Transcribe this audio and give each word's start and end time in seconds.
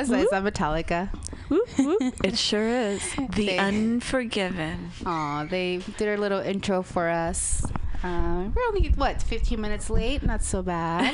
was 0.00 0.10
nice 0.10 0.32
on 0.32 0.44
Metallica. 0.44 1.10
Whoop, 1.48 1.68
whoop. 1.78 2.14
It 2.24 2.36
sure 2.38 2.66
is. 2.68 3.02
The 3.14 3.46
They- 3.46 3.58
Unforgiven. 3.58 4.90
Aw, 5.06 5.44
they 5.48 5.78
did 5.96 6.18
a 6.18 6.20
little 6.20 6.40
intro 6.40 6.82
for 6.82 7.08
us. 7.08 7.64
Uh, 8.02 8.48
we're 8.54 8.62
only 8.68 8.88
what 8.96 9.20
15 9.22 9.60
minutes 9.60 9.90
late. 9.90 10.22
Not 10.22 10.42
so 10.44 10.62
bad. 10.62 11.12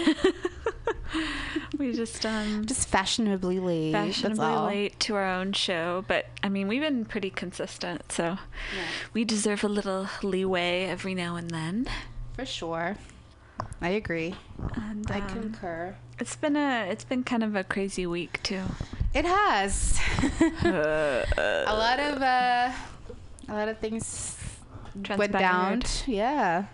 we 1.78 1.92
just 1.92 2.24
um 2.26 2.66
Just 2.66 2.88
fashionably 2.88 3.58
late. 3.58 3.92
that's 3.92 4.20
fashionably 4.20 4.74
late 4.74 5.00
to 5.00 5.14
our 5.14 5.24
own 5.26 5.52
show, 5.52 6.04
but 6.08 6.26
I 6.42 6.48
mean 6.48 6.68
we've 6.68 6.82
been 6.82 7.04
pretty 7.04 7.30
consistent, 7.30 8.12
so 8.12 8.38
we 9.12 9.24
deserve 9.24 9.64
a 9.64 9.68
little 9.68 10.08
leeway 10.22 10.84
every 10.84 11.14
now 11.14 11.36
and 11.36 11.50
then. 11.50 11.86
For 12.34 12.44
sure. 12.44 12.96
I 13.80 13.90
agree. 13.90 14.34
And 14.74 15.10
I 15.10 15.20
um, 15.20 15.28
concur. 15.28 15.96
it's 16.18 16.36
been 16.36 16.56
a 16.56 16.86
it's 16.90 17.04
been 17.04 17.22
kind 17.22 17.42
of 17.42 17.54
a 17.54 17.64
crazy 17.64 18.06
week 18.06 18.42
too. 18.42 18.62
It 19.12 19.24
has. 19.24 20.00
Uh, 20.64 21.24
a 21.66 21.74
lot 21.74 22.00
of 22.00 22.22
uh, 22.22 22.72
a 23.48 23.52
lot 23.52 23.68
of 23.68 23.78
things 23.78 24.36
went 25.16 25.32
down. 25.32 25.82
Yeah. 26.06 26.66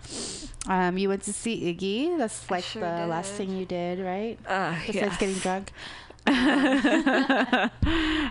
Um, 0.67 0.97
you 0.97 1.09
went 1.09 1.23
to 1.23 1.33
see 1.33 1.73
Iggy. 1.73 2.17
That's 2.17 2.49
like 2.49 2.63
sure 2.63 2.81
the 2.81 3.07
last 3.07 3.33
thing 3.33 3.57
you 3.57 3.65
did, 3.65 3.99
right? 3.99 4.37
Uh, 4.47 4.75
Besides 4.85 5.17
getting 5.17 5.35
yes. 5.35 5.43
drunk. 5.43 5.71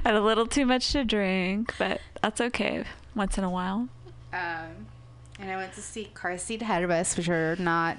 Had 0.04 0.14
a 0.14 0.20
little 0.20 0.46
too 0.46 0.64
much 0.64 0.92
to 0.92 1.04
drink, 1.04 1.74
but 1.78 2.00
that's 2.22 2.40
okay 2.40 2.84
once 3.14 3.36
in 3.36 3.44
a 3.44 3.50
while. 3.50 3.88
Um, 4.32 4.86
and 5.40 5.50
I 5.50 5.56
went 5.56 5.72
to 5.74 5.82
see 5.82 6.04
Car 6.14 6.38
Seat 6.38 6.60
Headrest, 6.60 7.16
which 7.16 7.28
are 7.28 7.56
not 7.56 7.96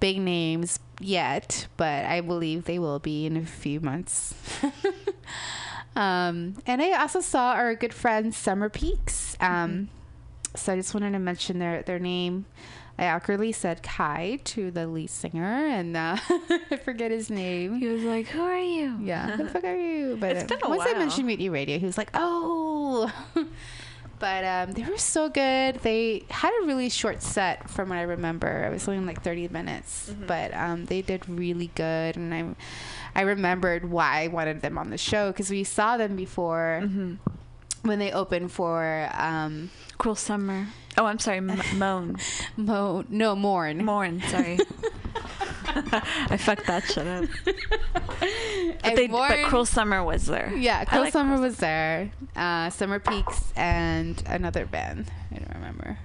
big 0.00 0.18
names 0.20 0.78
yet, 1.00 1.68
but 1.76 2.04
I 2.04 2.20
believe 2.20 2.64
they 2.64 2.78
will 2.78 2.98
be 2.98 3.26
in 3.26 3.36
a 3.36 3.44
few 3.46 3.80
months. 3.80 4.34
um, 5.96 6.56
and 6.66 6.82
I 6.82 6.92
also 7.00 7.20
saw 7.20 7.52
our 7.52 7.74
good 7.74 7.94
friend 7.94 8.34
Summer 8.34 8.68
Peaks. 8.68 9.36
Um, 9.40 9.88
So 10.56 10.72
I 10.72 10.76
just 10.76 10.94
wanted 10.94 11.12
to 11.12 11.18
mention 11.20 11.58
their 11.60 11.82
their 11.82 12.00
name. 12.00 12.44
I 12.98 13.06
awkwardly 13.08 13.52
said 13.52 13.82
Kai 13.84 14.40
to 14.44 14.70
the 14.72 14.86
lead 14.88 15.08
singer, 15.10 15.44
and 15.46 15.96
uh, 15.96 16.16
I 16.70 16.76
forget 16.84 17.10
his 17.12 17.30
name. 17.30 17.76
He 17.78 17.86
was 17.86 18.02
like, 18.02 18.26
"Who 18.26 18.42
are 18.42 18.58
you?" 18.58 18.98
Yeah, 19.00 19.36
who 19.36 19.44
the 19.44 19.48
fuck 19.48 19.64
are 19.64 19.76
you? 19.76 20.16
But 20.20 20.32
It's 20.36 20.42
uh, 20.44 20.56
been 20.56 20.58
a 20.64 20.68
once 20.68 20.82
I 20.82 20.90
while. 20.92 20.98
mentioned 20.98 21.26
Mutiny 21.28 21.48
Radio, 21.50 21.78
he 21.78 21.86
was 21.86 21.96
like, 21.96 22.10
"Oh." 22.14 23.10
But 24.20 24.44
um, 24.44 24.72
they 24.72 24.84
were 24.84 24.98
so 24.98 25.28
good. 25.28 25.76
They 25.82 26.22
had 26.30 26.52
a 26.62 26.66
really 26.66 26.88
short 26.90 27.22
set, 27.22 27.68
from 27.68 27.88
what 27.88 27.98
I 27.98 28.02
remember. 28.02 28.64
It 28.64 28.70
was 28.70 28.86
only 28.86 29.04
like 29.04 29.22
thirty 29.24 29.48
minutes, 29.48 30.10
Mm-hmm. 30.12 30.26
but 30.26 30.54
um, 30.54 30.84
they 30.84 31.02
did 31.02 31.28
really 31.28 31.70
good, 31.74 32.16
and 32.16 32.32
I, 32.32 32.54
I 33.18 33.22
remembered 33.22 33.90
why 33.90 34.22
I 34.22 34.28
wanted 34.28 34.60
them 34.62 34.78
on 34.78 34.90
the 34.90 34.98
show 34.98 35.32
because 35.32 35.50
we 35.50 35.64
saw 35.64 35.96
them 35.96 36.14
before 36.14 36.82
hmm 36.86 37.14
when 37.82 37.98
they 37.98 38.12
opened 38.12 38.52
for 38.52 39.08
um, 39.14 39.70
Cruel 39.98 40.14
Summer. 40.14 40.66
Oh, 40.98 41.06
I'm 41.06 41.18
sorry, 41.18 41.38
M- 41.38 41.60
Moan. 41.76 42.16
Mo, 42.56 43.04
no 43.08 43.34
Morn. 43.34 43.84
Morn, 43.84 44.20
sorry. 44.28 44.58
I 45.72 46.36
fucked 46.36 46.66
that 46.66 46.84
shit 46.84 47.06
up. 47.06 47.24
But, 48.82 48.96
they, 48.96 49.08
Morn- 49.08 49.28
but 49.28 49.44
Cruel 49.48 49.66
Summer 49.66 50.02
was 50.02 50.26
there. 50.26 50.52
Yeah, 50.56 50.84
Cruel 50.84 51.02
like 51.04 51.12
Summer 51.12 51.34
Cruel 51.36 51.42
was 51.48 51.56
there. 51.58 52.10
Uh, 52.34 52.70
Summer 52.70 52.98
Peaks 52.98 53.52
and 53.56 54.22
another 54.26 54.64
band. 54.66 55.10
I 55.30 55.36
don't 55.36 55.54
remember. 55.54 55.98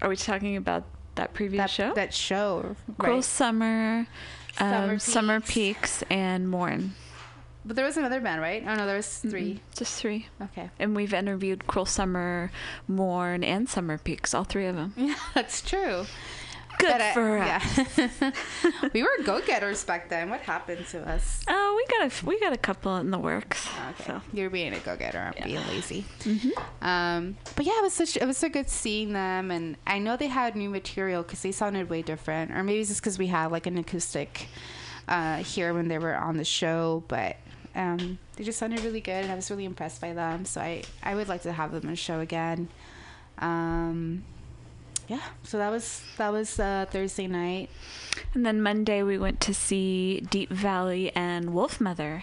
Are 0.00 0.08
we 0.08 0.16
talking 0.16 0.56
about 0.56 0.84
that 1.16 1.34
previous 1.34 1.60
that 1.62 1.70
show? 1.70 1.94
That 1.94 2.14
show. 2.14 2.76
Cruel 2.98 3.16
right. 3.16 3.24
Summer, 3.24 4.06
um, 4.58 4.70
Summer 4.70 4.98
Summer, 4.98 5.40
Peaks. 5.40 5.98
Peaks. 5.98 6.04
and 6.10 6.48
Morn. 6.48 6.94
But 7.68 7.76
there 7.76 7.84
was 7.84 7.96
another 7.98 8.18
band, 8.20 8.40
right? 8.40 8.64
Oh 8.66 8.74
no, 8.74 8.86
there 8.86 8.96
was 8.96 9.18
3 9.18 9.30
Mm-mm, 9.54 9.60
Just 9.76 10.00
three. 10.00 10.26
Okay. 10.42 10.70
And 10.80 10.96
we've 10.96 11.12
interviewed 11.14 11.66
Cruel 11.66 11.84
Summer, 11.86 12.50
Morn, 12.88 13.44
and 13.44 13.68
Summer 13.68 13.98
Peaks, 13.98 14.32
all 14.34 14.44
three 14.44 14.66
of 14.66 14.74
them. 14.74 14.94
Yeah, 14.96 15.14
that's 15.34 15.60
true. 15.60 16.06
Good 16.78 16.90
But 16.92 17.00
I- 17.00 17.12
for 17.14 17.38
us. 17.38 17.98
yeah. 17.98 18.30
we 18.94 19.02
were 19.02 19.08
go-getters 19.24 19.84
back 19.84 20.08
then. 20.08 20.30
What 20.30 20.40
happened 20.40 20.86
to 20.88 21.06
us? 21.10 21.44
Oh, 21.48 21.74
we 21.76 21.98
got 21.98 22.10
a 22.22 22.26
we 22.26 22.38
got 22.40 22.52
a 22.52 22.56
couple 22.56 22.96
in 22.96 23.10
the 23.10 23.18
works. 23.18 23.68
Okay, 23.90 24.04
So. 24.06 24.20
you're 24.32 24.48
being 24.48 24.72
a 24.72 24.78
go-getter. 24.78 25.18
I'm 25.18 25.34
Yeah. 25.36 25.44
being 25.44 25.66
lazy. 25.68 26.04
Mhm. 26.20 26.52
Um, 26.80 27.36
but 27.56 27.66
yeah, 27.66 27.72
it 27.78 27.82
was 27.82 27.92
such 27.92 28.16
it 28.16 28.24
was 28.26 28.36
so 28.38 28.48
good 28.48 28.70
seeing 28.70 29.12
them, 29.12 29.50
and 29.50 29.76
I 29.86 29.98
know 29.98 30.16
they 30.16 30.28
had 30.28 30.54
new 30.56 30.70
material 30.70 31.22
because 31.22 31.42
they 31.42 31.52
sounded 31.52 31.90
way 31.90 32.00
different, 32.02 32.52
or 32.52 32.62
maybe 32.62 32.78
it's 32.80 32.88
just 32.90 33.00
because 33.02 33.18
we 33.18 33.26
had 33.26 33.50
like 33.50 33.66
an 33.66 33.76
acoustic 33.76 34.46
uh, 35.08 35.38
here 35.38 35.74
when 35.74 35.88
they 35.88 35.98
were 35.98 36.14
on 36.16 36.36
the 36.38 36.44
show, 36.44 37.02
but. 37.08 37.36
Um, 37.78 38.18
they 38.34 38.42
just 38.42 38.58
sounded 38.58 38.82
really 38.82 39.00
good, 39.00 39.22
and 39.22 39.30
I 39.30 39.36
was 39.36 39.50
really 39.50 39.64
impressed 39.64 40.00
by 40.00 40.12
them. 40.12 40.44
So 40.44 40.60
I, 40.60 40.82
I 41.02 41.14
would 41.14 41.28
like 41.28 41.42
to 41.42 41.52
have 41.52 41.70
them 41.70 41.84
on 41.84 41.90
the 41.90 41.96
show 41.96 42.18
again. 42.18 42.68
Um, 43.38 44.24
yeah. 45.06 45.22
So 45.44 45.58
that 45.58 45.70
was 45.70 46.02
that 46.18 46.32
was 46.32 46.58
uh, 46.58 46.86
Thursday 46.90 47.28
night. 47.28 47.70
And 48.34 48.44
then 48.44 48.60
Monday 48.60 49.02
we 49.04 49.16
went 49.16 49.40
to 49.42 49.54
see 49.54 50.20
Deap 50.28 50.50
Vally 50.50 51.14
and 51.14 51.50
Wolfmother. 51.50 52.22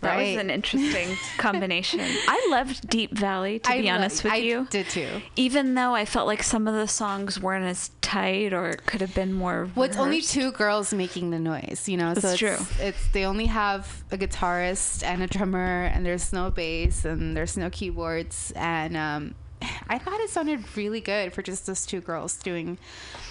That 0.00 0.14
Right. 0.16 0.36
was 0.36 0.44
an 0.44 0.50
interesting 0.50 1.16
combination. 1.38 2.00
I 2.00 2.48
loved 2.50 2.88
Deap 2.88 3.12
Vally, 3.18 3.58
to 3.58 3.70
I 3.70 3.80
be 3.80 3.88
lo- 3.88 3.94
honest 3.94 4.22
with 4.22 4.32
I 4.32 4.36
you. 4.36 4.66
did 4.70 4.88
too. 4.88 5.08
Even 5.34 5.74
though 5.74 5.94
I 5.94 6.04
felt 6.04 6.26
like 6.28 6.42
some 6.44 6.68
of 6.68 6.74
the 6.74 6.86
songs 6.86 7.40
weren't 7.40 7.64
as 7.64 7.90
tight 8.00 8.52
or 8.52 8.74
could 8.86 9.00
have 9.00 9.12
been 9.14 9.32
more. 9.32 9.68
Well, 9.74 9.84
it's 9.86 9.96
only 9.96 10.20
two 10.22 10.52
girls 10.52 10.94
making 10.94 11.30
the 11.30 11.40
noise, 11.40 11.88
you 11.88 11.96
know. 11.96 12.14
so 12.14 12.20
That's 12.20 12.40
it's, 12.40 12.76
true. 12.78 12.84
It's 12.86 13.08
they 13.08 13.24
only 13.24 13.46
have 13.46 14.04
a 14.12 14.16
guitarist 14.16 15.02
and 15.02 15.20
a 15.22 15.26
drummer, 15.26 15.84
and 15.92 16.06
there's 16.06 16.32
no 16.32 16.50
bass 16.52 17.04
and 17.04 17.36
there's 17.36 17.56
no 17.56 17.68
keyboards. 17.68 18.52
And 18.54 18.96
um, 18.96 19.34
I 19.88 19.98
thought 19.98 20.20
it 20.20 20.30
sounded 20.30 20.64
really 20.76 21.00
good 21.00 21.32
for 21.32 21.42
just 21.42 21.66
those 21.66 21.84
two 21.84 22.00
girls 22.00 22.36
doing 22.36 22.78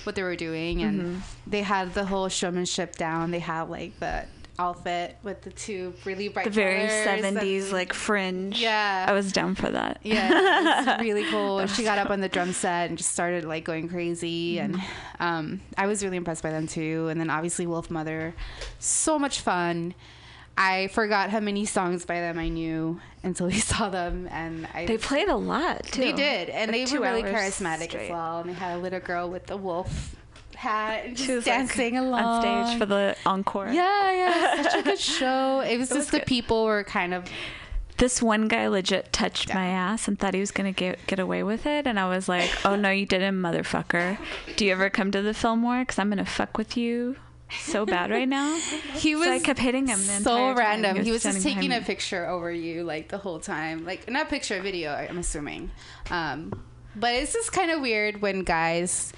what 0.04 0.16
they 0.16 0.24
were 0.24 0.36
doing, 0.36 0.82
and 0.84 1.02
Mm-hmm. 1.02 1.20
they 1.50 1.62
had 1.62 1.94
the 1.94 2.04
whole 2.06 2.28
showmanship 2.28 2.98
down. 2.98 3.32
They 3.32 3.40
had 3.40 3.64
like 3.70 3.98
the 4.02 4.26
outfit 4.60 5.18
with 5.24 5.42
the 5.44 5.52
two 5.52 5.94
really 6.06 6.28
bright, 6.30 6.46
The 6.46 6.50
very 6.52 6.88
colors 6.88 7.08
and- 7.24 7.38
70s, 7.38 7.72
like 7.72 7.94
fringe. 7.94 8.60
Yeah. 8.62 9.06
I 9.08 9.14
was 9.14 9.32
down 9.32 9.56
for 9.56 9.70
that. 9.70 10.00
Yeah, 10.04 11.00
really 11.02 11.26
cool. 11.26 11.66
She 11.68 11.84
got 11.84 11.98
up 12.00 12.10
on 12.10 12.22
the 12.22 12.30
drum 12.30 12.54
set 12.54 12.90
and 12.90 12.98
just 12.98 13.12
started 13.12 13.46
like 13.46 13.64
going 13.64 13.88
crazy, 13.90 14.60
and 14.60 14.76
Mm-hmm. 14.76 15.24
um, 15.24 15.62
I 15.78 15.88
was 15.88 16.04
really 16.04 16.18
impressed 16.18 16.44
by 16.44 16.50
them 16.52 16.68
too. 16.68 17.08
And 17.10 17.20
then 17.20 17.30
obviously 17.30 17.66
Wolfmother, 17.66 18.34
so 18.80 19.18
much 19.20 19.42
fun. 19.42 19.94
I 20.60 20.88
forgot 20.88 21.30
how 21.30 21.40
many 21.40 21.66
songs 21.66 22.04
by 22.06 22.16
them 22.20 22.40
I 22.40 22.50
knew 22.50 23.00
until 23.22 23.46
we 23.46 23.60
saw 23.60 23.90
them, 23.90 24.28
and 24.32 24.68
I 24.74 24.88
They 24.88 24.98
played 24.98 25.28
a 25.28 25.36
lot, 25.36 25.84
too. 25.84 26.02
they 26.02 26.14
did, 26.14 26.50
and 26.50 26.72
Like 26.72 26.90
they 26.90 26.98
were 26.98 27.06
really 27.06 27.22
charismatic 27.22 27.90
straight. 27.90 28.06
as 28.06 28.10
well. 28.10 28.40
And 28.40 28.50
they 28.50 28.54
had 28.54 28.76
a 28.76 28.80
little 28.80 29.00
girl 29.00 29.30
with 29.30 29.46
the 29.46 29.56
wolf 29.56 30.16
hat 30.58 31.06
and 31.06 31.16
just 31.16 31.30
was 31.30 31.48
like, 31.48 31.56
dancing 31.58 31.98
along 31.98 32.24
on 32.24 32.42
stage 32.68 32.80
for 32.80 32.86
the 32.86 33.16
encore. 33.26 33.68
Yeah, 33.70 34.12
yeah, 34.12 34.64
such 34.64 34.80
a 34.80 34.84
good 34.84 35.00
show. 35.18 35.60
It 35.62 35.78
was 35.78 35.90
It 35.92 35.96
was 35.96 36.06
just 36.06 36.12
the 36.12 36.20
good. 36.20 36.28
people 36.28 36.66
were 36.66 36.84
kind 36.84 37.14
of 37.14 37.26
This 37.98 38.22
one 38.22 38.48
guy 38.48 38.68
legit 38.68 39.12
touched 39.14 39.54
my 39.54 39.68
ass 39.68 40.08
and 40.08 40.20
thought 40.20 40.34
he 40.34 40.40
was 40.40 40.52
gonna 40.52 40.72
get 40.72 41.00
get 41.08 41.20
away 41.20 41.42
with 41.44 41.66
it, 41.66 41.88
and 41.88 42.00
I 42.00 42.08
was 42.10 42.28
like, 42.30 42.50
"Oh 42.66 42.76
no, 42.76 42.90
you 42.90 43.06
didn't, 43.06 43.36
motherfucker! 43.42 44.18
Do 44.56 44.66
you 44.66 44.72
ever 44.72 44.90
come 44.90 45.12
to 45.12 45.22
the 45.22 45.34
Fillmore? 45.34 45.80
Because 45.80 45.98
I'm 46.00 46.10
gonna 46.10 46.26
fuck 46.26 46.58
with 46.58 46.76
you 46.78 47.16
so 47.66 47.86
bad 47.86 48.12
right 48.12 48.28
now." 48.30 48.60
He 48.94 49.16
was 49.16 49.26
So 49.26 49.32
I 49.34 49.40
kept 49.40 49.60
hitting 49.60 49.88
him 49.88 50.00
the 50.00 50.20
so 50.22 50.54
random. 50.54 50.98
He 50.98 51.04
He 51.04 51.12
was 51.12 51.24
was, 51.24 51.34
just 51.36 51.46
taking 51.46 51.72
a 51.72 51.82
picture 51.82 52.28
over 52.28 52.52
you 52.52 52.84
like 52.84 53.10
the 53.10 53.18
whole 53.20 53.40
time. 53.40 53.86
Like 53.86 54.10
not 54.10 54.30
picture, 54.30 54.60
video. 54.62 54.92
I'm 54.94 55.18
assuming. 55.20 55.72
Um, 56.12 56.52
but 56.96 57.14
it's 57.14 57.34
just 57.34 57.52
kind 57.52 57.70
of 57.72 57.80
weird 57.82 58.22
when 58.22 58.42
guys 58.44 59.14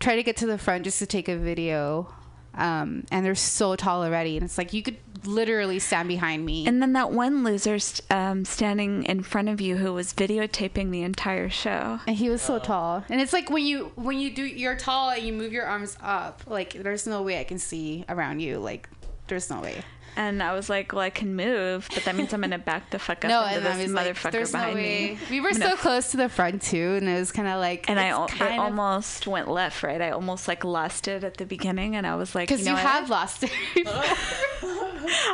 try 0.00 0.16
to 0.16 0.22
get 0.22 0.36
to 0.38 0.46
the 0.46 0.58
front 0.58 0.84
just 0.84 0.98
to 0.98 1.06
take 1.06 1.28
a 1.28 1.36
video, 1.36 2.12
um, 2.54 3.04
and 3.12 3.24
they're 3.24 3.34
so 3.34 3.76
tall 3.76 4.02
already, 4.02 4.36
and 4.36 4.44
it's 4.44 4.58
like 4.58 4.72
you 4.72 4.82
could 4.82 4.96
literally 5.24 5.78
stand 5.78 6.08
behind 6.08 6.44
me. 6.44 6.66
And 6.66 6.82
then 6.82 6.94
that 6.94 7.12
one 7.12 7.44
loser 7.44 7.78
st- 7.78 8.10
um, 8.10 8.44
standing 8.44 9.04
in 9.04 9.22
front 9.22 9.48
of 9.48 9.60
you 9.60 9.76
who 9.76 9.92
was 9.92 10.12
videotaping 10.12 10.90
the 10.90 11.02
entire 11.02 11.48
show. 11.50 12.00
and 12.06 12.16
he 12.16 12.28
was 12.30 12.42
so 12.42 12.58
tall, 12.58 13.04
and 13.08 13.20
it's 13.20 13.32
like 13.32 13.50
when 13.50 13.64
you 13.64 13.92
when 13.94 14.18
you 14.18 14.34
do 14.34 14.42
you're 14.44 14.76
tall 14.76 15.10
and 15.10 15.22
you 15.22 15.32
move 15.32 15.52
your 15.52 15.66
arms 15.66 15.96
up, 16.02 16.42
like 16.46 16.72
there's 16.72 17.06
no 17.06 17.22
way 17.22 17.38
I 17.38 17.44
can 17.44 17.58
see 17.58 18.04
around 18.08 18.40
you. 18.40 18.58
Like 18.58 18.88
there's 19.28 19.48
no 19.50 19.60
way. 19.60 19.82
And 20.16 20.42
I 20.42 20.52
was 20.54 20.68
like, 20.68 20.92
well, 20.92 21.00
I 21.02 21.08
can 21.10 21.34
move, 21.36 21.88
but 21.94 22.04
that 22.04 22.14
means 22.14 22.32
I'm 22.34 22.40
gonna 22.42 22.58
back 22.58 22.90
the 22.90 22.98
fuck 22.98 23.24
up 23.24 23.28
No, 23.30 23.44
into 23.46 23.60
this 23.60 23.78
was 23.84 23.92
like, 23.92 24.06
motherfucker 24.16 24.32
there's 24.32 24.52
no 24.52 24.58
behind 24.58 24.74
way. 24.74 25.18
me. 25.18 25.18
We 25.30 25.40
were 25.40 25.52
so 25.54 25.76
close 25.76 26.10
to 26.10 26.16
the 26.16 26.28
front 26.28 26.62
too, 26.62 26.94
and 26.98 27.08
it 27.08 27.18
was 27.18 27.32
kind 27.32 27.48
of 27.48 27.58
like 27.60 27.88
And 27.88 27.98
I, 27.98 28.24
it's 28.24 28.34
of- 28.40 28.42
almost 28.58 29.26
went 29.26 29.48
left, 29.48 29.82
right? 29.82 30.00
I 30.02 30.10
almost 30.10 30.48
like 30.48 30.64
lost 30.64 31.08
it 31.08 31.24
at 31.24 31.36
the 31.38 31.46
beginning, 31.46 31.96
and 31.96 32.06
I 32.06 32.16
was 32.16 32.34
like, 32.34 32.48
Because 32.48 32.60
you, 32.66 32.72
you, 32.72 32.76
know 32.76 32.82
what? 32.82 32.92
have 32.92 33.08
lost 33.10 33.44
it. 33.44 33.52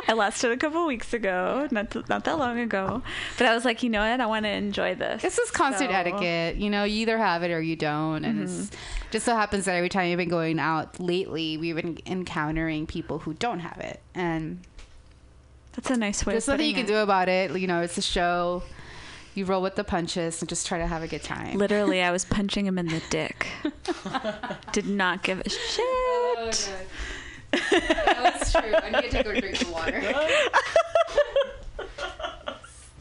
I 0.07 0.13
lost 0.13 0.43
it 0.43 0.51
a 0.51 0.57
couple 0.57 0.85
weeks 0.87 1.13
ago, 1.13 1.67
not 1.71 1.91
th- 1.91 2.07
not 2.07 2.23
that 2.25 2.39
long 2.39 2.59
ago. 2.59 3.03
But 3.37 3.47
I 3.47 3.53
was 3.55 3.65
like, 3.65 3.83
you 3.83 3.89
know 3.89 3.99
what? 4.09 4.19
I 4.21 4.25
want 4.25 4.45
to 4.45 4.49
enjoy 4.49 4.95
this. 4.95 5.21
this 5.21 5.37
is 5.37 5.51
concert 5.51 5.89
So- 5.89 5.95
etiquette. 5.95 6.55
You 6.55 6.69
know, 6.69 6.83
you 6.83 7.01
either 7.01 7.17
have 7.17 7.43
it 7.43 7.51
or 7.51 7.61
you 7.61 7.75
don't. 7.75 8.23
And 8.25 8.47
Mm-hmm. 8.47 8.75
Just 9.11 9.25
so 9.25 9.35
happens 9.35 9.65
that 9.65 9.75
every 9.75 9.89
time 9.89 10.09
you've 10.09 10.17
been 10.17 10.29
going 10.29 10.59
out 10.59 10.99
lately, 10.99 11.57
we've 11.57 11.75
been 11.75 11.99
encountering 12.05 12.87
people 12.87 13.19
who 13.19 13.33
don't 13.33 13.59
have 13.59 13.77
it. 13.79 14.01
And 14.13 14.59
That's 15.75 15.89
a 15.89 15.97
nice 15.97 16.25
way. 16.25 16.33
There's 16.33 16.47
nothing 16.47 16.67
you 16.67 16.73
can 16.73 16.85
it. 16.85 16.87
do 16.87 16.97
about 16.97 17.29
it. 17.29 17.57
You 17.57 17.67
know, 17.67 17.81
it's 17.81 17.97
a 17.97 18.01
show. 18.01 18.63
You 19.35 19.45
roll 19.45 19.61
with 19.61 19.75
the 19.75 19.83
punches 19.83 20.41
and 20.41 20.49
just 20.49 20.65
try 20.65 20.79
to 20.79 20.87
have 20.87 21.03
a 21.03 21.07
good 21.07 21.23
time. 21.23 21.57
Literally, 21.57 22.01
I 22.01 22.11
was 22.11 22.25
punching 22.29 22.65
him 22.65 22.77
in 22.77 22.87
the 22.87 23.01
dick. 23.09 23.47
Did 24.71 24.87
not 24.87 25.23
give 25.23 25.39
a 25.39 25.43
oh, 25.45 26.51
shit. 26.51 26.71
Oh, 27.53 27.59
that 27.71 28.39
was 28.39 28.51
true. 28.51 28.73
I 28.73 28.89
need 28.89 29.03
to 29.03 29.09
take 29.09 29.25
a 29.25 29.41
drink 29.41 29.61
of 29.61 29.71
water. 29.71 30.01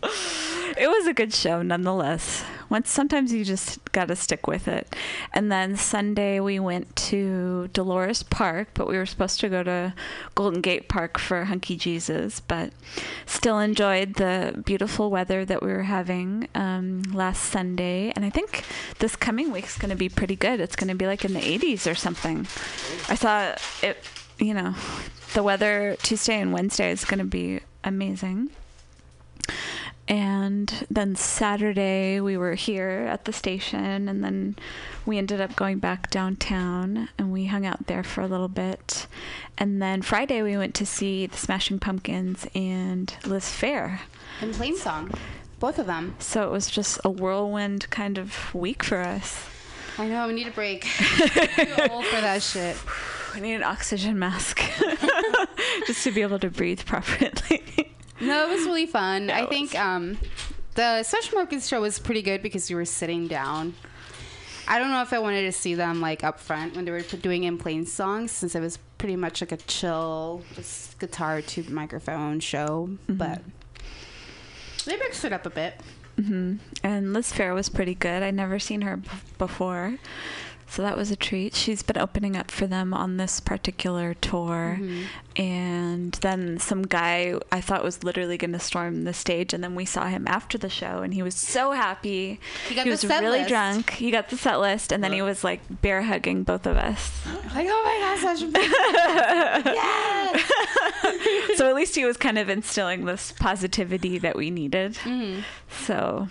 It 0.77 0.89
was 0.89 1.07
a 1.07 1.15
good 1.15 1.33
show 1.33 1.63
nonetheless. 1.63 2.45
Once 2.69 2.91
sometimes 2.91 3.33
you 3.33 3.47
just 3.47 3.83
got 3.93 4.09
to 4.09 4.17
stick 4.17 4.47
with 4.47 4.69
it. 4.69 4.95
And 5.33 5.51
then 5.51 5.77
Sunday 5.77 6.39
we 6.39 6.59
went 6.59 6.95
to 6.97 7.69
Dolores 7.73 8.23
Park, 8.23 8.69
but 8.75 8.87
we 8.87 8.99
were 8.99 9.07
supposed 9.07 9.41
to 9.41 9.49
go 9.49 9.63
to 9.63 9.95
Golden 10.35 10.61
Gate 10.61 10.89
Park 10.89 11.19
for 11.19 11.45
Hunky 11.45 11.77
Jesus, 11.77 12.41
but 12.41 12.75
still 13.25 13.59
enjoyed 13.59 14.17
the 14.17 14.63
beautiful 14.67 15.11
weather 15.11 15.47
that 15.47 15.63
we 15.63 15.73
were 15.73 15.85
having 15.85 16.49
um, 16.55 17.03
last 17.15 17.45
Sunday. 17.45 18.13
And 18.15 18.25
I 18.25 18.31
think 18.31 18.65
this 18.99 19.17
coming 19.17 19.53
week's 19.53 19.79
going 19.79 19.91
to 19.91 19.97
be 19.97 20.11
pretty 20.11 20.37
good. 20.37 20.61
It's 20.61 20.77
going 20.77 20.89
to 20.89 20.95
be 20.95 21.07
like 21.07 21.25
in 21.25 21.33
the 21.33 21.41
80s 21.41 21.91
or 21.91 21.95
something. 21.95 22.47
I 23.09 23.15
saw 23.15 23.55
it, 23.83 23.97
you 24.39 24.53
know, 24.53 24.75
the 25.33 25.43
weather 25.43 25.97
Tuesday 26.03 26.39
and 26.39 26.53
Wednesday 26.53 26.91
is 26.91 27.07
going 27.07 27.21
to 27.21 27.25
be 27.25 27.61
amazing. 27.83 28.51
And 30.09 30.87
then 30.89 31.17
Saturday 31.17 32.21
we 32.21 32.37
were 32.37 32.55
here 32.55 33.09
at 33.11 33.25
the 33.25 33.33
station, 33.33 34.09
and 34.09 34.23
then 34.23 34.57
we 35.05 35.19
ended 35.19 35.41
up 35.41 35.57
going 35.57 35.79
back 35.79 36.11
downtown 36.11 37.09
and 37.19 37.33
we 37.33 37.47
hung 37.47 37.67
out 37.67 37.87
there 37.87 38.05
for 38.05 38.21
a 38.21 38.29
little 38.29 38.49
bit. 38.49 39.07
And 39.59 39.83
then 39.83 40.03
Friday 40.03 40.43
we 40.43 40.57
went 40.57 40.75
to 40.77 40.87
see 40.87 41.27
the 41.27 41.37
Smashing 41.37 41.81
Pumpkins 41.81 42.47
and 42.55 43.13
Liz 43.25 43.45
Phair. 43.45 44.01
And 44.41 44.55
Plainsong. 44.55 45.17
Both 45.59 45.79
of 45.79 45.87
them. 45.87 46.15
So 46.19 46.47
it 46.47 46.51
was 46.51 46.71
just 46.71 47.01
a 47.05 47.11
whirlwind 47.11 47.89
kind 47.91 48.19
of 48.19 48.55
week 48.55 48.85
for 48.85 49.01
us. 49.01 49.47
I 49.99 50.09
know, 50.09 50.29
we 50.29 50.35
need 50.35 50.47
a 50.47 50.51
break. 50.51 50.83
Too 51.07 51.75
old 51.91 52.05
for 52.05 52.21
that 52.21 52.43
shit. 52.43 52.77
I 53.35 53.41
need 53.41 53.55
an 53.55 53.63
oxygen 53.63 54.19
mask 54.19 54.61
just 55.87 56.05
to 56.05 56.13
be 56.13 56.23
able 56.23 56.39
to 56.41 56.51
breathe 56.51 56.85
properly. 56.85 57.95
No, 58.21 58.45
it 58.49 58.49
was 58.57 58.65
really 58.67 58.87
fun. 58.87 59.29
Yeah, 59.29 59.43
I 59.43 59.47
think 59.47 59.79
um, 59.79 60.19
the 60.75 61.05
Markets 61.35 61.69
show 61.69 61.81
was 61.81 61.99
pretty 61.99 62.23
good 62.23 62.43
because 62.43 62.71
you 62.71 62.77
were 62.77 62.85
sitting 62.85 63.29
down. 63.29 63.75
I 64.69 64.79
don't 64.79 64.91
know 64.91 65.03
if 65.03 65.13
I 65.13 65.19
wanted 65.21 65.43
to 65.43 65.53
see 65.53 65.75
them 65.75 66.01
like 66.01 66.25
up 66.25 66.41
front 66.41 66.75
when 66.75 66.85
they 66.85 66.91
were 66.91 67.01
doing 67.03 67.45
in 67.45 67.57
plain 67.57 67.87
songs 67.87 68.33
since 68.33 68.55
it 68.55 68.61
was 68.61 68.79
pretty 68.99 69.15
much 69.17 69.41
like 69.41 69.53
a 69.53 69.59
chill, 69.59 70.43
just 70.55 70.99
guitar 70.99 71.41
to 71.41 71.63
microphone 71.71 72.41
show. 72.41 72.91
But 73.09 73.43
they 74.85 74.97
mixed 74.97 75.25
it 75.25 75.33
up 75.33 75.47
a 75.47 75.51
bit. 75.51 75.81
hmm 76.17 76.55
And 76.83 77.13
Liz 77.13 77.33
Phair 77.33 77.55
was 77.55 77.69
pretty 77.69 77.95
good. 77.95 78.23
I'd 78.23 78.35
never 78.35 78.59
seen 78.59 78.81
her 78.83 78.97
b- 78.97 79.09
before. 79.39 79.99
So 80.69 80.83
that 80.83 80.97
was 80.97 81.11
a 81.11 81.17
treat. 81.17 81.55
She's 81.55 81.83
been 81.83 81.97
opening 81.97 82.37
up 82.37 82.51
for 82.51 82.67
them 82.67 82.93
on 82.93 83.17
this 83.17 83.41
particular 83.41 84.15
tour. 84.15 84.79
Mm-hmm. 84.81 85.03
And 85.41 86.13
then 86.15 86.59
some 86.59 86.83
guy 86.83 87.35
I 87.53 87.61
thought 87.61 87.85
was 87.85 88.03
literally 88.03 88.37
going 88.37 88.53
to 88.53 88.59
storm 88.59 89.05
the 89.05 89.15
stage. 89.15 89.55
And 89.55 89.63
then 89.63 89.75
we 89.75 89.85
saw 89.85 90.07
him 90.09 90.27
after 90.27 90.59
the 90.59 90.69
show, 90.69 91.03
and 91.03 91.15
he 91.15 91.23
was 91.23 91.35
so 91.35 91.73
happy. 91.73 92.41
He 92.69 92.75
got 92.75 92.85
he 92.85 92.91
was 92.91 93.05
really 93.05 93.39
list. 93.39 93.49
drunk. 93.49 93.91
He 93.91 94.11
got 94.11 94.29
the 94.29 94.37
set 94.37 94.61
list, 94.61 94.93
and 94.93 95.05
then 95.05 95.13
he 95.13 95.23
was 95.23 95.45
like 95.45 95.61
bear 95.83 96.03
hugging 96.03 96.43
both 96.43 96.67
of 96.67 96.77
us. 96.77 97.13
Like, 97.55 97.69
oh 97.71 97.83
my 97.85 97.99
gosh, 98.01 98.21
such 98.39 98.43
a 98.43 98.53
big 98.53 98.71
yes. 99.75 100.53
so 101.57 101.69
at 101.71 101.75
least 101.75 101.95
he 101.95 102.05
was 102.05 102.19
kind 102.19 102.37
of 102.37 102.51
instilling 102.51 103.07
this 103.07 103.33
positivity 103.33 104.19
that 104.19 104.37
we 104.37 104.51
needed. 104.51 104.95
Mhm. 105.05 105.43
So, 105.71 106.29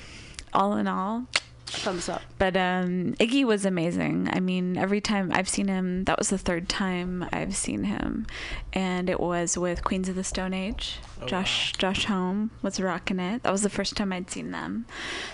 all 0.53 0.75
in 0.77 0.87
all, 0.87 1.25
Thumbs 1.67 2.09
up. 2.09 2.21
But 2.37 2.55
um, 2.55 3.13
Iggy 3.19 3.43
was 3.43 3.65
amazing. 3.65 4.29
I 4.31 4.39
mean, 4.39 4.77
every 4.77 5.01
time 5.01 5.31
I've 5.33 5.49
seen 5.49 5.67
him, 5.67 6.03
that 6.05 6.17
was 6.19 6.29
the 6.29 6.37
third 6.37 6.69
time 6.69 7.27
I've 7.33 7.55
seen 7.55 7.85
him, 7.85 8.27
and 8.73 9.09
it 9.09 9.19
was 9.19 9.57
with 9.57 9.83
Queens 9.83 10.07
of 10.07 10.15
the 10.15 10.23
Stone 10.23 10.53
Age. 10.53 10.99
Oh, 11.21 11.25
Josh 11.25 11.73
Josh 11.73 12.05
Homme 12.05 12.51
was 12.61 12.79
rocking 12.79 13.19
it. 13.19 13.41
That 13.43 13.51
was 13.51 13.63
the 13.63 13.69
first 13.69 13.97
time 13.97 14.13
I'd 14.13 14.29
seen 14.29 14.51
them, 14.51 14.85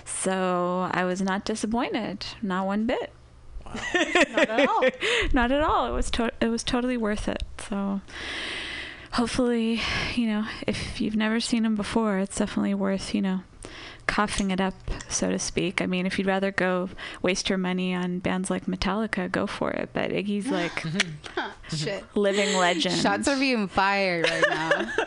so 0.06 0.90
I 0.92 1.04
was 1.04 1.22
not 1.22 1.44
disappointed, 1.46 2.26
not 2.42 2.66
one 2.66 2.86
bit. 2.86 3.12
Not 3.74 4.50
at 4.50 4.68
all. 4.70 4.84
not 5.34 5.52
at 5.52 5.62
all. 5.62 5.86
It 5.88 5.92
was 5.92 6.10
to- 6.12 6.32
it 6.42 6.48
was 6.48 6.64
totally 6.64 6.98
worth 6.98 7.28
it. 7.28 7.44
So 7.70 8.02
hopefully, 9.14 9.82
you 10.16 10.28
know, 10.28 10.46
if 10.68 11.00
you've 11.02 11.16
never 11.16 11.40
seen 11.40 11.66
him 11.66 11.76
before, 11.76 12.18
it's 12.20 12.38
definitely 12.38 12.74
worth, 12.74 13.14
you 13.14 13.22
know, 13.22 13.42
coughing 14.12 14.52
it 14.52 14.60
up, 14.60 14.74
so 15.08 15.32
to 15.32 15.40
speak. 15.40 15.82
I 15.82 15.86
mean, 15.86 16.06
if 16.06 16.18
you'd 16.18 16.28
rather 16.28 16.52
go 16.52 16.90
waste 17.22 17.48
your 17.50 17.58
money 17.58 17.94
on 17.96 18.20
bands 18.20 18.50
like 18.50 18.66
Metallica, 18.66 19.32
go 19.32 19.48
for 19.48 19.72
it. 19.72 19.90
But 19.94 20.12
Iggy's 20.12 20.48
like 20.62 20.84
living 22.16 22.56
legend. 22.58 22.96
Shots 22.96 23.28
are 23.28 23.38
being 23.40 23.68
fired 23.68 24.30
right 24.30 24.44
now. 24.50 24.92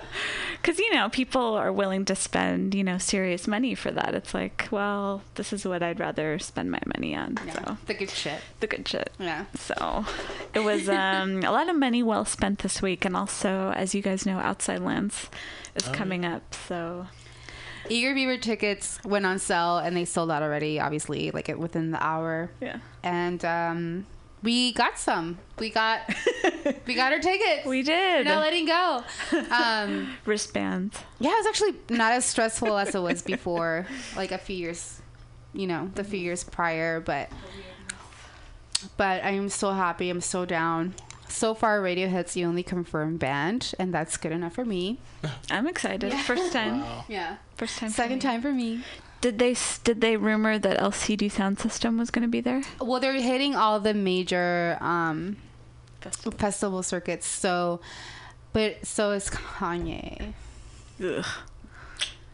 Because, 0.64 0.78
you 0.78 0.94
know, 0.94 1.10
people 1.10 1.42
are 1.56 1.70
willing 1.70 2.06
to 2.06 2.14
spend, 2.16 2.74
you 2.74 2.82
know, 2.82 2.96
serious 2.96 3.46
money 3.46 3.74
for 3.74 3.90
that. 3.90 4.14
It's 4.14 4.32
like, 4.32 4.66
well, 4.70 5.20
this 5.34 5.52
is 5.52 5.66
what 5.66 5.82
I'd 5.82 6.00
rather 6.00 6.38
spend 6.38 6.70
my 6.70 6.80
money 6.96 7.14
on. 7.14 7.36
Yeah, 7.46 7.52
So, 7.52 7.76
the 7.84 7.92
good 7.92 8.08
shit. 8.08 8.40
the 8.60 8.66
good 8.66 8.88
shit. 8.88 9.10
Yeah. 9.18 9.44
So 9.56 10.06
it 10.54 10.60
was 10.60 10.88
um, 10.88 11.44
a 11.44 11.50
lot 11.50 11.68
of 11.68 11.76
money 11.76 12.02
well 12.02 12.24
spent 12.24 12.60
this 12.60 12.80
week. 12.80 13.04
And 13.04 13.14
also, 13.14 13.72
as 13.76 13.94
you 13.94 14.00
guys 14.00 14.24
know, 14.24 14.38
Outside 14.38 14.80
Lands 14.80 15.28
is 15.74 15.86
Oh, 15.86 15.92
coming 15.92 16.24
up. 16.24 16.54
So 16.54 17.08
Eager 17.88 18.14
Beaver 18.14 18.38
tickets 18.38 18.98
went 19.04 19.26
on 19.26 19.38
sale 19.38 19.78
and 19.78 19.96
they 19.96 20.04
sold 20.04 20.30
out 20.30 20.42
already, 20.42 20.80
obviously, 20.80 21.30
like 21.30 21.48
it 21.48 21.58
within 21.58 21.90
the 21.90 22.02
hour. 22.04 22.50
yeah. 22.60 22.78
And 23.02 23.44
um, 23.44 24.06
we 24.42 24.72
got 24.72 24.98
some. 24.98 25.38
We 25.58 25.70
got 25.70 26.00
we 26.86 26.94
got 26.94 27.12
our 27.12 27.18
tickets. 27.18 27.66
We 27.66 27.82
did. 27.82 28.26
not 28.26 28.40
letting 28.40 28.66
go. 28.66 29.04
Um, 29.50 30.14
Wristbands. 30.24 30.98
yeah, 31.18 31.30
it 31.30 31.36
was 31.36 31.46
actually 31.46 31.74
not 31.90 32.12
as 32.12 32.24
stressful 32.24 32.76
as 32.76 32.94
it 32.94 33.00
was 33.00 33.22
before, 33.22 33.86
like 34.16 34.32
a 34.32 34.38
few 34.38 34.56
years, 34.56 35.00
you 35.52 35.66
know, 35.66 35.90
the 35.94 36.04
few 36.04 36.20
years 36.20 36.44
prior. 36.44 37.00
But 37.00 37.30
but 38.96 39.24
I 39.24 39.30
am 39.30 39.48
so 39.48 39.72
happy. 39.72 40.10
I'm 40.10 40.20
so 40.20 40.44
down. 40.44 40.94
So 41.34 41.52
far, 41.52 41.80
Radiohead's 41.80 42.34
the 42.34 42.44
only 42.44 42.62
confirmed 42.62 43.18
band, 43.18 43.72
and 43.78 43.92
that's 43.92 44.16
good 44.16 44.30
enough 44.30 44.52
for 44.54 44.64
me. 44.64 44.98
I'm 45.50 45.66
excited. 45.66 46.12
First 46.14 46.52
time. 46.58 46.82
Wow. 46.82 47.04
Yeah. 47.08 47.36
First 47.56 47.78
time. 47.78 47.88
for 47.90 47.96
Second 47.96 48.16
me. 48.16 48.20
time 48.20 48.40
for 48.40 48.52
me. 48.52 48.84
Did 49.20 49.40
they 49.40 49.56
did 49.82 50.00
they 50.00 50.16
rumor 50.16 50.58
that 50.60 50.78
LCD 50.78 51.32
Soundsystem 51.32 51.98
was 51.98 52.12
going 52.12 52.22
to 52.22 52.28
be 52.28 52.40
there? 52.40 52.62
Well, 52.80 53.00
they're 53.00 53.14
hitting 53.14 53.56
all 53.56 53.80
the 53.80 53.94
major 53.94 54.78
um, 54.80 55.36
Festival. 56.00 56.38
festival 56.38 56.82
circuits. 56.84 57.26
So, 57.26 57.80
but 58.52 58.86
so 58.86 59.10
is 59.10 59.28
Kanye. 59.28 60.34
Ugh. 61.02 61.24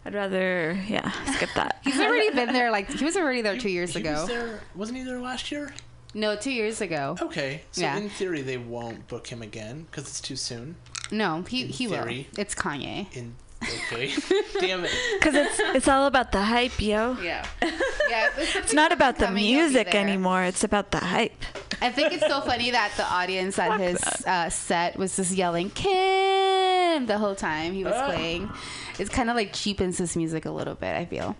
I'd 0.04 0.14
rather 0.14 0.78
yeah 0.88 1.10
skip 1.36 1.50
that. 1.54 1.78
He's 1.84 1.98
already 1.98 2.30
been 2.34 2.52
there. 2.52 2.70
Like 2.70 2.90
he 2.90 3.04
was 3.04 3.16
already 3.16 3.40
there 3.40 3.56
two 3.56 3.70
years 3.70 3.94
he 3.94 4.00
ago. 4.00 4.12
Was 4.12 4.28
there, 4.28 4.60
wasn't 4.74 4.98
he 4.98 5.04
there 5.04 5.20
last 5.20 5.50
year? 5.50 5.72
No, 6.14 6.34
two 6.36 6.50
years 6.50 6.80
ago. 6.80 7.16
Okay, 7.20 7.62
so 7.72 7.82
Yeah. 7.82 7.96
in 7.96 8.08
theory 8.10 8.42
they 8.42 8.58
won't 8.58 9.06
book 9.08 9.26
him 9.28 9.42
again 9.42 9.86
because 9.90 10.04
it's 10.08 10.20
too 10.20 10.36
soon. 10.36 10.76
No, 11.10 11.42
he 11.48 11.62
In 11.62 11.68
he 11.68 11.86
will. 11.88 12.08
It's 12.38 12.54
Kanye. 12.54 13.06
In 13.16 13.34
okay, 13.62 14.12
damn 14.60 14.84
it. 14.84 14.90
Because 15.18 15.34
it's 15.34 15.58
it's 15.76 15.88
all 15.88 16.06
about 16.06 16.32
the 16.32 16.42
hype, 16.42 16.80
yo. 16.80 17.16
Yeah, 17.22 17.44
yeah. 18.08 18.28
It's 18.38 18.72
not 18.72 18.90
about 18.92 19.18
the 19.18 19.30
music 19.30 19.94
anymore. 19.94 20.42
It's 20.44 20.64
about 20.64 20.90
the 20.90 20.98
hype. 20.98 21.42
I 21.82 21.90
think 21.90 22.12
it's 22.12 22.26
so 22.26 22.40
funny 22.42 22.70
that 22.72 22.92
the 22.96 23.04
audience 23.04 23.58
at 23.58 23.80
his 23.80 24.02
uh, 24.26 24.50
set 24.50 24.96
was 24.98 25.16
just 25.16 25.32
yelling 25.32 25.70
Kim 25.70 27.06
the 27.06 27.16
whole 27.18 27.34
time 27.34 27.72
he 27.72 27.84
was 27.84 27.94
Ah. 27.96 28.06
playing. 28.06 28.50
It's 28.98 29.08
kind 29.10 29.30
of 29.30 29.36
like 29.36 29.52
cheapens 29.52 29.96
his 29.98 30.16
music 30.16 30.44
a 30.44 30.50
little 30.50 30.74
bit. 30.74 30.94
I 30.96 31.04
feel, 31.06 31.36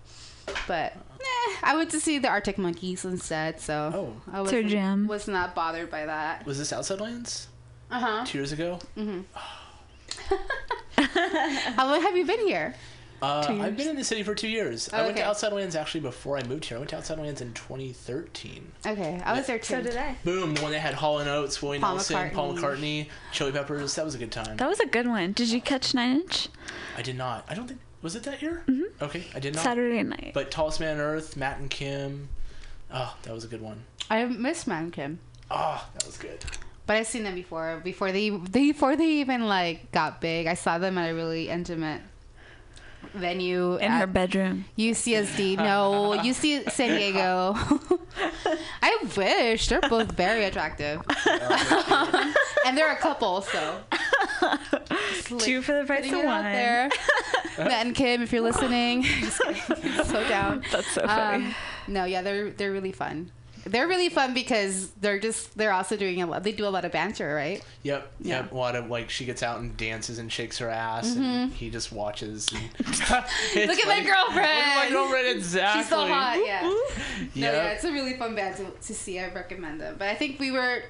but 0.67 0.95
I 1.63 1.75
went 1.77 1.91
to 1.91 2.01
see 2.01 2.19
the 2.19 2.29
Arctic 2.29 2.59
Monkeys 2.59 3.05
instead, 3.05 3.61
so 3.61 3.93
Oh. 3.95 4.33
I 4.33 4.41
It's 4.43 4.53
your 4.53 4.63
wasn't- 4.63 4.69
jam. 4.71 5.07
was 5.07 5.29
not 5.29 5.55
bothered 5.55 5.91
by 5.91 6.07
that. 6.07 6.45
Was 6.47 6.59
this 6.59 6.73
Outside 6.73 7.01
Lands 7.01 7.49
Uh 7.91 8.01
huh. 8.01 8.25
two 8.27 8.39
years 8.39 8.53
ago? 8.53 8.79
How 10.97 11.87
long 11.87 12.03
have 12.03 12.17
you 12.17 12.27
been 12.27 12.41
here? 12.47 12.75
Uh, 13.23 13.43
Two 13.47 13.53
I've 13.53 13.59
years. 13.59 13.77
been 13.77 13.89
in 13.89 13.97
the 13.97 14.05
city 14.05 14.23
for 14.23 14.35
two 14.35 14.49
years. 14.49 14.89
I 14.95 15.03
went 15.03 15.17
to 15.17 15.23
okay. 15.23 15.29
Outside 15.29 15.53
Lands 15.53 15.77
actually 15.77 16.01
before 16.01 16.39
I 16.39 16.43
moved 16.45 16.65
here. 16.65 16.79
I 16.79 16.81
went 16.81 16.89
to 16.91 16.97
Outside 16.97 17.19
Lands 17.19 17.43
in 17.43 17.53
2013. 17.53 18.73
Okay, 18.87 19.21
I 19.23 19.35
was 19.37 19.47
there 19.47 19.59
too. 19.59 19.77
I. 19.77 20.17
Boom, 20.25 20.55
the 20.55 20.63
one 20.63 20.73
that 20.73 20.79
had 20.81 20.95
Hall 20.95 21.19
and 21.19 21.29
Oates, 21.29 21.61
Willie 21.61 21.81
Paul 21.81 21.97
Nelson, 21.97 22.31
Paul 22.31 22.55
McCartney. 22.55 22.61
McCartney, 22.61 23.09
Chili 23.33 23.53
Peppers. 23.53 23.95
That 23.97 24.07
was 24.07 24.15
a 24.15 24.19
good 24.19 24.33
time. 24.33 24.57
That 24.57 24.69
was 24.71 24.81
a 24.81 24.87
good 24.87 25.07
one. 25.07 25.33
Did 25.33 25.51
you 25.51 25.61
catch 25.61 25.93
Nine 25.93 26.23
Inch 26.23 26.49
I 26.97 27.03
did 27.03 27.17
not. 27.19 27.45
I 27.47 27.53
don't 27.55 27.69
think 27.69 27.81
was 28.03 28.15
it 28.17 28.23
that 28.25 28.41
year. 28.43 28.63
Mm-hmm. 28.67 29.05
Okay, 29.05 29.25
I 29.35 29.41
did 29.41 29.55
not. 29.55 29.63
Saturday 29.65 30.03
night? 30.03 30.33
But 30.35 30.51
Tallest 30.51 30.81
Man 30.81 30.95
on 30.97 31.01
Earth, 31.01 31.37
Matt 31.37 31.59
and 31.59 31.69
Kim. 31.71 32.29
Oh, 32.93 33.17
that 33.23 33.33
was 33.33 33.45
a 33.45 33.49
good 33.49 33.61
one. 33.61 33.85
I 34.09 34.25
missed 34.25 34.67
Matt 34.67 34.83
and 34.83 34.93
Kim, 34.93 35.19
Oh, 35.51 35.87
that 35.95 36.05
was 36.07 36.17
good. 36.19 36.45
but 36.87 36.97
I've 36.97 37.07
seen 37.07 37.23
them 37.25 37.35
before. 37.35 37.81
Before 37.85 38.11
they, 38.13 38.31
they 38.31 38.73
before 38.73 38.97
they 38.97 39.07
even 39.21 39.47
like 39.47 39.93
got 39.93 40.21
big, 40.21 40.47
I 40.47 40.55
saw 40.55 40.79
them 40.79 40.99
at 40.99 41.11
a 41.11 41.15
really 41.15 41.49
intimate 41.49 42.01
venue 43.15 43.77
in 43.77 43.91
her 43.91 44.07
bedroom. 44.07 44.65
UCSD. 44.79 45.57
No, 45.57 46.17
UC 46.23 46.71
San 46.71 46.97
Diego. 46.97 47.55
I 48.83 48.99
wish 49.17 49.69
they're 49.69 49.81
both 49.83 50.13
very 50.13 50.45
attractive, 50.45 51.01
and 52.67 52.77
they're 52.77 52.93
a 52.93 52.97
couple. 52.97 53.43
So 53.43 53.81
Just, 53.93 53.93
like, 53.93 54.00
Two 55.39 55.63
for 55.63 55.73
the 55.79 55.85
price 55.87 56.05
putting 56.07 56.21
of 56.21 56.25
one. 56.27 56.43
there. 56.45 56.91
Matt 57.59 57.87
and 57.87 57.95
Kim, 57.95 58.23
if 58.23 58.33
you're 58.33 58.43
listening, 58.43 59.03
just 59.21 59.41
kidding. 59.43 60.05
so 60.05 60.27
down. 60.29 60.63
That's 60.73 60.87
so 60.93 61.07
funny. 61.07 61.47
Um, 61.47 61.55
no, 61.89 62.05
yeah, 62.05 62.23
they're 62.23 62.51
they're 62.51 62.73
really 62.73 62.93
fun. 62.93 63.31
They're 63.67 63.87
really 63.89 64.09
fun 64.09 64.33
because 64.33 64.89
they're 64.93 65.19
just 65.19 65.57
they're 65.57 65.73
also 65.73 65.95
doing 65.97 66.23
a 66.23 66.27
lot. 66.27 66.43
They 66.45 66.53
do 66.53 66.67
a 66.67 66.71
lot 66.71 66.87
of 66.87 66.93
banter, 66.93 67.35
right? 67.35 67.63
Yep, 67.83 68.11
Yeah. 68.21 68.37
yep. 68.41 68.53
A 68.53 68.55
lot 68.57 68.75
of 68.75 68.89
like 68.89 69.11
she 69.11 69.27
gets 69.27 69.43
out 69.43 69.61
and 69.61 69.77
dances 69.77 70.19
and 70.19 70.33
shakes 70.33 70.57
her 70.59 70.71
ass, 70.71 71.15
and 71.15 71.53
he 71.53 71.69
just 71.69 71.93
watches. 71.93 72.49
And 72.53 72.61
Mm-hmm. 72.73 73.69
Look 73.71 73.79
at 73.79 73.87
my 73.87 74.03
girlfriend. 74.03 74.37
Look 74.37 74.67
at 74.67 74.85
my 74.85 74.91
girlfriend. 74.91 75.29
Exactly. 75.37 75.83
She's 75.83 75.91
so 75.91 76.07
hot. 76.07 76.39
Yeah. 76.45 76.63
No, 76.63 77.53
yeah, 77.53 77.69
it's 77.73 77.85
a 77.85 77.93
really 77.93 78.15
fun 78.15 78.35
band 78.35 78.57
to, 78.57 78.71
to 78.71 78.95
see. 78.95 79.19
I 79.19 79.29
recommend 79.29 79.81
them. 79.81 79.97
But 79.99 80.09
I 80.09 80.15
think 80.15 80.41
we 80.41 80.51
were 80.51 80.83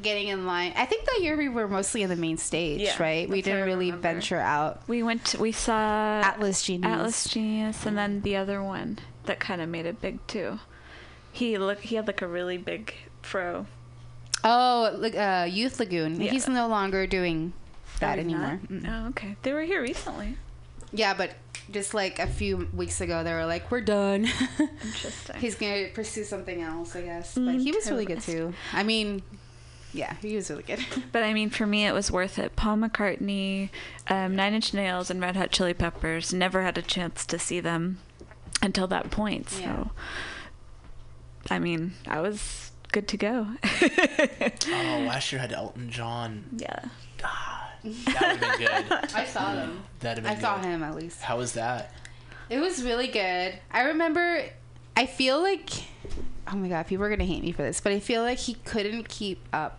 getting 0.00 0.28
in 0.28 0.46
line. 0.46 0.72
I 0.76 0.86
think 0.86 1.04
that 1.06 1.20
year 1.22 1.36
we 1.36 1.48
were 1.48 1.68
mostly 1.68 2.02
in 2.02 2.08
the 2.08 2.16
main 2.16 2.38
stage, 2.38 2.80
Yeah, 2.80 2.96
right? 3.02 3.28
We 3.28 3.42
didn't 3.42 3.64
really 3.66 3.86
remember. 3.86 4.02
venture 4.02 4.38
out. 4.38 4.82
We 4.86 5.02
went. 5.02 5.24
To, 5.26 5.38
we 5.40 5.52
saw 5.52 6.20
Atlas 6.22 6.62
Genius. 6.62 6.90
Atlas 6.90 7.28
Genius, 7.28 7.86
and 7.86 7.96
then 7.98 8.20
the 8.22 8.36
other 8.36 8.62
one 8.62 8.98
that 9.26 9.38
kind 9.40 9.60
of 9.60 9.68
made 9.68 9.86
it 9.86 10.00
big 10.00 10.24
too. 10.26 10.58
He 11.32 11.58
look. 11.58 11.80
He 11.80 11.96
had 11.96 12.06
like 12.06 12.22
a 12.22 12.26
really 12.26 12.58
big 12.58 12.94
fro. 13.22 13.66
Oh, 14.44 14.90
like 14.96 15.14
uh, 15.14 15.46
Youth 15.50 15.78
Lagoon. 15.78 16.20
Yeah. 16.20 16.30
He's 16.30 16.48
no 16.48 16.66
longer 16.66 17.06
doing 17.06 17.52
that 18.00 18.18
anymore. 18.18 18.60
not? 18.68 18.82
Mm. 18.82 18.88
Oh, 19.04 19.08
okay. 19.10 19.36
They 19.42 19.52
were 19.52 19.62
here 19.62 19.80
recently. 19.80 20.36
Yeah, 20.92 21.14
but 21.14 21.30
just 21.70 21.94
like 21.94 22.18
a 22.18 22.26
few 22.26 22.68
weeks 22.74 23.00
ago, 23.00 23.22
they 23.22 23.32
were 23.32 23.46
like, 23.46 23.70
"We're 23.70 23.80
done." 23.82 24.26
Interesting. 24.58 25.36
He's 25.38 25.54
gonna 25.54 25.88
pursue 25.94 26.24
something 26.24 26.60
else, 26.60 26.96
I 26.96 27.02
guess. 27.02 27.34
But 27.36 27.56
he 27.60 27.70
was 27.72 27.88
really 27.88 28.04
good 28.04 28.20
too. 28.20 28.52
I 28.72 28.82
mean, 28.82 29.22
yeah, 29.92 30.14
he 30.22 30.34
was 30.36 30.50
really 30.50 30.62
good. 30.62 30.80
But 31.12 31.22
I 31.22 31.32
mean, 31.34 31.50
for 31.50 31.66
me, 31.66 31.86
it 31.86 31.92
was 31.92 32.10
worth 32.10 32.38
it. 32.38 32.56
Paul 32.56 32.76
McCartney, 32.78 33.68
um, 34.08 34.34
Nine 34.36 34.54
Inch 34.54 34.72
Nails, 34.74 35.10
and 35.10 35.20
Red 35.20 35.36
Hot 35.36 35.50
Chili 35.50 35.74
Peppers 35.74 36.32
never 36.32 36.62
had 36.62 36.78
a 36.78 36.82
chance 36.82 37.26
to 37.26 37.38
see 37.38 37.60
them 37.60 37.98
until 38.62 38.86
that 38.88 39.10
point. 39.10 39.50
So, 39.50 39.60
Yeah. 39.60 39.84
I 41.50 41.58
mean, 41.58 41.94
I 42.06 42.20
was 42.20 42.70
good 42.92 43.08
to 43.08 43.16
go. 43.16 43.48
Oh, 44.68 45.04
last 45.06 45.32
year 45.32 45.40
had 45.40 45.52
Elton 45.52 45.90
John. 45.90 46.44
yeah. 46.56 46.84
Ah, 47.24 47.70
that 47.82 47.90
would 48.32 48.42
have 48.42 48.58
been 48.58 48.58
good. 48.58 48.92
I 49.14 49.24
saw 49.24 49.54
them. 49.54 49.82
That'd 50.00 50.24
have 50.24 50.32
I 50.32 50.34
been 50.34 50.42
saw 50.42 50.58
him 50.62 50.82
at 50.82 50.94
least. 50.94 51.20
How 51.22 51.36
was 51.38 51.52
that? 51.54 51.92
It 52.48 52.58
was 52.58 52.82
really 52.84 53.08
good. 53.08 53.58
I 53.70 53.82
remember. 53.82 54.44
I 54.96 55.06
feel 55.06 55.40
like. 55.42 55.70
Oh 56.48 56.56
my 56.56 56.68
god, 56.68 56.86
people 56.86 57.04
are 57.04 57.10
gonna 57.10 57.24
hate 57.24 57.42
me 57.42 57.52
for 57.52 57.62
this, 57.62 57.80
but 57.80 57.92
I 57.92 58.00
feel 58.00 58.22
like 58.22 58.38
he 58.38 58.54
couldn't 58.64 59.08
keep 59.08 59.40
up 59.52 59.78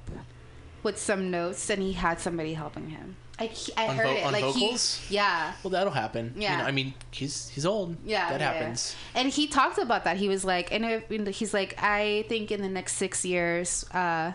with 0.81 0.97
some 0.97 1.29
notes, 1.31 1.69
and 1.69 1.81
he 1.81 1.93
had 1.93 2.19
somebody 2.19 2.53
helping 2.53 2.89
him. 2.89 3.15
I, 3.39 3.49
I 3.75 3.87
On 3.87 3.95
heard 3.97 4.05
vo- 4.07 4.13
it. 4.13 4.23
on 4.25 4.33
like 4.33 4.43
vocals? 4.43 5.01
he. 5.07 5.15
Yeah. 5.15 5.53
Well, 5.63 5.71
that'll 5.71 5.91
happen. 5.93 6.33
You 6.35 6.43
Yeah. 6.43 6.57
know, 6.59 6.65
I 6.65 6.71
mean, 6.71 6.93
he's 7.11 7.49
he's 7.49 7.65
old. 7.65 7.97
Yeah, 8.05 8.29
That 8.29 8.39
yeah, 8.41 8.51
yeah. 8.51 8.59
happens. 8.59 8.95
And 9.15 9.27
he 9.29 9.47
talked 9.47 9.77
about 9.79 10.03
that. 10.03 10.17
He 10.17 10.29
was 10.29 10.45
like, 10.45 10.71
and 10.71 10.85
it, 10.85 11.27
he's 11.35 11.53
like, 11.53 11.75
I 11.81 12.25
think 12.29 12.51
in 12.51 12.61
the 12.61 12.69
next 12.69 12.93
six 12.93 13.25
years, 13.25 13.85
uh, 13.91 14.33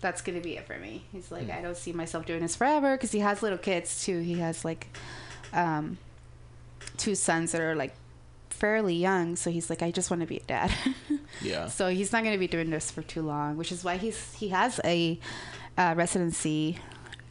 that's 0.00 0.22
gonna 0.22 0.40
be 0.40 0.56
it 0.56 0.66
for 0.66 0.78
me. 0.78 1.04
He's 1.12 1.30
like, 1.32 1.50
I 1.50 1.60
don't 1.60 1.76
see 1.76 1.92
myself 1.92 2.26
doing 2.26 2.40
this 2.40 2.54
forever 2.54 2.96
because 2.96 3.10
he 3.12 3.18
has 3.20 3.42
little 3.42 3.58
kids 3.58 4.04
too. 4.04 4.20
He 4.20 4.34
has 4.34 4.64
like, 4.64 4.86
um, 5.52 5.98
two 6.96 7.14
sons 7.16 7.52
that 7.52 7.60
are 7.60 7.74
like 7.74 7.94
fairly 8.56 8.94
young. 8.94 9.36
So 9.36 9.50
he's 9.50 9.68
like, 9.70 9.82
I 9.82 9.90
just 9.90 10.10
want 10.10 10.20
to 10.22 10.26
be 10.26 10.38
a 10.38 10.42
dad. 10.44 10.72
Yeah. 11.42 11.68
so 11.68 11.88
he's 11.90 12.12
not 12.12 12.24
gonna 12.24 12.38
be 12.38 12.46
doing 12.46 12.70
this 12.70 12.90
for 12.90 13.02
too 13.02 13.20
long, 13.20 13.58
which 13.58 13.70
is 13.70 13.84
why 13.84 13.98
he's 13.98 14.32
he 14.34 14.48
has 14.48 14.80
a 14.84 15.18
uh, 15.76 15.92
residency 15.96 16.78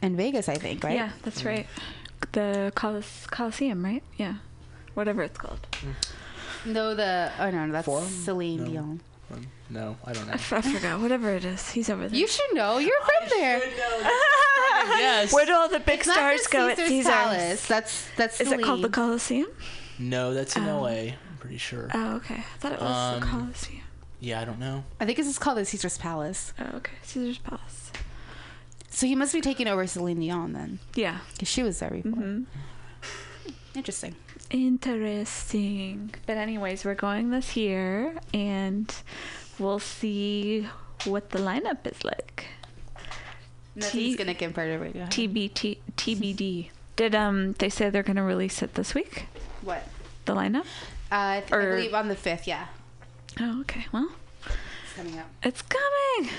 in 0.00 0.16
Vegas, 0.16 0.48
I 0.48 0.54
think, 0.54 0.84
right? 0.84 0.94
Yeah, 0.94 1.10
that's 1.22 1.44
right. 1.44 1.66
The 2.32 2.72
Colis- 2.76 3.26
Coliseum, 3.30 3.84
right? 3.84 4.04
Yeah. 4.16 4.34
Whatever 4.94 5.22
it's 5.24 5.36
called. 5.38 5.66
No, 6.64 6.94
the 6.94 7.32
oh 7.40 7.50
no, 7.50 7.66
no 7.66 7.72
that's 7.72 7.86
Forum? 7.86 8.06
Celine 8.06 8.64
No. 8.64 8.70
Dion. 8.70 9.00
Um, 9.32 9.46
no, 9.70 9.96
I 10.04 10.12
don't 10.12 10.26
know. 10.28 10.34
f- 10.34 10.52
I 10.52 10.60
forgot. 10.62 11.00
Whatever 11.00 11.34
it 11.34 11.44
is. 11.44 11.68
He's 11.70 11.90
over 11.90 12.06
there. 12.08 12.16
You 12.18 12.28
should 12.28 12.54
know. 12.54 12.78
You're 12.78 13.00
from 13.00 13.28
there. 13.30 13.58
yes. 14.98 15.32
Where 15.32 15.46
do 15.46 15.52
all 15.52 15.68
the 15.68 15.80
big 15.80 16.00
It's 16.00 16.10
stars 16.12 16.44
the 16.44 16.48
go 16.52 16.68
at 16.68 16.76
Caesar's 16.76 16.88
Caesar's? 16.90 17.12
Palace. 17.12 17.66
That's 17.66 18.08
that's 18.16 18.40
Is 18.40 18.52
it 18.52 18.62
called 18.62 18.78
the 18.82 18.82
Celine. 18.88 18.92
Coliseum? 18.92 19.46
No, 19.98 20.34
that's 20.34 20.56
in 20.56 20.64
Oh. 20.68 20.82
LA. 20.82 20.88
I'm 20.88 21.14
pretty 21.40 21.58
sure. 21.58 21.90
Oh, 21.94 22.16
okay. 22.16 22.36
I 22.36 22.58
thought 22.58 22.72
it 22.72 22.80
was 22.80 22.90
Um, 23.14 23.20
the 23.20 23.26
Coliseum. 23.26 23.82
Yeah, 24.20 24.40
I 24.40 24.44
don't 24.44 24.58
know. 24.58 24.84
I 25.00 25.04
think 25.06 25.18
it's 25.18 25.38
called 25.38 25.58
the 25.58 25.64
Caesar's 25.64 25.98
Palace. 25.98 26.52
Oh, 26.58 26.76
okay. 26.78 26.92
Caesar's 27.02 27.38
Palace. 27.38 27.92
So 28.90 29.06
he 29.06 29.14
must 29.14 29.32
be 29.34 29.40
taking 29.42 29.68
over 29.68 29.86
Celine 29.86 30.20
Dion 30.20 30.52
then, 30.54 30.78
Yeah. 30.94 31.18
because 31.32 31.48
she 31.48 31.62
was 31.62 31.78
there 31.80 31.90
before. 31.90 32.12
hmm 32.12 32.42
Interesting. 33.74 34.14
Interesting. 34.50 36.14
But 36.26 36.38
anyways, 36.38 36.84
we're 36.84 36.94
going 36.94 37.28
this 37.30 37.56
year, 37.56 38.14
and 38.32 38.92
we'll 39.58 39.78
see 39.80 40.66
what 41.04 41.30
the 41.30 41.38
lineup 41.38 41.86
is 41.86 42.02
like. 42.04 42.46
Nothing's 43.74 44.16
gonna 44.16 44.34
compare 44.34 44.66
to 44.66 44.78
radio. 44.82 45.04
TBT 45.06 45.78
TBD. 45.96 46.70
Did 46.96 47.14
um 47.14 47.52
they 47.58 47.68
say 47.68 47.90
they're 47.90 48.02
gonna 48.02 48.24
release 48.24 48.62
it 48.62 48.74
this 48.74 48.94
week? 48.94 49.26
What? 49.66 49.82
The 50.26 50.34
lineup? 50.34 50.60
Uh, 50.60 50.64
I, 51.10 51.40
th- 51.40 51.52
I 51.52 51.56
Or- 51.56 51.76
believe 51.76 51.92
on 51.92 52.06
the 52.08 52.14
fifth. 52.14 52.46
Yeah, 52.46 52.66
Oh, 53.40 53.60
okay. 53.62 53.84
Well, 53.92 54.10
it's 54.46 54.92
coming 54.96 55.18
up. 55.18 55.26
It's 55.42 55.62
coming. 55.62 56.30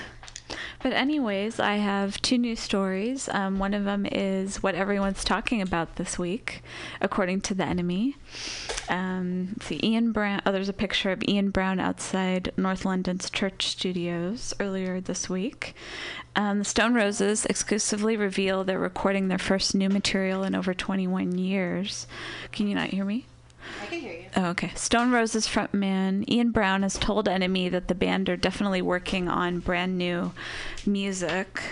But 0.80 0.92
anyways, 0.92 1.58
I 1.58 1.76
have 1.76 2.22
two 2.22 2.38
news 2.38 2.60
stories. 2.60 3.28
Um, 3.32 3.58
one 3.58 3.74
of 3.74 3.84
them 3.84 4.06
is 4.06 4.62
what 4.62 4.76
everyone's 4.76 5.24
talking 5.24 5.60
about 5.60 5.96
this 5.96 6.18
week, 6.18 6.62
according 7.00 7.40
to 7.42 7.54
the 7.54 7.64
NME. 7.64 8.14
Um, 8.88 9.56
Ian 9.70 10.12
Brown. 10.12 10.40
Oh, 10.46 10.52
there's 10.52 10.68
a 10.68 10.72
picture 10.72 11.10
of 11.10 11.22
Ian 11.26 11.50
Brown 11.50 11.80
outside 11.80 12.52
North 12.56 12.84
London's 12.84 13.28
Church 13.28 13.66
Studios 13.66 14.54
earlier 14.60 15.00
this 15.00 15.28
week. 15.28 15.74
Um, 16.36 16.60
the 16.60 16.64
Stone 16.64 16.94
Roses 16.94 17.44
exclusively 17.46 18.16
reveal 18.16 18.62
they're 18.62 18.78
recording 18.78 19.26
their 19.26 19.38
first 19.38 19.74
new 19.74 19.88
material 19.88 20.44
in 20.44 20.54
over 20.54 20.74
21 20.74 21.36
years. 21.38 22.06
Can 22.52 22.68
you 22.68 22.76
not 22.76 22.90
hear 22.90 23.04
me? 23.04 23.26
I 23.82 23.86
can 23.86 24.00
hear 24.00 24.12
you. 24.12 24.26
Oh, 24.36 24.46
okay. 24.50 24.72
Stone 24.74 25.10
Roses 25.12 25.46
frontman 25.46 26.28
Ian 26.28 26.50
Brown 26.50 26.82
has 26.82 26.98
told 26.98 27.26
NME 27.26 27.70
that 27.70 27.88
the 27.88 27.94
band 27.94 28.28
are 28.28 28.36
definitely 28.36 28.82
working 28.82 29.28
on 29.28 29.60
brand 29.60 29.98
new 29.98 30.32
music 30.86 31.62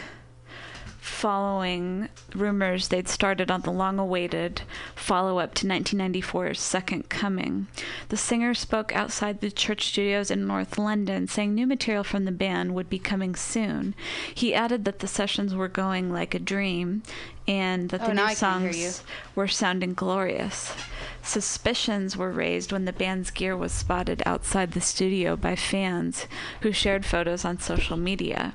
following 1.07 2.09
rumors 2.35 2.89
they'd 2.89 3.09
started 3.09 3.49
on 3.49 3.61
the 3.63 3.71
long 3.71 3.99
awaited 3.99 4.63
follow 4.97 5.39
up 5.39 5.55
to 5.55 5.65
1994's 5.65 6.59
Second 6.61 7.09
Coming. 7.09 7.69
The 8.09 8.17
singer 8.17 8.55
spoke 8.55 8.95
outside 8.95 9.41
the 9.41 9.53
church 9.53 9.87
studios 9.87 10.33
in 10.33 10.47
North 10.47 10.77
London, 10.77 11.29
saying 11.29 11.55
new 11.55 11.67
material 11.67 12.03
from 12.03 12.25
the 12.25 12.33
band 12.33 12.75
would 12.75 12.91
be 12.91 12.99
coming 12.99 13.37
soon. 13.37 13.95
He 14.35 14.53
added 14.53 14.85
that 14.85 14.99
the 14.99 15.07
sessions 15.07 15.55
were 15.55 15.69
going 15.69 16.13
like 16.13 16.35
a 16.35 16.41
dream 16.41 17.05
and 17.47 17.91
that 17.91 18.03
Oh, 18.03 18.09
the 18.09 18.15
new 18.15 18.23
I 18.23 18.35
can 18.35 18.63
hear 18.63 18.73
songs 18.73 19.05
were 19.37 19.49
sounding 19.49 19.95
glorious. 19.95 20.75
Suspicions 21.23 22.17
were 22.17 22.33
raised 22.33 22.73
when 22.73 22.85
the 22.85 22.93
band's 22.93 23.31
gear 23.31 23.57
was 23.57 23.71
spotted 23.71 24.25
outside 24.27 24.73
the 24.73 24.81
studio 24.81 25.37
by 25.37 25.55
fans 25.55 26.27
who 26.63 26.73
shared 26.73 27.07
photos 27.07 27.45
on 27.45 27.61
social 27.61 27.97
media. 27.97 28.55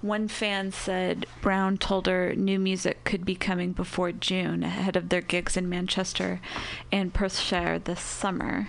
One 0.00 0.28
fan 0.28 0.70
said 0.70 1.26
Brown 1.40 1.76
told 1.76 2.06
her 2.06 2.34
new 2.34 2.58
music 2.58 3.02
could 3.04 3.24
be 3.24 3.34
coming 3.34 3.72
before 3.72 4.12
June, 4.12 4.62
ahead 4.62 4.94
of 4.94 5.08
their 5.08 5.20
gigs 5.20 5.56
in 5.56 5.68
Manchester 5.68 6.40
and 6.92 7.12
Perthshire 7.12 7.80
this 7.80 8.00
summer, 8.00 8.68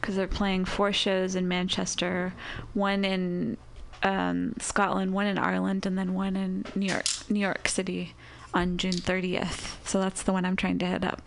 because 0.00 0.14
they're 0.14 0.28
playing 0.28 0.66
four 0.66 0.92
shows 0.92 1.34
in 1.34 1.48
Manchester, 1.48 2.32
one 2.74 3.04
in 3.04 3.56
um, 4.04 4.54
Scotland, 4.60 5.12
one 5.12 5.26
in 5.26 5.36
Ireland, 5.36 5.84
and 5.84 5.98
then 5.98 6.14
one 6.14 6.36
in 6.36 6.64
New 6.76 6.86
York, 6.86 7.06
New 7.28 7.40
York 7.40 7.66
City 7.66 8.14
on 8.58 8.76
June 8.76 8.92
30th. 8.92 9.76
So 9.86 10.00
that's 10.00 10.22
the 10.22 10.32
one 10.32 10.44
I'm 10.44 10.56
trying 10.56 10.78
to 10.80 10.86
hit 10.86 11.04
up. 11.04 11.22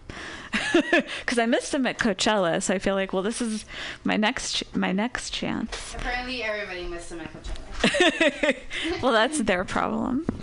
Because 1.20 1.40
I 1.40 1.46
missed 1.46 1.74
him 1.74 1.86
at 1.86 1.98
Coachella, 1.98 2.62
so 2.62 2.74
I 2.74 2.80
feel 2.80 2.96
like, 2.96 3.14
well, 3.14 3.24
this 3.24 3.42
is 3.42 3.66
my 4.04 4.18
next 4.18 4.54
ch- 4.54 4.64
my 4.74 4.92
next 4.92 5.30
chance. 5.32 5.96
Apparently, 5.96 6.44
everybody 6.44 6.86
missed 6.88 7.12
him 7.12 7.22
at 7.22 7.32
Coachella. 7.34 8.56
well, 9.02 9.14
that's 9.14 9.40
their 9.40 9.64
problem. 9.64 10.26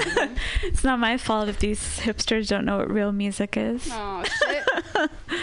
it's 0.62 0.85
not 0.85 0.98
my 0.98 1.18
fault 1.18 1.48
if 1.48 1.59
these 1.59 2.01
hipsters 2.01 2.48
don't 2.48 2.64
know 2.64 2.79
what 2.79 2.90
real 2.90 3.12
music 3.12 3.57
is. 3.57 3.88
Oh 3.92 4.24
shit! 4.24 4.64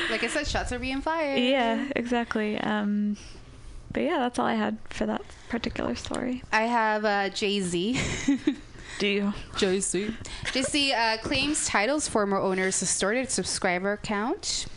like 0.09 0.23
I 0.23 0.27
said, 0.27 0.47
shots 0.47 0.71
are 0.71 0.79
being 0.79 1.01
fired. 1.01 1.39
Yeah, 1.39 1.87
exactly. 1.95 2.59
Um, 2.59 3.17
but 3.91 4.01
yeah, 4.03 4.17
that's 4.17 4.39
all 4.39 4.47
I 4.47 4.55
had 4.55 4.77
for 4.89 5.05
that 5.05 5.21
particular 5.49 5.95
story. 5.95 6.43
I 6.51 6.63
have 6.63 7.05
uh, 7.05 7.29
Jay 7.29 7.61
Z. 7.61 7.99
Do 8.99 9.07
you? 9.07 9.33
Jay 9.57 9.79
Z. 9.79 10.15
Jay 10.51 10.61
Z 10.61 10.93
uh, 10.93 11.17
claims 11.17 11.67
Tidal's 11.67 12.07
former 12.07 12.37
owner's 12.37 12.79
distorted 12.79 13.29
subscriber 13.29 13.97
count. 13.97 14.67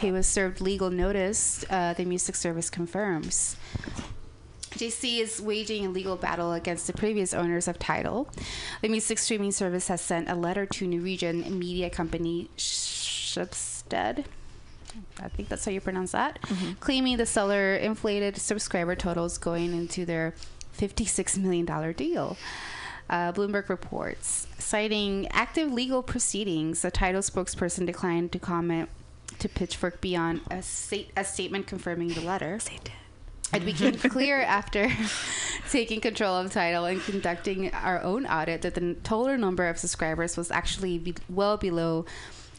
He 0.00 0.10
was 0.12 0.26
served 0.26 0.60
legal 0.60 0.90
notice, 0.90 1.64
uh, 1.70 1.92
the 1.94 2.04
music 2.04 2.34
service 2.34 2.70
confirms. 2.70 3.56
Jay 4.76 4.90
Z 4.90 5.20
is 5.20 5.40
waging 5.40 5.86
a 5.86 5.90
legal 5.90 6.16
battle 6.16 6.52
against 6.52 6.86
the 6.86 6.92
previous 6.92 7.32
owners 7.34 7.68
of 7.68 7.78
Tidal. 7.78 8.28
The 8.82 8.88
music 8.88 9.18
streaming 9.18 9.52
service 9.52 9.88
has 9.88 10.00
sent 10.00 10.28
a 10.28 10.34
letter 10.34 10.66
to 10.66 10.86
Norwegian 10.86 11.58
media 11.58 11.90
company 11.90 12.50
Schibsted. 12.56 14.24
I 15.20 15.28
think 15.28 15.48
that's 15.48 15.64
how 15.64 15.70
you 15.70 15.80
pronounce 15.80 16.12
that, 16.12 16.38
claiming 16.80 17.16
the 17.18 17.26
seller 17.26 17.76
inflated 17.76 18.36
subscriber 18.36 18.96
totals 18.96 19.38
going 19.38 19.72
into 19.72 20.04
their 20.04 20.34
$56 20.78 21.38
million 21.38 21.92
deal. 21.92 22.36
Uh, 23.10 23.32
Bloomberg 23.32 23.70
reports, 23.70 24.46
citing 24.58 25.26
active 25.30 25.72
legal 25.72 26.02
proceedings, 26.02 26.82
the 26.82 26.90
Tidal 26.90 27.22
spokesperson 27.22 27.86
declined 27.86 28.32
to 28.32 28.38
comment 28.38 28.90
to 29.38 29.48
Pitchfork 29.48 30.00
beyond 30.02 30.42
a, 30.50 30.60
sta- 30.60 31.10
a 31.16 31.24
statement 31.24 31.66
confirming 31.66 32.08
the 32.08 32.20
letter. 32.20 32.58
It 33.54 33.64
became 33.64 33.94
clear 33.94 34.42
after 34.42 34.90
taking 35.70 36.02
control 36.02 36.36
of 36.36 36.52
Tidal 36.52 36.84
and 36.84 37.00
conducting 37.00 37.72
our 37.72 38.02
own 38.02 38.26
audit 38.26 38.60
that 38.62 38.74
the 38.74 38.94
total 39.02 39.38
number 39.38 39.66
of 39.68 39.78
subscribers 39.78 40.36
was 40.36 40.50
actually 40.50 40.98
be- 40.98 41.14
well 41.30 41.56
below 41.56 42.04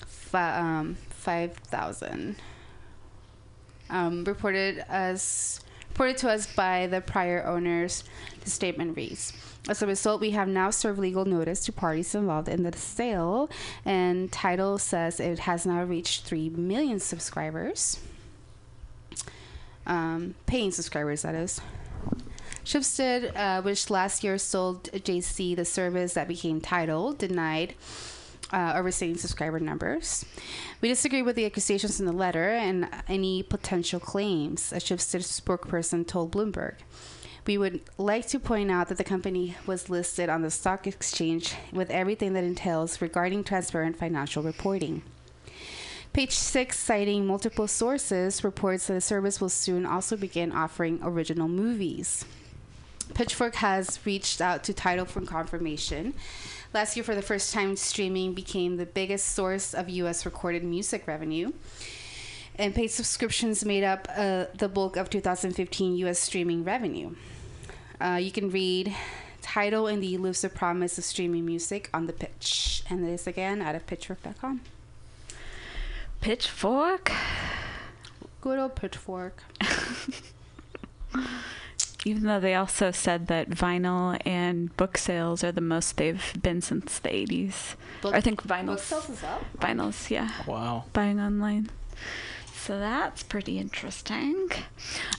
fi- 0.08 0.58
um, 0.58 0.96
5,000. 1.10 2.38
Um, 3.92 4.24
reported 4.24 4.84
as 4.88 5.62
reported 5.90 6.18
to 6.18 6.30
us 6.30 6.48
by 6.54 6.88
the 6.88 7.02
prior 7.02 7.46
owners, 7.46 8.04
the 8.44 8.50
statement 8.50 8.96
reads. 8.96 9.34
As 9.68 9.82
a 9.82 9.88
result, 9.88 10.22
we 10.22 10.32
have 10.32 10.48
now 10.48 10.70
served 10.72 11.00
legal 11.00 11.26
notice 11.26 11.64
to 11.66 11.72
parties 11.72 12.16
involved 12.16 12.48
in 12.48 12.64
the 12.64 12.76
sale, 12.76 13.50
and 13.86 14.32
Tidal 14.32 14.78
says 14.78 15.20
it 15.20 15.40
has 15.40 15.66
now 15.66 15.84
reached 15.84 16.26
3 16.26 16.50
million 16.50 17.00
subscribers 17.00 18.00
um, 19.90 20.36
paying 20.46 20.72
subscribers, 20.72 21.24
that 21.24 21.36
is. 21.36 21.60
Schibsted, 22.64 23.36
uh, 23.36 23.62
which 23.64 23.90
last 23.90 24.24
year 24.24 24.38
sold 24.38 24.90
Jay 25.04 25.20
Z 25.20 25.56
the 25.56 25.66
service 25.66 26.14
that 26.14 26.28
became 26.28 26.62
Tidal, 26.62 27.14
denied 27.14 27.74
uh, 28.54 28.74
overstating 28.76 29.18
subscriber 29.18 29.60
numbers. 29.60 30.24
We 30.80 30.90
disagree 30.90 31.24
with 31.24 31.36
the 31.36 31.46
accusations 31.46 32.00
in 32.00 32.06
the 32.06 32.12
letter 32.14 32.52
and 32.52 32.88
any 33.08 33.42
potential 33.44 34.00
claims, 34.00 34.72
a 34.72 34.76
Schibsted 34.76 35.22
spokesperson 35.22 36.08
told 36.08 36.32
Bloomberg. 36.32 36.76
We 37.46 37.58
would 37.58 37.82
like 37.98 38.28
to 38.28 38.40
point 38.40 38.70
out 38.70 38.90
that 38.90 38.98
the 38.98 39.04
company 39.04 39.56
was 39.66 39.90
listed 39.90 40.30
on 40.30 40.42
the 40.42 40.52
stock 40.52 40.86
exchange 40.86 41.56
with 41.72 41.90
everything 41.90 42.34
that 42.34 42.44
entails 42.44 43.02
regarding 43.02 43.44
transparent 43.44 43.98
financial 43.98 44.44
reporting. 44.44 45.04
Page 46.12 46.34
6, 46.34 46.78
citing 46.78 47.26
multiple 47.26 47.68
sources, 47.68 48.44
reports 48.44 48.88
that 48.88 48.94
the 48.94 49.02
service 49.02 49.40
will 49.40 49.50
soon 49.50 49.86
also 49.86 50.18
begin 50.18 50.52
offering 50.52 51.00
original 51.04 51.48
movies. 51.48 52.26
Pitchfork 53.14 53.56
has 53.56 54.00
reached 54.06 54.42
out 54.42 54.64
to 54.64 54.74
Tidal 54.74 55.06
for 55.06 55.22
confirmation. 55.22 56.14
Last 56.74 56.96
year, 56.96 57.04
for 57.04 57.16
the 57.16 57.22
first 57.22 57.54
time, 57.54 57.76
streaming 57.76 58.34
became 58.34 58.78
the 58.78 58.86
biggest 58.86 59.28
source 59.28 59.74
of 59.74 59.90
U.S. 59.90 60.26
recorded 60.26 60.64
music 60.64 61.08
revenue. 61.08 61.52
And 62.60 62.76
paid 62.76 62.90
subscriptions 62.90 63.64
made 63.64 63.86
up 63.86 64.06
uh, 64.16 64.46
the 64.54 64.68
bulk 64.68 64.98
of 64.98 65.10
2015 65.10 65.96
U.S. 65.96 66.20
streaming 66.20 66.66
revenue. 66.66 67.16
Uh, 68.02 68.20
you 68.22 68.32
can 68.32 68.52
read 68.52 68.94
Tidal 69.42 69.88
and 69.88 70.04
the 70.04 70.14
elusive 70.14 70.54
promise 70.54 70.98
of 70.98 71.06
streaming 71.06 71.46
music 71.46 71.90
on 71.94 72.06
the 72.06 72.12
pitch. 72.12 72.84
And 72.90 73.08
this 73.08 73.28
again 73.28 73.62
out 73.62 73.76
of 73.76 73.88
pitchfork.com. 73.88 74.60
Pitchfork. 76.20 77.14
Good 78.42 78.60
old 78.60 78.76
pitchfork. 78.76 79.42
Even 82.06 82.24
though 82.24 82.40
they 82.42 82.56
also 82.56 82.92
said 82.92 83.28
that 83.28 83.50
vinyl 83.50 84.20
and 84.26 84.76
book 84.76 84.98
sales 84.98 85.44
are 85.46 85.52
the 85.54 85.62
most 85.62 85.96
they've 85.96 86.34
been 86.42 86.62
since 86.62 87.00
the 87.00 87.10
80s. 87.10 87.76
Book- 88.02 88.14
I 88.14 88.20
think 88.20 88.44
vinyls. 88.44 88.66
Book 88.66 88.80
sales 88.80 89.10
is 89.10 89.24
up. 89.24 89.44
Vinyls, 89.60 90.10
yeah. 90.10 90.30
Wow. 90.46 90.84
Buying 90.92 91.22
online. 91.22 91.70
So 92.66 92.78
that's 92.78 93.24
pretty 93.24 93.58
interesting. 93.58 94.50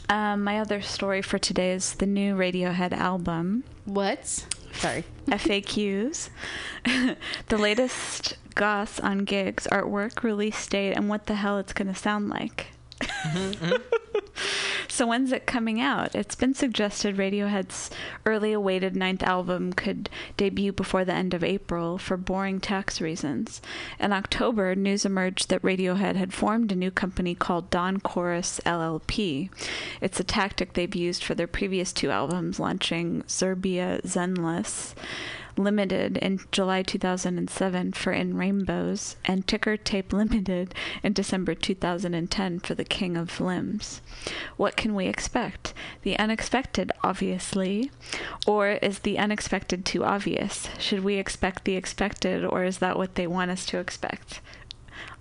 Um, 0.09 0.45
my 0.45 0.61
other 0.61 0.81
story 0.83 1.23
for 1.23 1.39
today 1.39 1.73
is 1.73 1.95
the 1.95 2.07
new 2.07 2.35
Radiohead 2.37 2.93
album, 2.93 3.65
What? 3.87 4.47
Sorry. 4.73 5.05
FAQs. 5.27 6.29
the 7.49 7.59
latest 7.59 8.37
goss 8.55 9.01
on 9.01 9.21
gigs, 9.25 9.67
artwork, 9.73 10.23
release 10.23 10.65
date, 10.67 10.93
and 10.93 11.09
what 11.09 11.27
the 11.27 11.35
hell 11.35 11.59
it's 11.59 11.73
going 11.73 11.89
to 11.89 11.95
sound 11.95 12.29
like. 12.29 12.69
so 15.01 15.07
when's 15.07 15.33
it 15.33 15.47
coming 15.47 15.81
out? 15.81 16.15
It's 16.15 16.35
been 16.35 16.53
suggested 16.53 17.17
Radiohead's 17.17 17.89
early 18.27 18.53
awaited 18.53 18.95
ninth 18.95 19.23
album 19.23 19.73
could 19.73 20.11
debut 20.37 20.73
before 20.73 21.07
the 21.07 21.15
end 21.15 21.33
of 21.33 21.43
April 21.43 21.97
for 21.97 22.19
boring 22.19 22.61
tax 22.61 23.01
reasons. 23.01 23.63
In 23.99 24.13
October, 24.13 24.75
news 24.75 25.07
emerged 25.07 25.49
that 25.49 25.63
Radiohead 25.63 26.17
had 26.17 26.35
formed 26.35 26.71
a 26.71 26.77
new 26.77 26.91
company 26.91 27.35
called 27.35 27.71
Dawn 27.71 28.01
Chorus 28.01 28.61
LLP. 28.67 29.49
It's 30.03 30.21
a 30.21 30.25
tactic 30.25 30.75
they've 30.75 30.95
used 30.95 31.25
for 31.25 31.35
their 31.35 31.47
previous 31.47 31.95
two 31.95 32.11
albums, 32.11 32.61
launching 32.61 33.23
Xurbia 33.23 34.03
Xendless 34.03 34.93
Limited 35.63 36.17
in 36.17 36.41
July 36.51 36.83
2007 36.83 37.93
for 37.93 38.13
In 38.13 38.37
Rainbows, 38.37 39.17
and 39.25 39.47
Ticker 39.47 39.77
Tape 39.77 40.13
Limited 40.13 40.75
in 41.03 41.13
December 41.13 41.55
2010 41.55 42.61
for 42.61 42.75
The 42.75 42.85
King 42.85 43.17
of 43.17 43.41
Limbs. 43.41 44.01
What 44.57 44.77
can 44.77 44.95
we 44.95 45.07
expect? 45.07 45.75
The 46.03 46.19
unexpected, 46.19 46.91
obviously. 47.05 47.91
Or 48.47 48.71
is 48.71 49.01
the 49.01 49.19
unexpected 49.19 49.85
too 49.85 50.05
obvious? 50.05 50.69
Should 50.79 51.05
we 51.05 51.17
expect 51.17 51.65
the 51.65 51.77
expected, 51.77 52.45
or 52.45 52.65
is 52.65 52.79
that 52.79 52.97
what 52.97 53.15
they 53.15 53.27
want 53.27 53.51
us 53.51 53.67
to 53.67 53.79
expect? 53.79 54.41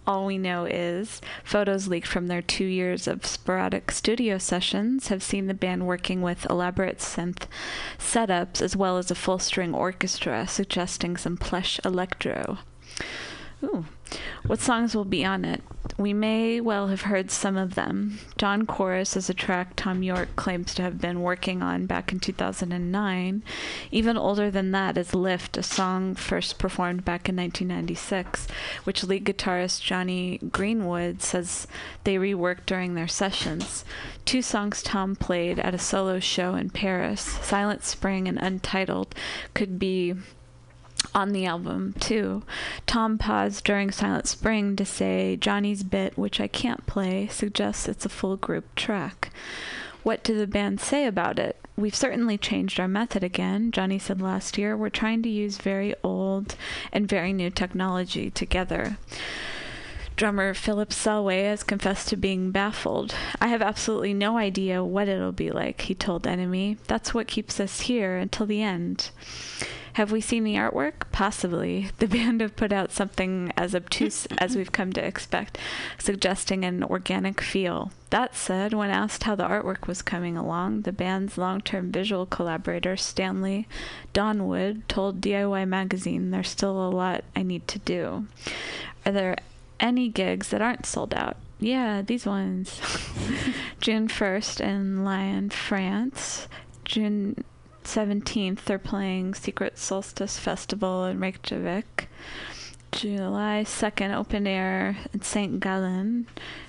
All 0.09 0.25
we 0.25 0.39
know 0.39 0.65
is 0.65 1.21
photos 1.43 1.87
leaked 1.87 2.07
from 2.07 2.25
their 2.25 2.41
two 2.41 2.65
years 2.65 3.07
of 3.07 3.27
sporadic 3.27 3.91
studio 3.91 4.39
sessions 4.39 5.09
have 5.09 5.21
seen 5.21 5.45
the 5.45 5.53
band 5.53 5.85
working 5.85 6.23
with 6.23 6.49
elaborate 6.49 6.97
synth 6.97 7.43
setups 7.99 8.59
as 8.59 8.75
well 8.75 8.97
as 8.97 9.11
a 9.11 9.15
full 9.15 9.37
string 9.37 9.71
orchestra, 9.71 10.47
suggesting 10.47 11.15
some 11.15 11.37
plush 11.37 11.79
electro. 11.85 12.57
Ooh. 13.63 13.85
What 14.45 14.59
songs 14.59 14.95
will 14.95 15.05
be 15.05 15.25
on 15.25 15.43
it? 15.43 15.61
We 15.97 16.13
may 16.13 16.61
well 16.61 16.87
have 16.87 17.01
heard 17.01 17.29
some 17.29 17.57
of 17.57 17.75
them. 17.75 18.19
Dawn 18.37 18.65
Chorus 18.65 19.17
is 19.17 19.29
a 19.29 19.33
track 19.33 19.75
Thom 19.75 20.01
Yorke 20.01 20.35
claims 20.35 20.73
to 20.75 20.81
have 20.81 20.99
been 20.99 21.21
working 21.21 21.61
on 21.61 21.85
back 21.85 22.11
in 22.11 22.19
2009. 22.19 23.43
Even 23.91 24.17
older 24.17 24.49
than 24.49 24.71
that 24.71 24.97
is 24.97 25.13
Lift, 25.13 25.57
a 25.57 25.63
song 25.63 26.15
first 26.15 26.57
performed 26.57 27.03
back 27.03 27.27
in 27.27 27.35
1996, 27.35 28.47
which 28.85 29.03
lead 29.03 29.25
guitarist 29.25 29.81
Jonny 29.81 30.39
Greenwood 30.51 31.21
says 31.21 31.67
they 32.05 32.15
reworked 32.15 32.65
during 32.65 32.95
their 32.95 33.07
sessions. 33.07 33.83
Two 34.23 34.41
songs 34.41 34.81
Tom 34.81 35.15
played 35.15 35.59
at 35.59 35.73
a 35.73 35.79
solo 35.79 36.19
show 36.19 36.55
in 36.55 36.69
Paris, 36.69 37.21
Silent 37.21 37.83
Spring 37.83 38.27
and 38.27 38.37
Untitled, 38.39 39.13
could 39.53 39.77
be 39.77 40.15
on 41.13 41.31
the 41.31 41.45
album 41.45 41.93
too. 41.99 42.43
Tom 42.85 43.17
paused 43.17 43.63
during 43.63 43.91
Silent 43.91 44.27
Spring 44.27 44.75
to 44.75 44.85
say 44.85 45.37
Jonny's 45.39 45.83
bit, 45.83 46.17
which 46.17 46.39
I 46.39 46.47
can't 46.47 46.85
play, 46.85 47.27
suggests 47.27 47.87
it's 47.87 48.05
a 48.05 48.09
full 48.09 48.37
group 48.37 48.75
track. 48.75 49.31
What 50.03 50.23
do 50.23 50.37
the 50.37 50.47
band 50.47 50.79
say 50.79 51.05
about 51.05 51.39
it? 51.39 51.57
We've 51.75 51.95
certainly 51.95 52.37
changed 52.37 52.79
our 52.79 52.87
method 52.87 53.23
again, 53.23 53.71
Johnny 53.71 53.99
said 53.99 54.21
last 54.21 54.57
year. 54.57 54.75
We're 54.75 54.89
trying 54.89 55.23
to 55.23 55.29
use 55.29 55.57
very 55.57 55.95
old 56.03 56.55
and 56.91 57.07
very 57.07 57.31
new 57.31 57.49
technology 57.49 58.29
together. 58.29 58.97
Drummer 60.19 60.53
Philip 60.53 60.89
Selway 60.89 61.45
has 61.45 61.63
confessed 61.63 62.09
to 62.09 62.17
being 62.17 62.51
baffled. 62.51 63.15
I 63.39 63.47
have 63.47 63.61
absolutely 63.61 64.13
no 64.13 64.37
idea 64.37 64.83
what 64.83 65.07
it'll 65.07 65.31
be 65.31 65.49
like, 65.49 65.79
he 65.79 65.95
told 65.95 66.23
NME. 66.23 66.77
That's 66.87 67.13
what 67.13 67.27
keeps 67.27 67.57
us 67.57 67.81
here 67.81 68.17
until 68.17 68.45
the 68.45 68.61
end. 68.61 69.11
Have 69.99 70.13
we 70.13 70.21
seen 70.21 70.45
the 70.45 70.55
artwork? 70.55 71.11
Possibly. 71.11 71.89
The 71.97 72.07
band 72.07 72.39
have 72.39 72.55
put 72.55 72.71
out 72.71 72.93
something 72.93 73.51
as 73.57 73.75
obtuse 73.75 74.27
as 74.37 74.55
we've 74.55 74.71
come 74.71 74.93
to 74.93 75.03
expect, 75.03 75.57
suggesting 75.97 76.63
an 76.63 76.85
organic 76.85 77.41
feel. 77.41 77.91
That 78.09 78.33
said, 78.33 78.71
when 78.71 78.91
asked 78.91 79.23
how 79.23 79.35
the 79.35 79.43
artwork 79.43 79.87
was 79.87 80.01
coming 80.01 80.37
along, 80.37 80.83
the 80.83 80.93
band's 80.93 81.37
long 81.37 81.59
term 81.59 81.91
visual 81.91 82.25
collaborator, 82.25 82.95
Stanley 82.95 83.67
Donwood, 84.13 84.87
told 84.87 85.19
DIY 85.19 85.67
Magazine 85.67 86.31
there's 86.31 86.47
still 86.47 86.81
a 86.81 86.87
lot 86.87 87.25
I 87.35 87.43
need 87.43 87.67
to 87.67 87.79
do. 87.79 88.25
Are 89.05 89.11
there 89.11 89.35
any 89.81 90.07
gigs 90.07 90.47
that 90.51 90.61
aren't 90.61 90.85
sold 90.85 91.13
out? 91.13 91.35
Yeah, 91.59 92.03
these 92.03 92.25
ones. 92.25 92.79
June 93.81 94.07
1st 94.07 94.61
in 94.61 95.03
Lyon, 95.03 95.49
France. 95.49 96.47
June 96.85 97.43
17th, 97.89 98.65
they're 98.65 98.77
playing 98.77 99.33
Secret 99.33 99.79
Solstice 99.79 100.37
Festival 100.37 101.05
in 101.05 101.19
Reykjavik. 101.19 102.07
July 102.91 103.63
2nd, 103.65 104.15
open 104.15 104.45
air 104.45 104.97
in 105.11 105.23
St. 105.23 105.59
Gallen. 105.59 106.27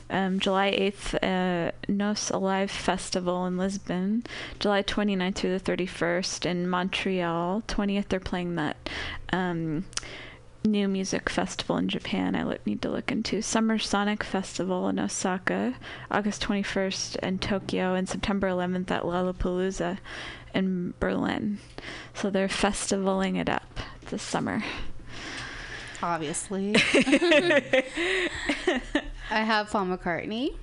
Um, 0.08 0.40
July 0.40 0.70
8th, 0.72 1.22
uh, 1.22 1.72
Nos 1.88 2.30
Alive 2.30 2.70
Festival 2.70 3.44
in 3.44 3.58
Lisbon. 3.58 4.24
July 4.58 4.82
29th 4.82 5.34
through 5.34 5.58
the 5.58 5.72
31st 5.72 6.46
in 6.46 6.66
Montreal. 6.66 7.64
20th, 7.68 8.08
they're 8.08 8.18
playing 8.18 8.54
that 8.54 8.88
um, 9.30 9.84
new 10.64 10.88
music 10.88 11.30
festival 11.30 11.76
in 11.76 11.88
Japan 11.88 12.34
I 12.34 12.58
need 12.66 12.82
to 12.82 12.90
look 12.90 13.10
into. 13.10 13.42
Summer 13.42 13.78
Sonic 13.78 14.24
Festival 14.24 14.88
in 14.88 14.98
Osaka. 14.98 15.74
August 16.10 16.42
21st 16.42 17.16
in 17.16 17.38
Tokyo. 17.38 17.94
And 17.94 18.08
September 18.08 18.48
11th 18.48 18.90
at 18.90 19.02
Lollapalooza 19.02 19.98
in 20.54 20.94
Berlin. 21.00 21.58
So 22.14 22.30
they're 22.30 22.48
festivaling 22.48 23.38
it 23.38 23.48
up 23.48 23.80
this 24.10 24.22
summer. 24.22 24.62
Obviously. 26.02 26.74
I 29.30 29.42
have 29.42 29.70
Paul 29.70 29.86
McCartney. 29.86 30.54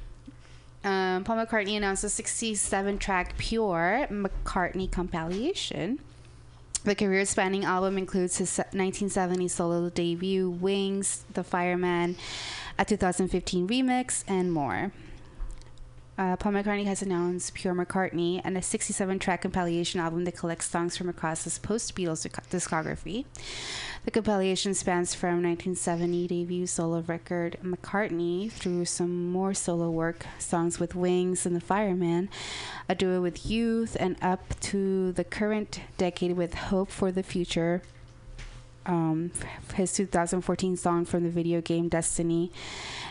Um, 0.84 1.24
Paul 1.24 1.46
McCartney 1.46 1.78
announced 1.78 2.04
a 2.04 2.10
67 2.10 2.98
track 2.98 3.38
Pure 3.38 4.08
McCartney 4.10 4.92
compilation. 4.92 6.00
The 6.84 6.96
career 6.96 7.26
spanning 7.26 7.66
album 7.66 7.98
includes 7.98 8.38
his 8.38 8.58
1970 8.58 9.48
solo 9.50 9.90
debut, 9.90 10.50
Wings, 10.50 11.26
The 11.34 11.44
Fireman, 11.44 12.16
a 12.80 12.86
2015 12.86 13.68
remix, 13.68 14.24
and 14.28 14.54
more. 14.54 14.92
Uh, 16.18 16.36
Paul 16.36 16.54
McCartney 16.54 16.86
has 16.86 17.04
announced 17.04 17.54
Pure 17.54 17.76
McCartney 17.76 18.42
and 18.44 18.58
a 18.58 18.62
67 18.62 19.20
track 19.20 19.44
compilation 19.44 20.00
album 20.00 20.24
that 20.24 20.36
collects 20.36 20.68
songs 20.68 20.98
from 20.98 21.10
across 21.10 21.44
his 21.44 21.60
post 21.60 21.96
Beatles 21.96 22.28
discography. 22.50 23.26
The 24.04 24.10
compilation 24.10 24.74
spans 24.74 25.14
from 25.14 25.44
1970 25.44 26.28
debut 26.28 26.66
solo 26.66 27.02
record 27.02 27.58
McCartney 27.64 28.52
through 28.52 28.86
some 28.86 29.30
more 29.30 29.54
solo 29.54 29.92
work, 29.92 30.26
songs 30.40 30.80
with 30.80 30.96
Wings 30.96 31.46
and 31.46 31.56
the 31.56 31.62
Fireman, 31.62 32.30
a 32.90 32.96
duo 32.96 33.22
with 33.22 33.46
Youth, 33.46 33.96
and 34.00 34.16
up 34.20 34.60
to 34.62 35.12
the 35.12 35.24
current 35.24 35.82
decade 36.00 36.36
with 36.36 36.56
Hope 36.56 36.90
for 36.90 37.12
the 37.12 37.22
Future. 37.22 37.84
Um, 38.88 39.32
his 39.76 39.92
2014 39.92 40.78
song 40.78 41.04
from 41.04 41.24
the 41.24 41.30
video 41.30 41.60
game 41.60 41.90
Destiny 41.90 42.54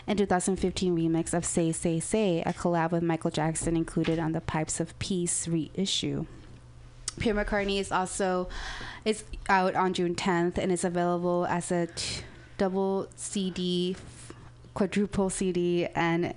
and 0.07 0.17
2015 0.17 0.97
remix 0.97 1.35
of 1.35 1.45
Say 1.45 1.71
Say 1.71 1.99
Say, 1.99 2.41
a 2.45 2.51
collab 2.51 2.91
with 2.91 3.03
Michael 3.03 3.29
Jackson 3.29 3.77
included 3.77 4.17
on 4.17 4.31
the 4.31 4.41
Pipes 4.41 4.79
of 4.79 4.97
Peace 4.97 5.47
reissue. 5.47 6.25
Pure 7.19 7.35
McCartney 7.35 7.79
is 7.79 7.91
also 7.91 8.49
is 9.05 9.23
out 9.49 9.75
on 9.75 9.93
June 9.93 10.15
10th 10.15 10.57
and 10.57 10.71
is 10.71 10.83
available 10.83 11.45
as 11.47 11.71
a 11.71 11.87
t- 11.87 12.21
double 12.57 13.07
CD, 13.15 13.95
quadruple 14.73 15.29
CD, 15.29 15.85
and 15.95 16.33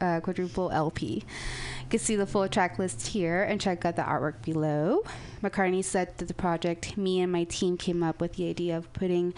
uh, 0.00 0.20
quadruple 0.20 0.70
LP. 0.70 1.06
You 1.14 1.88
can 1.90 1.98
see 1.98 2.16
the 2.16 2.26
full 2.26 2.46
track 2.48 2.78
list 2.78 3.08
here 3.08 3.42
and 3.42 3.60
check 3.60 3.84
out 3.84 3.96
the 3.96 4.02
artwork 4.02 4.42
below. 4.42 5.02
McCartney 5.42 5.84
said 5.84 6.16
that 6.18 6.28
the 6.28 6.34
project, 6.34 6.96
me 6.96 7.20
and 7.20 7.32
my 7.32 7.44
team 7.44 7.76
came 7.76 8.02
up 8.02 8.20
with 8.20 8.34
the 8.34 8.48
idea 8.48 8.76
of 8.76 8.92
putting 8.92 9.34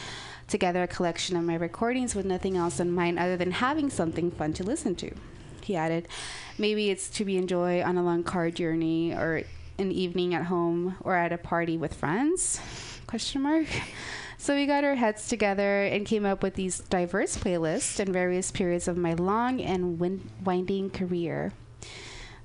together 0.48 0.82
a 0.82 0.86
collection 0.88 1.36
of 1.36 1.44
my 1.44 1.54
recordings 1.54 2.14
with 2.14 2.26
nothing 2.26 2.56
else 2.56 2.80
in 2.80 2.90
mind 2.90 3.18
other 3.18 3.36
than 3.36 3.52
having 3.52 3.88
something 3.88 4.30
fun 4.30 4.52
to 4.54 4.64
listen 4.64 4.94
to. 4.96 5.14
He 5.62 5.76
added, 5.76 6.08
maybe 6.58 6.90
it's 6.90 7.08
to 7.10 7.24
be 7.24 7.36
enjoyed 7.36 7.82
on 7.82 7.96
a 7.96 8.02
long 8.02 8.24
car 8.24 8.50
journey 8.50 9.12
or 9.12 9.44
an 9.78 9.92
evening 9.92 10.34
at 10.34 10.44
home 10.44 10.96
or 11.00 11.14
at 11.14 11.32
a 11.32 11.38
party 11.38 11.76
with 11.76 11.94
friends? 11.94 12.60
Question 13.06 13.42
mark. 13.42 13.66
So 14.42 14.56
we 14.56 14.66
got 14.66 14.82
our 14.82 14.96
heads 14.96 15.28
together 15.28 15.84
and 15.84 16.04
came 16.04 16.26
up 16.26 16.42
with 16.42 16.54
these 16.54 16.80
diverse 16.80 17.36
playlists 17.36 18.00
in 18.00 18.12
various 18.12 18.50
periods 18.50 18.88
of 18.88 18.96
my 18.96 19.12
long 19.12 19.60
and 19.60 20.00
win- 20.00 20.28
winding 20.44 20.90
career. 20.90 21.52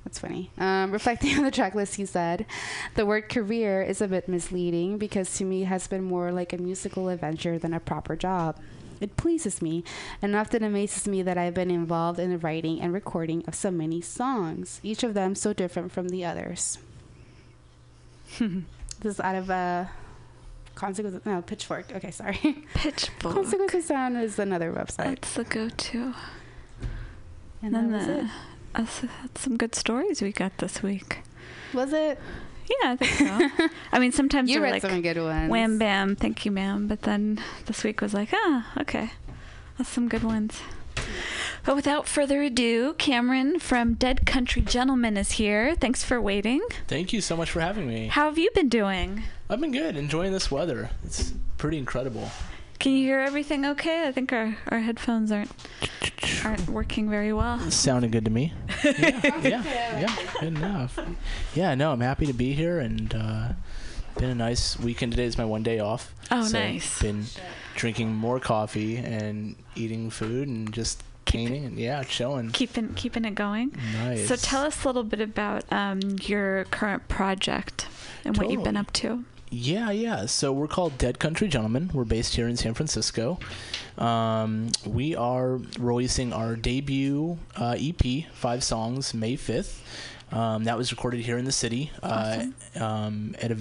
That's 0.04 0.20
funny. 0.20 0.52
Um, 0.60 0.91
reflecting 0.91 1.36
on 1.39 1.43
the 1.43 1.50
track 1.50 1.74
list, 1.74 1.95
he 1.95 2.06
said, 2.06 2.45
The 2.93 3.08
word 3.08 3.30
career 3.30 3.82
is 3.82 4.00
a 4.00 4.08
bit 4.08 4.30
misleading 4.30 5.00
because 5.00 5.36
to 5.39 5.43
me 5.43 5.64
it 5.64 5.70
has 5.70 5.88
been 5.88 6.04
more 6.04 6.32
like 6.32 6.54
a 6.54 6.60
musical 6.60 7.10
adventure 7.10 7.58
than 7.58 7.74
a 7.74 7.80
proper 7.80 8.16
job. 8.16 8.60
It 9.02 9.18
pleases 9.18 9.60
me 9.60 9.84
and 10.22 10.36
often 10.36 10.64
amazes 10.64 11.08
me 11.08 11.24
that 11.24 11.39
I've 11.39 11.56
been 11.56 11.72
involved 11.72 12.20
in 12.20 12.30
the 12.30 12.38
writing 12.38 12.80
and 12.80 12.93
recording 12.93 13.43
of 13.48 13.56
so 13.56 13.72
many 13.72 14.02
songs, 14.02 14.80
each 14.84 15.02
of 15.02 15.16
them 15.16 15.34
so 15.34 15.52
different 15.52 15.91
from 15.91 16.10
the 16.10 16.24
others. 16.24 16.78
this 18.39 18.64
is 19.04 19.20
out 19.20 19.36
of 19.36 19.50
a. 19.50 19.89
Uh, 19.89 20.07
Consequences, 20.78 21.26
no, 21.26 21.42
Pitchfork. 21.42 21.92
Okay, 21.96 22.12
sorry. 22.12 22.66
Pitchfork. 22.76 23.34
Consequences 23.34 23.86
Sound 23.86 24.16
is 24.16 24.38
another 24.38 24.72
website. 24.72 25.06
That's 25.06 25.34
the 25.34 25.44
go-to. 25.44 26.14
And, 27.64 27.76
and 27.76 27.94
that 27.94 27.98
was 27.98 28.08
it. 28.08 28.26
That's, 28.76 29.00
that's 29.00 29.42
some 29.42 29.58
good 29.58 29.74
stories 29.74 30.22
we 30.22 30.32
got 30.32 30.56
this 30.60 30.84
week. 30.84 31.24
Was 31.74 31.94
it? 31.94 32.20
Yeah, 32.70 32.92
I 32.92 32.96
think 32.96 33.12
so. 33.12 33.68
I 33.92 33.98
mean, 33.98 34.12
sometimes 34.12 34.52
you 34.52 34.62
read 34.62 34.74
like, 34.74 34.84
some 34.84 35.02
good 35.02 35.18
ones. 35.18 35.50
Wham 35.50 35.80
bam, 35.80 36.16
thank 36.16 36.46
you, 36.46 36.52
ma'am. 36.52 36.86
But 36.86 37.02
then 37.02 37.42
this 37.66 37.84
week 37.84 38.00
was 38.00 38.14
like, 38.14 38.30
ah, 38.32 38.72
okay, 38.80 39.10
that's 39.80 39.90
some 39.90 40.08
good 40.08 40.24
ones. 40.24 40.62
But 41.66 41.76
without 41.76 42.08
further 42.08 42.44
ado, 42.44 42.94
Cameron 43.00 43.58
from 43.58 43.96
Dead 43.96 44.28
Country 44.28 44.62
Gentleman 44.62 45.18
is 45.18 45.32
here. 45.32 45.74
Thanks 45.74 46.04
for 46.04 46.22
waiting. 46.22 46.62
Thank 46.88 47.14
you 47.14 47.22
so 47.22 47.36
much 47.36 47.50
for 47.50 47.62
having 47.62 47.88
me. 47.88 48.08
How 48.08 48.26
have 48.26 48.38
you 48.38 48.52
been 48.54 48.70
doing? 48.70 49.24
I've 49.50 49.62
been 49.62 49.72
good, 49.72 49.95
enjoying 49.95 50.34
this 50.34 50.52
weather. 50.52 50.89
It's 51.06 51.34
pretty 51.58 51.78
incredible. 51.78 52.30
Can 52.80 52.91
you 52.91 53.06
hear 53.06 53.20
everything 53.20 53.66
okay? 53.66 54.06
I 54.06 54.12
think 54.12 54.34
our, 54.34 54.58
our 54.68 54.80
headphones 54.80 55.32
aren't 55.32 55.52
aren't 56.43 56.70
working 56.70 57.10
very 57.10 57.32
well. 57.32 57.60
sounding 57.72 58.12
good 58.12 58.26
to 58.26 58.32
me. 58.32 58.54
yeah, 58.84 59.39
yeah, 59.41 59.64
yeah, 60.00 60.16
good 60.39 60.58
enough. 60.58 61.00
Yeah, 61.56 61.76
no, 61.76 61.91
I'm 61.93 62.02
happy 62.02 62.26
to 62.26 62.34
be 62.34 62.54
here 62.54 62.80
and 62.80 63.16
uh, 63.16 63.54
been 64.18 64.30
a 64.30 64.36
nice 64.36 64.78
weekend. 64.78 65.14
Today 65.14 65.26
is 65.26 65.38
my 65.38 65.45
one 65.45 65.64
day 65.64 65.80
off. 65.80 66.14
Oh, 66.30 66.43
so 66.43 66.60
nice. 66.60 67.02
Been 67.02 67.24
drinking 67.76 68.14
more 68.14 68.41
coffee 68.41 68.98
and 68.98 69.56
eating 69.76 70.10
food 70.10 70.50
and 70.50 70.74
just 70.74 71.04
painting 71.24 71.64
and 71.66 71.80
yeah, 71.80 72.04
chilling. 72.04 72.52
Keeping 72.52 72.93
keeping 72.95 73.24
it 73.24 73.36
going. 73.36 73.72
Nice. 73.93 74.28
So 74.28 74.36
tell 74.36 74.64
us 74.64 74.84
a 74.84 74.88
little 74.88 75.04
bit 75.04 75.22
about 75.22 75.64
um, 75.72 76.02
your 76.24 76.66
current 76.66 77.08
project 77.08 77.88
and 78.26 78.36
totally. 78.36 78.48
what 78.48 78.54
you've 78.54 78.66
been 78.66 78.78
up 78.78 78.91
to. 78.93 79.24
Yeah, 79.50 79.91
yeah. 79.91 80.26
So 80.26 80.52
we're 80.52 80.68
called 80.68 80.98
Dead 80.98 81.20
Country 81.20 81.48
Gentlemen. 81.48 81.89
We're 81.93 82.04
based 82.04 82.36
here 82.36 82.48
in 82.48 82.58
San 82.58 82.74
Francisco. 82.74 83.39
Um, 83.98 84.70
we 84.86 85.16
are 85.16 85.60
releasing 85.80 86.34
our 86.34 86.56
debut 86.56 87.38
uh, 87.56 87.76
EP, 87.80 88.26
five 88.34 88.64
songs, 88.64 89.14
May 89.14 89.38
5th. 89.38 89.80
Um, 90.32 90.66
that 90.66 90.78
was 90.78 90.91
recorded 90.91 91.22
here 91.22 91.38
in 91.38 91.45
the 91.45 91.54
city 91.54 91.91
uh, 92.04 92.08
awesome. 92.08 92.56
uh, 92.76 92.84
um, 92.84 93.36
at 93.41 93.52
a 93.52 93.58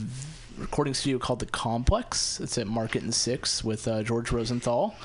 recording 0.58 0.94
studio 0.94 1.18
called 1.18 1.38
The 1.38 1.46
Complex. 1.46 2.40
It's 2.40 2.58
at 2.58 2.66
Market 2.66 3.02
and 3.04 3.14
Six 3.14 3.62
with 3.62 3.86
uh, 3.86 4.02
George 4.02 4.32
Rosenthal. 4.32 4.96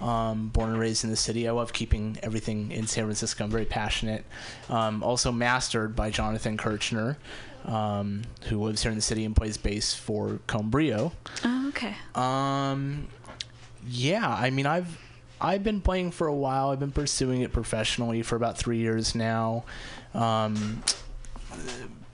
Um, 0.00 0.48
born 0.50 0.70
and 0.70 0.78
raised 0.78 1.02
in 1.02 1.10
the 1.10 1.16
city. 1.16 1.48
I 1.48 1.50
love 1.50 1.72
keeping 1.72 2.18
everything 2.22 2.70
in 2.70 2.86
San 2.86 3.04
Francisco. 3.04 3.42
I'm 3.44 3.50
very 3.50 3.64
passionate. 3.64 4.24
Um, 4.68 5.02
also 5.02 5.32
mastered 5.32 5.96
by 5.96 6.10
Jonathan 6.10 6.56
Kirchner, 6.56 7.18
um, 7.68 8.22
who 8.48 8.62
lives 8.64 8.82
here 8.82 8.90
in 8.90 8.96
the 8.96 9.02
city 9.02 9.24
and 9.24 9.36
plays 9.36 9.56
bass 9.56 9.94
for 9.94 10.40
Con 10.46 10.70
Brio. 10.70 11.12
Oh, 11.44 11.68
okay. 11.68 11.94
Um, 12.14 13.06
yeah, 13.86 14.28
I 14.28 14.50
mean, 14.50 14.66
I've 14.66 14.98
I've 15.40 15.62
been 15.62 15.80
playing 15.80 16.10
for 16.10 16.26
a 16.26 16.34
while. 16.34 16.70
I've 16.70 16.80
been 16.80 16.92
pursuing 16.92 17.42
it 17.42 17.52
professionally 17.52 18.22
for 18.22 18.36
about 18.36 18.58
three 18.58 18.78
years 18.78 19.14
now. 19.14 19.64
Um, 20.14 20.82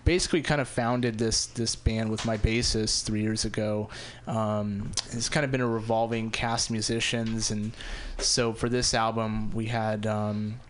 basically 0.04 0.42
kind 0.42 0.60
of 0.60 0.68
founded 0.68 1.18
this 1.18 1.46
this 1.46 1.76
band 1.76 2.10
with 2.10 2.26
my 2.26 2.36
bassist 2.36 3.04
three 3.04 3.22
years 3.22 3.44
ago. 3.44 3.88
Um, 4.26 4.90
it's 5.12 5.28
kind 5.28 5.44
of 5.44 5.52
been 5.52 5.60
a 5.60 5.68
revolving 5.68 6.30
cast 6.30 6.70
musicians, 6.70 7.50
and 7.50 7.72
so 8.18 8.52
for 8.52 8.68
this 8.68 8.92
album 8.92 9.52
we 9.52 9.66
had. 9.66 10.06
Um, 10.06 10.60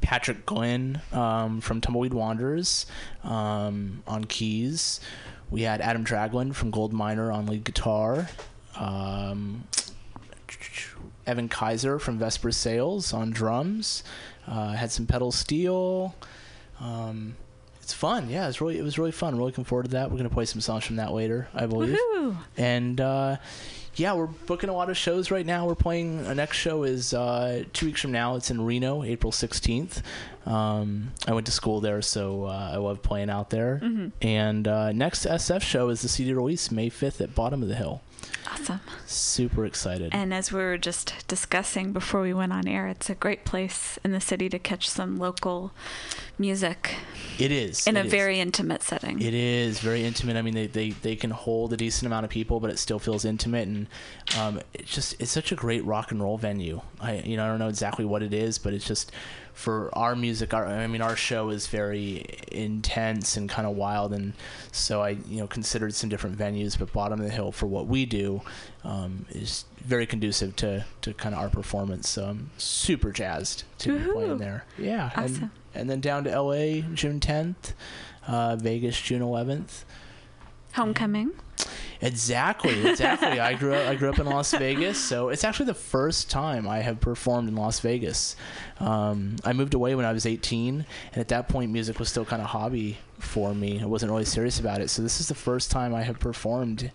Patrick 0.00 0.46
Glenn 0.46 1.00
um, 1.12 1.60
from 1.60 1.80
Tumbleweed 1.80 2.14
Wanderers 2.14 2.86
um, 3.24 4.02
on 4.06 4.24
keys. 4.24 5.00
We 5.50 5.62
had 5.62 5.80
Adam 5.80 6.04
Draglin 6.04 6.54
from 6.54 6.70
Gold 6.70 6.92
Miner 6.92 7.32
on 7.32 7.46
lead 7.46 7.64
guitar. 7.64 8.28
Um, 8.76 9.64
Evan 11.26 11.48
Kaiser 11.48 11.98
from 11.98 12.18
Vesper 12.18 12.52
Sales 12.52 13.12
on 13.12 13.30
drums. 13.30 14.02
Uh, 14.46 14.72
had 14.72 14.90
some 14.90 15.06
pedal 15.06 15.30
steel. 15.30 16.14
Um, 16.80 17.36
it's 17.82 17.92
fun. 17.92 18.28
Yeah, 18.30 18.48
it's 18.48 18.60
really 18.60 18.78
it 18.78 18.82
was 18.82 18.98
really 18.98 19.12
fun. 19.12 19.34
I'm 19.34 19.38
really 19.38 19.50
looking 19.50 19.64
forward 19.64 19.84
to 19.84 19.90
that. 19.92 20.10
We're 20.10 20.16
gonna 20.18 20.28
play 20.30 20.44
some 20.44 20.60
songs 20.60 20.84
from 20.84 20.96
that 20.96 21.12
later, 21.12 21.48
I 21.54 21.66
believe. 21.66 21.92
Woo-hoo. 21.92 22.36
And 22.56 23.00
uh, 23.00 23.36
yeah, 23.98 24.14
we're 24.14 24.26
booking 24.26 24.70
a 24.70 24.72
lot 24.72 24.90
of 24.90 24.96
shows 24.96 25.30
right 25.30 25.44
now. 25.44 25.66
We're 25.66 25.74
playing. 25.74 26.26
Our 26.26 26.34
next 26.34 26.56
show 26.56 26.84
is 26.84 27.12
uh, 27.14 27.64
two 27.72 27.86
weeks 27.86 28.00
from 28.00 28.12
now. 28.12 28.36
It's 28.36 28.50
in 28.50 28.60
Reno, 28.60 29.02
April 29.02 29.32
sixteenth. 29.32 30.02
Um, 30.46 31.12
I 31.26 31.32
went 31.32 31.46
to 31.46 31.52
school 31.52 31.80
there, 31.80 32.00
so 32.00 32.44
uh, 32.44 32.70
I 32.72 32.76
love 32.76 33.02
playing 33.02 33.28
out 33.28 33.50
there. 33.50 33.80
Mm-hmm. 33.82 34.08
And 34.22 34.66
uh, 34.66 34.92
next 34.92 35.26
SF 35.26 35.62
show 35.62 35.88
is 35.88 36.02
the 36.02 36.08
CD 36.08 36.32
release 36.32 36.70
May 36.70 36.88
fifth 36.88 37.20
at 37.20 37.34
Bottom 37.34 37.62
of 37.62 37.68
the 37.68 37.74
Hill. 37.74 38.00
Awesome. 38.50 38.80
Super 39.06 39.66
excited. 39.66 40.10
And 40.12 40.32
as 40.32 40.52
we 40.52 40.60
were 40.60 40.78
just 40.78 41.26
discussing 41.28 41.92
before 41.92 42.22
we 42.22 42.32
went 42.32 42.52
on 42.52 42.66
air, 42.66 42.88
it's 42.88 43.10
a 43.10 43.14
great 43.14 43.44
place 43.44 43.98
in 44.04 44.12
the 44.12 44.20
city 44.20 44.48
to 44.48 44.58
catch 44.58 44.88
some 44.88 45.18
local 45.18 45.72
music 46.38 46.96
it 47.38 47.52
is 47.52 47.86
in 47.86 47.96
it 47.96 48.00
a 48.00 48.04
is. 48.04 48.10
very 48.10 48.40
intimate 48.40 48.82
setting. 48.82 49.20
It 49.20 49.34
is 49.34 49.78
very 49.80 50.04
intimate. 50.04 50.36
I 50.36 50.42
mean, 50.42 50.54
they, 50.54 50.66
they, 50.66 50.90
they 50.90 51.16
can 51.16 51.30
hold 51.30 51.72
a 51.72 51.76
decent 51.76 52.06
amount 52.06 52.24
of 52.24 52.30
people, 52.30 52.60
but 52.60 52.70
it 52.70 52.78
still 52.78 52.98
feels 52.98 53.24
intimate, 53.24 53.68
and 53.68 53.86
um, 54.38 54.60
it's 54.74 54.92
just 54.92 55.20
it's 55.20 55.30
such 55.30 55.52
a 55.52 55.54
great 55.54 55.84
rock 55.84 56.10
and 56.10 56.22
roll 56.22 56.38
venue. 56.38 56.80
I 57.00 57.18
you 57.20 57.36
know 57.36 57.44
I 57.44 57.48
don't 57.48 57.58
know 57.58 57.68
exactly 57.68 58.04
what 58.04 58.22
it 58.22 58.32
is, 58.34 58.58
but 58.58 58.72
it's 58.74 58.86
just 58.86 59.12
for 59.54 59.90
our 59.98 60.14
music. 60.14 60.54
Our 60.54 60.66
I 60.66 60.86
mean, 60.86 61.02
our 61.02 61.16
show 61.16 61.50
is 61.50 61.66
very 61.66 62.24
intense 62.50 63.36
and 63.36 63.48
kind 63.48 63.66
of 63.66 63.76
wild, 63.76 64.12
and 64.12 64.32
so 64.72 65.02
I 65.02 65.10
you 65.28 65.38
know 65.40 65.46
considered 65.46 65.94
some 65.94 66.08
different 66.10 66.36
venues, 66.38 66.78
but 66.78 66.92
Bottom 66.92 67.20
of 67.20 67.26
the 67.26 67.32
Hill 67.32 67.52
for 67.52 67.66
what 67.66 67.86
we 67.86 68.06
do 68.06 68.42
um, 68.84 69.26
is 69.30 69.64
very 69.78 70.06
conducive 70.06 70.54
to 70.56 70.84
to 71.02 71.14
kind 71.14 71.34
of 71.34 71.40
our 71.40 71.48
performance. 71.48 72.08
So 72.08 72.26
I'm 72.26 72.50
super 72.58 73.10
jazzed 73.12 73.64
to 73.78 73.98
be 73.98 74.12
playing 74.12 74.38
there. 74.38 74.64
Yeah, 74.78 75.10
Awesome. 75.16 75.34
and 75.44 75.50
then 75.88 76.00
down 76.00 76.24
to 76.24 76.30
LA 76.40 76.80
June 76.94 77.20
10th, 77.20 77.74
uh, 78.26 78.56
Vegas 78.56 78.98
June 79.00 79.20
11th. 79.20 79.84
Homecoming. 80.72 81.32
Exactly, 82.00 82.86
exactly. 82.88 83.40
I 83.40 83.54
grew 83.54 83.74
up. 83.74 83.88
I 83.88 83.96
grew 83.96 84.08
up 84.10 84.20
in 84.20 84.26
Las 84.26 84.52
Vegas, 84.52 84.96
so 85.02 85.30
it's 85.30 85.42
actually 85.42 85.66
the 85.66 85.74
first 85.74 86.30
time 86.30 86.68
I 86.68 86.78
have 86.78 87.00
performed 87.00 87.48
in 87.48 87.56
Las 87.56 87.80
Vegas. 87.80 88.36
Um, 88.78 89.34
I 89.44 89.52
moved 89.52 89.74
away 89.74 89.96
when 89.96 90.04
I 90.04 90.12
was 90.12 90.24
18, 90.24 90.86
and 91.12 91.20
at 91.20 91.28
that 91.28 91.48
point, 91.48 91.72
music 91.72 91.98
was 91.98 92.08
still 92.08 92.24
kind 92.24 92.40
of 92.40 92.48
hobby 92.48 92.98
for 93.18 93.52
me. 93.54 93.80
I 93.82 93.86
wasn't 93.86 94.12
really 94.12 94.24
serious 94.24 94.60
about 94.60 94.80
it. 94.80 94.88
So 94.90 95.02
this 95.02 95.18
is 95.20 95.26
the 95.26 95.34
first 95.34 95.72
time 95.72 95.92
I 95.92 96.02
have 96.02 96.20
performed 96.20 96.92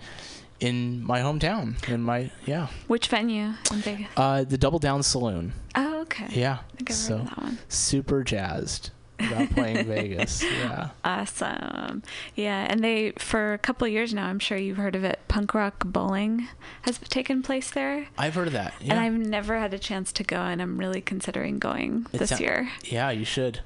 in 0.62 1.04
my 1.04 1.20
hometown. 1.20 1.86
In 1.90 2.02
my 2.02 2.32
yeah, 2.46 2.68
Which 2.88 3.08
venue 3.10 3.52
in 3.72 3.80
Vegas? 3.80 4.08
uh, 4.16 4.46
the 4.46 4.58
Double 4.58 4.80
Down 4.80 5.04
Saloon. 5.04 5.52
Oh, 5.76 5.93
okay. 6.14 6.40
Yeah, 6.40 6.60
so 6.90 7.26
super 7.70 8.24
jazzed 8.24 8.92
about 9.20 9.50
playing 9.52 9.86
Vegas. 9.88 10.44
Yeah. 10.44 10.90
Awesome. 11.04 12.04
Yeah, 12.36 12.68
and 12.70 12.84
they 12.84 13.12
for 13.18 13.54
a 13.54 13.58
couple 13.58 13.86
of 13.88 13.94
years 13.94 14.14
now, 14.14 14.28
I'm 14.28 14.40
sure 14.40 14.58
you've 14.58 14.78
heard 14.78 14.96
of 14.96 15.04
it. 15.04 15.20
Punk 15.28 15.54
rock 15.54 15.84
bowling 15.86 16.48
has 16.84 16.98
taken 17.00 17.42
place 17.42 17.72
there, 17.72 18.08
I've 18.18 18.36
heard 18.36 18.48
of 18.48 18.54
that. 18.54 18.74
Yeah. 18.82 18.94
and 18.94 19.00
I've 19.00 19.14
never 19.28 19.58
had 19.58 19.74
a 19.74 19.80
chance 19.80 20.12
to 20.14 20.24
go, 20.24 20.38
and 20.42 20.62
I'm 20.62 20.78
really 20.78 21.02
considering 21.02 21.60
going 21.60 22.06
this 22.12 22.40
year. 22.40 22.70
Yeah, 22.84 23.10
you 23.12 23.26
should. 23.26 23.62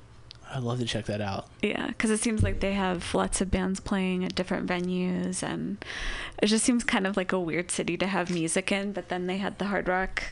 I'd 0.50 0.64
love 0.64 0.80
to 0.80 0.86
check 0.86 1.06
that 1.08 1.20
out. 1.20 1.48
Yeah, 1.62 1.88
because 1.88 2.10
it 2.10 2.22
seems 2.22 2.42
like 2.42 2.62
they 2.62 2.72
have 2.74 3.14
lots 3.14 3.42
of 3.42 3.52
bands 3.52 3.82
playing 3.82 4.24
at 4.24 4.34
different 4.34 4.66
venues, 4.66 5.44
and 5.44 5.84
it 6.42 6.48
just 6.48 6.64
seems 6.64 6.86
kind 6.86 7.06
of 7.06 7.18
like 7.18 7.34
a 7.34 7.40
weird 7.40 7.70
city 7.70 7.98
to 7.98 8.08
have 8.08 8.30
music 8.30 8.72
in. 8.72 8.94
But 8.94 9.10
then 9.10 9.28
they 9.28 9.38
had 9.38 9.60
the 9.60 9.66
Hard 9.66 9.90
Rock 9.90 10.24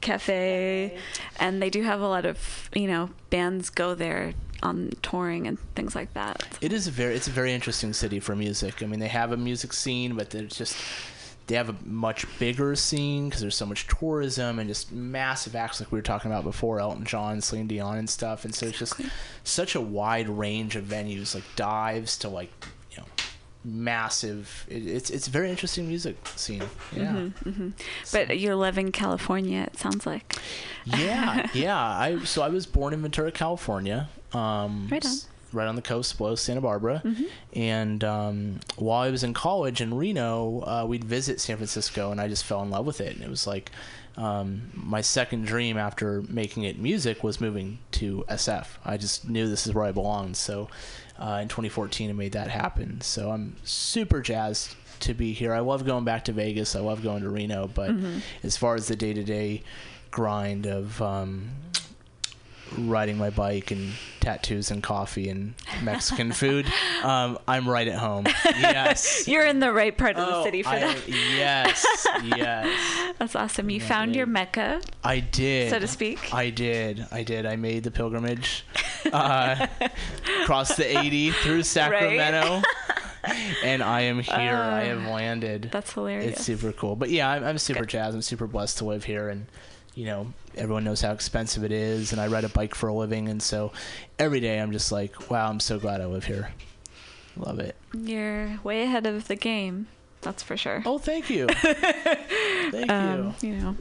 Cafe, 0.00 0.96
and 1.38 1.60
they 1.60 1.70
do 1.70 1.82
have 1.82 2.00
a 2.00 2.08
lot 2.08 2.24
of 2.24 2.70
you 2.74 2.86
know 2.86 3.10
bands 3.30 3.70
go 3.70 3.94
there 3.94 4.34
on 4.62 4.90
touring 5.02 5.46
and 5.46 5.58
things 5.74 5.94
like 5.94 6.12
that. 6.14 6.58
It 6.60 6.72
is 6.72 6.86
a 6.86 6.90
very 6.90 7.14
it's 7.14 7.28
a 7.28 7.32
very 7.32 7.52
interesting 7.52 7.92
city 7.92 8.20
for 8.20 8.34
music. 8.34 8.82
I 8.82 8.86
mean, 8.86 9.00
they 9.00 9.08
have 9.08 9.32
a 9.32 9.36
music 9.36 9.72
scene, 9.72 10.14
but 10.14 10.30
there's 10.30 10.56
just 10.56 10.76
they 11.48 11.54
have 11.54 11.70
a 11.70 11.76
much 11.84 12.26
bigger 12.38 12.76
scene 12.76 13.28
because 13.28 13.40
there's 13.40 13.56
so 13.56 13.66
much 13.66 13.86
tourism 13.86 14.58
and 14.58 14.68
just 14.68 14.92
massive 14.92 15.56
acts 15.56 15.80
like 15.80 15.90
we 15.90 15.98
were 15.98 16.02
talking 16.02 16.30
about 16.30 16.44
before, 16.44 16.78
Elton 16.78 17.04
John, 17.04 17.40
Celine 17.40 17.66
Dion, 17.66 17.96
and 17.96 18.08
stuff. 18.08 18.44
And 18.44 18.54
so 18.54 18.66
it's 18.66 18.78
just 18.78 19.00
such 19.44 19.74
a 19.74 19.80
wide 19.80 20.28
range 20.28 20.76
of 20.76 20.84
venues, 20.84 21.34
like 21.34 21.44
dives 21.56 22.18
to 22.18 22.28
like 22.28 22.52
massive. 23.68 24.66
It, 24.68 24.86
it's 24.86 25.10
it's 25.10 25.26
a 25.28 25.30
very 25.30 25.50
interesting 25.50 25.86
music 25.88 26.16
scene. 26.36 26.62
Yeah. 26.94 27.28
hmm 27.44 27.70
But 28.12 28.38
you're 28.38 28.66
in 28.78 28.92
California, 28.92 29.62
it 29.72 29.78
sounds 29.78 30.06
like. 30.06 30.36
yeah, 30.84 31.48
yeah. 31.54 31.78
I 31.78 32.18
so 32.24 32.42
I 32.42 32.48
was 32.48 32.66
born 32.66 32.92
in 32.94 33.02
Ventura, 33.02 33.30
California. 33.32 34.08
Um, 34.32 34.88
Right 34.90 35.04
on. 35.04 35.12
Right 35.50 35.66
on 35.66 35.76
the 35.76 35.82
coast 35.82 36.18
below 36.18 36.34
Santa 36.34 36.60
Barbara, 36.60 37.00
Mm-hmm. 37.02 37.24
and 37.54 38.04
um, 38.04 38.60
while 38.76 39.00
I 39.00 39.10
was 39.10 39.24
in 39.24 39.32
college 39.32 39.80
in 39.80 39.94
Reno, 39.94 40.60
uh, 40.60 40.84
we'd 40.86 41.04
visit 41.04 41.40
San 41.40 41.56
Francisco, 41.56 42.10
and 42.12 42.20
I 42.20 42.28
just 42.28 42.44
fell 42.44 42.60
in 42.62 42.68
love 42.68 42.84
with 42.84 43.00
it. 43.00 43.14
And 43.16 43.24
it 43.24 43.30
was 43.30 43.46
like 43.46 43.70
um, 44.18 44.68
my 44.74 45.00
second 45.00 45.46
dream 45.46 45.78
after 45.78 46.20
making 46.28 46.64
it 46.64 46.78
music 46.78 47.24
was 47.24 47.40
moving 47.40 47.78
to 47.92 48.26
SF. 48.28 48.66
I 48.84 48.98
just 48.98 49.26
knew 49.26 49.48
this 49.48 49.66
is 49.66 49.72
where 49.72 49.84
I 49.86 49.92
belonged. 49.92 50.36
So 50.36 50.68
uh, 51.18 51.38
in 51.42 51.48
2014, 51.48 52.10
and 52.10 52.18
made 52.18 52.32
that 52.32 52.48
happen. 52.48 53.00
So 53.00 53.30
I'm 53.30 53.56
super 53.64 54.20
jazzed 54.20 54.74
to 55.00 55.14
be 55.14 55.32
here. 55.32 55.52
I 55.54 55.60
love 55.60 55.84
going 55.86 56.04
back 56.04 56.24
to 56.26 56.32
Vegas. 56.32 56.74
I 56.74 56.80
love 56.80 57.02
going 57.02 57.22
to 57.22 57.28
Reno, 57.30 57.68
but 57.68 57.90
Mm-hmm. 57.90 58.18
as 58.42 58.56
far 58.56 58.74
as 58.74 58.88
the 58.88 58.96
day 58.96 59.12
to 59.12 59.22
day 59.24 59.62
grind 60.10 60.66
of 60.66 61.00
um, 61.02 61.50
riding 62.76 63.16
my 63.18 63.30
bike 63.30 63.70
and 63.70 63.92
tattoos 64.20 64.70
and 64.70 64.82
coffee 64.82 65.28
and 65.28 65.54
Mexican 65.82 66.32
food, 66.32 66.66
um, 67.02 67.38
I'm 67.48 67.68
right 67.68 67.88
at 67.88 67.98
home. 67.98 68.26
Yes. 68.44 69.26
You're 69.28 69.46
in 69.46 69.60
the 69.60 69.72
right 69.72 69.96
part 69.96 70.16
of 70.16 70.26
the 70.26 70.36
Oh, 70.36 70.44
city 70.44 70.62
for 70.62 70.70
I- 70.70 70.80
that. 70.80 71.08
Yes, 71.08 71.86
yes. 72.36 73.14
That's 73.18 73.34
awesome. 73.36 73.70
You 73.70 73.80
Yeah, 73.80 73.88
found 73.88 74.14
your 74.16 74.26
mecca, 74.26 74.80
I 75.02 75.20
did. 75.20 75.70
so 75.70 75.78
to 75.78 75.86
speak. 75.86 76.32
I 76.34 76.50
did. 76.50 77.06
I 77.10 77.22
did. 77.22 77.46
I 77.46 77.56
made 77.56 77.84
the 77.84 77.90
pilgrimage, 77.90 78.64
uh, 79.12 79.66
crossed 80.44 80.76
the 80.76 80.98
80 80.98 81.30
through 81.32 81.62
Sacramento, 81.62 82.62
and 83.64 83.82
I 83.82 84.02
am 84.02 84.20
here. 84.20 84.34
I 84.56 84.84
have 84.84 85.02
landed. 85.04 85.70
That's 85.72 85.92
hilarious. 85.92 86.34
It's 86.34 86.44
super 86.44 86.72
cool. 86.72 86.96
But 86.96 87.10
yeah, 87.10 87.28
I'm, 87.30 87.44
I'm 87.44 87.58
super 87.58 87.84
jazzed. 87.84 88.14
I'm 88.14 88.22
super 88.22 88.46
blessed 88.46 88.78
to 88.78 88.84
live 88.84 89.04
here, 89.04 89.28
and 89.28 89.46
you 89.94 90.04
know, 90.06 90.32
everyone 90.58 90.84
knows 90.84 91.00
how 91.00 91.12
expensive 91.12 91.64
it 91.64 91.72
is. 91.72 92.12
And 92.12 92.20
I 92.20 92.26
ride 92.26 92.44
a 92.44 92.48
bike 92.48 92.74
for 92.74 92.88
a 92.88 92.94
living, 92.94 93.28
and 93.28 93.42
so 93.42 93.72
every 94.18 94.40
day 94.40 94.60
I'm 94.60 94.72
just 94.72 94.92
like, 94.92 95.30
wow, 95.30 95.48
I'm 95.48 95.60
so 95.60 95.78
glad 95.78 96.00
I 96.00 96.06
live 96.06 96.24
here. 96.24 96.50
Love 97.36 97.60
it. 97.60 97.76
You're 97.94 98.58
way 98.64 98.82
ahead 98.82 99.06
of 99.06 99.28
the 99.28 99.36
game. 99.36 99.86
That's 100.20 100.42
for 100.42 100.56
sure. 100.56 100.82
Oh, 100.84 100.98
thank 100.98 101.30
you. 101.30 101.46
thank 101.60 102.90
um, 102.90 103.34
you. 103.40 103.48
you 103.48 103.56
know, 103.56 103.76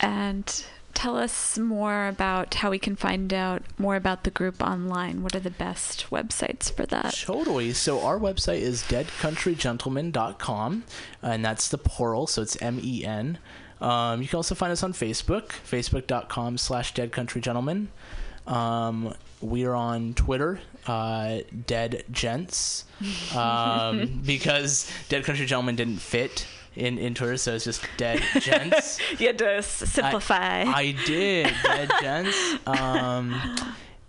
and 0.00 0.64
tell 0.94 1.16
us 1.16 1.58
more 1.58 2.08
about 2.08 2.54
how 2.54 2.70
we 2.70 2.78
can 2.78 2.96
find 2.96 3.32
out 3.32 3.62
more 3.78 3.96
about 3.96 4.24
the 4.24 4.30
group 4.30 4.62
online. 4.62 5.22
What 5.22 5.34
are 5.34 5.40
the 5.40 5.50
best 5.50 6.06
websites 6.10 6.70
for 6.70 6.86
that? 6.86 7.14
Totally. 7.14 7.72
So 7.72 8.00
our 8.00 8.18
website 8.18 8.60
is 8.60 8.82
deadcountrygentleman.com, 8.84 10.84
and 11.22 11.44
that's 11.44 11.68
the 11.68 11.78
plural, 11.78 12.26
so 12.26 12.42
it's 12.42 12.60
M-E-N. 12.60 13.38
Um, 13.80 14.20
you 14.22 14.28
can 14.28 14.36
also 14.36 14.54
find 14.54 14.72
us 14.72 14.82
on 14.82 14.92
Facebook, 14.92 15.48
facebook.com 15.48 16.58
slash 16.58 16.92
deadcountrygentleman. 16.94 17.86
Um, 18.46 19.14
we're 19.40 19.74
on 19.74 20.12
Twitter, 20.14 20.60
uh, 20.86 21.38
Dead 21.66 22.04
Gents, 22.10 22.84
um, 23.34 24.20
because 24.26 24.90
Dead 25.08 25.24
Country 25.24 25.46
Gentlemen 25.46 25.76
didn't 25.76 25.98
fit 25.98 26.46
in, 26.76 26.98
in 26.98 27.14
Twitter, 27.14 27.36
so 27.36 27.54
it's 27.54 27.64
just 27.64 27.82
Dead 27.96 28.22
Gents. 28.40 28.98
You 29.18 29.28
had 29.28 29.38
to 29.38 29.50
s- 29.56 29.68
simplify. 29.90 30.62
I 30.66 30.94
did, 31.06 31.52
Dead 31.62 31.90
Gents. 32.00 32.36
Um, 32.66 33.34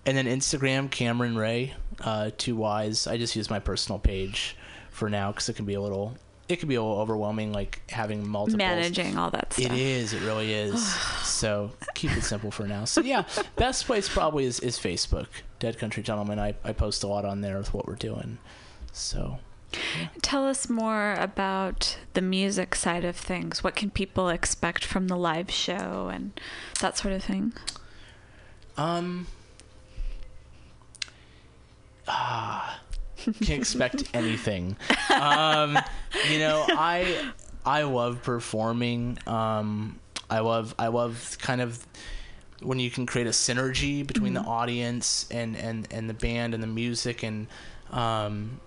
and 0.06 0.18
then 0.18 0.26
Instagram, 0.26 0.90
Cameron 0.92 1.38
Ray, 1.38 1.74
uh, 2.02 2.32
two 2.38 2.56
Y's. 2.58 3.08
I 3.08 3.18
just 3.18 3.36
use 3.36 3.50
my 3.50 3.60
personal 3.60 4.00
page 4.00 4.56
for 4.90 5.10
now 5.10 5.32
because 5.32 5.48
it 5.50 5.56
can 5.56 5.66
be 5.66 5.76
a 5.76 5.82
little, 5.82 6.16
it 6.52 6.60
could 6.60 6.70
be 6.70 6.76
a 6.76 6.82
little 6.82 7.00
overwhelming, 7.00 7.54
like 7.54 7.82
having 7.90 8.28
multiple. 8.28 8.58
Managing 8.58 9.18
all 9.18 9.32
that 9.32 9.54
stuff. 9.54 9.66
It 9.66 9.72
is. 9.72 10.14
It 10.14 10.22
really 10.22 10.54
is. 10.54 10.94
so 11.24 11.72
keep 11.96 12.16
it 12.16 12.24
simple 12.24 12.52
for 12.52 12.68
now. 12.68 12.86
So 12.86 13.02
yeah, 13.02 13.24
best 13.56 13.86
place 13.86 14.10
probably 14.10 14.46
is, 14.46 14.60
is 14.60 14.78
Facebook. 14.78 15.28
Dead 15.60 15.78
Country 15.78 16.04
Gentleman. 16.04 16.40
I, 16.40 16.56
I 16.64 16.74
post 16.74 17.04
a 17.04 17.08
lot 17.08 17.26
on 17.26 17.42
there 17.42 17.58
with 17.58 17.74
what 17.74 17.88
we're 17.88 17.96
doing. 17.96 18.38
So 18.92 19.40
Tell 20.22 20.48
us 20.48 20.70
more 20.70 21.14
about 21.14 21.98
the 22.14 22.22
music 22.22 22.76
side 22.76 23.06
of 23.06 23.16
things. 23.16 23.64
What 23.64 23.76
can 23.76 23.90
people 23.90 24.30
expect 24.30 24.84
from 24.84 25.08
the 25.08 25.16
live 25.16 25.50
show 25.50 26.10
and 26.12 26.40
that 26.82 26.98
sort 26.98 27.14
of 27.14 27.24
thing? 27.24 27.54
Um. 28.78 29.28
Ah, 32.08 32.82
can't 33.22 33.50
expect 33.62 34.10
anything. 34.14 34.76
Um, 35.20 35.78
you 36.30 36.40
know, 36.40 36.66
I 36.70 37.32
I 37.66 37.84
love 37.84 38.24
performing. 38.24 39.18
Um, 39.28 40.00
I 40.30 40.40
love 40.40 40.74
I 40.80 40.88
love 40.88 41.38
kind 41.40 41.62
of 41.62 41.86
when 42.62 42.80
you 42.80 42.92
can 42.92 43.06
create 43.06 43.28
a 43.28 43.32
synergy 43.32 44.06
between 44.06 44.34
the 44.34 44.42
audience 44.42 45.28
and 45.32 45.56
and 45.58 45.88
and 45.92 46.10
the 46.10 46.14
band 46.14 46.54
and 46.54 46.62
the 46.62 46.68
music 46.68 47.24
and 47.24 47.48
um 47.92 48.60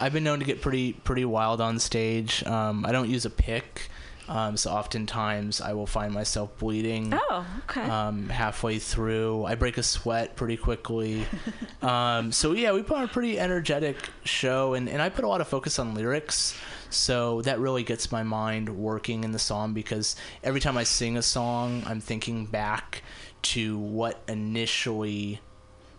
I've 0.00 0.12
been 0.12 0.24
known 0.24 0.40
to 0.40 0.44
get 0.44 0.60
pretty 0.60 0.92
pretty 0.92 1.24
wild 1.24 1.60
on 1.60 1.78
stage. 1.78 2.44
Um, 2.44 2.84
I 2.84 2.92
don't 2.92 3.08
use 3.08 3.24
a 3.24 3.30
pick, 3.30 3.88
um, 4.28 4.56
so 4.56 4.70
oftentimes 4.70 5.60
I 5.60 5.74
will 5.74 5.86
find 5.86 6.12
myself 6.12 6.56
bleeding. 6.58 7.12
Oh, 7.12 7.46
okay. 7.64 7.82
Um, 7.82 8.28
halfway 8.28 8.78
through, 8.78 9.44
I 9.44 9.54
break 9.54 9.76
a 9.76 9.82
sweat 9.82 10.34
pretty 10.36 10.56
quickly. 10.56 11.26
um, 11.82 12.32
so 12.32 12.52
yeah, 12.52 12.72
we 12.72 12.82
put 12.82 12.96
on 12.96 13.04
a 13.04 13.08
pretty 13.08 13.38
energetic 13.38 13.96
show, 14.24 14.74
and, 14.74 14.88
and 14.88 15.02
I 15.02 15.08
put 15.08 15.24
a 15.24 15.28
lot 15.28 15.40
of 15.40 15.48
focus 15.48 15.78
on 15.78 15.94
lyrics. 15.94 16.56
So 16.90 17.42
that 17.42 17.58
really 17.58 17.82
gets 17.82 18.12
my 18.12 18.22
mind 18.22 18.68
working 18.78 19.24
in 19.24 19.32
the 19.32 19.38
song 19.38 19.74
because 19.74 20.16
every 20.42 20.60
time 20.60 20.76
I 20.76 20.84
sing 20.84 21.16
a 21.16 21.22
song, 21.22 21.82
I'm 21.86 22.00
thinking 22.00 22.46
back 22.46 23.02
to 23.42 23.78
what 23.78 24.22
initially 24.28 25.40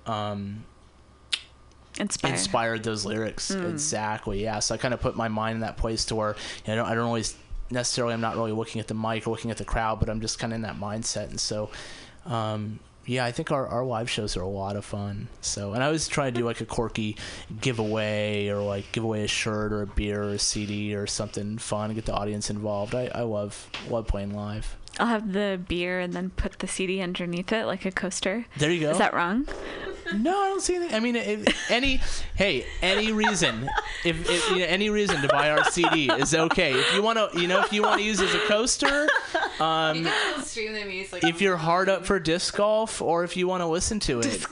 um, 0.07 0.65
Inspired. 1.99 2.31
inspired 2.31 2.83
those 2.83 3.05
lyrics 3.05 3.51
exactly 3.51 4.43
yeah 4.43 4.59
so 4.59 4.75
i 4.75 4.77
kind 4.77 4.93
of 4.93 4.99
put 4.99 5.15
my 5.15 5.29
mind 5.29 5.55
in 5.55 5.61
that 5.61 5.77
place 5.77 6.03
to 6.05 6.15
where 6.15 6.35
you 6.65 6.67
know, 6.67 6.73
I, 6.73 6.75
don't, 6.75 6.87
I 6.87 6.95
don't 6.95 7.05
always 7.05 7.37
necessarily 7.71 8.13
i'm 8.13 8.21
not 8.21 8.35
really 8.35 8.51
looking 8.51 8.79
at 8.79 8.87
the 8.87 8.93
mic 8.93 9.25
or 9.27 9.31
looking 9.31 9.51
at 9.51 9.57
the 9.57 9.65
crowd 9.65 9.99
but 9.99 10.09
i'm 10.09 10.21
just 10.21 10.39
kind 10.39 10.53
of 10.53 10.55
in 10.55 10.61
that 10.61 10.77
mindset. 10.77 11.29
And 11.29 11.39
so 11.39 11.69
um, 12.25 12.79
yeah 13.05 13.23
i 13.25 13.31
think 13.31 13.51
our, 13.51 13.67
our 13.67 13.83
live 13.85 14.09
shows 14.09 14.35
are 14.35 14.41
a 14.41 14.47
lot 14.47 14.75
of 14.75 14.85
fun. 14.85 15.27
So 15.41 15.73
and 15.73 15.83
i 15.83 15.85
always 15.87 16.07
try 16.07 16.25
to 16.25 16.31
do 16.31 16.45
like 16.45 16.61
a 16.61 16.65
quirky 16.65 17.17
giveaway 17.61 18.47
or 18.49 18.61
like 18.61 18.91
give 18.91 19.03
away 19.03 19.23
a 19.23 19.27
shirt 19.27 19.71
or 19.71 19.81
a 19.81 19.87
beer 19.87 20.23
or 20.23 20.29
a 20.29 20.39
cd 20.39 20.95
or 20.95 21.07
something 21.07 21.57
fun 21.57 21.93
get 21.93 22.05
the 22.05 22.13
audience 22.13 22.49
involved. 22.49 22.95
I, 22.95 23.09
I 23.13 23.21
love 23.21 23.69
love 23.89 24.07
playing 24.07 24.35
live. 24.35 24.75
I'll 24.99 25.07
have 25.07 25.33
the 25.33 25.59
beer 25.67 25.99
and 25.99 26.13
then 26.13 26.29
put 26.29 26.59
the 26.59 26.67
CD 26.67 27.01
underneath 27.01 27.51
it 27.51 27.65
like 27.65 27.85
a 27.85 27.91
coaster. 27.91 28.45
there 28.57 28.71
you 28.71 28.79
go. 28.79 28.91
Is 28.91 28.97
that 28.97 29.13
wrong? 29.13 29.45
No, 30.13 30.31
I 30.39 30.49
don't 30.49 30.61
see 30.61 30.75
anything. 30.75 30.95
I 30.95 30.99
mean, 30.99 31.15
if 31.15 31.71
any, 31.71 31.99
hey, 32.35 32.65
any 32.81 33.11
reason, 33.11 33.69
if, 34.03 34.29
if 34.29 34.49
you 34.51 34.57
know, 34.59 34.65
any 34.65 34.89
reason 34.89 35.21
to 35.21 35.27
buy 35.27 35.49
our 35.49 35.63
CD 35.65 36.09
is 36.11 36.33
okay. 36.35 36.73
If 36.73 36.93
you 36.93 37.01
want 37.01 37.17
to, 37.17 37.39
you 37.39 37.47
know, 37.47 37.59
if 37.61 37.73
you 37.73 37.81
want 37.81 37.99
to 37.99 38.03
use 38.05 38.19
it 38.19 38.29
as 38.29 38.35
a 38.35 38.39
coaster, 38.47 39.07
um, 39.59 40.05
if 41.23 41.41
you're 41.41 41.57
hard 41.57 41.89
up 41.89 42.05
for 42.05 42.19
disc 42.19 42.55
golf, 42.55 43.01
or 43.01 43.23
if 43.23 43.35
you 43.35 43.47
want 43.47 43.61
to 43.61 43.67
listen 43.67 43.99
to 44.01 44.19
it, 44.19 44.45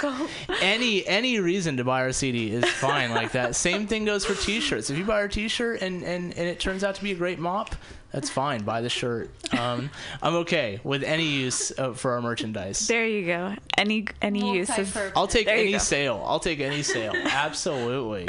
any 0.62 1.06
any 1.08 1.40
reason 1.40 1.78
to 1.78 1.84
buy 1.84 2.02
our 2.02 2.12
CD 2.12 2.52
is 2.52 2.66
fine. 2.66 3.12
Like 3.12 3.34
that. 3.34 3.56
Same 3.56 3.86
thing 3.88 4.06
goes 4.06 4.26
for 4.26 4.34
T-shirts. 4.36 4.90
If 4.90 4.98
you 4.98 5.06
buy 5.06 5.16
our 5.16 5.28
T-shirt 5.28 5.82
and 5.82 6.04
and 6.04 6.36
and 6.38 6.48
it 6.50 6.60
turns 6.60 6.84
out 6.84 6.96
to 6.96 7.04
be 7.04 7.12
a 7.12 7.16
great 7.16 7.40
mop. 7.40 7.76
That's 8.14 8.30
fine. 8.30 8.62
Buy 8.64 8.82
the 8.82 8.90
shirt. 8.90 9.32
Um, 9.58 9.90
I'm 10.22 10.36
okay 10.36 10.80
with 10.84 11.04
any 11.04 11.26
use 11.26 11.72
uh, 11.78 11.94
for 11.94 12.12
our 12.12 12.22
merchandise. 12.22 12.88
There 12.88 13.08
you 13.08 13.26
go. 13.26 13.56
Any 13.76 14.06
any 14.22 14.54
use 14.54 14.70
is. 14.78 14.96
I'll 15.16 15.28
take 15.28 15.48
There 15.48 15.56
any 15.56 15.80
sale. 15.80 16.24
I'll 16.24 16.40
take 16.40 16.60
any 16.60 16.84
sale. 16.84 17.14
Absolutely. 17.26 18.28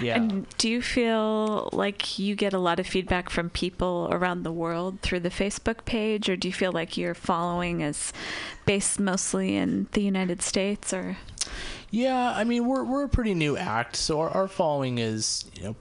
Yeah. 0.00 0.16
And 0.16 0.46
do 0.58 0.68
you 0.68 0.80
feel 0.80 1.68
like 1.72 2.20
you 2.20 2.36
get 2.36 2.52
a 2.52 2.58
lot 2.60 2.78
of 2.78 2.86
feedback 2.86 3.30
from 3.30 3.50
people 3.50 4.08
around 4.12 4.44
the 4.44 4.52
world 4.52 5.00
through 5.00 5.20
the 5.20 5.28
Facebook 5.28 5.84
page, 5.84 6.28
or 6.28 6.36
do 6.36 6.46
you 6.46 6.54
feel 6.54 6.70
like 6.70 6.96
your 6.96 7.14
following 7.14 7.80
is 7.80 8.12
based 8.64 9.00
mostly 9.00 9.56
in 9.56 9.88
the 9.92 10.02
United 10.02 10.40
States? 10.40 10.92
Or 10.92 11.16
yeah, 11.90 12.32
I 12.36 12.44
mean 12.44 12.66
we're 12.66 12.84
we're 12.84 13.04
a 13.04 13.08
pretty 13.08 13.34
new 13.34 13.56
act, 13.56 13.96
so 13.96 14.20
our, 14.20 14.30
our 14.30 14.48
following 14.48 14.98
is 14.98 15.46
you 15.54 15.64
know 15.64 15.76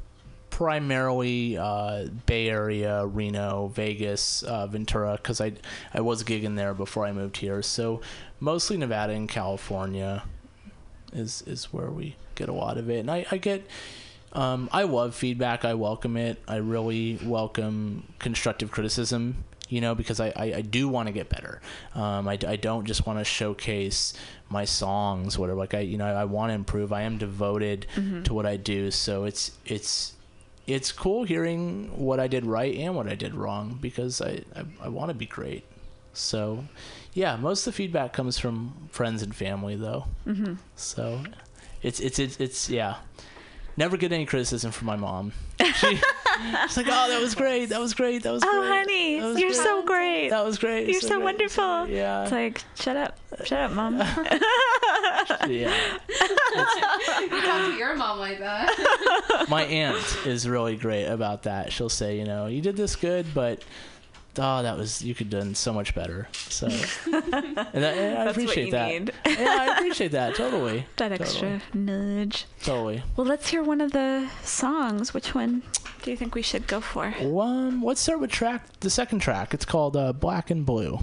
primarily 0.58 1.56
uh, 1.56 2.08
Bay 2.26 2.50
Area, 2.50 3.06
Reno, 3.06 3.68
Vegas, 3.68 4.42
uh, 4.42 4.66
Ventura, 4.66 5.14
because 5.18 5.40
I 5.40 5.54
I 5.94 6.02
was 6.02 6.24
gigging 6.24 6.56
there 6.56 6.74
before 6.74 7.06
I 7.06 7.12
moved 7.12 7.38
here. 7.38 7.62
So 7.62 8.02
mostly 8.40 8.76
Nevada 8.76 9.14
and 9.14 9.30
California 9.30 10.24
is 11.14 11.44
is 11.44 11.66
where 11.66 11.92
we 11.92 12.16
get 12.34 12.50
a 12.50 12.54
lot 12.54 12.80
of 12.80 12.90
it, 12.90 13.02
and 13.02 13.12
I 13.12 13.28
I 13.30 13.38
get. 13.38 13.68
Um, 14.34 14.68
I 14.74 14.84
love 14.84 15.14
feedback. 15.14 15.64
I 15.64 15.76
welcome 15.76 16.18
it. 16.18 16.42
I 16.48 16.56
really 16.56 17.20
welcome 17.24 18.12
constructive 18.20 18.72
criticism, 18.72 19.44
you 19.70 19.80
know, 19.80 19.96
because 19.96 20.20
I, 20.20 20.34
I, 20.36 20.46
I 20.56 20.62
do 20.62 20.90
want 20.90 21.08
to 21.08 21.14
get 21.14 21.30
better. 21.30 21.62
Um, 21.96 22.28
I, 22.28 22.38
I 22.46 22.56
don't 22.58 22.86
just 22.86 23.08
want 23.08 23.20
to 23.20 23.24
showcase 23.26 24.14
my 24.50 24.66
songs, 24.66 25.40
whatever. 25.40 25.58
Like 25.58 25.74
I, 25.74 25.80
you 25.80 25.98
know, 25.98 26.06
I 26.06 26.26
want 26.26 26.50
to 26.50 26.56
improve. 26.56 26.92
I 26.92 27.04
am 27.04 27.18
devoted 27.18 27.88
to 28.26 28.34
what 28.34 28.46
I 28.46 28.58
do. 28.58 28.92
So 28.92 29.24
it's, 29.24 29.52
it's, 29.66 30.17
it's 30.68 30.92
cool 30.92 31.24
hearing 31.24 31.98
what 31.98 32.20
I 32.20 32.28
did 32.28 32.46
right 32.46 32.76
and 32.76 32.96
what 32.96 33.08
I 33.08 33.16
did 33.16 33.34
wrong 33.34 33.80
because 33.82 34.22
I, 34.22 34.42
I, 34.56 34.66
I 34.84 34.90
want 34.90 35.10
to 35.10 35.14
be 35.14 35.26
great. 35.26 35.64
So, 36.14 36.66
yeah, 37.14 37.38
most 37.38 37.66
of 37.66 37.74
the 37.74 37.78
feedback 37.78 38.12
comes 38.12 38.38
from 38.38 38.90
friends 38.92 39.22
and 39.24 39.34
family, 39.34 39.76
though. 39.76 40.06
Mm-hmm. 40.26 40.56
So, 40.76 41.24
it's 41.82 42.00
it's 42.00 42.20
it's 42.20 42.38
it's 42.38 42.70
yeah. 42.70 42.98
Never 43.78 43.96
get 43.96 44.12
any 44.12 44.26
criticism 44.26 44.72
from 44.72 44.88
my 44.88 44.96
mom. 44.96 45.32
She, 45.78 45.96
she's 45.96 46.78
like, 46.78 46.88
"Oh, 46.90 47.10
that 47.10 47.20
was 47.22 47.36
great. 47.36 47.68
That 47.70 47.80
was 47.80 47.94
great. 47.94 48.24
That 48.24 48.32
was 48.32 48.42
great. 48.44 48.52
oh, 48.54 48.62
great. 48.62 48.70
honey, 48.80 49.22
was 49.22 49.40
you're 49.40 49.50
great. 49.50 49.60
so 49.62 49.84
great. 49.84 50.30
That 50.30 50.44
was 50.46 50.58
great. 50.58 50.88
You're 50.88 51.02
so 51.02 51.16
great. 51.18 51.24
wonderful. 51.24 51.88
Yeah, 51.88 52.24
It's 52.24 52.32
like, 52.32 52.64
shut 52.76 52.96
up, 52.96 53.18
shut 53.44 53.60
up, 53.60 53.72
mom. 53.74 53.98
yeah. 55.48 55.98
Talk 56.56 57.66
to 57.72 57.76
your 57.78 57.96
mom 57.96 58.18
like 58.20 58.40
that. 58.40 59.46
My 59.50 59.64
aunt 59.64 60.18
is 60.26 60.48
really 60.48 60.76
great 60.78 61.06
about 61.06 61.44
that. 61.44 61.72
She'll 61.72 61.90
say, 61.90 62.18
you 62.18 62.26
know, 62.26 62.48
you 62.48 62.62
did 62.62 62.76
this 62.78 62.96
good, 62.96 63.26
but 63.34 63.64
oh, 64.40 64.64
that 64.64 64.78
was 64.78 65.02
you 65.04 65.14
could 65.14 65.32
have 65.32 65.42
done 65.42 65.56
so 65.56 65.74
much 65.74 65.94
better. 65.96 66.28
So, 66.34 66.68
and 67.06 67.26
I, 67.58 67.72
and 67.72 68.18
I 68.18 68.26
appreciate 68.26 68.72
that. 68.72 68.88
need. 68.88 69.12
yeah, 69.26 69.58
I 69.60 69.78
appreciate 69.78 70.12
that 70.12 70.36
totally. 70.36 70.86
that 70.98 71.12
extra 71.12 71.62
nudge. 71.74 72.46
Totally. 72.64 73.04
Well, 73.16 73.28
let's 73.28 73.50
hear 73.50 73.64
one 73.64 73.82
of 73.82 73.92
the 73.92 74.30
songs. 74.44 75.14
Which 75.14 75.34
one 75.36 75.64
do 76.02 76.12
you 76.12 76.18
think 76.18 76.36
we 76.36 76.42
should 76.42 76.68
go 76.68 76.82
for? 76.82 77.14
Um, 77.20 77.84
let's 77.84 78.02
start 78.02 78.20
with 78.20 78.32
track 78.32 78.80
the 78.80 78.90
second 78.90 79.20
track. 79.20 79.54
It's 79.54 79.66
called 79.66 79.96
uh, 79.96 80.14
Black 80.14 80.50
and 80.50 80.66
Blue. 80.66 81.00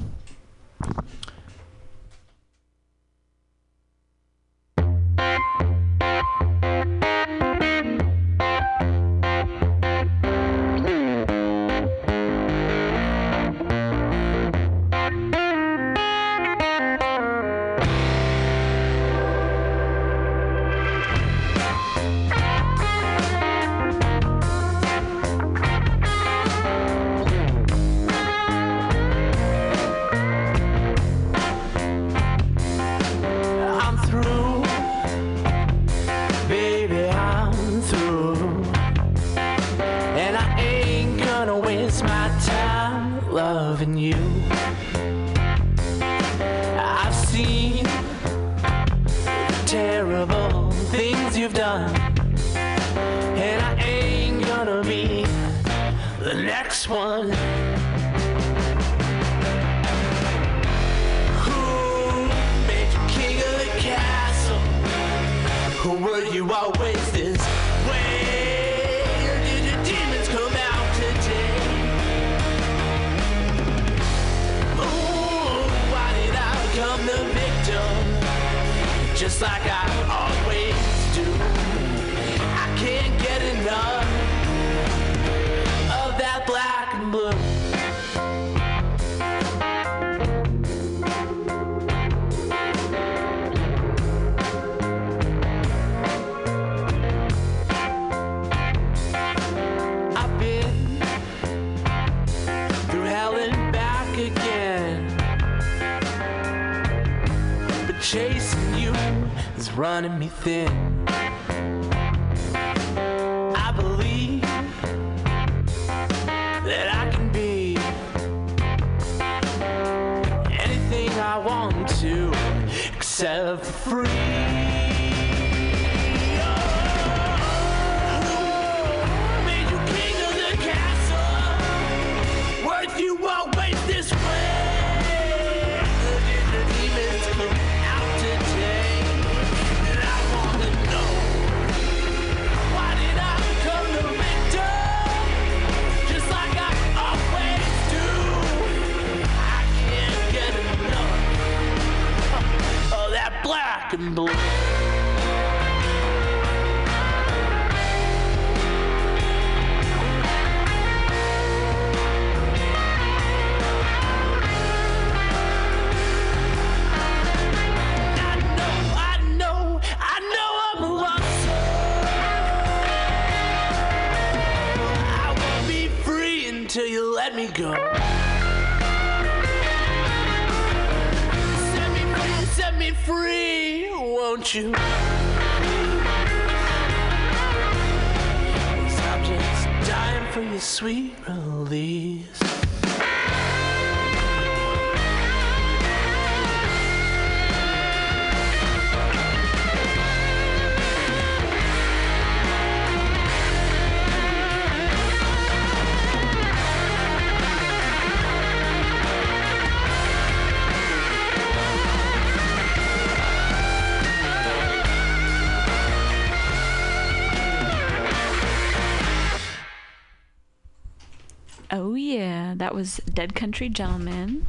Oh 221.74 221.94
yeah, 221.94 222.54
that 222.56 222.72
was 222.72 223.00
Dead 223.12 223.34
Country 223.34 223.68
Gentleman. 223.68 224.46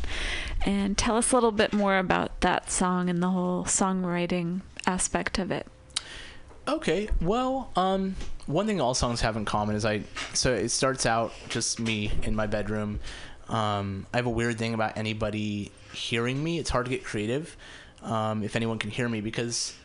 And 0.63 0.95
tell 0.95 1.17
us 1.17 1.31
a 1.31 1.35
little 1.35 1.51
bit 1.51 1.73
more 1.73 1.97
about 1.97 2.41
that 2.41 2.69
song 2.69 3.09
and 3.09 3.21
the 3.21 3.31
whole 3.31 3.63
songwriting 3.63 4.61
aspect 4.85 5.39
of 5.39 5.49
it. 5.49 5.65
Okay, 6.67 7.09
well, 7.19 7.71
um, 7.75 8.15
one 8.45 8.67
thing 8.67 8.79
all 8.79 8.93
songs 8.93 9.21
have 9.21 9.37
in 9.37 9.43
common 9.43 9.75
is 9.75 9.85
I. 9.85 10.03
So 10.35 10.53
it 10.53 10.69
starts 10.69 11.07
out 11.07 11.33
just 11.49 11.79
me 11.79 12.11
in 12.21 12.35
my 12.35 12.45
bedroom. 12.45 12.99
Um, 13.49 14.05
I 14.13 14.17
have 14.17 14.27
a 14.27 14.31
weird 14.31 14.59
thing 14.59 14.75
about 14.75 14.95
anybody 14.95 15.71
hearing 15.93 16.43
me. 16.43 16.59
It's 16.59 16.69
hard 16.69 16.85
to 16.85 16.91
get 16.91 17.03
creative 17.03 17.57
um, 18.03 18.43
if 18.43 18.55
anyone 18.55 18.77
can 18.77 18.91
hear 18.91 19.09
me 19.09 19.21
because, 19.21 19.75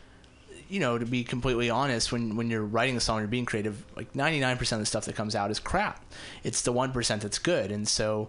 you 0.70 0.78
know, 0.78 0.96
to 0.96 1.04
be 1.04 1.24
completely 1.24 1.68
honest, 1.68 2.12
when 2.12 2.36
when 2.36 2.48
you're 2.48 2.64
writing 2.64 2.96
a 2.96 3.00
song, 3.00 3.18
you're 3.18 3.28
being 3.28 3.44
creative. 3.44 3.84
Like 3.96 4.12
99% 4.12 4.72
of 4.72 4.78
the 4.78 4.86
stuff 4.86 5.04
that 5.06 5.16
comes 5.16 5.34
out 5.34 5.50
is 5.50 5.58
crap. 5.58 6.02
It's 6.44 6.62
the 6.62 6.72
one 6.72 6.92
percent 6.92 7.22
that's 7.22 7.38
good, 7.38 7.72
and 7.72 7.86
so, 7.86 8.28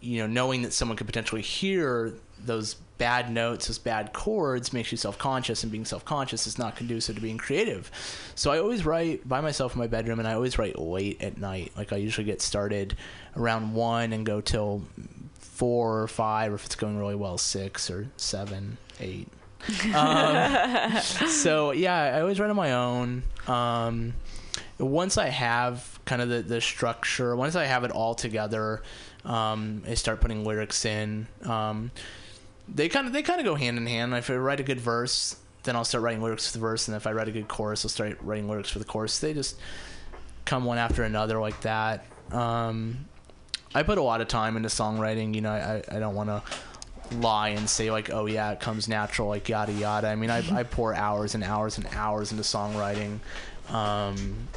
you 0.00 0.18
know, 0.18 0.26
knowing 0.26 0.62
that 0.62 0.72
someone 0.72 0.96
could 0.96 1.06
potentially 1.06 1.42
hear 1.42 2.14
those 2.44 2.74
bad 2.98 3.30
notes, 3.30 3.66
those 3.66 3.78
bad 3.78 4.12
chords, 4.12 4.72
makes 4.72 4.90
you 4.90 4.96
self 4.96 5.18
conscious, 5.18 5.62
and 5.62 5.70
being 5.70 5.84
self 5.84 6.04
conscious 6.04 6.46
is 6.46 6.58
not 6.58 6.74
conducive 6.74 7.16
to 7.16 7.20
being 7.20 7.38
creative. 7.38 7.90
So 8.34 8.50
I 8.50 8.58
always 8.58 8.86
write 8.86 9.28
by 9.28 9.42
myself 9.42 9.74
in 9.74 9.78
my 9.78 9.86
bedroom, 9.86 10.18
and 10.18 10.26
I 10.26 10.32
always 10.32 10.58
write 10.58 10.78
late 10.78 11.22
at 11.22 11.36
night. 11.36 11.72
Like 11.76 11.92
I 11.92 11.96
usually 11.96 12.24
get 12.24 12.40
started 12.40 12.96
around 13.36 13.74
one 13.74 14.12
and 14.14 14.24
go 14.24 14.40
till 14.40 14.82
four 15.34 16.00
or 16.00 16.08
five, 16.08 16.52
or 16.52 16.54
if 16.54 16.64
it's 16.64 16.76
going 16.76 16.98
really 16.98 17.14
well, 17.14 17.36
six 17.36 17.90
or 17.90 18.08
seven, 18.16 18.78
eight. 19.00 19.28
um, 19.94 21.00
so 21.28 21.72
yeah, 21.72 21.94
I 22.16 22.20
always 22.20 22.40
write 22.40 22.50
on 22.50 22.56
my 22.56 22.72
own. 22.72 23.22
Um, 23.46 24.14
once 24.78 25.16
I 25.16 25.28
have 25.28 26.00
kind 26.04 26.20
of 26.20 26.28
the, 26.28 26.42
the 26.42 26.60
structure, 26.60 27.36
once 27.36 27.54
I 27.54 27.64
have 27.64 27.84
it 27.84 27.90
all 27.90 28.14
together, 28.14 28.82
um, 29.24 29.82
I 29.86 29.94
start 29.94 30.20
putting 30.20 30.44
lyrics 30.44 30.84
in. 30.84 31.28
Um, 31.44 31.90
they 32.68 32.88
kind 32.88 33.06
of 33.06 33.12
they 33.12 33.22
kind 33.22 33.40
of 33.40 33.44
go 33.44 33.54
hand 33.54 33.78
in 33.78 33.86
hand. 33.86 34.14
If 34.14 34.30
I 34.30 34.36
write 34.36 34.60
a 34.60 34.64
good 34.64 34.80
verse, 34.80 35.36
then 35.62 35.76
I'll 35.76 35.84
start 35.84 36.02
writing 36.02 36.22
lyrics 36.22 36.48
for 36.48 36.54
the 36.54 36.60
verse, 36.60 36.88
and 36.88 36.96
if 36.96 37.06
I 37.06 37.12
write 37.12 37.28
a 37.28 37.32
good 37.32 37.48
chorus, 37.48 37.84
I'll 37.84 37.90
start 37.90 38.18
writing 38.22 38.48
lyrics 38.48 38.70
for 38.70 38.78
the 38.78 38.84
chorus. 38.84 39.18
They 39.18 39.34
just 39.34 39.58
come 40.44 40.64
one 40.64 40.78
after 40.78 41.04
another 41.04 41.38
like 41.40 41.60
that. 41.60 42.04
Um, 42.32 43.06
I 43.74 43.82
put 43.82 43.98
a 43.98 44.02
lot 44.02 44.20
of 44.20 44.28
time 44.28 44.56
into 44.56 44.68
songwriting. 44.68 45.34
You 45.34 45.42
know, 45.42 45.52
I, 45.52 45.82
I 45.88 45.98
don't 45.98 46.14
want 46.14 46.28
to 46.28 46.42
lie 47.10 47.48
and 47.50 47.68
say 47.68 47.90
like, 47.90 48.10
oh 48.10 48.26
yeah, 48.26 48.52
it 48.52 48.60
comes 48.60 48.88
natural, 48.88 49.28
like 49.28 49.48
yada 49.48 49.72
yada. 49.72 50.08
I 50.08 50.14
mean, 50.14 50.30
I, 50.30 50.42
I 50.54 50.62
pour 50.62 50.94
hours 50.94 51.34
and 51.34 51.44
hours 51.44 51.78
and 51.78 51.86
hours 51.94 52.30
into 52.32 52.44
songwriting. 52.44 53.18
Um, 53.68 54.48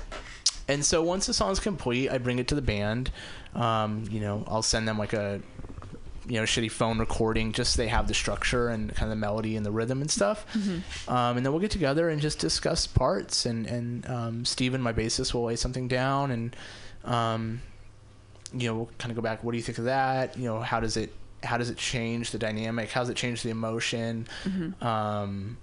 and 0.67 0.83
so 0.83 1.01
once 1.01 1.25
the 1.25 1.33
song's 1.33 1.59
complete, 1.59 2.09
I 2.09 2.17
bring 2.17 2.39
it 2.39 2.47
to 2.49 2.55
the 2.55 2.61
band. 2.61 3.11
Um, 3.53 4.05
you 4.09 4.19
know, 4.19 4.43
I'll 4.47 4.61
send 4.63 4.87
them 4.87 4.97
like 4.97 5.13
a 5.13 5.41
you 6.27 6.39
know 6.39 6.43
shitty 6.43 6.71
phone 6.71 6.97
recording 6.97 7.51
just 7.51 7.73
so 7.73 7.81
they 7.81 7.87
have 7.87 8.07
the 8.07 8.13
structure 8.13 8.69
and 8.69 8.89
kind 8.95 9.03
of 9.03 9.09
the 9.11 9.15
melody 9.15 9.55
and 9.55 9.63
the 9.63 9.71
rhythm 9.71 10.01
and 10.01 10.09
stuff 10.09 10.45
um, 11.07 11.37
and 11.37 11.45
then 11.45 11.53
we'll 11.53 11.61
get 11.61 11.69
together 11.69 12.09
and 12.09 12.19
just 12.19 12.39
discuss 12.39 12.87
parts 12.87 13.45
and 13.45 13.67
and 13.67 14.09
um, 14.09 14.43
Steven 14.43 14.81
my 14.81 14.91
bassist 14.91 15.35
will 15.35 15.43
lay 15.43 15.55
something 15.55 15.87
down 15.87 16.31
and 16.31 16.55
um, 17.03 17.61
you 18.53 18.67
know 18.67 18.75
we'll 18.75 18.89
kind 18.97 19.11
of 19.11 19.15
go 19.15 19.21
back 19.21 19.43
what 19.43 19.51
do 19.51 19.57
you 19.57 19.63
think 19.63 19.77
of 19.77 19.83
that 19.85 20.35
you 20.35 20.45
know 20.45 20.59
how 20.61 20.79
does 20.79 20.97
it 20.97 21.13
how 21.45 21.57
does 21.57 21.69
it 21.69 21.77
change 21.77 22.31
the 22.31 22.37
dynamic 22.37 22.89
how 22.89 23.01
does 23.01 23.09
it 23.09 23.17
change 23.17 23.43
the 23.43 23.49
emotion 23.49 24.27
um, 24.81 25.57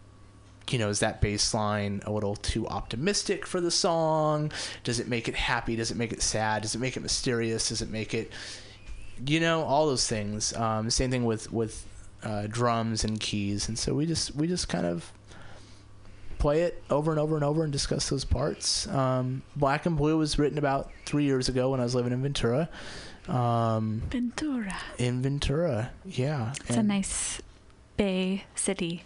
you 0.71 0.79
know, 0.79 0.89
is 0.89 1.01
that 1.01 1.21
bass 1.21 1.55
line 1.55 2.03
a 2.07 2.13
little 2.13 2.37
too 2.37 2.67
optimistic 2.69 3.47
for 3.47 3.61
the 3.61 3.71
song? 3.71 4.53
Does 4.85 5.01
it 5.01 5.09
make 5.09 5.29
it 5.29 5.35
happy? 5.35 5.77
Does 5.77 5.91
it 5.91 5.97
make 5.97 6.13
it 6.13 6.23
sad? 6.23 6.63
Does 6.63 6.75
it 6.75 6.79
make 6.79 6.97
it 6.97 7.01
mysterious? 7.01 7.69
Does 7.69 7.83
it 7.83 7.91
make 7.91 8.15
it, 8.15 8.33
you 9.27 9.41
know, 9.41 9.63
all 9.63 9.87
those 9.87 10.07
things. 10.07 10.55
Um, 10.55 10.91
same 10.91 11.11
thing 11.11 11.25
with 11.25 11.53
with 11.53 11.87
uh, 12.23 12.47
drums 12.47 13.05
and 13.05 13.19
keys, 13.19 13.69
and 13.69 13.79
so 13.79 13.95
we 13.95 14.07
just 14.07 14.35
we 14.35 14.47
just 14.47 14.69
kind 14.69 14.87
of 14.87 15.13
play 16.39 16.63
it 16.63 16.83
over 16.91 17.11
and 17.11 17.21
over 17.21 17.37
and 17.37 17.45
over 17.45 17.63
and 17.63 17.73
discuss 17.73 18.09
those 18.09 18.25
parts. 18.25 18.89
Um, 18.89 19.43
Black 19.55 19.87
and 19.87 19.97
Blue 19.97 20.19
was 20.19 20.39
written 20.39 20.59
about 20.59 20.91
three 21.07 21.25
years 21.25 21.49
ago 21.49 21.71
when 21.71 21.81
I 21.81 21.85
was 21.85 21.95
living 21.95 22.13
in 22.13 22.23
Ventura. 22.23 22.69
Um, 23.29 24.03
Ventura. 24.11 24.77
in 24.99 25.23
Ventura, 25.23 25.91
yeah, 26.05 26.53
It's 26.67 26.77
a 26.77 26.83
nice 26.83 27.41
bay 27.97 28.45
city 28.55 29.05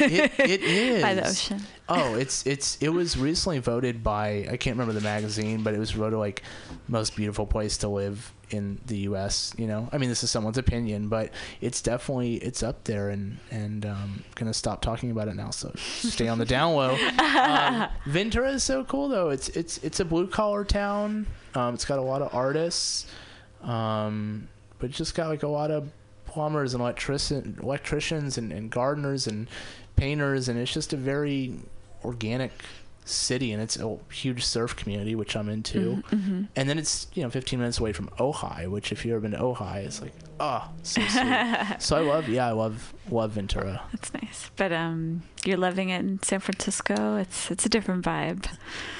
It, 0.00 0.32
it 0.38 0.62
is 0.62 1.02
by 1.08 1.14
the 1.14 1.26
ocean. 1.26 1.62
Oh, 1.88 2.14
it's 2.22 2.46
it's 2.46 2.76
it 2.80 2.90
was 2.90 3.16
recently 3.16 3.58
voted 3.58 4.04
by 4.04 4.46
I 4.50 4.56
can't 4.56 4.76
remember 4.76 4.92
the 4.92 5.00
magazine, 5.00 5.62
but 5.62 5.74
it 5.74 5.78
was 5.78 5.92
voted 5.92 6.18
like 6.18 6.42
most 6.86 7.16
beautiful 7.16 7.46
place 7.46 7.78
to 7.78 7.88
live 7.88 8.32
in 8.50 8.78
the 8.86 8.98
U.S. 8.98 9.52
You 9.58 9.66
know, 9.66 9.88
I 9.92 9.98
mean 9.98 10.08
this 10.08 10.22
is 10.22 10.30
someone's 10.30 10.58
opinion, 10.58 11.08
but 11.08 11.32
it's 11.60 11.82
definitely 11.82 12.34
it's 12.36 12.62
up 12.62 12.84
there, 12.84 13.08
and 13.08 13.38
and 13.50 13.84
um, 13.86 14.22
gonna 14.36 14.54
stop 14.54 14.82
talking 14.82 15.10
about 15.10 15.28
it 15.28 15.34
now. 15.34 15.50
So 15.50 15.72
stay 15.76 16.28
on 16.28 16.38
the 16.38 16.44
down 16.46 16.74
low. 16.74 16.96
Um, 17.18 17.88
Ventura 18.06 18.52
is 18.52 18.62
so 18.62 18.84
cool 18.84 19.08
though. 19.08 19.30
It's 19.30 19.48
it's 19.50 19.78
it's 19.78 20.00
a 20.00 20.04
blue 20.04 20.26
collar 20.28 20.64
town. 20.64 21.26
Um, 21.54 21.74
it's 21.74 21.84
got 21.84 21.98
a 21.98 22.02
lot 22.02 22.22
of 22.22 22.34
artists, 22.34 23.06
um, 23.62 24.48
but 24.78 24.90
just 24.90 25.14
got 25.14 25.28
like 25.28 25.42
a 25.42 25.48
lot 25.48 25.70
of 25.70 25.90
plumbers 26.26 26.74
and 26.74 26.80
electrician 26.80 27.58
electricians 27.62 28.36
and, 28.38 28.52
and 28.52 28.70
gardeners 28.70 29.26
and 29.26 29.48
painters 29.96 30.48
and 30.48 30.58
it's 30.58 30.72
just 30.72 30.92
a 30.92 30.96
very 30.96 31.54
organic 32.04 32.52
city 33.08 33.52
and 33.52 33.62
it's 33.62 33.76
a 33.78 33.98
huge 34.12 34.44
surf 34.44 34.76
community 34.76 35.14
which 35.14 35.34
I'm 35.36 35.48
into 35.48 36.02
and 36.10 36.68
then 36.68 36.78
it's 36.78 37.06
you 37.14 37.22
know 37.22 37.30
15 37.30 37.58
minutes 37.58 37.78
away 37.78 37.92
from 37.92 38.08
Ojai 38.18 38.68
which 38.68 38.92
if 38.92 39.04
you've 39.04 39.12
ever 39.12 39.20
been 39.20 39.32
to 39.32 39.38
Ojai 39.38 39.84
it's 39.84 40.00
like 40.00 40.12
oh 40.40 40.68
so 40.82 41.00
sweet 41.00 41.76
so 41.80 41.96
I 41.96 42.00
love 42.00 42.28
yeah 42.28 42.46
I 42.46 42.52
love 42.52 42.92
love 43.10 43.32
Ventura 43.32 43.82
That's 43.92 44.12
nice. 44.14 44.50
But 44.56 44.72
um, 44.72 45.22
you're 45.44 45.56
loving 45.56 45.90
it 45.90 46.00
in 46.00 46.22
San 46.22 46.40
Francisco. 46.40 47.16
It's 47.16 47.50
it's 47.50 47.64
a 47.66 47.68
different 47.68 48.04
vibe. 48.04 48.46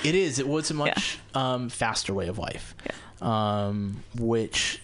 it 0.05 0.15
is 0.15 0.39
it 0.39 0.49
was 0.49 0.71
a 0.71 0.75
much 0.75 1.19
um, 1.35 1.69
faster 1.69 2.15
way 2.15 2.29
of 2.29 2.39
life 2.39 2.75
um, 3.21 4.03
which 4.19 4.81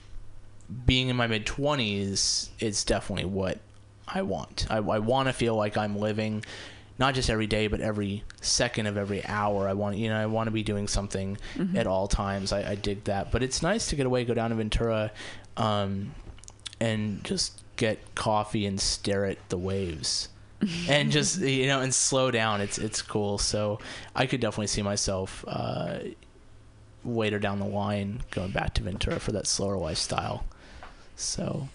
being 0.86 1.08
in 1.08 1.16
my 1.16 1.26
mid 1.26 1.46
20s 1.46 2.48
it's 2.58 2.84
definitely 2.84 3.26
what 3.26 3.58
I 4.06 4.22
want. 4.22 4.66
I, 4.70 4.76
I 4.76 4.98
want 4.98 5.28
to 5.28 5.32
feel 5.32 5.54
like 5.54 5.76
I'm 5.76 5.96
living, 5.98 6.44
not 6.98 7.14
just 7.14 7.28
every 7.28 7.46
day, 7.46 7.66
but 7.66 7.80
every 7.80 8.24
second 8.40 8.86
of 8.86 8.96
every 8.96 9.24
hour. 9.26 9.68
I 9.68 9.72
want, 9.72 9.96
you 9.96 10.08
know, 10.08 10.16
I 10.16 10.26
want 10.26 10.46
to 10.46 10.50
be 10.52 10.62
doing 10.62 10.86
something 10.88 11.38
at 11.74 11.86
all 11.86 12.06
times. 12.08 12.52
I, 12.52 12.70
I 12.70 12.74
dig 12.76 13.04
that. 13.04 13.32
But 13.32 13.42
it's 13.42 13.62
nice 13.62 13.88
to 13.88 13.96
get 13.96 14.06
away, 14.06 14.24
go 14.24 14.34
down 14.34 14.50
to 14.50 14.56
Ventura, 14.56 15.10
um, 15.56 16.14
and 16.80 17.24
just 17.24 17.62
get 17.76 18.14
coffee 18.14 18.64
and 18.66 18.80
stare 18.80 19.24
at 19.24 19.48
the 19.48 19.58
waves. 19.58 20.28
and 20.88 21.10
just 21.10 21.40
you 21.40 21.66
know 21.66 21.80
and 21.80 21.92
slow 21.92 22.30
down 22.30 22.60
it's 22.62 22.78
it's 22.78 23.02
cool 23.02 23.36
so 23.36 23.78
i 24.14 24.24
could 24.24 24.40
definitely 24.40 24.66
see 24.68 24.80
myself 24.80 25.44
uh 25.46 25.98
later 27.04 27.38
down 27.38 27.58
the 27.58 27.66
line 27.66 28.22
going 28.30 28.50
back 28.50 28.72
to 28.72 28.82
ventura 28.82 29.20
for 29.20 29.32
that 29.32 29.46
slower 29.46 29.76
lifestyle 29.76 30.44
so 31.16 31.68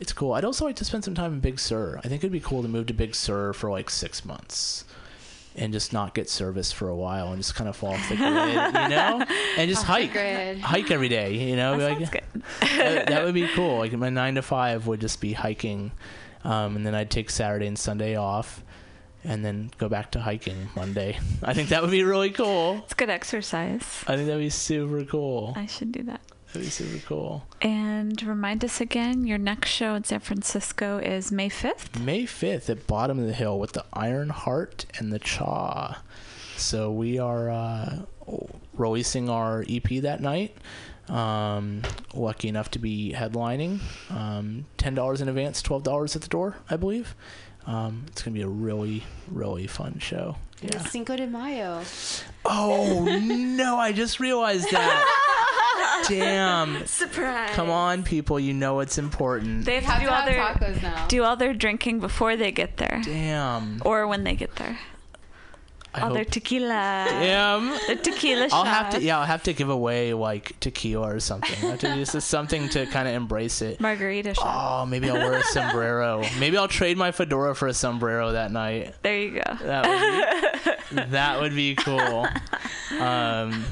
it's 0.00 0.12
cool 0.12 0.32
i'd 0.32 0.44
also 0.44 0.64
like 0.64 0.76
to 0.76 0.84
spend 0.84 1.04
some 1.04 1.14
time 1.14 1.32
in 1.34 1.40
big 1.40 1.58
sur 1.58 1.98
i 1.98 2.08
think 2.08 2.20
it'd 2.20 2.32
be 2.32 2.40
cool 2.40 2.62
to 2.62 2.68
move 2.68 2.86
to 2.86 2.94
big 2.94 3.14
sur 3.14 3.52
for 3.52 3.70
like 3.70 3.88
six 3.90 4.24
months 4.24 4.84
and 5.56 5.72
just 5.72 5.92
not 5.92 6.14
get 6.14 6.28
service 6.28 6.72
for 6.72 6.88
a 6.88 6.96
while 6.96 7.28
and 7.28 7.36
just 7.38 7.54
kind 7.54 7.68
of 7.70 7.76
fall 7.76 7.92
off 7.94 8.08
the 8.08 8.16
grid 8.16 8.28
you 8.28 8.88
know 8.88 9.24
and 9.56 9.70
just 9.70 9.82
Off 9.82 9.86
hike 9.86 10.10
hike 10.60 10.90
every 10.90 11.08
day 11.08 11.48
you 11.50 11.54
know 11.54 11.78
That 11.78 12.00
like 12.00 12.10
good. 12.10 12.42
that, 12.60 13.06
that 13.06 13.24
would 13.24 13.34
be 13.34 13.46
cool. 13.54 13.78
Like 13.78 13.92
my 13.92 14.10
nine 14.10 14.34
to 14.34 14.42
five 14.42 14.88
would 14.88 15.00
just 15.00 15.20
be 15.20 15.32
hiking, 15.32 15.92
um, 16.42 16.74
and 16.74 16.84
then 16.84 16.92
I'd 16.94 17.08
take 17.08 17.30
Saturday 17.30 17.68
and 17.68 17.78
Sunday 17.78 18.16
off, 18.16 18.64
and 19.22 19.44
then 19.44 19.70
go 19.78 19.88
back 19.88 20.10
to 20.12 20.20
hiking 20.20 20.70
Monday. 20.74 21.18
I 21.44 21.54
think 21.54 21.68
that 21.68 21.82
would 21.82 21.92
be 21.92 22.02
really 22.02 22.30
cool. 22.30 22.80
It's 22.84 22.94
good 22.94 23.08
exercise. 23.10 24.02
I 24.08 24.16
think 24.16 24.26
that'd 24.26 24.42
be 24.42 24.50
super 24.50 25.04
cool. 25.04 25.52
I 25.56 25.66
should 25.66 25.92
do 25.92 26.02
that. 26.04 26.20
That'd 26.54 26.68
be 26.68 26.70
super 26.70 27.04
cool. 27.04 27.46
And 27.62 28.22
remind 28.22 28.64
us 28.64 28.80
again, 28.80 29.26
your 29.26 29.38
next 29.38 29.70
show 29.70 29.96
in 29.96 30.04
San 30.04 30.20
Francisco 30.20 30.98
is 30.98 31.32
May 31.32 31.50
5th. 31.50 32.00
May 32.00 32.26
fifth 32.26 32.70
at 32.70 32.86
Bottom 32.86 33.18
of 33.18 33.26
the 33.26 33.32
Hill 33.32 33.58
with 33.58 33.72
the 33.72 33.84
Iron 33.92 34.28
Heart 34.28 34.86
and 34.96 35.12
the 35.12 35.18
Chaw. 35.18 35.96
So 36.56 36.92
we 36.92 37.18
are 37.18 37.50
uh, 37.50 38.02
releasing 38.72 39.28
our 39.28 39.64
EP 39.68 40.00
that 40.02 40.20
night. 40.20 40.56
Um, 41.08 41.82
lucky 42.14 42.46
enough 42.46 42.70
to 42.70 42.78
be 42.78 43.12
headlining. 43.16 43.80
Um, 44.08 44.66
Ten 44.76 44.94
dollars 44.94 45.20
in 45.20 45.28
advance, 45.28 45.60
twelve 45.60 45.82
dollars 45.82 46.14
at 46.14 46.22
the 46.22 46.28
door, 46.28 46.58
I 46.70 46.76
believe. 46.76 47.16
Um, 47.66 48.04
it's 48.08 48.22
gonna 48.22 48.34
be 48.34 48.42
a 48.42 48.48
really, 48.48 49.02
really 49.30 49.66
fun 49.66 49.98
show. 49.98 50.36
It's 50.62 50.74
Yeah. 50.74 50.82
Cinco 50.84 51.16
de 51.16 51.26
Mayo. 51.26 51.82
Oh 52.44 53.04
no! 53.22 53.78
I 53.78 53.92
just 53.92 54.20
realized 54.20 54.70
that. 54.70 56.04
Damn! 56.08 56.86
Surprise! 56.86 57.50
Come 57.54 57.70
on, 57.70 58.02
people! 58.02 58.38
You 58.38 58.52
know 58.52 58.80
it's 58.80 58.98
important. 58.98 59.64
They 59.64 59.76
have 59.76 59.84
Have 59.84 59.94
to 59.94 60.00
to 60.00 60.06
do 60.06 60.12
all 60.14 60.24
their 60.26 60.40
tacos 60.74 60.82
now. 60.82 61.06
do 61.06 61.24
all 61.24 61.36
their 61.36 61.54
drinking 61.54 62.00
before 62.00 62.36
they 62.36 62.52
get 62.52 62.76
there, 62.76 63.00
Damn! 63.04 63.80
or 63.84 64.06
when 64.06 64.24
they 64.24 64.34
get 64.34 64.56
there. 64.56 64.78
I 65.94 66.00
all 66.00 66.12
their 66.12 66.24
tequila. 66.24 67.06
Damn! 67.08 67.78
The 67.86 67.96
tequila 67.96 68.48
I'll 68.52 68.64
have 68.64 68.90
to, 68.90 69.02
yeah, 69.02 69.18
I'll 69.18 69.26
have 69.26 69.42
to 69.44 69.52
give 69.52 69.68
away 69.68 70.12
like 70.14 70.58
tequila 70.60 71.14
or 71.14 71.20
something. 71.20 71.52
I 71.64 71.70
have 71.72 71.80
to 71.80 71.94
just 71.94 72.20
something 72.28 72.68
to 72.70 72.86
kind 72.86 73.06
of 73.06 73.14
embrace 73.14 73.62
it. 73.62 73.80
Margarita 73.80 74.34
shot. 74.34 74.82
Oh, 74.82 74.86
maybe 74.86 75.08
I'll 75.08 75.16
wear 75.16 75.34
a 75.38 75.42
sombrero. 75.44 76.24
Maybe 76.38 76.56
I'll 76.56 76.68
trade 76.68 76.96
my 76.96 77.12
fedora 77.12 77.54
for 77.54 77.68
a 77.68 77.74
sombrero 77.74 78.32
that 78.32 78.50
night. 78.50 78.94
There 79.02 79.18
you 79.18 79.30
go. 79.34 79.56
That 79.62 79.86
would 80.90 80.96
be, 80.96 81.10
that 81.10 81.40
would 81.40 81.54
be 81.54 81.74
cool. 81.78 82.26
Um, 82.98 83.64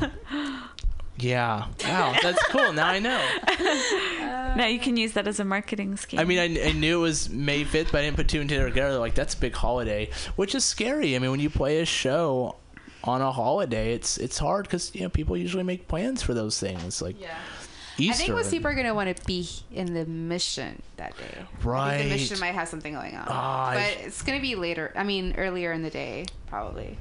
yeah. 1.23 1.66
Wow, 1.85 2.14
that's 2.23 2.43
cool. 2.49 2.73
Now 2.73 2.89
I 2.89 2.99
know. 2.99 3.20
now 4.57 4.66
you 4.66 4.79
can 4.79 4.97
use 4.97 5.12
that 5.12 5.27
as 5.27 5.41
a 5.41 5.45
marketing 5.45 5.97
scheme. 5.97 6.20
I 6.20 6.25
mean, 6.25 6.39
I, 6.39 6.68
I 6.68 6.73
knew 6.73 6.99
it 6.99 7.03
was 7.03 7.31
May 7.31 7.64
5th, 7.64 7.93
but 7.93 7.99
I 7.99 8.03
didn't 8.03 8.16
put 8.16 8.29
two 8.29 8.41
and 8.41 8.49
two 8.51 8.62
together. 8.64 8.99
Like, 8.99 9.14
that's 9.14 9.35
a 9.35 9.39
big 9.39 9.55
holiday, 9.55 10.11
which 10.37 10.55
is 10.55 10.64
scary. 10.64 11.16
I 11.16 11.18
mean, 11.18 11.31
when 11.31 11.41
you 11.41 11.51
play 11.51 11.81
a 11.81 11.85
show 11.85 12.57
on 13.05 13.20
a 13.20 13.33
holiday, 13.33 13.95
it's 13.95 14.16
it's 14.18 14.39
hard 14.39 14.64
because, 14.66 14.95
you 14.95 15.03
know, 15.03 15.09
people 15.09 15.37
usually 15.37 15.64
make 15.64 15.89
plans 15.89 16.23
for 16.23 16.35
those 16.35 16.59
things. 16.61 17.01
Like, 17.03 17.20
Yeah. 17.20 17.35
Easter. 17.99 18.23
I 18.23 18.27
think 18.27 18.37
most 18.37 18.51
people 18.51 18.70
are 18.70 18.75
gonna 18.75 18.95
want 18.95 19.14
to 19.14 19.25
be 19.27 19.47
in 19.70 19.93
the 19.93 20.07
mission 20.07 20.81
that 20.97 21.14
day. 21.18 21.25
I 21.25 21.35
think 21.45 21.64
Right. 21.64 21.99
the 22.05 22.09
mission 22.09 22.41
might 22.41 22.55
have 22.55 22.66
something 22.68 22.95
going 22.95 23.14
on, 23.14 23.27
ah, 23.29 23.68
I- 23.68 23.75
but 23.75 24.07
it's 24.07 24.23
gonna 24.23 24.41
be 24.41 24.55
later. 24.55 24.93
I 24.97 25.03
mean, 25.05 25.35
earlier 25.37 25.73
in 25.73 25.83
the 25.83 25.91
day, 25.91 26.25
probably. 26.47 26.97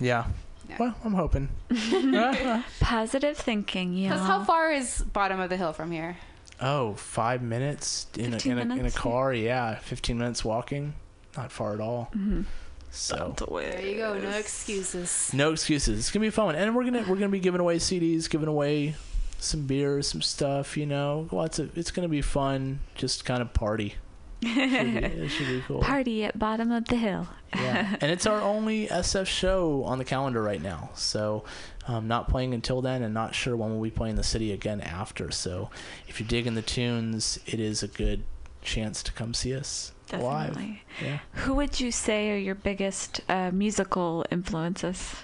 Yeah. 0.00 0.24
Yeah. 0.70 0.76
Well, 0.78 0.94
I'm 1.04 1.14
hoping. 1.14 1.48
Uh, 2.20 2.62
Positive 2.80 3.36
thinking, 3.36 3.94
yeah. 3.94 4.10
Because 4.10 4.26
how 4.26 4.44
far 4.44 4.72
is 4.72 5.02
bottom 5.02 5.40
of 5.40 5.50
the 5.50 5.56
hill 5.56 5.72
from 5.72 5.90
here? 5.90 6.16
oh, 6.60 6.94
five 6.94 7.40
minutes 7.42 8.06
in 8.16 8.28
a, 8.28 8.30
15 8.32 8.58
in 8.58 8.70
a, 8.70 8.76
in 8.76 8.86
a 8.86 8.90
car. 8.90 9.32
Yeah, 9.32 9.76
15 9.76 10.18
minutes 10.18 10.44
walking. 10.44 10.94
Not 11.36 11.50
far 11.52 11.72
at 11.74 11.80
all. 11.80 12.10
Mm-hmm. 12.14 12.42
So 12.90 13.34
There 13.38 13.80
you 13.86 13.96
go. 13.96 14.18
No 14.18 14.30
excuses. 14.30 15.30
no 15.32 15.52
excuses. 15.52 15.98
It's 15.98 16.10
gonna 16.10 16.26
be 16.26 16.30
fun, 16.30 16.56
and 16.56 16.74
we're 16.74 16.84
gonna 16.84 17.04
we're 17.08 17.14
gonna 17.16 17.28
be 17.28 17.38
giving 17.40 17.60
away 17.60 17.78
CDs, 17.78 18.28
giving 18.28 18.48
away 18.48 18.96
some 19.38 19.66
beers, 19.66 20.08
some 20.08 20.22
stuff. 20.22 20.76
You 20.76 20.86
know, 20.86 21.28
lots 21.30 21.58
of. 21.60 21.76
It's 21.78 21.92
gonna 21.92 22.08
be 22.08 22.20
fun. 22.22 22.80
Just 22.96 23.24
kind 23.24 23.40
of 23.42 23.54
party. 23.54 23.94
Should 24.42 24.54
be, 24.54 24.96
it 24.96 25.28
should 25.28 25.46
be 25.46 25.62
cool. 25.66 25.80
Party 25.80 26.24
at 26.24 26.38
bottom 26.38 26.70
of 26.72 26.86
the 26.86 26.96
hill. 26.96 27.28
yeah, 27.54 27.96
and 28.00 28.10
it's 28.10 28.26
our 28.26 28.40
only 28.40 28.86
SF 28.86 29.26
show 29.26 29.84
on 29.84 29.98
the 29.98 30.04
calendar 30.04 30.42
right 30.42 30.62
now. 30.62 30.90
So, 30.94 31.44
um, 31.86 32.08
not 32.08 32.28
playing 32.28 32.54
until 32.54 32.80
then, 32.80 33.02
and 33.02 33.12
not 33.12 33.34
sure 33.34 33.56
when 33.56 33.70
we'll 33.70 33.82
be 33.82 33.90
playing 33.90 34.16
the 34.16 34.22
city 34.22 34.52
again 34.52 34.80
after. 34.80 35.30
So, 35.30 35.70
if 36.08 36.20
you're 36.20 36.28
digging 36.28 36.54
the 36.54 36.62
tunes, 36.62 37.38
it 37.46 37.60
is 37.60 37.82
a 37.82 37.88
good 37.88 38.24
chance 38.62 39.02
to 39.02 39.12
come 39.12 39.34
see 39.34 39.54
us 39.54 39.92
live. 40.12 40.48
Definitely. 40.48 40.82
Yeah. 41.02 41.18
Who 41.32 41.54
would 41.54 41.80
you 41.80 41.92
say 41.92 42.30
are 42.30 42.36
your 42.36 42.54
biggest 42.54 43.20
uh, 43.28 43.50
musical 43.52 44.24
influences? 44.30 45.16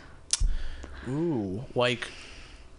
Ooh, 1.09 1.65
like, 1.75 2.09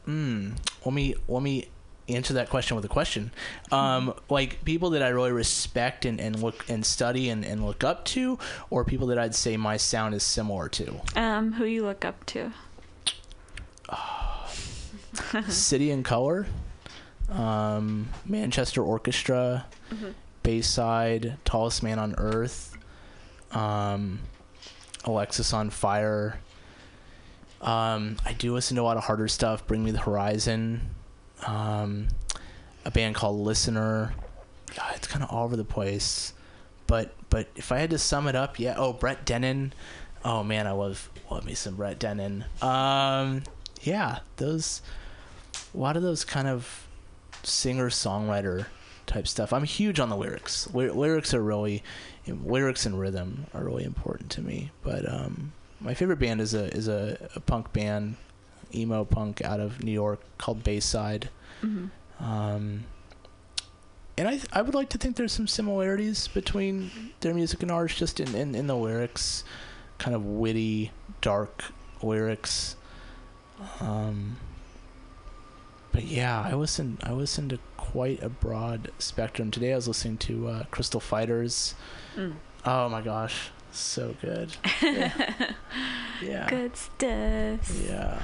mm, 0.07 0.53
let 0.85 0.93
me 0.93 1.15
let 1.27 1.41
me 1.41 1.69
answer 2.09 2.33
that 2.35 2.49
question 2.49 2.75
with 2.75 2.85
a 2.85 2.89
question. 2.89 3.31
Um, 3.71 4.13
like 4.29 4.63
people 4.63 4.91
that 4.91 5.03
I 5.03 5.09
really 5.09 5.31
respect 5.31 6.05
and, 6.05 6.19
and 6.19 6.41
look 6.41 6.69
and 6.69 6.85
study 6.85 7.29
and, 7.29 7.43
and 7.45 7.65
look 7.65 7.83
up 7.83 8.05
to, 8.05 8.39
or 8.69 8.85
people 8.85 9.07
that 9.07 9.17
I'd 9.17 9.35
say 9.35 9.57
my 9.57 9.77
sound 9.77 10.15
is 10.15 10.23
similar 10.23 10.69
to. 10.69 11.01
Um, 11.15 11.53
who 11.53 11.65
you 11.65 11.83
look 11.83 12.05
up 12.05 12.25
to? 12.27 12.53
City 15.47 15.91
and 15.91 16.05
Colour, 16.05 16.47
um, 17.29 18.09
Manchester 18.25 18.81
Orchestra, 18.83 19.65
Bayside, 20.43 21.37
Tallest 21.43 21.83
Man 21.83 21.99
on 21.99 22.15
Earth, 22.17 22.77
um, 23.51 24.19
Alexisonfire. 25.03 26.35
Um, 27.61 28.17
I 28.25 28.33
do 28.33 28.53
listen 28.53 28.75
to 28.75 28.81
a 28.81 28.83
lot 28.83 28.97
of 28.97 29.03
harder 29.05 29.27
stuff. 29.27 29.65
Bring 29.65 29.83
Me 29.83 29.91
the 29.91 29.99
Horizon, 29.99 30.81
um, 31.45 32.07
a 32.85 32.91
band 32.91 33.15
called 33.15 33.39
Listener. 33.39 34.13
God, 34.75 34.93
it's 34.95 35.07
kind 35.07 35.23
of 35.23 35.29
all 35.29 35.45
over 35.45 35.55
the 35.55 35.63
place. 35.63 36.33
But 36.87 37.13
but 37.29 37.47
if 37.55 37.71
I 37.71 37.77
had 37.77 37.89
to 37.91 37.97
sum 37.97 38.27
it 38.27 38.35
up, 38.35 38.59
yeah. 38.59 38.75
Oh, 38.77 38.93
Brett 38.93 39.25
Dennen. 39.25 39.71
Oh 40.23 40.43
man, 40.43 40.67
I 40.67 40.71
love 40.71 41.09
love 41.29 41.45
me 41.45 41.53
some 41.53 41.75
Brett 41.75 41.99
Dennen. 41.99 42.45
Um, 42.63 43.43
yeah, 43.81 44.19
those 44.37 44.81
a 45.73 45.77
lot 45.77 45.97
of 45.97 46.03
those 46.03 46.23
kind 46.23 46.47
of 46.47 46.87
singer 47.43 47.89
songwriter 47.89 48.65
type 49.05 49.27
stuff. 49.27 49.53
I'm 49.53 49.63
huge 49.63 49.99
on 49.99 50.09
the 50.09 50.17
lyrics. 50.17 50.67
Ly- 50.73 50.89
lyrics 50.89 51.33
are 51.33 51.41
really 51.41 51.83
lyrics 52.27 52.85
and 52.85 52.99
rhythm 52.99 53.45
are 53.53 53.63
really 53.63 53.83
important 53.83 54.29
to 54.31 54.41
me. 54.41 54.71
But 54.83 55.09
um, 55.11 55.53
my 55.79 55.93
favorite 55.93 56.19
band 56.19 56.41
is 56.41 56.53
a 56.53 56.65
is 56.75 56.87
a, 56.87 57.29
a 57.35 57.39
punk 57.39 57.73
band, 57.73 58.15
emo 58.73 59.05
punk 59.05 59.41
out 59.41 59.59
of 59.59 59.83
New 59.83 59.91
York 59.91 60.19
called 60.37 60.63
Bayside. 60.63 61.29
Mhm. 61.61 61.89
Um, 62.19 62.83
and 64.17 64.27
I 64.27 64.39
I 64.51 64.61
would 64.61 64.73
like 64.75 64.89
to 64.89 64.97
think 64.97 65.15
there's 65.15 65.31
some 65.31 65.47
similarities 65.47 66.27
between 66.27 66.91
their 67.21 67.33
music 67.33 67.61
and 67.61 67.71
ours, 67.71 67.93
just 67.95 68.19
in, 68.19 68.33
in, 68.35 68.55
in 68.55 68.67
the 68.67 68.75
lyrics, 68.75 69.43
kind 69.99 70.15
of 70.15 70.25
witty, 70.25 70.91
dark 71.21 71.65
lyrics. 72.01 72.75
Um, 73.79 74.37
but 75.91 76.03
yeah, 76.05 76.41
I 76.41 76.53
listen 76.53 76.97
I 77.03 77.11
listen 77.11 77.49
to 77.49 77.59
quite 77.75 78.21
a 78.21 78.29
broad 78.29 78.91
spectrum. 78.99 79.51
Today 79.51 79.73
I 79.73 79.75
was 79.75 79.87
listening 79.87 80.17
to 80.19 80.47
uh, 80.47 80.63
Crystal 80.71 80.99
Fighters. 80.99 81.75
Mm. 82.15 82.33
Oh 82.65 82.89
my 82.89 83.01
gosh, 83.01 83.49
so 83.71 84.15
good. 84.21 84.55
Yeah. 84.81 85.11
yeah. 86.21 86.49
Good 86.49 86.75
stuff. 86.75 87.81
Yeah. 87.83 88.21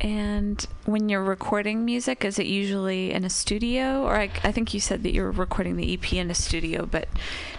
And 0.00 0.66
when 0.86 1.10
you're 1.10 1.22
recording 1.22 1.84
music, 1.84 2.24
is 2.24 2.38
it 2.38 2.46
usually 2.46 3.12
in 3.12 3.24
a 3.24 3.30
studio? 3.30 4.02
Or 4.02 4.16
I, 4.16 4.30
I 4.42 4.50
think 4.50 4.72
you 4.72 4.80
said 4.80 5.02
that 5.02 5.12
you're 5.12 5.30
recording 5.30 5.76
the 5.76 5.92
EP 5.92 6.12
in 6.14 6.30
a 6.30 6.34
studio, 6.34 6.86
but 6.86 7.08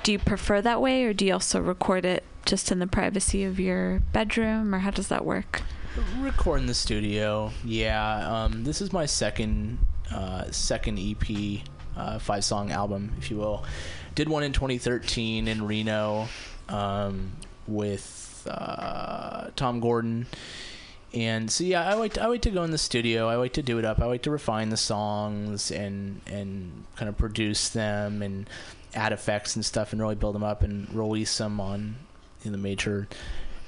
do 0.02 0.12
you 0.12 0.20
prefer 0.20 0.60
that 0.62 0.82
way, 0.82 1.04
or 1.04 1.14
do 1.14 1.26
you 1.26 1.34
also 1.34 1.60
record 1.60 2.04
it 2.04 2.24
just 2.46 2.72
in 2.72 2.80
the 2.80 2.88
privacy 2.88 3.44
of 3.44 3.60
your 3.60 4.00
bedroom, 4.12 4.74
or 4.74 4.80
how 4.80 4.90
does 4.90 5.08
that 5.10 5.24
work? 5.24 5.62
Record 6.20 6.62
in 6.62 6.66
the 6.66 6.74
studio. 6.74 7.52
Yeah. 7.64 8.46
Um, 8.46 8.64
this 8.64 8.82
is 8.82 8.92
my 8.92 9.06
second 9.06 9.78
uh, 10.10 10.50
second 10.52 10.98
EP 11.00 11.62
uh, 11.96 12.18
five 12.18 12.44
song 12.44 12.72
album, 12.72 13.14
if 13.20 13.30
you 13.30 13.38
will. 13.38 13.64
Did 14.16 14.30
one 14.30 14.44
in 14.44 14.52
2013 14.52 15.48
in 15.48 15.66
Reno 15.66 16.28
um, 16.70 17.34
with 17.68 18.48
uh, 18.50 19.50
Tom 19.56 19.80
Gordon. 19.80 20.26
And 21.14 21.52
so 21.52 21.64
yeah, 21.64 21.84
I 21.88 21.96
like 21.96 22.14
to, 22.14 22.24
I 22.24 22.28
like 22.28 22.42
to 22.44 22.52
go 22.52 22.64
in 22.64 22.72
the 22.72 22.78
studio. 22.78 23.28
I 23.28 23.36
like 23.36 23.54
to 23.54 23.62
do 23.62 23.78
it 23.78 23.86
up. 23.86 24.00
I 24.00 24.06
like 24.06 24.22
to 24.24 24.32
refine 24.32 24.70
the 24.70 24.78
songs 24.78 25.72
and 25.72 26.22
and 26.26 26.86
kind 26.96 27.10
of 27.10 27.18
produce 27.18 27.70
them 27.70 28.22
and 28.22 28.50
add 28.94 29.12
effects 29.12 29.56
and 29.56 29.66
stuff 29.66 29.92
and 29.92 30.02
really 30.02 30.16
build 30.16 30.36
them 30.36 30.44
up 30.44 30.64
and 30.64 30.94
release 30.94 31.38
them 31.38 31.60
on 31.60 31.96
in 32.44 32.52
the 32.52 32.58
major 32.58 33.08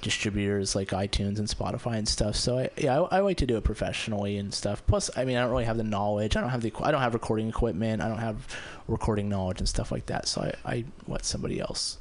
distributors 0.01 0.75
like 0.75 0.89
iTunes 0.89 1.39
and 1.39 1.47
Spotify 1.47 1.97
and 1.97 2.07
stuff. 2.07 2.35
So 2.35 2.59
I, 2.59 2.69
yeah, 2.77 3.01
I, 3.01 3.17
I 3.17 3.19
like 3.21 3.37
to 3.37 3.45
do 3.45 3.57
it 3.57 3.63
professionally 3.63 4.37
and 4.37 4.53
stuff. 4.53 4.83
Plus, 4.85 5.09
I 5.15 5.25
mean, 5.25 5.37
I 5.37 5.41
don't 5.41 5.51
really 5.51 5.65
have 5.65 5.77
the 5.77 5.83
knowledge. 5.83 6.35
I 6.35 6.41
don't 6.41 6.49
have 6.49 6.61
the 6.61 6.73
I 6.81 6.91
don't 6.91 7.01
have 7.01 7.13
recording 7.13 7.49
equipment. 7.49 8.01
I 8.01 8.07
don't 8.07 8.19
have 8.19 8.47
recording 8.87 9.29
knowledge 9.29 9.59
and 9.59 9.67
stuff 9.67 9.91
like 9.91 10.05
that. 10.07 10.27
So 10.27 10.41
I, 10.41 10.71
I 10.71 10.85
let 11.07 11.25
somebody 11.25 11.59
else 11.59 11.97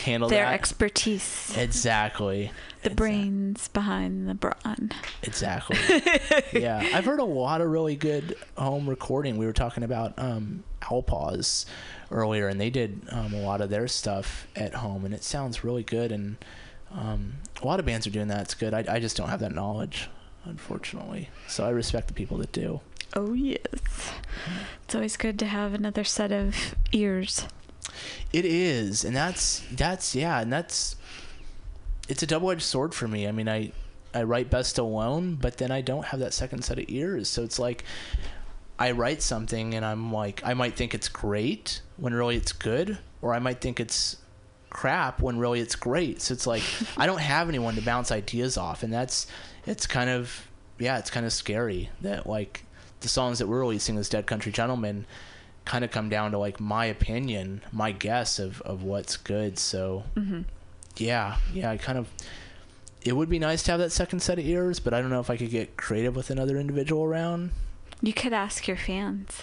handle 0.00 0.28
Their 0.28 0.44
that. 0.44 0.54
expertise, 0.54 1.56
exactly. 1.56 2.50
the 2.82 2.90
brains 2.90 3.68
behind 3.68 4.28
the 4.28 4.34
brawn. 4.34 4.90
Exactly. 5.22 5.78
yeah, 6.60 6.86
I've 6.92 7.04
heard 7.04 7.20
a 7.20 7.24
lot 7.24 7.60
of 7.60 7.68
really 7.68 7.96
good 7.96 8.36
home 8.56 8.88
recording. 8.88 9.36
We 9.36 9.46
were 9.46 9.52
talking 9.52 9.82
about 9.82 10.18
um, 10.18 10.64
Alpause 10.82 11.66
earlier, 12.10 12.48
and 12.48 12.60
they 12.60 12.70
did 12.70 13.02
um, 13.10 13.34
a 13.34 13.40
lot 13.40 13.60
of 13.60 13.70
their 13.70 13.88
stuff 13.88 14.46
at 14.56 14.74
home, 14.74 15.04
and 15.04 15.14
it 15.14 15.24
sounds 15.24 15.64
really 15.64 15.82
good. 15.82 16.12
And 16.12 16.36
um, 16.92 17.34
a 17.62 17.66
lot 17.66 17.80
of 17.80 17.86
bands 17.86 18.06
are 18.06 18.10
doing 18.10 18.28
that. 18.28 18.42
It's 18.42 18.54
good. 18.54 18.74
I, 18.74 18.84
I 18.88 19.00
just 19.00 19.16
don't 19.16 19.28
have 19.28 19.40
that 19.40 19.54
knowledge, 19.54 20.08
unfortunately. 20.44 21.30
So 21.48 21.64
I 21.64 21.70
respect 21.70 22.08
the 22.08 22.14
people 22.14 22.36
that 22.38 22.52
do. 22.52 22.80
Oh 23.16 23.32
yes, 23.32 24.12
it's 24.84 24.94
always 24.94 25.16
good 25.16 25.38
to 25.38 25.46
have 25.46 25.72
another 25.72 26.02
set 26.02 26.32
of 26.32 26.74
ears. 26.90 27.46
It 28.32 28.44
is, 28.44 29.04
and 29.04 29.14
that's 29.14 29.62
that's 29.72 30.14
yeah, 30.14 30.40
and 30.40 30.52
that's 30.52 30.96
it's 32.08 32.22
a 32.22 32.26
double 32.26 32.50
edged 32.50 32.62
sword 32.62 32.94
for 32.94 33.08
me. 33.08 33.26
I 33.26 33.32
mean, 33.32 33.48
I 33.48 33.72
I 34.14 34.22
write 34.22 34.50
best 34.50 34.78
alone, 34.78 35.36
but 35.36 35.56
then 35.56 35.70
I 35.70 35.80
don't 35.80 36.06
have 36.06 36.20
that 36.20 36.32
second 36.32 36.64
set 36.64 36.78
of 36.78 36.84
ears. 36.88 37.28
So 37.28 37.42
it's 37.42 37.58
like 37.58 37.84
I 38.78 38.92
write 38.92 39.22
something 39.22 39.74
and 39.74 39.84
I'm 39.84 40.12
like 40.12 40.42
I 40.44 40.54
might 40.54 40.76
think 40.76 40.94
it's 40.94 41.08
great 41.08 41.80
when 41.96 42.14
really 42.14 42.36
it's 42.36 42.52
good, 42.52 42.98
or 43.22 43.34
I 43.34 43.38
might 43.38 43.60
think 43.60 43.80
it's 43.80 44.16
crap 44.70 45.20
when 45.20 45.38
really 45.38 45.60
it's 45.60 45.76
great. 45.76 46.22
So 46.22 46.34
it's 46.34 46.46
like 46.46 46.62
I 46.96 47.06
don't 47.06 47.20
have 47.20 47.48
anyone 47.48 47.74
to 47.74 47.82
bounce 47.82 48.12
ideas 48.12 48.56
off, 48.56 48.82
and 48.82 48.92
that's 48.92 49.26
it's 49.66 49.86
kind 49.86 50.10
of 50.10 50.48
yeah, 50.78 50.98
it's 50.98 51.10
kind 51.10 51.26
of 51.26 51.32
scary 51.32 51.90
that 52.00 52.26
like 52.26 52.64
the 53.00 53.08
songs 53.08 53.38
that 53.38 53.46
we're 53.46 53.60
releasing 53.60 53.96
as 53.98 54.08
Dead 54.08 54.26
Country 54.26 54.52
Gentlemen 54.52 55.06
kind 55.64 55.84
of 55.84 55.90
come 55.90 56.08
down 56.08 56.30
to 56.32 56.38
like 56.38 56.60
my 56.60 56.84
opinion, 56.86 57.62
my 57.72 57.92
guess 57.92 58.38
of 58.38 58.60
of 58.62 58.82
what's 58.82 59.16
good. 59.16 59.58
So 59.58 60.04
yeah, 60.96 61.36
yeah, 61.52 61.70
I 61.70 61.76
kind 61.76 61.98
of. 61.98 62.08
It 63.02 63.14
would 63.14 63.28
be 63.28 63.38
nice 63.38 63.62
to 63.64 63.70
have 63.72 63.80
that 63.80 63.92
second 63.92 64.20
set 64.20 64.38
of 64.38 64.46
ears, 64.46 64.80
but 64.80 64.94
I 64.94 65.02
don't 65.02 65.10
know 65.10 65.20
if 65.20 65.28
I 65.28 65.36
could 65.36 65.50
get 65.50 65.76
creative 65.76 66.16
with 66.16 66.30
another 66.30 66.56
individual 66.56 67.04
around. 67.04 67.50
You 68.00 68.14
could 68.14 68.32
ask 68.32 68.66
your 68.66 68.78
fans. 68.78 69.42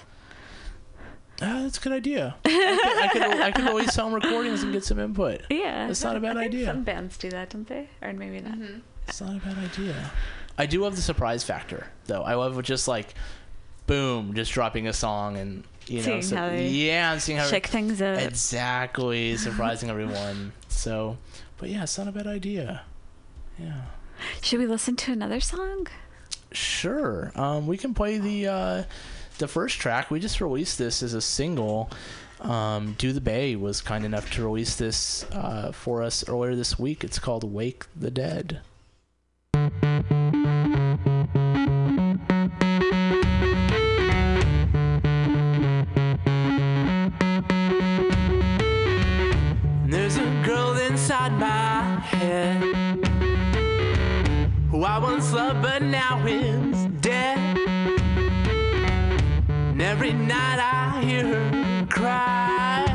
Ah, 1.43 1.61
that's 1.63 1.77
a 1.77 1.81
good 1.81 1.93
idea. 1.93 2.35
I 2.45 3.07
could, 3.11 3.21
I 3.21 3.29
could, 3.29 3.41
I 3.41 3.51
could 3.51 3.65
release 3.65 3.93
some 3.93 4.13
recordings 4.13 4.63
and 4.63 4.71
get 4.73 4.83
some 4.83 4.99
input. 4.99 5.41
Yeah, 5.51 5.87
That's 5.87 6.03
not 6.03 6.15
a 6.15 6.19
bad 6.19 6.37
I 6.37 6.41
think 6.41 6.53
idea. 6.53 6.65
Some 6.67 6.83
bands 6.83 7.17
do 7.17 7.29
that, 7.31 7.49
don't 7.51 7.67
they? 7.67 7.89
Or 8.01 8.13
maybe 8.13 8.41
not. 8.41 8.57
It's 9.07 9.21
not 9.21 9.35
a 9.35 9.39
bad 9.39 9.57
idea. 9.57 10.11
I 10.57 10.65
do 10.67 10.81
love 10.81 10.95
the 10.95 11.01
surprise 11.01 11.43
factor, 11.43 11.87
though. 12.05 12.21
I 12.23 12.35
love 12.35 12.61
just 12.63 12.87
like, 12.87 13.13
boom, 13.87 14.33
just 14.35 14.51
dropping 14.51 14.87
a 14.87 14.93
song 14.93 15.37
and 15.37 15.63
you 15.91 15.97
know, 15.97 16.03
Seeing 16.03 16.21
so- 16.21 16.35
how 16.37 16.49
they 16.49 16.67
yeah, 16.69 17.11
and 17.13 17.21
seeing 17.21 17.37
how 17.37 17.45
Shake 17.47 17.67
things 17.67 18.01
up. 18.01 18.17
exactly 18.19 19.37
surprising 19.37 19.89
everyone. 19.89 20.53
So, 20.69 21.17
but 21.57 21.69
yeah, 21.69 21.83
it's 21.83 21.97
not 21.97 22.07
a 22.07 22.11
bad 22.11 22.27
idea. 22.27 22.83
Yeah. 23.59 23.81
Should 24.41 24.59
we 24.59 24.67
listen 24.67 24.95
to 24.97 25.11
another 25.11 25.39
song? 25.39 25.87
Sure. 26.51 27.31
Um, 27.35 27.67
we 27.67 27.77
can 27.77 27.93
play 27.93 28.17
the 28.17 28.47
uh, 28.47 28.83
the 29.37 29.47
first 29.47 29.79
track. 29.79 30.11
We 30.11 30.19
just 30.19 30.41
released 30.41 30.77
this 30.77 31.01
as 31.03 31.13
a 31.13 31.21
single. 31.21 31.89
Um, 32.39 32.95
Do 32.97 33.13
the 33.13 33.21
Bay 33.21 33.55
was 33.55 33.81
kind 33.81 34.03
enough 34.03 34.31
to 34.31 34.43
release 34.43 34.75
this 34.75 35.23
uh, 35.31 35.71
for 35.71 36.01
us 36.01 36.27
earlier 36.27 36.55
this 36.55 36.79
week. 36.79 37.03
It's 37.03 37.19
called 37.19 37.43
Wake 37.43 37.85
the 37.95 38.09
Dead. 38.11 38.61
Who 54.81 54.87
I 54.87 54.97
once 54.97 55.31
loved 55.31 55.61
but 55.61 55.83
now 55.83 56.25
is 56.25 56.87
dead. 57.01 57.37
And 59.47 59.79
every 59.79 60.11
night 60.11 60.59
I 60.59 61.03
hear 61.03 61.23
her 61.23 61.85
cry. 61.85 62.85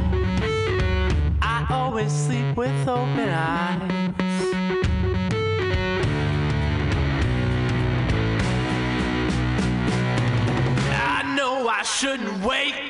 I 1.40 1.66
always 1.70 2.10
sleep 2.10 2.56
with 2.56 2.88
open 2.88 3.28
eyes. 3.28 4.12
I 10.90 11.34
know 11.36 11.68
I 11.68 11.82
shouldn't 11.84 12.44
wake 12.44 12.85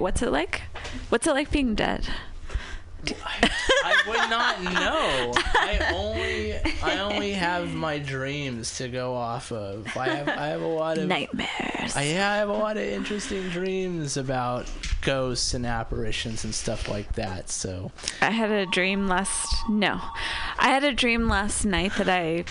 Wait, 0.00 0.04
what's 0.04 0.22
it 0.22 0.32
like? 0.32 0.62
What's 1.10 1.26
it 1.26 1.32
like 1.32 1.50
being 1.50 1.74
dead? 1.74 2.08
I 3.06 4.02
would 4.08 4.30
not 4.30 4.62
know. 4.62 5.32
I 5.36 5.92
only 5.94 6.54
I 6.82 7.00
only 7.00 7.32
have 7.32 7.74
my 7.74 7.98
dreams 7.98 8.78
to 8.78 8.88
go 8.88 9.14
off 9.14 9.52
of. 9.52 9.94
I 9.98 10.08
have 10.08 10.28
I 10.28 10.46
have 10.46 10.62
a 10.62 10.66
lot 10.66 10.96
of 10.96 11.06
Nightmares. 11.06 11.94
I, 11.94 12.04
yeah, 12.04 12.32
I 12.32 12.36
have 12.36 12.48
a 12.48 12.54
lot 12.54 12.78
of 12.78 12.82
interesting 12.82 13.50
dreams 13.50 14.16
about 14.16 14.70
ghosts 15.02 15.52
and 15.52 15.66
apparitions 15.66 16.44
and 16.44 16.54
stuff 16.54 16.88
like 16.88 17.14
that. 17.16 17.50
So 17.50 17.92
I 18.22 18.30
had 18.30 18.50
a 18.50 18.64
dream 18.64 19.06
last 19.06 19.54
no. 19.68 20.00
I 20.58 20.68
had 20.68 20.82
a 20.82 20.94
dream 20.94 21.28
last 21.28 21.66
night 21.66 21.92
that 21.98 22.08
I 22.08 22.44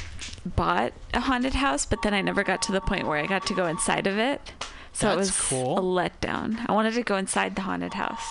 bought 0.45 0.93
a 1.15 1.21
haunted 1.21 1.55
house, 1.55 1.87
but 1.87 2.03
then 2.03 2.13
I 2.13 2.21
never 2.21 2.43
got 2.43 2.61
to 2.63 2.71
the 2.71 2.81
point 2.81 3.07
where 3.07 3.17
I 3.17 3.25
got 3.25 3.47
to 3.47 3.55
go 3.55 3.65
inside 3.65 4.05
of 4.05 4.19
it. 4.19 4.53
So 4.99 5.11
it 5.11 5.15
was 5.17 5.31
cool. 5.49 5.77
a 5.77 5.81
letdown. 5.81 6.59
I 6.67 6.73
wanted 6.73 6.93
to 6.95 7.03
go 7.03 7.15
inside 7.17 7.55
the 7.55 7.61
haunted 7.61 7.93
house. 7.93 8.23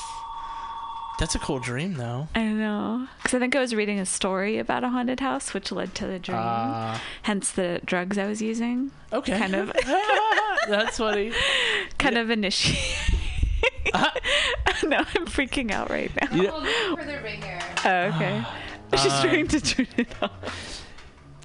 that's 1.18 1.34
a 1.34 1.38
cool 1.38 1.58
dream, 1.58 1.94
though. 1.94 2.28
I 2.34 2.44
know. 2.44 3.08
Because 3.18 3.34
I 3.34 3.38
think 3.38 3.56
I 3.56 3.60
was 3.60 3.74
reading 3.74 3.98
a 3.98 4.06
story 4.06 4.58
about 4.58 4.84
a 4.84 4.90
haunted 4.90 5.20
house, 5.20 5.54
which 5.54 5.72
led 5.72 5.94
to 5.96 6.06
the 6.06 6.18
dream. 6.18 6.38
Uh, 6.38 6.98
Hence 7.22 7.50
the 7.52 7.80
drugs 7.84 8.18
I 8.18 8.26
was 8.26 8.40
using. 8.42 8.90
okay, 9.12 9.38
Kind 9.38 9.54
of. 9.54 9.72
that's 10.68 10.98
funny. 10.98 11.32
Kind 11.98 12.18
of 12.18 12.30
initiate. 12.30 12.78
no, 14.84 14.98
I'm 14.98 15.26
freaking 15.26 15.70
out 15.70 15.90
right 15.90 16.10
now. 16.20 16.36
You- 16.36 16.48
Well, 16.48 16.60
looking 16.62 16.96
for 16.96 17.04
the 17.04 17.20
ringer. 17.22 17.58
Oh, 17.84 18.00
okay. 18.14 18.44
She's 18.96 19.12
Um, 19.12 19.22
trying 19.22 19.48
to 19.48 19.60
turn 19.60 19.86
it 19.96 20.08
off. 20.22 20.77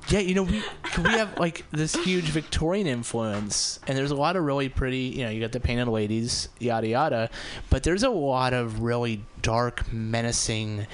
Yeah, 0.10 0.20
you 0.20 0.36
know, 0.36 0.43
we 0.43 0.62
we 0.97 1.10
have 1.12 1.39
like 1.39 1.66
this 1.72 1.95
huge 1.95 2.26
Victorian 2.26 2.88
influence, 2.88 3.80
and 3.88 3.97
there's 3.97 4.12
a 4.12 4.16
lot 4.16 4.36
of 4.36 4.43
really 4.43 4.70
pretty. 4.70 4.97
You 4.97 5.26
know, 5.26 5.30
you 5.30 5.39
got 5.39 5.51
the 5.54 5.60
painted 5.60 5.88
ladies, 5.88 6.49
yada 6.60 6.88
yada, 6.88 7.30
but 7.70 7.84
there's 7.84 8.04
a 8.04 8.10
lot 8.10 8.54
of 8.54 8.82
really 8.82 9.24
dark, 9.41 9.91
menacing, 9.93 10.88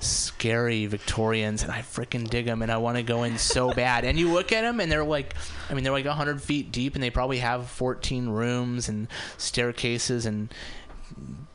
scary 0.00 0.86
Victorians, 0.86 1.62
and 1.62 1.72
I 1.72 1.80
freaking 1.80 2.28
dig 2.28 2.44
them, 2.44 2.60
and 2.60 2.70
I 2.70 2.76
want 2.76 2.98
to 2.98 3.02
go 3.02 3.22
in 3.22 3.38
so 3.38 3.72
bad. 3.74 4.04
And 4.04 4.18
you 4.18 4.30
look 4.30 4.52
at 4.52 4.60
them, 4.60 4.78
and 4.78 4.92
they're 4.92 5.04
like, 5.04 5.34
I 5.70 5.74
mean, 5.74 5.82
they're 5.82 5.92
like 5.92 6.06
hundred 6.06 6.42
feet 6.42 6.70
deep, 6.70 6.94
and 6.94 7.02
they 7.02 7.10
probably 7.10 7.38
have 7.38 7.68
14 7.68 8.28
rooms 8.28 8.88
and 8.88 9.08
staircases 9.38 10.26
and 10.26 10.52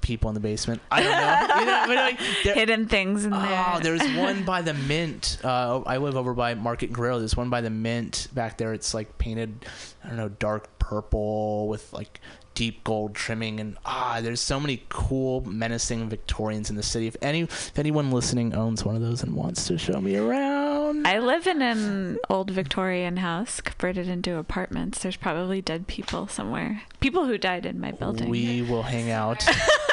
people 0.09 0.27
in 0.31 0.33
the 0.33 0.39
basement. 0.39 0.81
I 0.89 1.03
don't 1.03 1.11
know, 1.11 1.59
you 1.59 1.65
know, 1.67 1.83
but 1.85 1.95
like, 1.95 2.19
they're- 2.43 2.55
Hidden 2.55 2.87
things 2.87 3.25
in 3.25 3.29
there. 3.31 3.65
Oh, 3.75 3.79
there's 3.79 4.01
one 4.17 4.43
by 4.43 4.63
the 4.63 4.73
Mint. 4.73 5.37
Uh, 5.43 5.81
I 5.85 5.97
live 5.97 6.17
over 6.17 6.33
by 6.33 6.55
Market 6.55 6.91
Grill. 6.91 7.19
There's 7.19 7.37
one 7.37 7.51
by 7.51 7.61
the 7.61 7.69
Mint 7.69 8.27
back 8.33 8.57
there. 8.57 8.73
It's 8.73 8.95
like 8.95 9.19
painted, 9.19 9.65
I 10.03 10.07
don't 10.07 10.17
know, 10.17 10.29
dark 10.29 10.79
purple 10.79 11.67
with 11.67 11.93
like 11.93 12.19
deep 12.55 12.83
gold 12.83 13.13
trimming. 13.13 13.59
And 13.59 13.77
ah, 13.85 14.19
there's 14.21 14.41
so 14.41 14.59
many 14.59 14.83
cool, 14.89 15.41
menacing 15.45 16.09
Victorians 16.09 16.71
in 16.71 16.75
the 16.75 16.83
city. 16.83 17.05
If 17.05 17.15
any, 17.21 17.41
if 17.41 17.77
anyone 17.77 18.09
listening 18.11 18.55
owns 18.55 18.83
one 18.83 18.95
of 18.95 19.01
those 19.01 19.21
and 19.21 19.35
wants 19.35 19.67
to 19.67 19.77
show 19.77 20.01
me 20.01 20.17
around, 20.17 21.05
I 21.07 21.19
live 21.19 21.45
in 21.45 21.61
an 21.61 22.17
old 22.31 22.49
Victorian 22.49 23.17
house 23.17 23.61
converted 23.61 24.07
into 24.07 24.37
apartments. 24.37 25.03
There's 25.03 25.15
probably 25.15 25.61
dead 25.61 25.85
people 25.85 26.27
somewhere. 26.27 26.81
People 26.99 27.27
who 27.27 27.37
died 27.37 27.65
in 27.67 27.79
my 27.79 27.91
building. 27.91 28.27
we 28.27 28.63
will 28.63 28.83
hang 28.83 29.11
out. 29.11 29.45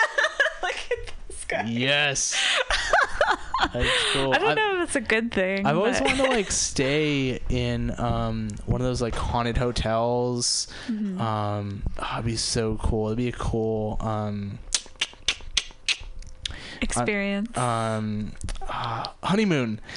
Guy. 1.48 1.64
yes. 1.68 2.34
That's 3.72 3.88
cool. 4.12 4.32
I 4.34 4.38
don't 4.38 4.50
I- 4.50 4.54
know 4.54 4.76
if 4.82 4.88
it's 4.88 4.96
a 4.96 5.00
good 5.00 5.32
thing. 5.32 5.64
I've 5.66 5.76
always 5.76 5.98
but- 5.98 6.08
wanted 6.08 6.24
to 6.24 6.30
like 6.30 6.50
stay 6.50 7.40
in 7.48 7.98
um, 7.98 8.48
one 8.66 8.80
of 8.80 8.86
those 8.86 9.00
like 9.02 9.14
haunted 9.14 9.56
hotels. 9.56 10.68
Mm-hmm. 10.88 11.20
Um, 11.20 11.82
oh, 11.98 12.10
it'd 12.14 12.24
be 12.26 12.36
so 12.36 12.76
cool. 12.82 13.06
It'd 13.08 13.18
be 13.18 13.28
a 13.28 13.32
cool 13.32 13.96
um, 14.00 14.58
experience. 16.80 17.56
um, 17.56 18.32
uh, 18.68 19.06
honeymoon. 19.22 19.80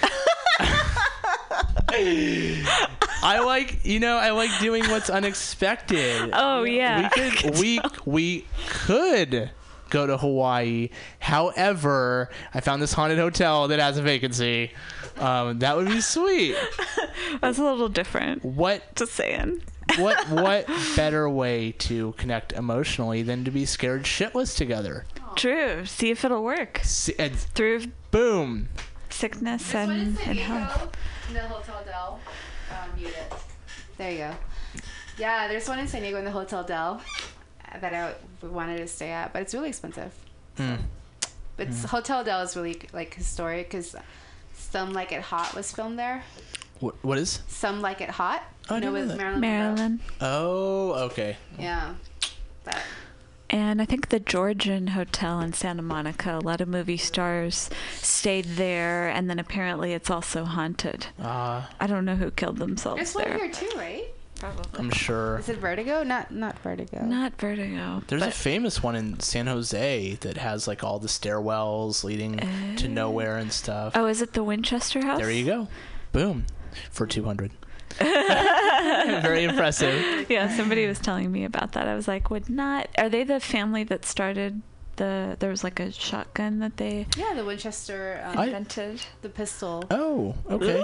I 1.92 3.40
like 3.46 3.84
you 3.84 4.00
know 4.00 4.18
I 4.18 4.32
like 4.32 4.52
doing 4.60 4.84
what's 4.90 5.10
unexpected. 5.10 6.30
oh 6.34 6.64
yeah. 6.64 7.10
We 7.16 7.30
could 7.32 7.60
we 7.60 7.80
we 8.06 8.46
could 8.68 9.52
go 9.90 10.08
to 10.08 10.18
Hawaii. 10.18 10.90
However, 11.20 12.30
I 12.54 12.62
found 12.62 12.82
this 12.82 12.94
haunted 12.94 13.18
hotel 13.20 13.68
that 13.68 13.80
has 13.80 13.98
a 13.98 14.02
vacancy. 14.02 14.72
Um, 15.18 15.60
that 15.60 15.76
would 15.76 15.88
be 15.88 16.02
sweet. 16.02 16.56
That's 17.42 17.58
a 17.58 17.64
little 17.64 17.90
different. 17.90 18.44
What 18.44 18.96
Just 18.96 19.14
saying. 19.14 19.62
what 19.98 20.30
what 20.30 20.68
better 20.96 21.30
way 21.30 21.72
to 21.74 22.14
connect 22.18 22.54
emotionally 22.54 23.24
than 23.24 23.44
to 23.44 23.52
be 23.52 23.66
scared 23.66 24.04
shitless 24.04 24.56
together? 24.56 25.06
True. 25.36 25.86
See 25.86 26.12
if 26.12 26.24
it'll 26.24 26.44
work 26.44 26.80
S- 26.82 27.10
and 27.18 27.36
through 27.36 27.86
boom. 28.12 28.70
sickness 29.10 29.64
This 29.64 29.76
and, 29.76 30.20
and 30.20 30.40
health. 30.40 30.96
In 31.28 31.34
the 31.34 31.42
Hotel 31.42 31.82
Del. 31.86 32.20
Um, 32.72 32.90
mute 32.98 33.10
it. 33.10 33.34
There 33.98 34.12
you 34.12 34.18
go. 34.18 34.32
Yeah, 35.18 35.48
there's 35.48 35.68
one 35.68 35.80
in 35.80 35.88
San 35.88 36.02
Diego 36.02 36.18
in 36.18 36.26
the 36.26 36.32
Hotel 36.32 36.64
Del 36.64 37.02
that 37.82 37.94
I 37.94 38.14
wanted 38.46 38.78
to 38.78 38.88
stay 38.88 39.12
at, 39.12 39.34
but 39.34 39.42
it's 39.42 39.54
really 39.54 39.70
expensive. 39.70 40.14
Hmm. 40.58 40.76
But 41.58 41.68
it's 41.68 41.84
Hotel 41.86 42.24
Del 42.24 42.42
is 42.42 42.56
really 42.56 42.82
like 42.94 43.14
historic 43.14 43.70
because 43.70 43.96
Some 44.54 44.94
Like 44.94 45.12
It 45.12 45.22
Hot 45.22 45.54
was 45.56 45.72
filmed 45.72 46.00
there. 46.00 46.24
What 46.80 46.96
what 47.04 47.18
is? 47.18 47.42
Some 47.48 47.82
Like 47.82 48.00
It 48.02 48.10
Hot. 48.10 48.42
Oh, 48.70 48.76
I 48.76 48.78
you 48.78 48.86
know, 48.86 48.92
with 48.94 49.08
that. 49.10 49.18
Marilyn. 49.18 49.42
Maryland. 49.42 50.00
Oh, 50.22 50.92
okay. 51.08 51.38
Yeah. 51.58 51.96
That. 52.64 52.82
And 53.50 53.82
I 53.82 53.86
think 53.86 54.10
the 54.10 54.20
Georgian 54.20 54.88
Hotel 54.88 55.40
in 55.42 55.54
Santa 55.54 55.82
Monica, 55.82 56.38
a 56.38 56.40
lot 56.40 56.62
of 56.62 56.68
movie 56.68 56.98
stars 56.98 57.70
stayed 57.96 58.46
there, 58.46 59.10
and 59.10 59.28
then 59.28 59.40
apparently 59.40 59.94
it's 59.94 60.12
also 60.12 60.46
haunted. 60.46 61.08
Uh, 61.20 61.64
I 61.80 61.88
don't 61.88 62.06
know 62.06 62.16
who 62.16 62.30
killed 62.30 62.58
themselves 62.58 62.98
There's 62.98 63.16
one 63.16 63.24
there. 63.24 63.38
here 63.40 63.52
too, 63.52 63.72
right? 63.76 64.06
Probably. 64.40 64.80
I'm 64.80 64.90
sure. 64.92 65.38
Is 65.40 65.50
it 65.50 65.58
Vertigo? 65.58 66.04
Not 66.04 66.32
not 66.32 66.58
Vertigo. 66.60 67.02
Not 67.04 67.34
Vertigo. 67.40 68.02
There's 68.08 68.22
a 68.22 68.26
but 68.26 68.34
famous 68.34 68.82
one 68.82 68.96
in 68.96 69.20
San 69.20 69.48
Jose 69.48 70.16
that 70.22 70.38
has 70.38 70.68
like 70.68 70.84
all 70.84 70.98
the 71.00 71.08
stairwells 71.10 72.04
leading 72.04 72.38
to 72.78 72.88
nowhere 72.88 73.38
and 73.38 73.52
stuff. 73.52 73.94
oh, 73.96 74.06
is 74.06 74.22
it 74.22 74.34
the 74.34 74.44
Winchester 74.44 75.02
House? 75.06 75.20
There 75.20 75.30
you 75.32 75.46
go. 75.46 75.68
Boom. 76.14 76.46
For 76.92 77.06
200. 77.06 77.52
Very 78.00 79.44
impressive. 79.44 80.30
Yeah, 80.30 80.56
somebody 80.56 80.86
was 80.88 81.00
telling 81.00 81.32
me 81.32 81.44
about 81.44 81.74
that. 81.74 81.88
I 81.88 81.96
was 81.96 82.08
like, 82.08 82.30
would 82.30 82.50
not. 82.50 82.88
Are 82.98 83.10
they 83.10 83.24
the 83.24 83.40
family 83.40 83.84
that 83.86 84.06
started 84.06 84.62
the. 84.96 85.36
There 85.40 85.50
was 85.50 85.64
like 85.64 85.80
a 85.80 85.92
shotgun 85.92 86.60
that 86.60 86.78
they 86.78 87.08
Yeah, 87.18 87.34
the 87.34 87.44
Winchester, 87.44 88.22
um, 88.24 88.38
I- 88.38 88.46
invented? 88.46 89.02
the 89.22 89.30
pistol. 89.30 89.84
Oh, 89.92 90.36
okay. 90.50 90.82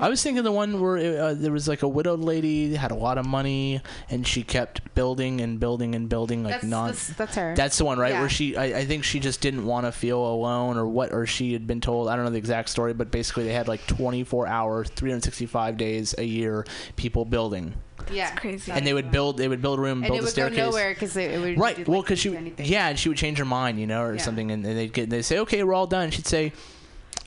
I 0.00 0.08
was 0.08 0.22
thinking 0.22 0.42
the 0.44 0.52
one 0.52 0.80
where 0.80 0.96
uh, 1.22 1.34
there 1.34 1.52
was 1.52 1.68
like 1.68 1.82
a 1.82 1.88
widowed 1.88 2.20
lady 2.20 2.74
had 2.74 2.90
a 2.90 2.94
lot 2.94 3.18
of 3.18 3.26
money 3.26 3.80
and 4.10 4.26
she 4.26 4.42
kept 4.42 4.94
building 4.94 5.40
and 5.40 5.58
building 5.60 5.94
and 5.94 6.08
building 6.08 6.42
like 6.44 6.54
that's, 6.54 6.64
non. 6.64 6.86
that's 6.88 7.08
that's 7.08 7.34
her. 7.36 7.54
That's 7.56 7.78
the 7.78 7.84
one, 7.84 7.98
right? 7.98 8.12
Yeah. 8.12 8.20
Where 8.20 8.28
she, 8.28 8.56
I, 8.56 8.78
I 8.80 8.84
think 8.84 9.04
she 9.04 9.20
just 9.20 9.40
didn't 9.40 9.64
want 9.66 9.86
to 9.86 9.92
feel 9.92 10.24
alone, 10.24 10.76
or 10.76 10.86
what, 10.86 11.12
or 11.12 11.26
she 11.26 11.52
had 11.52 11.66
been 11.66 11.80
told. 11.80 12.08
I 12.08 12.16
don't 12.16 12.24
know 12.24 12.30
the 12.30 12.38
exact 12.38 12.68
story, 12.68 12.94
but 12.94 13.10
basically 13.10 13.44
they 13.44 13.52
had 13.52 13.68
like 13.68 13.86
24 13.86 14.46
hours, 14.46 14.88
365 14.90 15.76
days 15.76 16.14
a 16.18 16.22
year, 16.24 16.64
people 16.96 17.24
building, 17.24 17.74
yeah, 18.12 18.34
crazy. 18.36 18.70
and 18.72 18.86
they 18.86 18.94
would 18.94 19.10
build, 19.10 19.36
they 19.38 19.48
would 19.48 19.60
build 19.62 19.78
a 19.78 19.82
room, 19.82 20.02
and 20.04 20.12
build 20.12 20.16
it 20.16 20.20
a 20.20 20.24
would 20.24 20.24
go 20.24 20.30
staircase. 20.30 20.58
nowhere 20.58 20.94
because 20.94 21.16
it, 21.16 21.30
it 21.32 21.40
would 21.40 21.58
Right. 21.58 21.76
do, 21.76 21.84
well, 21.86 21.98
like, 22.00 22.06
because 22.06 22.18
she, 22.18 22.28
would- 22.30 22.38
anything. 22.38 22.66
yeah, 22.66 22.88
and 22.88 22.98
she 22.98 23.08
would 23.08 23.18
change 23.18 23.38
her 23.38 23.44
mind, 23.44 23.78
you 23.80 23.86
know, 23.86 24.02
or 24.02 24.14
Yeah. 24.14 24.22
something, 24.22 24.50
and 24.50 24.64
they'd 24.64 24.92
get, 24.92 25.10
they 25.10 25.22
say, 25.22 25.38
okay, 25.40 25.62
we're 25.64 25.74
all 25.74 25.86
done. 25.86 26.10
She'd 26.10 26.26
say, 26.26 26.52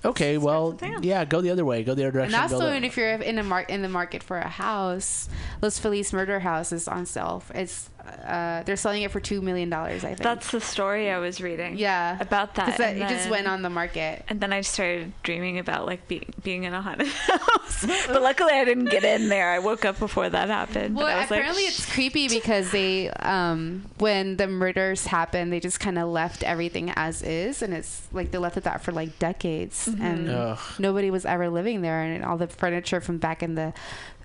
okay, 0.04 0.38
well, 0.38 0.78
yeah, 1.02 1.26
go 1.26 1.42
the 1.42 1.50
other 1.50 1.66
way, 1.66 1.84
go 1.84 1.94
the 1.94 2.04
other 2.04 2.12
direction. 2.12 2.34
And 2.36 2.50
direction. 2.50 2.66
also, 2.68 2.76
and 2.76 2.86
if 2.86 2.98
you're 2.98 3.10
in 3.14 3.38
a 3.38 3.44
mar- 3.44 3.62
in 3.62 3.82
the 3.82 3.90
market 3.90 4.24
for 4.24 4.38
a 4.38 4.48
house, 4.48 5.30
Los 5.62 5.78
Feliz 5.80 6.12
Murder 6.14 6.40
House 6.40 6.72
is 6.72 6.88
on 6.88 7.06
sale. 7.06 7.44
It's 7.54 7.90
uh, 8.26 8.64
they're 8.64 8.76
selling 8.76 9.04
it 9.04 9.12
for 9.12 9.20
two 9.20 9.42
million 9.42 9.70
dollars. 9.70 10.04
I 10.04 10.10
think. 10.10 10.22
That's 10.22 10.52
the 10.52 10.62
story 10.62 11.10
I 11.10 11.20
was 11.20 11.42
reading. 11.42 11.78
yeah 11.78 12.18
About 12.20 12.56
that. 12.56 12.78
that, 12.78 12.94
and 12.96 13.04
it 13.04 13.10
just 13.10 13.30
went 13.30 13.48
on 13.48 13.62
the 13.62 13.70
market. 13.70 14.24
And 14.28 14.40
then 14.42 14.52
I 14.54 14.62
started 14.62 15.14
dreaming 15.24 15.60
about 15.60 15.86
like 15.86 16.08
being 16.08 16.26
being 16.44 16.64
in 16.64 16.74
a 16.74 16.82
haunted 16.82 17.08
house. 17.28 17.86
but 18.08 18.22
luckily 18.22 18.54
I 18.54 18.66
didn't 18.66 18.86
get 18.86 19.04
in 19.04 19.30
there. 19.30 19.52
I 19.52 19.60
woke 19.60 19.86
up 19.86 20.00
before 20.00 20.30
that 20.30 20.50
happened. 20.50 20.96
Well, 20.96 21.06
but 21.08 21.14
I 21.16 21.18
was 21.22 21.26
apparently 21.32 21.64
like, 21.64 21.72
it's 21.74 21.94
creepy 21.94 22.28
because 22.28 22.72
they, 22.72 23.10
um, 23.10 23.86
when 23.98 24.38
the 24.38 24.48
murders 24.48 25.08
happened, 25.08 25.52
they 25.52 25.60
just 25.60 25.80
kind 25.80 25.98
of 25.98 26.10
left 26.10 26.44
everything 26.44 26.92
as 26.96 27.22
is, 27.24 27.62
and 27.62 27.74
it's 27.74 28.08
like 28.12 28.32
they 28.32 28.38
left 28.38 28.58
it 28.58 28.64
that 28.66 28.82
for 28.84 28.92
like 28.92 29.18
decades, 29.20 29.88
Mm-hmm. 29.88 30.02
and 30.04 30.30
Ugh. 30.30 30.60
nobody 30.80 31.10
was 31.12 31.26
ever 31.26 31.50
living 31.50 31.82
there, 31.82 32.02
and 32.02 32.24
all 32.24 32.38
the 32.38 32.48
furniture 32.48 33.02
from 33.02 33.18
back 33.18 33.42
in 33.44 33.56
the 33.56 33.74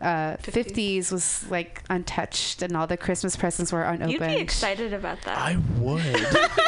uh, 0.01 0.36
50s. 0.39 0.73
50s 0.73 1.12
was 1.12 1.44
like 1.51 1.82
untouched, 1.90 2.62
and 2.62 2.77
all 2.77 2.86
the 2.86 2.97
Christmas 2.97 3.36
presents 3.36 3.73
were 3.73 3.82
unopened. 3.85 4.12
You'd 4.12 4.20
be 4.20 4.36
excited 4.36 4.93
about 4.93 5.20
that. 5.23 5.36
I 5.39 5.56
would. 5.78 6.02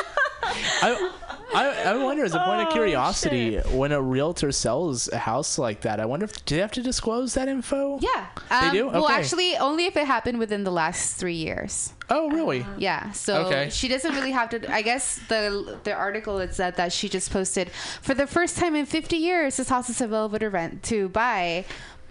I, 0.80 1.10
I, 1.54 1.82
I 1.92 1.96
wonder, 2.02 2.24
as 2.24 2.34
a 2.34 2.38
point 2.40 2.60
of 2.62 2.68
Oh, 2.68 2.72
curiosity, 2.72 3.52
shit. 3.52 3.70
when 3.70 3.92
a 3.92 4.00
realtor 4.00 4.50
sells 4.52 5.08
a 5.08 5.18
house 5.18 5.58
like 5.58 5.82
that, 5.82 6.00
I 6.00 6.06
wonder 6.06 6.24
if 6.24 6.44
do 6.44 6.54
they 6.56 6.60
have 6.60 6.72
to 6.72 6.82
disclose 6.82 7.34
that 7.34 7.48
info? 7.48 7.98
Yeah. 8.00 8.26
They 8.50 8.56
Um, 8.56 8.72
do? 8.74 8.86
Well, 8.88 9.08
actually, 9.08 9.56
only 9.56 9.84
if 9.86 9.96
it 9.96 10.06
happened 10.06 10.38
within 10.38 10.64
the 10.64 10.70
last 10.70 11.16
three 11.16 11.34
years. 11.34 11.92
Oh, 12.10 12.30
really? 12.30 12.64
Yeah. 12.78 13.12
So 13.12 13.46
Okay. 13.46 13.68
she 13.70 13.88
doesn't 13.88 14.14
really 14.14 14.30
have 14.32 14.48
to. 14.50 14.72
I 14.72 14.82
guess 14.82 15.20
the 15.28 15.78
the 15.84 15.92
article 15.92 16.38
it 16.38 16.54
said 16.54 16.76
that 16.76 16.92
she 16.92 17.08
just 17.08 17.30
posted 17.30 17.70
for 18.00 18.14
the 18.14 18.26
first 18.26 18.56
time 18.56 18.74
in 18.74 18.86
50 18.86 19.16
years, 19.16 19.56
this 19.58 19.68
house 19.68 19.90
is 19.90 20.00
available 20.00 20.38
to 20.38 20.48
rent 20.48 20.82
to 20.84 21.08
buy, 21.10 21.64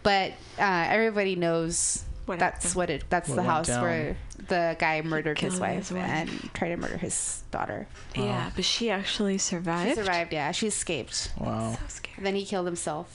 but 0.07 0.31
uh, 0.59 0.85
everybody 0.95 1.35
knows. 1.35 2.03
What 2.25 2.39
that's 2.39 2.63
happened? 2.63 2.75
what 2.75 2.89
it. 2.89 3.03
That's 3.09 3.29
What 3.29 3.35
the 3.35 3.43
house 3.43 3.67
down. 3.67 3.81
where 3.83 4.17
the 4.49 4.75
guy 4.79 5.01
murdered 5.01 5.39
his 5.39 5.59
wife, 5.59 5.77
his 5.87 5.91
wife. 5.93 6.03
and 6.17 6.29
tried 6.53 6.69
to 6.75 6.77
murder 6.77 6.97
his 6.97 7.43
daughter. 7.51 7.87
Yeah, 8.15 8.51
but 8.55 8.65
she 8.65 8.89
actually 8.89 9.37
survived. 9.37 9.89
She 9.89 9.95
survived. 9.95 10.31
Yeah, 10.33 10.51
she 10.51 10.67
escaped. 10.67 11.31
Wow. 11.39 11.71
So 11.73 11.79
scary. 11.87 12.13
And 12.17 12.25
then 12.25 12.35
he 12.35 12.43
killed 12.45 12.65
himself. 12.65 13.07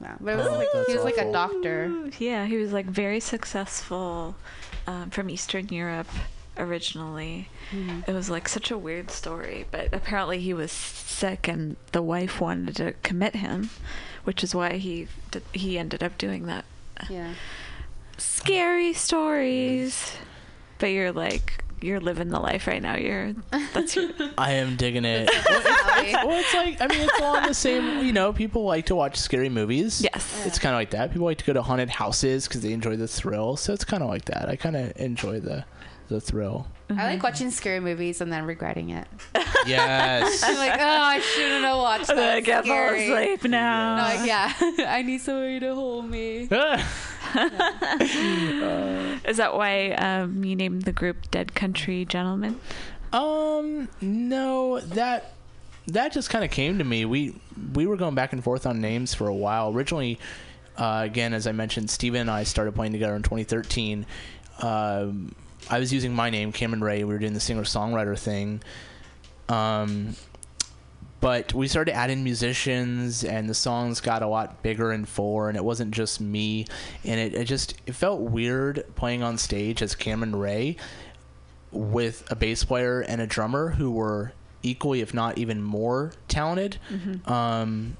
Yeah, 0.00 0.16
but 0.20 0.32
it 0.32 0.36
was 0.36 0.46
Oh, 0.46 0.58
like 0.58 0.68
he 0.88 0.94
was 0.94 1.04
like 1.04 1.18
a 1.18 1.30
doctor. 1.32 2.10
Yeah, 2.18 2.44
he 2.46 2.56
was 2.56 2.72
like 2.72 2.86
very 2.86 3.20
successful 3.20 4.34
um, 4.86 5.08
from 5.10 5.28
Eastern 5.30 5.68
Europe 5.68 6.08
originally. 6.60 7.48
Mm-hmm. 7.72 8.10
It 8.10 8.12
was 8.14 8.30
like 8.30 8.48
such 8.48 8.70
a 8.70 8.78
weird 8.78 9.10
story, 9.10 9.66
but 9.70 9.92
apparently 9.92 10.40
he 10.40 10.54
was 10.54 10.70
sick 10.72 11.48
and 11.48 11.76
the 11.92 12.02
wife 12.02 12.40
wanted 12.40 12.76
to 12.76 12.92
commit 13.02 13.36
him, 13.36 13.70
which 14.24 14.44
is 14.44 14.54
why 14.54 14.74
he 14.74 15.08
did, 15.30 15.42
he 15.52 15.78
ended 15.78 16.02
up 16.02 16.18
doing 16.18 16.46
that. 16.46 16.64
Yeah. 17.08 17.34
Scary 18.18 18.92
stories. 18.92 20.16
But 20.78 20.88
you're 20.88 21.12
like 21.12 21.64
you're 21.82 22.00
living 22.00 22.28
the 22.28 22.40
life 22.40 22.66
right 22.66 22.82
now. 22.82 22.96
You're 22.96 23.34
that's 23.72 23.96
your 23.96 24.10
I 24.38 24.52
am 24.52 24.76
digging 24.76 25.04
it. 25.04 25.30
well, 25.48 25.62
it's, 26.04 26.24
well, 26.24 26.38
it's 26.38 26.54
like 26.54 26.80
I 26.80 26.86
mean, 26.86 27.08
it's 27.08 27.18
along 27.18 27.46
the 27.46 27.54
same. 27.54 28.04
You 28.04 28.12
know, 28.12 28.32
people 28.32 28.64
like 28.64 28.86
to 28.86 28.94
watch 28.94 29.16
scary 29.16 29.48
movies. 29.48 30.02
Yes. 30.02 30.46
It's 30.46 30.58
kind 30.58 30.74
of 30.74 30.78
like 30.78 30.90
that. 30.90 31.12
People 31.12 31.26
like 31.26 31.38
to 31.38 31.44
go 31.44 31.52
to 31.52 31.62
haunted 31.62 31.88
houses 31.88 32.46
because 32.46 32.62
they 32.62 32.72
enjoy 32.72 32.96
the 32.96 33.08
thrill. 33.08 33.56
So 33.56 33.72
it's 33.72 33.84
kind 33.84 34.02
of 34.02 34.08
like 34.08 34.26
that. 34.26 34.48
I 34.48 34.56
kind 34.56 34.76
of 34.76 34.92
enjoy 34.96 35.40
the 35.40 35.64
the 36.10 36.20
thrill. 36.20 36.66
I 36.90 37.04
like 37.06 37.22
watching 37.22 37.50
scary 37.52 37.78
movies 37.80 38.20
and 38.20 38.32
then 38.32 38.44
regretting 38.44 38.90
it. 38.90 39.06
Yes. 39.64 40.42
I'm 40.46 40.56
like, 40.56 40.78
oh, 40.78 40.84
I 40.84 41.20
shouldn't 41.20 41.64
have 41.64 41.76
watched 41.76 42.06
that. 42.08 42.36
I 42.36 42.40
can't 42.42 42.66
fall 42.66 42.76
Scary. 42.76 43.10
asleep 43.10 43.44
now. 43.50 43.96
No, 43.96 44.02
like, 44.02 44.26
yeah, 44.26 44.52
I 44.88 45.02
need 45.02 45.20
somebody 45.20 45.60
to 45.60 45.74
hold 45.74 46.10
me. 46.10 46.48
Is 49.24 49.36
that 49.36 49.54
why 49.54 49.90
um, 49.92 50.44
you 50.44 50.56
named 50.56 50.82
the 50.82 50.92
group 50.92 51.30
Dead 51.30 51.54
Country 51.54 52.04
Gentlemen? 52.04 52.58
Um, 53.12 53.88
no, 54.00 54.80
that 54.80 55.32
that 55.86 56.12
just 56.12 56.28
kind 56.30 56.44
of 56.44 56.50
came 56.50 56.78
to 56.78 56.84
me. 56.84 57.04
We 57.04 57.36
we 57.74 57.86
were 57.86 57.96
going 57.96 58.14
back 58.16 58.32
and 58.32 58.42
forth 58.42 58.66
on 58.66 58.80
names 58.80 59.14
for 59.14 59.28
a 59.28 59.34
while. 59.34 59.72
Originally, 59.72 60.18
uh, 60.76 61.02
again, 61.04 61.34
as 61.34 61.46
I 61.46 61.52
mentioned, 61.52 61.88
Steven 61.90 62.22
and 62.22 62.30
I 62.30 62.42
started 62.44 62.74
playing 62.74 62.92
together 62.92 63.14
in 63.14 63.22
2013. 63.22 64.06
Um, 64.62 65.34
I 65.68 65.78
was 65.78 65.92
using 65.92 66.14
my 66.14 66.30
name, 66.30 66.52
Cameron 66.52 66.82
Ray. 66.82 67.04
We 67.04 67.12
were 67.12 67.18
doing 67.18 67.34
the 67.34 67.40
singer 67.40 67.62
songwriter 67.62 68.18
thing. 68.18 68.62
Um, 69.48 70.16
but 71.20 71.52
we 71.52 71.68
started 71.68 71.94
adding 71.94 72.24
musicians, 72.24 73.24
and 73.24 73.48
the 73.48 73.54
songs 73.54 74.00
got 74.00 74.22
a 74.22 74.26
lot 74.26 74.62
bigger 74.62 74.90
and 74.90 75.06
fuller, 75.06 75.48
and 75.48 75.56
it 75.56 75.64
wasn't 75.64 75.90
just 75.92 76.20
me. 76.20 76.66
And 77.04 77.20
it, 77.20 77.34
it 77.34 77.44
just 77.44 77.74
it 77.86 77.94
felt 77.94 78.20
weird 78.20 78.84
playing 78.96 79.22
on 79.22 79.36
stage 79.36 79.82
as 79.82 79.94
Cameron 79.94 80.34
Ray 80.36 80.76
with 81.72 82.24
a 82.30 82.34
bass 82.36 82.64
player 82.64 83.00
and 83.00 83.20
a 83.20 83.26
drummer 83.26 83.70
who 83.70 83.90
were 83.90 84.32
equally, 84.62 85.02
if 85.02 85.12
not 85.14 85.38
even 85.38 85.62
more 85.62 86.12
talented. 86.26 86.78
Um, 87.26 87.96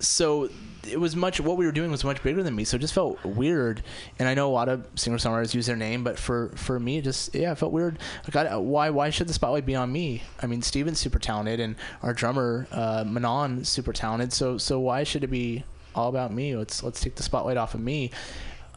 so 0.00 0.50
it 0.86 1.00
was 1.00 1.16
much 1.16 1.40
what 1.40 1.56
we 1.56 1.66
were 1.66 1.72
doing 1.72 1.90
was 1.90 2.04
much 2.04 2.22
bigger 2.22 2.42
than 2.42 2.54
me, 2.54 2.64
so 2.64 2.76
it 2.76 2.80
just 2.80 2.94
felt 2.94 3.22
weird. 3.24 3.82
And 4.18 4.28
I 4.28 4.34
know 4.34 4.48
a 4.48 4.52
lot 4.52 4.68
of 4.68 4.86
singer 4.94 5.16
songwriters 5.16 5.54
use 5.54 5.66
their 5.66 5.76
name, 5.76 6.04
but 6.04 6.18
for 6.18 6.50
for 6.56 6.78
me, 6.78 6.98
it 6.98 7.04
just 7.04 7.34
yeah, 7.34 7.52
it 7.52 7.58
felt 7.58 7.72
weird. 7.72 7.98
Like, 8.24 8.46
I, 8.46 8.56
why 8.56 8.90
why 8.90 9.10
should 9.10 9.28
the 9.28 9.34
spotlight 9.34 9.66
be 9.66 9.74
on 9.74 9.92
me? 9.92 10.22
I 10.42 10.46
mean, 10.46 10.62
Steven's 10.62 10.98
super 10.98 11.18
talented, 11.18 11.60
and 11.60 11.76
our 12.02 12.12
drummer 12.12 12.66
uh, 12.72 13.04
Manon 13.06 13.64
super 13.64 13.92
talented. 13.92 14.32
So 14.32 14.58
so 14.58 14.78
why 14.80 15.04
should 15.04 15.24
it 15.24 15.28
be 15.28 15.64
all 15.94 16.08
about 16.08 16.32
me? 16.32 16.56
Let's 16.56 16.82
let's 16.82 17.00
take 17.00 17.16
the 17.16 17.22
spotlight 17.22 17.56
off 17.56 17.74
of 17.74 17.80
me. 17.80 18.10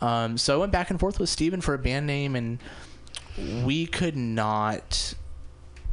Um, 0.01 0.37
so 0.37 0.55
I 0.55 0.57
went 0.57 0.71
back 0.71 0.89
and 0.89 0.99
forth 0.99 1.19
with 1.19 1.29
Steven 1.29 1.61
for 1.61 1.73
a 1.73 1.79
band 1.79 2.05
name, 2.07 2.35
and 2.35 2.59
we 3.65 3.85
could 3.85 4.15
not 4.15 5.15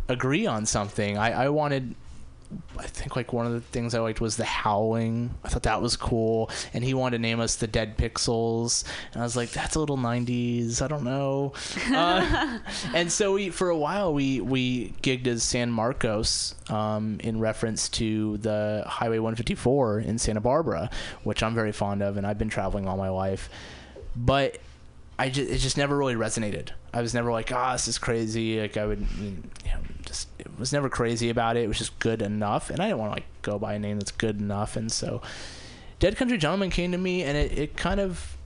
agree 0.09 0.47
on 0.47 0.66
something. 0.66 1.16
I, 1.16 1.45
I 1.45 1.49
wanted 1.49 1.95
I 2.78 2.86
think 2.86 3.16
like 3.16 3.32
one 3.32 3.47
of 3.47 3.52
the 3.52 3.60
things 3.60 3.94
I 3.94 4.01
liked 4.01 4.20
was 4.20 4.36
the 4.36 4.44
howling. 4.44 5.35
I 5.44 5.48
thought 5.48 5.62
that 5.64 5.81
was 5.81 5.97
cool. 5.97 6.51
And 6.72 6.85
he 6.85 6.94
wanted 6.94 7.18
to 7.18 7.22
name 7.22 7.40
us 7.40 7.56
the 7.56 7.66
Dead 7.66 7.97
Pixels, 7.97 8.85
and 9.12 9.22
I 9.22 9.24
was 9.24 9.36
like, 9.36 9.51
that's 9.51 9.74
a 9.76 9.81
little 9.81 9.97
'90s. 9.97 10.82
I 10.82 10.89
don't 10.89 11.05
know. 11.05 11.52
Uh, 11.94 12.59
and 12.93 13.12
so 13.12 13.35
we, 13.35 13.51
for 13.51 13.68
a 13.68 13.76
while, 13.76 14.12
we 14.12 14.40
we 14.40 14.90
gigged 15.02 15.26
as 15.26 15.43
San 15.43 15.70
Marcos 15.70 16.55
um, 16.68 17.18
in 17.22 17.39
reference 17.39 17.89
to 17.90 18.36
the 18.39 18.82
Highway 18.86 19.18
154 19.18 20.01
in 20.01 20.18
Santa 20.18 20.40
Barbara, 20.40 20.90
which 21.22 21.43
I'm 21.43 21.55
very 21.55 21.72
fond 21.72 22.02
of, 22.02 22.16
and 22.16 22.26
I've 22.26 22.39
been 22.39 22.48
traveling 22.48 22.89
all 22.89 22.97
my 22.97 23.10
life. 23.10 23.48
But 24.16 24.59
I 25.18 25.28
just 25.28 25.51
it 25.51 25.59
just 25.59 25.76
never 25.76 25.97
really 25.97 26.14
resonated. 26.14 26.70
I 26.93 27.01
was 27.02 27.14
never 27.14 27.31
like, 27.31 27.52
ah, 27.52 27.72
this 27.72 27.89
is 27.89 27.98
crazy. 27.98 28.60
Like 28.60 28.76
I 28.76 28.86
would, 28.86 29.06
you 29.20 29.31
know, 29.66 29.78
was 30.59 30.72
never 30.72 30.89
crazy 30.89 31.31
about 31.31 31.56
it. 31.56 31.64
It 31.64 31.68
was 31.68 31.78
just 31.78 31.98
good 31.98 32.22
enough, 32.22 32.70
and 32.70 32.81
I 32.81 32.86
didn't 32.86 32.98
want 32.98 33.12
to 33.12 33.14
like 33.16 33.43
go 33.43 33.59
by 33.59 33.74
a 33.74 33.78
name 33.78 33.98
that's 33.98 34.12
good 34.12 34.40
enough. 34.40 34.76
And 34.76 34.90
so, 34.90 35.22
Dead 35.98 36.16
Country 36.16 36.39
Gentleman 36.39 36.70
came 36.70 36.93
to 36.93 36.98
me, 36.98 37.22
and 37.22 37.36
it, 37.36 37.59
it 37.59 37.76
kind 37.76 38.01
of, 38.01 38.36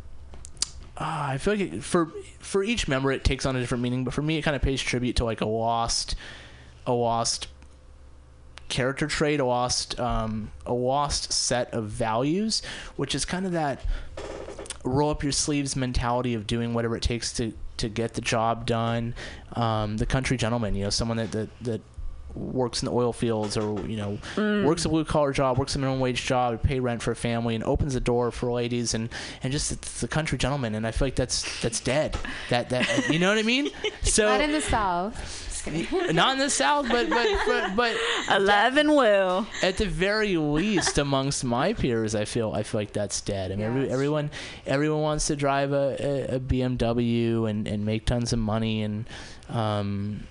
uh, 0.96 1.28
I 1.30 1.38
feel 1.38 1.54
like 1.54 1.72
it, 1.72 1.84
for 1.84 2.12
for 2.38 2.62
each 2.62 2.88
member 2.88 3.12
it 3.12 3.24
takes 3.24 3.44
on 3.46 3.56
a 3.56 3.60
different 3.60 3.82
meaning. 3.82 4.04
But 4.04 4.14
for 4.14 4.22
me, 4.22 4.38
it 4.38 4.42
kind 4.42 4.56
of 4.56 4.62
pays 4.62 4.80
tribute 4.80 5.16
to 5.16 5.24
like 5.24 5.40
a 5.40 5.46
lost, 5.46 6.14
a 6.86 6.92
lost 6.92 7.48
character 8.68 9.06
trait, 9.06 9.40
a 9.40 9.44
lost, 9.44 9.98
um, 9.98 10.50
a 10.66 10.72
lost 10.72 11.32
set 11.32 11.72
of 11.72 11.86
values, 11.86 12.62
which 12.96 13.14
is 13.14 13.24
kind 13.24 13.46
of 13.46 13.52
that 13.52 13.84
roll 14.84 15.10
up 15.10 15.22
your 15.22 15.32
sleeves 15.32 15.76
mentality 15.76 16.34
of 16.34 16.46
doing 16.46 16.74
whatever 16.74 16.96
it 16.96 17.02
takes 17.02 17.32
to 17.34 17.52
to 17.76 17.88
get 17.88 18.14
the 18.14 18.20
job 18.20 18.66
done. 18.66 19.14
Um, 19.54 19.96
the 19.96 20.06
country 20.06 20.36
gentleman, 20.36 20.74
you 20.74 20.84
know, 20.84 20.90
someone 20.90 21.16
that 21.16 21.32
that, 21.32 21.48
that 21.62 21.80
works 22.38 22.82
in 22.82 22.86
the 22.86 22.92
oil 22.92 23.12
fields 23.12 23.56
or 23.56 23.78
you 23.86 23.96
know 23.96 24.18
works 24.64 24.84
a 24.84 24.88
blue 24.88 25.04
collar 25.04 25.32
job, 25.32 25.58
works 25.58 25.74
a 25.76 25.78
minimum 25.78 26.00
wage 26.00 26.24
job, 26.24 26.62
pay 26.62 26.80
rent 26.80 27.02
for 27.02 27.10
a 27.10 27.16
family, 27.16 27.54
and 27.54 27.64
opens 27.64 27.94
the 27.94 28.00
door 28.00 28.30
for 28.30 28.52
ladies 28.52 28.94
and 28.94 29.08
and 29.42 29.52
just 29.52 29.72
it's 29.72 30.00
the 30.00 30.08
country 30.08 30.38
gentleman. 30.38 30.74
And 30.74 30.86
I 30.86 30.90
feel 30.92 31.06
like 31.06 31.16
that's 31.16 31.60
that's 31.60 31.80
dead. 31.80 32.16
That 32.50 32.70
that 32.70 33.08
you 33.10 33.18
know 33.18 33.28
what 33.28 33.38
I 33.38 33.42
mean? 33.42 33.68
So 34.02 34.26
Not 34.26 34.40
in 34.40 34.52
the 34.52 34.60
South. 34.60 35.44
Not 36.12 36.32
in 36.32 36.38
the 36.38 36.48
south, 36.48 36.88
but 36.88 37.10
but 37.10 37.26
but, 37.46 37.76
but 37.76 37.96
Alive 38.28 38.78
and 38.78 38.94
well. 38.94 39.46
at 39.62 39.76
the 39.76 39.84
very 39.84 40.36
least 40.38 40.96
amongst 40.96 41.44
my 41.44 41.74
peers 41.74 42.14
i 42.14 42.24
feel 42.24 42.52
i 42.54 42.62
feel 42.62 42.80
like 42.80 42.92
that's 42.94 43.20
dead 43.20 43.52
i 43.52 43.56
mean 43.56 43.60
Yeah, 43.60 43.66
every, 43.68 43.90
everyone 43.90 44.30
everyone 44.66 45.02
wants 45.02 45.26
to 45.26 45.36
drive 45.36 45.72
a, 45.72 45.96
a, 46.32 46.36
a 46.36 46.40
bmw 46.40 47.50
and, 47.50 47.68
and 47.68 47.84
make 47.84 48.06
tons 48.06 48.32
of 48.32 48.38
money 48.38 48.82
and 48.82 49.06
um, 49.50 50.26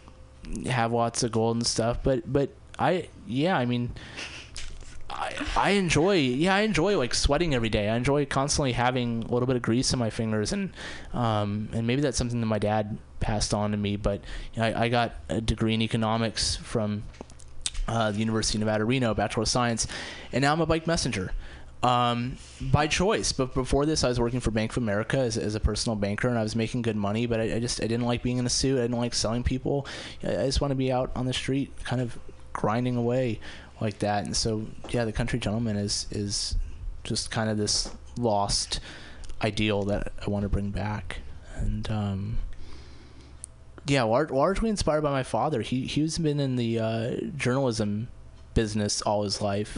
have 0.67 0.91
lots 0.91 1.23
of 1.23 1.31
gold 1.31 1.57
and 1.57 1.65
stuff 1.65 1.99
but 2.03 2.21
but 2.31 2.49
i 2.79 3.07
yeah 3.27 3.57
i 3.57 3.65
mean 3.65 3.91
I, 5.09 5.33
I 5.55 5.69
enjoy 5.71 6.15
yeah 6.15 6.53
I 6.55 6.61
enjoy 6.61 6.97
like 6.97 7.13
sweating 7.13 7.55
every 7.55 7.69
day. 7.69 7.87
I 7.89 7.95
enjoy 7.95 8.25
constantly 8.25 8.73
having 8.73 9.23
a 9.23 9.31
little 9.31 9.47
bit 9.47 9.55
of 9.55 9.61
grease 9.61 9.93
in 9.93 9.99
my 9.99 10.09
fingers 10.09 10.51
and 10.51 10.71
um, 11.13 11.69
and 11.71 11.87
maybe 11.87 12.01
that's 12.01 12.17
something 12.17 12.41
that 12.41 12.45
my 12.45 12.59
dad 12.59 12.97
passed 13.19 13.53
on 13.53 13.71
to 13.71 13.77
me 13.77 13.95
but 13.95 14.21
you 14.53 14.61
know, 14.61 14.67
I, 14.67 14.83
I 14.83 14.89
got 14.89 15.15
a 15.29 15.39
degree 15.39 15.73
in 15.73 15.81
economics 15.81 16.57
from 16.57 17.03
uh, 17.87 18.11
the 18.11 18.19
University 18.19 18.57
of 18.57 18.59
Nevada, 18.59 18.83
Reno, 18.83 19.13
Bachelor 19.13 19.43
of 19.43 19.49
Science, 19.49 19.87
and 20.33 20.41
now 20.41 20.51
I'm 20.51 20.59
a 20.59 20.65
bike 20.65 20.85
messenger 20.85 21.31
um, 21.83 22.37
by 22.61 22.87
choice. 22.87 23.31
But 23.31 23.53
before 23.53 23.85
this, 23.85 24.03
I 24.03 24.09
was 24.09 24.19
working 24.19 24.39
for 24.39 24.51
Bank 24.51 24.71
of 24.71 24.77
America 24.77 25.17
as, 25.17 25.37
as 25.37 25.55
a 25.55 25.59
personal 25.59 25.95
banker, 25.95 26.27
and 26.27 26.37
I 26.37 26.43
was 26.43 26.55
making 26.55 26.81
good 26.81 26.95
money. 26.95 27.25
But 27.25 27.39
I, 27.39 27.55
I 27.55 27.59
just 27.59 27.81
I 27.81 27.87
didn't 27.87 28.05
like 28.05 28.23
being 28.23 28.37
in 28.37 28.45
a 28.45 28.49
suit. 28.49 28.77
I 28.77 28.83
didn't 28.83 28.97
like 28.97 29.13
selling 29.13 29.43
people. 29.43 29.87
I, 30.23 30.43
I 30.43 30.45
just 30.45 30.61
want 30.61 30.71
to 30.71 30.75
be 30.75 30.91
out 30.91 31.11
on 31.15 31.25
the 31.25 31.33
street, 31.33 31.71
kind 31.83 32.01
of 32.01 32.17
grinding 32.53 32.97
away 32.97 33.39
like 33.79 33.99
that. 33.99 34.25
And 34.25 34.35
so, 34.35 34.65
yeah, 34.89 35.05
the 35.05 35.13
country 35.13 35.39
gentleman 35.39 35.77
is 35.77 36.07
is 36.11 36.55
just 37.03 37.31
kind 37.31 37.49
of 37.49 37.57
this 37.57 37.89
lost 38.17 38.79
ideal 39.41 39.83
that 39.83 40.11
I 40.25 40.29
want 40.29 40.43
to 40.43 40.49
bring 40.49 40.71
back. 40.71 41.19
And 41.55 41.89
um, 41.89 42.37
yeah, 43.85 44.03
lar- 44.03 44.27
largely 44.27 44.69
inspired 44.69 45.01
by 45.01 45.11
my 45.11 45.23
father. 45.23 45.61
He 45.61 45.85
he's 45.85 46.17
been 46.17 46.39
in 46.39 46.55
the 46.55 46.79
uh, 46.79 47.11
journalism 47.35 48.07
business 48.53 49.01
all 49.03 49.23
his 49.23 49.41
life, 49.41 49.77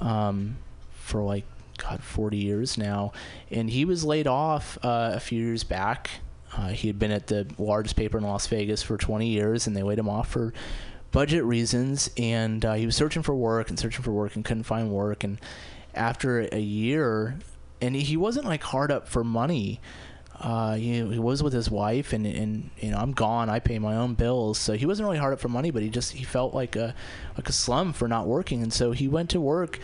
um, 0.00 0.56
for 1.02 1.22
like 1.22 1.44
God 1.78 2.02
forty 2.02 2.38
years 2.38 2.78
now, 2.78 3.12
and 3.50 3.68
he 3.68 3.84
was 3.84 4.04
laid 4.04 4.26
off 4.26 4.78
uh, 4.82 5.12
a 5.14 5.20
few 5.20 5.42
years 5.42 5.64
back. 5.64 6.10
Uh, 6.56 6.68
he 6.68 6.86
had 6.86 6.98
been 6.98 7.10
at 7.10 7.28
the 7.28 7.46
largest 7.58 7.96
paper 7.96 8.18
in 8.18 8.24
Las 8.24 8.46
Vegas 8.46 8.82
for 8.82 8.96
twenty 8.96 9.28
years, 9.28 9.66
and 9.66 9.76
they 9.76 9.82
laid 9.82 9.98
him 9.98 10.08
off 10.08 10.30
for 10.30 10.52
budget 11.10 11.44
reasons, 11.44 12.10
and 12.16 12.64
uh, 12.64 12.74
he 12.74 12.86
was 12.86 12.96
searching 12.96 13.22
for 13.22 13.34
work 13.34 13.68
and 13.68 13.78
searching 13.78 14.02
for 14.02 14.12
work 14.12 14.34
and 14.36 14.44
couldn't 14.44 14.64
find 14.64 14.90
work. 14.90 15.24
And 15.24 15.38
after 15.94 16.40
a 16.40 16.60
year, 16.60 17.38
and 17.80 17.94
he 17.94 18.16
wasn't 18.16 18.46
like 18.46 18.62
hard 18.62 18.90
up 18.90 19.08
for 19.08 19.24
money. 19.24 19.80
Uh, 20.40 20.74
he, 20.74 20.94
he 21.06 21.18
was 21.20 21.40
with 21.42 21.52
his 21.52 21.70
wife, 21.70 22.12
and, 22.12 22.26
and 22.26 22.70
you 22.80 22.90
know 22.90 22.96
I'm 22.96 23.12
gone. 23.12 23.48
I 23.48 23.60
pay 23.60 23.78
my 23.78 23.96
own 23.96 24.14
bills, 24.14 24.58
so 24.58 24.72
he 24.72 24.86
wasn't 24.86 25.06
really 25.06 25.18
hard 25.18 25.32
up 25.32 25.40
for 25.40 25.48
money. 25.48 25.70
But 25.70 25.82
he 25.82 25.88
just 25.88 26.12
he 26.12 26.24
felt 26.24 26.52
like 26.52 26.74
a 26.74 26.94
like 27.36 27.48
a 27.48 27.52
slum 27.52 27.92
for 27.92 28.08
not 28.08 28.26
working, 28.26 28.62
and 28.62 28.72
so 28.72 28.92
he 28.92 29.06
went 29.06 29.30
to 29.30 29.40
work. 29.40 29.78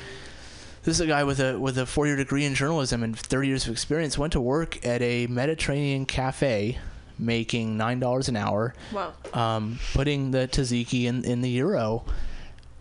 This 0.84 0.96
is 0.96 1.00
a 1.00 1.06
guy 1.06 1.24
with 1.24 1.40
a 1.40 1.58
with 1.58 1.76
a 1.78 1.86
four 1.86 2.06
year 2.06 2.16
degree 2.16 2.44
in 2.44 2.54
journalism 2.54 3.02
and 3.02 3.18
30 3.18 3.48
years 3.48 3.66
of 3.66 3.72
experience. 3.72 4.16
Went 4.16 4.32
to 4.34 4.40
work 4.40 4.84
at 4.86 5.02
a 5.02 5.26
Mediterranean 5.26 6.06
cafe, 6.06 6.78
making 7.18 7.76
nine 7.76 8.00
dollars 8.00 8.28
an 8.28 8.36
hour 8.36 8.74
Whoa. 8.92 9.12
um, 9.34 9.78
putting 9.94 10.30
the 10.30 10.48
tzatziki 10.48 11.04
in, 11.04 11.24
in 11.24 11.40
the 11.40 11.50
euro 11.50 12.04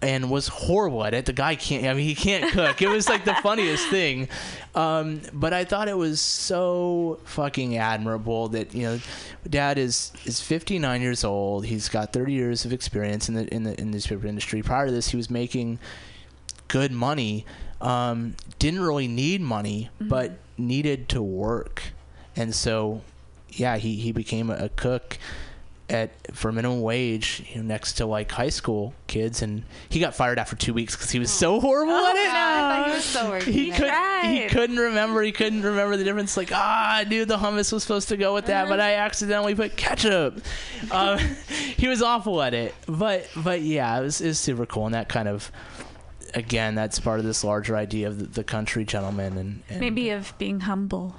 and 0.01 0.29
was 0.29 0.47
horrible 0.47 1.03
at 1.05 1.13
it. 1.13 1.25
The 1.25 1.33
guy 1.33 1.55
can't, 1.55 1.85
I 1.85 1.93
mean, 1.93 2.05
he 2.05 2.13
can't 2.13 2.51
cook. 2.51 2.81
It 2.81 2.87
was 2.87 3.09
like 3.09 3.25
the 3.25 3.33
funniest 3.35 3.87
thing. 3.89 4.29
Um, 4.75 5.21
but 5.33 5.53
I 5.53 5.65
thought 5.65 5.87
it 5.87 5.97
was 5.97 6.21
so 6.21 7.19
fucking 7.23 7.77
admirable 7.77 8.49
that, 8.49 8.75
you 8.75 8.83
know, 8.83 8.99
dad 9.49 9.79
is, 9.79 10.11
is 10.25 10.39
59 10.39 11.01
years 11.01 11.23
old. 11.23 11.65
He's 11.65 11.89
got 11.89 12.13
30 12.13 12.31
years 12.31 12.63
of 12.63 12.73
experience 12.73 13.27
in 13.27 13.33
the, 13.35 13.51
in 13.53 13.63
the, 13.63 13.79
in 13.79 13.87
the 13.87 13.93
newspaper 13.93 14.27
industry. 14.27 14.61
Prior 14.61 14.85
to 14.85 14.91
this, 14.91 15.09
he 15.09 15.17
was 15.17 15.31
making 15.31 15.79
good 16.67 16.91
money. 16.91 17.45
Um, 17.81 18.35
didn't 18.59 18.79
really 18.81 19.07
need 19.07 19.41
money, 19.41 19.89
but 20.01 20.37
needed 20.57 21.09
to 21.09 21.21
work. 21.21 21.83
And 22.35 22.53
so, 22.55 23.01
yeah, 23.51 23.77
he, 23.77 23.95
he 23.97 24.11
became 24.11 24.49
a, 24.49 24.69
cook 24.69 25.17
at 25.89 26.09
for 26.35 26.51
minimum 26.51 26.81
wage 26.81 27.45
you 27.49 27.61
know, 27.61 27.67
next 27.67 27.93
to 27.93 28.05
like 28.05 28.29
high 28.29 28.49
school 28.49 28.93
kids 29.07 29.41
and 29.41 29.63
he 29.87 30.01
got 30.01 30.13
fired 30.13 30.37
after 30.37 30.53
two 30.53 30.73
weeks 30.73 30.97
because 30.97 31.11
he 31.11 31.17
was 31.17 31.31
so 31.31 31.61
horrible 31.61 31.93
at 31.93 32.13
it 32.13 32.29
Oh, 32.29 32.83
he 32.89 32.91
was 32.97 33.15
working. 33.29 33.53
he 33.53 33.69
there. 33.71 33.79
could 33.79 33.85
he 34.29 34.41
Right. 34.41 34.49
couldn't 34.51 34.75
remember 34.75 35.21
he 35.21 35.31
couldn't 35.31 35.63
remember 35.63 35.95
the 35.95 36.03
difference 36.03 36.35
like 36.35 36.49
ah 36.53 36.97
I 36.97 37.05
knew 37.05 37.23
the 37.23 37.37
hummus 37.37 37.71
was 37.71 37.83
supposed 37.83 38.09
to 38.09 38.17
go 38.17 38.33
with 38.33 38.47
that 38.47 38.67
but 38.67 38.81
I 38.81 38.95
accidentally 38.95 39.55
put 39.55 39.77
ketchup 39.77 40.41
um, 40.91 41.19
he 41.77 41.87
was 41.87 42.01
awful 42.01 42.41
at 42.41 42.53
it 42.53 42.75
but 42.87 43.29
but 43.37 43.61
yeah 43.61 43.97
it 43.97 44.01
was, 44.03 44.19
it 44.19 44.27
was 44.27 44.39
super 44.39 44.65
cool 44.65 44.87
and 44.87 44.93
that 44.93 45.07
kind 45.07 45.29
of 45.29 45.49
again 46.33 46.75
that's 46.75 46.99
part 46.99 47.19
of 47.19 47.25
this 47.25 47.43
larger 47.43 47.75
idea 47.75 48.07
of 48.07 48.19
the, 48.19 48.25
the 48.25 48.43
country 48.43 48.83
gentleman 48.85 49.37
and, 49.37 49.63
and 49.69 49.79
Maybe 49.79 50.09
of 50.11 50.33
being 50.37 50.61
humble. 50.61 51.15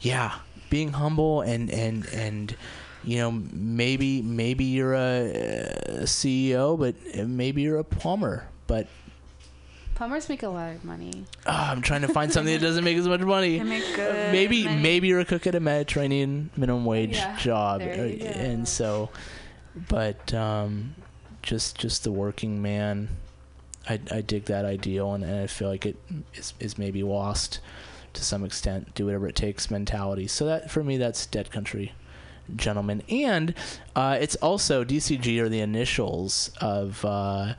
yeah 0.00 0.36
being 0.70 0.92
humble 0.92 1.40
and 1.42 1.70
and 1.70 2.06
and 2.12 2.56
you 3.04 3.18
know 3.18 3.30
maybe 3.30 4.20
maybe 4.22 4.64
you're 4.64 4.94
a, 4.94 5.30
a 5.30 6.02
ceo 6.04 6.78
but 6.78 6.94
maybe 7.28 7.62
you're 7.62 7.78
a 7.78 7.84
plumber 7.84 8.46
but 8.66 8.86
Plumbers 9.94 10.28
make 10.28 10.42
a 10.42 10.48
lot 10.48 10.72
of 10.74 10.84
money. 10.84 11.24
ah, 11.46 11.70
i'm 11.70 11.80
trying 11.80 12.02
to 12.02 12.08
find 12.08 12.30
something 12.32 12.52
that 12.52 12.60
doesn't 12.60 12.84
make 12.84 12.98
as 12.98 13.08
much 13.08 13.20
money 13.20 13.56
They 13.58 13.64
make 13.64 13.84
good 13.96 14.32
maybe 14.32 14.64
money. 14.64 14.82
maybe 14.82 15.08
you're 15.08 15.20
a 15.20 15.24
cook 15.24 15.46
at 15.46 15.54
a 15.54 15.60
mediterranean 15.60 16.50
minimum 16.56 16.84
wage 16.84 17.14
Yeah, 17.16 17.36
job 17.38 17.80
there 17.80 18.06
you 18.06 18.26
uh, 18.26 18.32
go. 18.32 18.38
and 18.40 18.68
so 18.68 19.08
but 19.88 20.34
um 20.34 20.94
just 21.42 21.78
just 21.78 22.04
the 22.04 22.12
working 22.12 22.60
man 22.60 23.08
i 23.88 24.00
i 24.10 24.20
dig 24.20 24.44
that 24.44 24.64
ideal 24.64 25.12
and, 25.12 25.24
and 25.24 25.40
i 25.40 25.46
feel 25.46 25.68
like 25.68 25.86
it 25.86 25.96
is 26.34 26.54
is 26.60 26.78
maybe 26.78 27.02
lost 27.02 27.60
to 28.16 28.24
some 28.24 28.44
extent 28.44 28.94
do 28.94 29.06
whatever 29.06 29.28
it 29.28 29.36
takes 29.36 29.70
mentality. 29.70 30.26
So 30.26 30.46
that 30.46 30.70
for 30.70 30.82
me 30.82 30.96
that's 30.96 31.26
dead 31.26 31.50
country 31.50 31.92
gentlemen. 32.54 33.02
And 33.08 33.54
uh, 33.94 34.18
it's 34.20 34.36
also 34.36 34.84
dcg 34.84 35.38
are 35.40 35.48
the 35.48 35.60
initials 35.60 36.50
of 36.60 37.04
uh, 37.04 37.54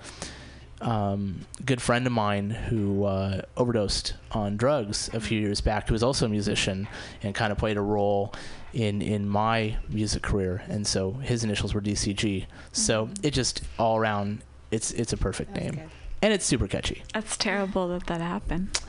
um, 0.79 1.41
good 1.65 1.81
friend 1.81 2.05
of 2.05 2.13
mine 2.13 2.49
who 2.51 3.03
uh, 3.03 3.41
overdosed 3.55 4.13
on 4.31 4.57
drugs 4.57 5.09
a 5.13 5.19
few 5.19 5.39
years 5.39 5.59
back 5.61 5.87
who 5.87 5.93
was 5.93 6.03
also 6.03 6.25
a 6.25 6.29
musician 6.29 6.87
and 7.23 7.33
kind 7.35 7.51
of 7.51 7.57
played 7.57 7.77
a 7.77 7.81
role 7.81 8.33
in 8.73 9.01
in 9.01 9.27
my 9.27 9.77
music 9.89 10.23
career. 10.23 10.63
And 10.67 10.85
so 10.85 11.11
his 11.13 11.43
initials 11.43 11.73
were 11.73 11.81
dcg 11.81 12.45
so 12.71 13.09
it 13.21 13.31
just 13.31 13.61
all 13.77 13.97
around 13.97 14.41
it's 14.71 14.91
it's 14.91 15.13
a 15.13 15.17
perfect 15.17 15.53
That's 15.53 15.65
name. 15.65 15.75
good. 15.75 15.89
And 16.21 16.33
it's 16.33 16.45
super 16.45 16.67
catchy 16.67 17.03
That's 17.13 17.37
terrible 17.37 17.87
that 17.89 18.07
that 18.07 18.21
happened. 18.21 18.79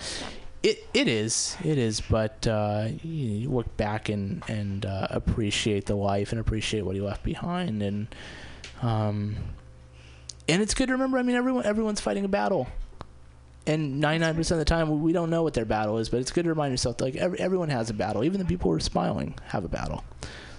it 0.63 0.87
it 0.95 1.09
is 1.09 1.57
it 1.65 1.79
is 1.79 2.01
but 2.01 2.47
uh, 2.47 2.89
you, 3.03 3.27
you 3.43 3.51
look 3.51 3.77
back 3.77 4.09
and 4.09 4.43
and 4.49 4.85
uh, 4.87 5.07
appreciate 5.11 5.87
the 5.87 5.95
life 5.95 6.33
and 6.33 6.41
appreciate 6.41 6.83
what 6.83 6.95
he 6.97 7.01
left 7.01 7.23
behind 7.23 7.83
and 7.83 8.09
um 8.83 9.37
and 10.49 10.63
it's 10.63 10.75
good 10.75 10.87
to 10.87 10.93
remember 10.93 11.19
I 11.19 11.23
mean 11.23 11.37
everyone 11.37 11.65
everyone's 11.67 12.01
fighting 12.01 12.25
a 12.25 12.29
battle 12.29 12.67
and 13.67 14.03
99% 14.03 14.39
of 14.53 14.57
the 14.59 14.65
time 14.65 15.03
we 15.03 15.13
don't 15.13 15.29
know 15.29 15.43
what 15.43 15.53
their 15.53 15.67
battle 15.67 15.99
is 15.99 16.09
but 16.09 16.21
it's 16.21 16.31
good 16.33 16.45
to 16.45 16.49
remind 16.49 16.73
yourself 16.73 17.01
like 17.03 17.17
every, 17.17 17.39
everyone 17.39 17.69
has 17.69 17.91
a 17.91 17.95
battle 17.95 18.25
even 18.25 18.39
the 18.41 18.47
people 18.47 18.71
who 18.71 18.77
are 18.77 18.81
smiling 18.81 19.35
have 19.49 19.65
a 19.65 19.69
battle 19.69 20.03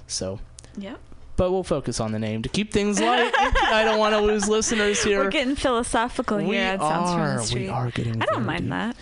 so 0.08 0.40
Yep. 0.78 1.00
But 1.40 1.52
we'll 1.54 1.64
focus 1.64 2.02
on 2.02 2.12
the 2.12 2.20
name 2.20 2.42
to 2.42 2.50
keep 2.50 2.74
things 2.74 3.00
light 3.00 3.32
I 3.38 3.84
don't 3.86 3.98
want 3.98 4.14
to 4.14 4.20
lose 4.20 4.50
listeners 4.50 5.02
here 5.02 5.24
We're 5.24 5.30
getting 5.30 5.56
philosophical 5.56 6.38
we 6.38 6.48
here 6.56 6.64
at 6.66 6.82
Sounds 6.82 7.12
from 7.12 7.22
are 7.22 7.38
the 7.38 7.44
Street. 7.44 7.62
we 7.62 7.70
are 7.70 7.90
getting 7.92 8.22
I 8.22 8.26
don't 8.26 8.46
mind 8.46 8.70
that. 8.74 8.98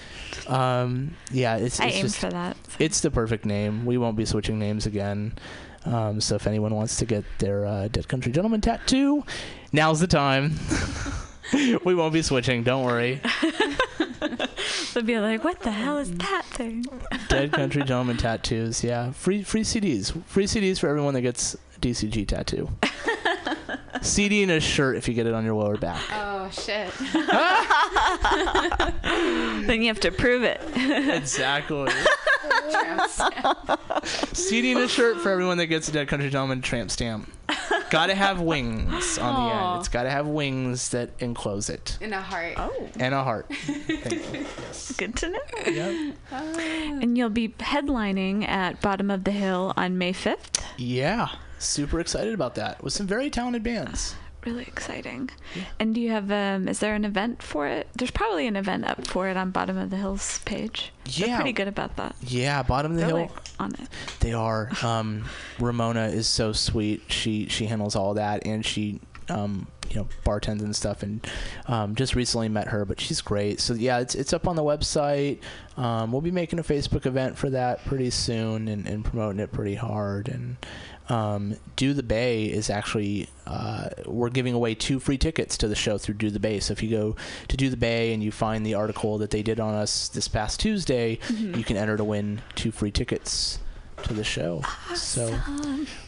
um 0.48 1.16
yeah 1.32 1.58
it's, 1.58 1.78
just 1.78 1.82
I 1.82 1.88
it's 1.88 1.96
aim 1.96 2.02
just 2.04 2.18
for 2.20 2.30
that. 2.30 2.56
it's 2.78 3.02
the 3.02 3.10
perfect 3.10 3.44
name. 3.46 3.86
We 3.88 3.98
won't 3.98 4.16
be 4.16 4.26
switching 4.26 4.60
names 4.60 4.86
again. 4.86 5.34
Um, 5.86 6.22
so 6.22 6.36
if 6.36 6.46
anyone 6.46 6.76
wants 6.76 6.98
to 6.98 7.06
get 7.06 7.24
their 7.40 7.66
uh, 7.66 7.88
Dead 7.88 8.08
Country 8.08 8.32
Gentleman 8.32 8.62
tattoo, 8.62 9.24
now's 9.72 10.00
the 10.00 10.08
time. 10.08 10.54
we 11.86 11.96
won't 11.96 12.14
be 12.14 12.22
switching. 12.22 12.64
Don't 12.64 12.84
worry. 12.84 13.22
They'll 14.94 15.04
be 15.04 15.18
like, 15.20 15.44
"What 15.46 15.62
the 15.62 15.72
hell 15.72 15.98
is 15.98 16.12
that 16.18 16.44
thing?" 16.46 16.84
Dead 17.30 17.54
Country 17.54 17.84
Gentleman 17.84 18.18
tattoos. 18.18 18.84
Yeah, 18.84 19.12
free 19.12 19.44
free 19.44 19.62
CDs. 19.64 20.12
Free 20.26 20.46
CDs 20.46 20.78
for 20.80 20.90
everyone 20.90 21.14
that 21.14 21.22
gets 21.22 21.56
DCG 21.82 22.28
tattoo. 22.28 22.70
CD 24.02 24.44
and 24.44 24.52
a 24.52 24.60
shirt 24.60 24.96
if 24.98 25.08
you 25.08 25.14
get 25.14 25.26
it 25.26 25.34
on 25.34 25.44
your 25.44 25.56
lower 25.56 25.78
back. 25.78 26.02
Oh 26.12 26.50
shit. 26.52 26.94
then 29.68 29.82
you 29.82 29.88
have 29.88 30.00
to 30.00 30.12
prove 30.12 30.44
it. 30.44 30.62
exactly. 30.76 31.92
CD 34.34 34.72
and 34.72 34.82
a 34.82 34.88
shirt 34.88 35.18
for 35.18 35.30
everyone 35.30 35.58
that 35.58 35.66
gets 35.68 35.90
a 35.90 35.92
Dead 35.92 36.08
Country 36.08 36.30
Gentleman 36.30 36.62
tramp 36.62 36.90
stamp. 36.92 37.30
Gotta 37.90 38.16
have 38.16 38.40
wings 38.40 39.18
on 39.18 39.50
the 39.50 39.56
end. 39.56 39.80
It's 39.80 39.90
gotta 39.90 40.10
have 40.10 40.28
wings 40.28 40.90
that 40.90 41.10
enclose 41.20 41.70
it. 41.70 41.98
In 42.00 42.14
a 42.14 42.22
heart. 42.22 42.54
Oh, 42.58 42.90
And 43.00 43.14
a 43.14 43.24
heart. 43.24 43.48
Thank 43.54 44.34
you. 44.34 44.46
good 44.98 45.16
to 45.18 45.30
know. 45.30 45.40
Yep. 45.66 46.16
Ah. 46.32 46.54
And 47.02 47.18
you'll 47.18 47.30
be 47.30 47.50
headlining 47.50 48.48
at 48.48 48.80
Bottom 48.82 49.12
of 49.12 49.24
the 49.26 49.32
Hill 49.32 49.74
on 49.76 49.98
May 49.98 50.14
5th. 50.14 50.64
Yeah. 50.78 51.30
Super 51.60 52.00
excited 52.00 52.34
about 52.34 52.56
that 52.56 52.84
with 52.84 52.94
some 52.94 53.08
very 53.08 53.30
talented 53.30 53.64
bands. 53.64 54.16
Really 54.46 54.64
exciting. 54.64 55.30
And 55.78 55.94
do 55.94 56.00
you 56.00 56.12
have 56.12 56.32
um 56.32 56.70
is 56.70 56.80
there 56.80 56.96
an 56.96 57.04
event 57.04 57.44
for 57.44 57.68
it? 57.68 57.90
There's 57.98 58.12
probably 58.12 58.48
an 58.48 58.56
event 58.56 58.86
up 58.86 59.06
for 59.06 59.28
it 59.28 59.36
on 59.36 59.52
Bottom 59.52 59.78
of 59.78 59.90
the 59.90 59.98
Hill's 59.98 60.40
page. 60.46 60.94
They're 61.04 61.28
Yeah. 61.28 61.36
pretty 61.36 61.52
good 61.52 61.68
about 61.68 61.98
that. 61.98 62.16
Yeah, 62.22 62.64
bottom 62.64 62.92
of 62.94 62.98
the 62.98 63.06
They're 63.08 63.16
hill. 63.18 63.26
like 63.26 63.32
on 63.60 63.74
it. 63.74 63.90
They 64.22 64.32
are. 64.32 64.70
Um, 64.84 65.26
Ramona 65.60 66.06
is 66.10 66.28
so 66.28 66.54
sweet. 66.54 67.02
She 67.12 67.48
she 67.50 67.66
handles 67.66 67.98
all 67.98 68.14
that, 68.14 68.46
and 68.48 68.66
she 68.66 69.02
um, 69.28 69.68
you 69.90 69.98
know 69.98 70.08
bartends 70.24 70.62
and 70.62 70.74
stuff. 70.74 71.04
And 71.04 71.28
um, 71.66 71.96
just 71.96 72.16
recently 72.16 72.48
met 72.48 72.70
her, 72.70 72.86
but 72.86 73.02
she's 73.02 73.20
great. 73.20 73.60
So 73.60 73.74
yeah, 73.74 74.00
it's 74.00 74.16
it's 74.16 74.32
up 74.32 74.48
on 74.48 74.56
the 74.56 74.64
website. 74.64 75.40
Um, 75.76 76.14
we'll 76.14 76.22
be 76.22 76.32
making 76.32 76.60
a 76.60 76.64
Facebook 76.64 77.06
event 77.06 77.38
for 77.38 77.50
that 77.50 77.84
pretty 77.86 78.12
soon, 78.12 78.70
and, 78.70 78.88
and 78.88 79.04
promoting 79.04 79.42
it 79.42 79.52
pretty 79.52 79.76
hard. 79.76 80.30
And 80.30 80.56
um, 81.10 81.56
Do 81.76 81.94
the 81.94 82.04
Bay 82.04 82.46
is 82.46 82.70
actually 82.70 83.30
uh, 83.46 83.90
we're 84.06 84.30
giving 84.30 84.54
away 84.54 84.76
two 84.76 85.00
free 85.00 85.18
tickets 85.18 85.58
to 85.58 85.68
the 85.68 85.76
show 85.76 85.98
through 85.98 86.16
Do 86.16 86.30
the 86.30 86.40
Bay. 86.40 86.60
So 86.60 86.74
if 86.74 86.84
you 86.84 86.90
go 86.90 87.16
to 87.48 87.58
Do 87.58 87.70
the 87.70 87.78
Bay 87.78 88.14
and 88.14 88.24
you 88.24 88.32
find 88.32 88.66
the 88.66 88.74
article 88.74 89.18
that 89.20 89.32
they 89.32 89.42
did 89.42 89.60
on 89.60 89.74
us 89.74 90.10
this 90.10 90.28
past 90.28 90.60
Tuesday, 90.60 91.20
you 91.30 91.64
can 91.64 91.78
enter 91.78 91.98
to 91.98 92.04
win 92.04 92.42
two 92.56 92.72
free 92.72 92.92
tickets 92.92 93.60
to 94.04 94.14
the 94.14 94.24
show. 94.24 94.62
So 94.96 95.38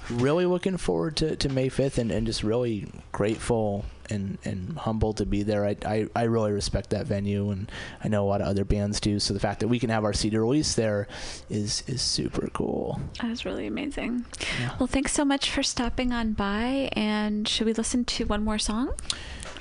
really 0.10 0.46
looking 0.46 0.78
forward 0.78 1.16
to, 1.18 1.36
to 1.36 1.50
May 1.50 1.70
5th 1.70 1.98
and, 1.98 2.12
and 2.12 2.26
just 2.28 2.44
really 2.44 2.88
grateful 3.12 3.86
and, 4.10 4.38
and 4.44 4.78
humbled 4.78 5.18
to 5.18 5.26
be 5.26 5.44
there. 5.44 5.66
I, 5.66 5.76
I, 5.86 6.08
I 6.16 6.24
really 6.24 6.52
respect 6.52 6.90
that 6.92 7.06
venue 7.08 7.50
and 7.52 7.72
I 8.04 8.08
know 8.08 8.24
a 8.26 8.28
lot 8.28 8.42
of 8.42 8.48
other 8.48 8.66
bands 8.66 9.00
do. 9.00 9.20
So 9.20 9.34
the 9.34 9.40
fact 9.40 9.60
that 9.60 9.68
we 9.68 9.80
can 9.80 9.90
have 9.90 10.04
our 10.04 10.14
CD 10.14 10.38
release 10.38 10.74
there 10.76 11.08
is, 11.50 11.84
is 11.88 12.02
super 12.02 12.50
cool. 12.54 13.00
That 13.22 13.30
was 13.30 13.46
really 13.46 13.68
amazing. 13.68 14.26
Yeah. 14.60 14.76
Well, 14.80 14.88
thanks 14.88 15.14
so 15.14 15.26
much 15.26 15.50
for 15.50 15.64
stopping 15.64 16.12
on 16.12 16.34
by. 16.34 16.90
And 16.94 17.48
should 17.48 17.66
we 17.68 17.74
listen 17.74 18.06
to 18.06 18.26
one 18.26 18.44
more 18.44 18.60
song? 18.60 18.94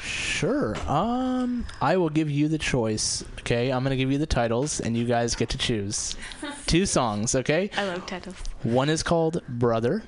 Sure. 0.01 0.77
Um, 0.87 1.67
I 1.81 1.97
will 1.97 2.09
give 2.09 2.31
you 2.31 2.49
the 2.49 2.59
choice. 2.59 3.25
Okay, 3.41 3.71
I'm 3.71 3.83
gonna 3.83 3.97
give 3.97 4.13
you 4.13 4.19
the 4.19 4.27
titles, 4.27 4.79
and 4.81 4.97
you 4.97 5.05
guys 5.05 5.35
get 5.35 5.49
to 5.51 5.59
choose 5.59 6.15
two 6.67 6.87
songs. 6.87 7.35
Okay, 7.35 7.71
I 7.77 7.85
love 7.85 8.07
titles. 8.07 8.37
one 8.63 8.89
is 8.89 9.03
called 9.03 9.43
"Brother," 9.49 10.05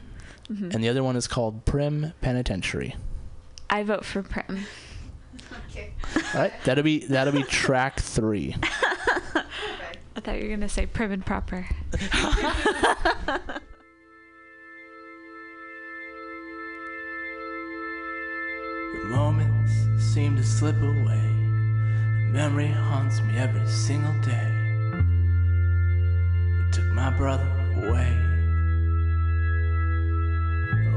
and 0.49 0.83
the 0.83 0.89
other 0.89 1.03
one 1.03 1.17
is 1.17 1.27
called 1.27 1.65
"Prim 1.65 2.13
Penitentiary." 2.21 2.95
I 3.71 3.85
vote 3.85 4.05
for 4.05 4.23
Prim. 4.23 4.67
Okay. 5.71 5.93
All 6.35 6.41
right, 6.41 6.53
that'll 6.65 6.85
be 6.85 7.07
that'll 7.07 7.33
be 7.33 7.45
track 7.45 8.01
three. 8.01 8.57
I 10.17 10.21
thought 10.21 10.37
you 10.37 10.49
were 10.49 10.57
gonna 10.57 10.69
say 10.69 10.87
Prim 10.87 11.13
and 11.13 11.25
Proper. 11.25 11.67
The 18.93 19.07
moments 19.07 19.73
seem 19.99 20.37
to 20.37 20.43
slip 20.43 20.77
away. 20.83 21.25
A 22.27 22.29
memory 22.33 22.67
haunts 22.67 23.21
me 23.23 23.37
every 23.39 23.67
single 23.67 24.13
day. 24.21 24.51
Who 26.57 26.71
took 26.73 26.87
my 26.87 27.11
brother 27.11 27.47
away? 27.77 28.17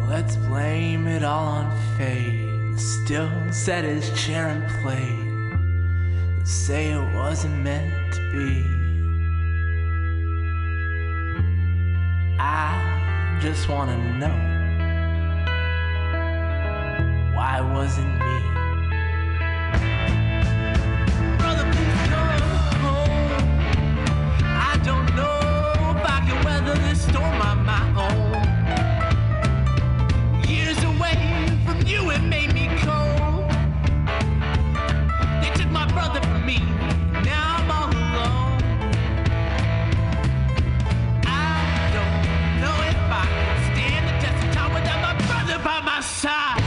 Let's 0.09 0.35
blame 0.35 1.07
it 1.07 1.23
all 1.23 1.45
on 1.45 1.71
fate. 1.97 2.62
Still 2.75 3.29
sat 3.51 3.83
his 3.83 4.09
chair 4.19 4.47
and 4.47 4.67
played. 4.81 6.47
Say 6.47 6.91
it 6.91 7.13
wasn't 7.13 7.55
meant 7.63 8.13
to 8.13 8.19
be. 8.31 8.65
I 12.39 13.39
just 13.41 13.69
wanna 13.69 13.97
know 14.17 14.37
why 17.35 17.61
wasn't 17.61 18.19
me? 18.19 18.39
Storm 26.93 27.41
on 27.41 27.65
my 27.65 27.81
own. 27.97 28.43
Years 30.47 30.81
away 30.83 31.17
from 31.65 31.81
you, 31.87 32.01
made 32.05 32.23
me 32.29 32.42
brother 45.83 46.62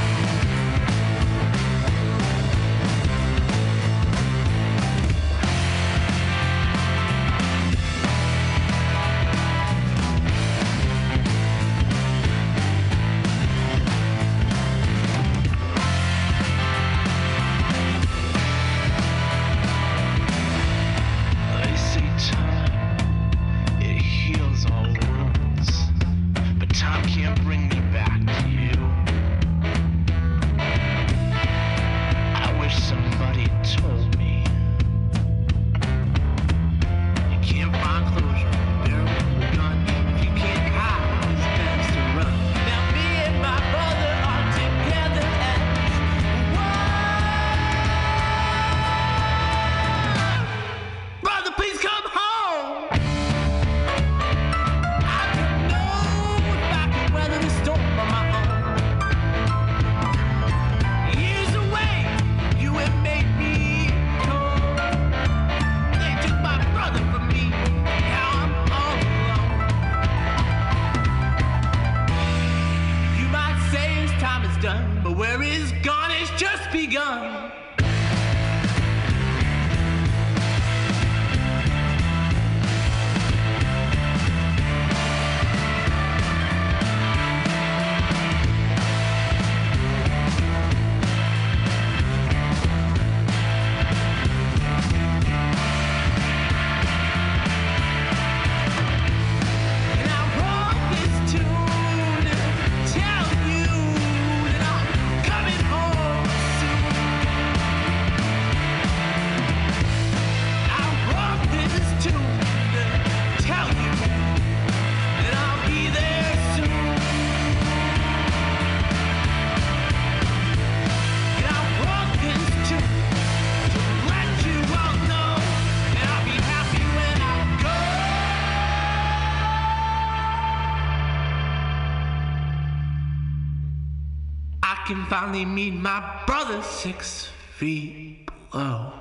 can 134.87 135.05
finally 135.07 135.45
meet 135.45 135.75
my 135.75 136.23
brother 136.27 136.63
six 136.63 137.29
feet 137.57 138.29
below. 138.53 138.93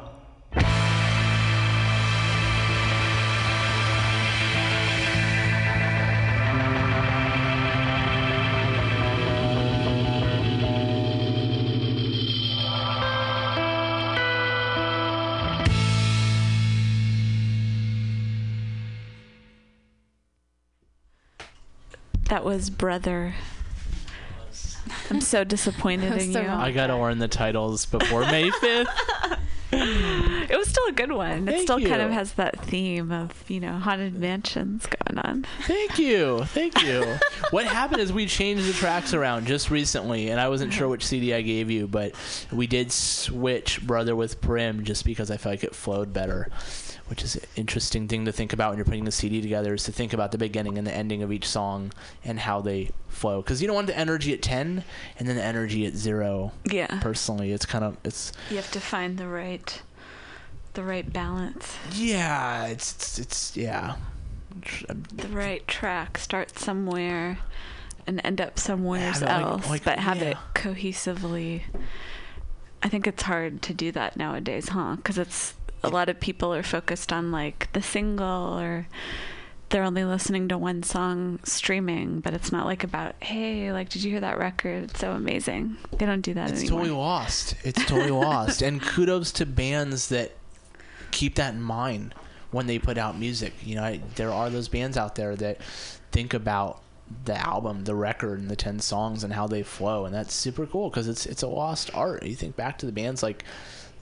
That 22.30 22.44
was 22.44 22.72
Brother. 22.72 23.36
I'm 25.26 25.30
so 25.30 25.44
disappointed 25.44 26.14
in 26.22 26.34
So 26.34 26.40
you. 26.42 26.48
wrong. 26.48 26.62
I 26.62 26.72
gotta 26.72 26.96
learn 26.96 27.18
the 27.18 27.28
titles 27.28 27.88
before 27.88 28.22
May 28.22 28.52
fifth. 28.62 28.88
It 29.72 30.56
was 30.56 30.68
still 30.70 30.86
a 30.88 30.92
good 30.92 31.12
one. 31.12 31.48
it 31.50 31.52
Thank 31.52 31.64
still 31.64 31.80
kind 31.82 32.02
of 32.04 32.12
has 32.12 32.34
that 32.34 32.60
theme 32.64 33.12
of, 33.12 33.32
you 33.50 33.60
know, 33.60 33.74
haunted 33.74 34.14
mansions 34.16 34.86
going 34.86 35.18
on. 35.26 35.48
Thank 35.64 35.98
you, 35.98 36.44
thank 36.46 36.80
you. 36.84 37.18
what 37.50 37.66
happened 37.66 38.02
is 38.02 38.14
we 38.14 38.28
changed 38.28 38.68
the 38.68 38.74
tracks 38.74 39.16
around 39.16 39.48
just 39.48 39.72
recently, 39.72 40.30
and 40.30 40.40
I 40.40 40.48
wasn't 40.48 40.72
sure 40.72 40.88
which 40.88 41.04
CD 41.06 41.34
I 41.34 41.42
gave 41.42 41.72
you, 41.72 41.88
but 41.88 42.14
we 42.52 42.68
did 42.68 42.92
switch 42.92 43.82
"Brother 43.86 44.16
with 44.16 44.40
Prim" 44.42 44.84
just 44.84 45.04
because 45.06 45.32
I 45.32 45.38
felt 45.38 45.54
like 45.54 45.64
it 45.64 45.74
flowed 45.76 46.14
better. 46.14 46.50
Which 47.08 47.24
is 47.24 47.36
an 47.36 47.44
interesting 47.56 48.08
thing 48.08 48.26
to 48.26 48.32
think 48.32 48.52
about 48.52 48.70
when 48.70 48.78
you're 48.80 48.86
putting 48.86 49.06
the 49.06 49.12
CD 49.12 49.40
together 49.42 49.76
is 49.76 49.84
to 49.84 49.92
think 49.92 50.12
about 50.12 50.32
the 50.32 50.40
beginning 50.40 50.78
and 50.80 50.88
the 50.88 50.92
ending 50.96 51.22
of 51.22 51.32
each 51.32 51.48
song 51.48 51.92
and 52.24 52.40
how 52.40 52.62
they 52.62 52.90
flow. 53.10 53.42
Because 53.44 53.62
you 53.62 53.68
don't 53.68 53.76
want 53.76 53.86
the 53.88 53.98
energy 53.98 54.34
at 54.34 54.42
ten 54.42 54.84
and 55.20 55.28
then 55.28 55.36
the 55.36 55.44
energy 55.44 55.86
at 55.86 55.94
zero. 55.94 56.52
Yeah. 56.70 57.00
Personally, 57.02 57.52
it's 57.52 57.66
kind 57.66 57.84
of 57.84 57.98
it's 58.04 58.32
You 58.50 58.56
have 58.56 58.72
to 58.72 58.80
find 58.80 59.18
the 59.20 59.28
right 59.28 59.82
the 60.74 60.84
right 60.84 61.12
balance. 61.14 61.78
yeah, 61.94 62.66
it's 62.66 62.92
it's, 62.96 63.20
it's 63.20 63.56
yeah. 63.58 63.96
The 65.14 65.28
right 65.28 65.66
track. 65.68 66.18
Start 66.18 66.58
somewhere 66.58 67.38
and 68.08 68.20
end 68.24 68.42
up 68.42 68.58
somewhere 68.58 69.12
it 69.12 69.22
like- 69.22 69.30
else, 69.30 69.70
like- 69.70 69.84
but 69.84 70.00
have 70.00 70.22
it 70.24 70.38
cohesively. 70.56 71.62
I 72.82 72.90
think 72.90 73.06
it's 73.08 73.24
hard 73.24 73.62
to 73.64 73.74
do 73.74 73.92
that 73.94 74.18
nowadays, 74.18 74.70
huh? 74.70 74.96
Because 74.98 75.18
it's 75.18 75.54
a 75.86 75.90
lot 75.90 76.10
of 76.10 76.20
people 76.20 76.54
are 76.54 76.64
focused 76.64 77.12
on 77.14 77.32
like 77.32 77.72
the 77.74 77.82
single 77.82 78.60
or 78.60 78.88
they're 79.70 79.84
only 79.84 80.06
listening 80.06 80.48
to 80.50 80.58
one 80.58 80.84
song 80.84 81.40
streaming, 81.44 82.20
but 82.20 82.34
it's 82.34 82.52
not 82.52 82.66
like 82.66 82.84
about, 82.84 83.16
hey, 83.22 83.72
like, 83.72 83.90
did 83.90 84.04
you 84.04 84.12
hear 84.12 84.20
that 84.20 84.38
record? 84.38 84.86
It's 84.86 85.00
so 85.00 85.12
amazing. 85.12 85.78
They 85.98 86.06
don't 86.06 86.22
do 86.22 86.34
that 86.36 86.52
It's 86.52 86.62
anymore. 86.62 86.82
It's 86.82 86.90
totally 86.90 87.02
lost. 87.02 87.56
It's 87.64 87.86
totally 87.86 88.12
lost. 88.12 88.62
And 88.62 88.82
kudos 88.82 89.32
to 89.34 89.46
bands 89.46 90.10
that 90.10 90.34
keep 91.12 91.36
that 91.36 91.56
in 91.56 91.62
mind 91.62 92.14
when 92.52 92.68
they 92.68 92.80
put 92.80 92.98
out 92.98 93.18
music. 93.18 93.54
You 93.64 93.76
know, 93.76 93.84
I, 93.84 94.02
there 94.16 94.32
are 94.32 94.50
those 94.50 94.68
bands 94.68 94.98
out 94.98 95.16
there 95.16 95.36
that 95.36 95.62
think 96.12 96.34
about 96.34 96.82
the 97.26 97.36
album, 97.36 97.84
the 97.84 97.96
record, 97.96 98.40
and 98.40 98.50
the 98.50 98.56
ten 98.56 98.80
songs 98.80 99.24
and 99.24 99.34
how 99.34 99.48
they 99.48 99.64
flow, 99.64 100.06
and 100.06 100.14
that's 100.14 100.34
super 100.34 100.66
cool 100.66 100.90
because 100.90 101.08
it's 101.08 101.26
it's 101.26 101.44
a 101.44 101.48
lost 101.48 101.92
art. 101.94 102.24
You 102.24 102.36
think 102.36 102.56
back 102.56 102.78
to 102.80 102.86
the 102.86 102.92
bands 102.92 103.22
like 103.22 103.44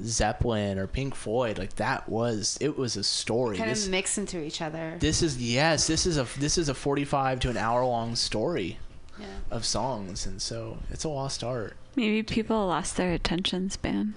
Zeppelin 0.01 0.77
or 0.79 0.87
Pink 0.87 1.15
Floyd, 1.15 1.57
like 1.57 1.75
that 1.75 2.07
was 2.09 2.57
it 2.61 2.77
was 2.77 2.95
a 2.95 3.03
story. 3.03 3.57
Kind 3.57 3.69
This- 3.71 3.85
of 3.85 3.91
mix 3.91 4.17
into 4.17 4.41
each 4.41 4.61
other. 4.61 4.95
this 4.99 5.21
is 5.21 5.37
yes, 5.41 5.87
this 5.87 6.05
is 6.05 6.17
a 6.17 6.27
this 6.39 6.57
is 6.57 6.69
a 6.69 6.73
forty 6.73 7.05
five 7.05 7.39
to 7.41 7.49
an 7.49 7.57
hour 7.57 7.85
long 7.85 8.15
story 8.15 8.79
Yeah. 9.19 9.25
of 9.51 9.65
songs, 9.65 10.25
and 10.25 10.41
so 10.41 10.77
it's 10.89 11.03
a 11.03 11.09
lost 11.09 11.43
art. 11.43 11.75
Maybe 11.95 12.23
people 12.23 12.67
lost 12.67 12.97
their 12.97 13.13
attention 13.13 13.69
span. 13.69 14.15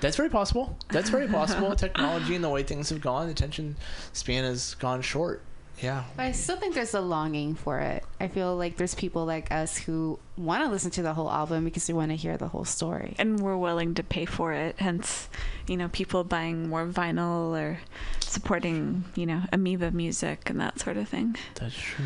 That's 0.00 0.16
very 0.16 0.28
possible. 0.28 0.76
That's 0.90 1.10
very 1.10 1.26
possible. 1.26 1.74
Technology 1.76 2.34
and 2.36 2.44
the 2.44 2.48
way 2.48 2.62
things 2.62 2.90
have 2.90 3.00
gone, 3.00 3.26
the 3.26 3.32
attention 3.32 3.76
span 4.12 4.44
has 4.44 4.74
gone 4.74 5.02
short. 5.02 5.42
Yeah. 5.80 6.04
But 6.16 6.24
I 6.24 6.32
still 6.32 6.56
think 6.56 6.74
there's 6.74 6.94
a 6.94 7.00
longing 7.00 7.54
for 7.54 7.78
it. 7.78 8.04
I 8.20 8.28
feel 8.28 8.56
like 8.56 8.76
there's 8.76 8.94
people 8.94 9.24
like 9.24 9.52
us 9.52 9.78
who 9.78 10.18
want 10.36 10.64
to 10.64 10.70
listen 10.70 10.90
to 10.92 11.02
the 11.02 11.14
whole 11.14 11.30
album 11.30 11.64
because 11.64 11.88
we 11.88 11.94
want 11.94 12.10
to 12.10 12.16
hear 12.16 12.36
the 12.36 12.48
whole 12.48 12.64
story. 12.64 13.14
And 13.18 13.40
we're 13.40 13.56
willing 13.56 13.94
to 13.94 14.02
pay 14.02 14.24
for 14.24 14.52
it. 14.52 14.76
Hence, 14.78 15.28
you 15.66 15.76
know, 15.76 15.88
people 15.88 16.24
buying 16.24 16.68
more 16.68 16.86
vinyl 16.86 17.58
or 17.58 17.80
supporting, 18.20 19.04
you 19.14 19.26
know, 19.26 19.42
Amoeba 19.52 19.90
music 19.90 20.50
and 20.50 20.60
that 20.60 20.80
sort 20.80 20.96
of 20.96 21.08
thing. 21.08 21.36
That's 21.54 21.76
true. 21.76 22.04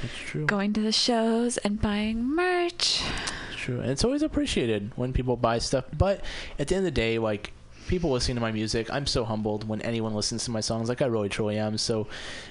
That's 0.00 0.16
true. 0.16 0.46
Going 0.46 0.72
to 0.72 0.80
the 0.80 0.92
shows 0.92 1.58
and 1.58 1.80
buying 1.80 2.24
merch. 2.24 3.02
That's 3.48 3.60
true. 3.60 3.80
And 3.80 3.90
it's 3.90 4.04
always 4.04 4.22
appreciated 4.22 4.92
when 4.96 5.12
people 5.12 5.36
buy 5.36 5.58
stuff. 5.58 5.84
But 5.96 6.24
at 6.58 6.68
the 6.68 6.76
end 6.76 6.86
of 6.86 6.94
the 6.94 7.00
day, 7.00 7.18
like 7.18 7.52
people 7.90 8.10
listening 8.10 8.36
to 8.36 8.40
my 8.40 8.52
music, 8.52 8.88
I'm 8.90 9.06
so 9.06 9.24
humbled 9.24 9.68
when 9.68 9.82
anyone 9.82 10.14
listens 10.14 10.44
to 10.44 10.50
my 10.52 10.60
songs. 10.60 10.88
Like 10.88 11.02
I 11.02 11.06
really 11.06 11.28
truly 11.28 11.58
am. 11.58 11.76
So 11.76 12.06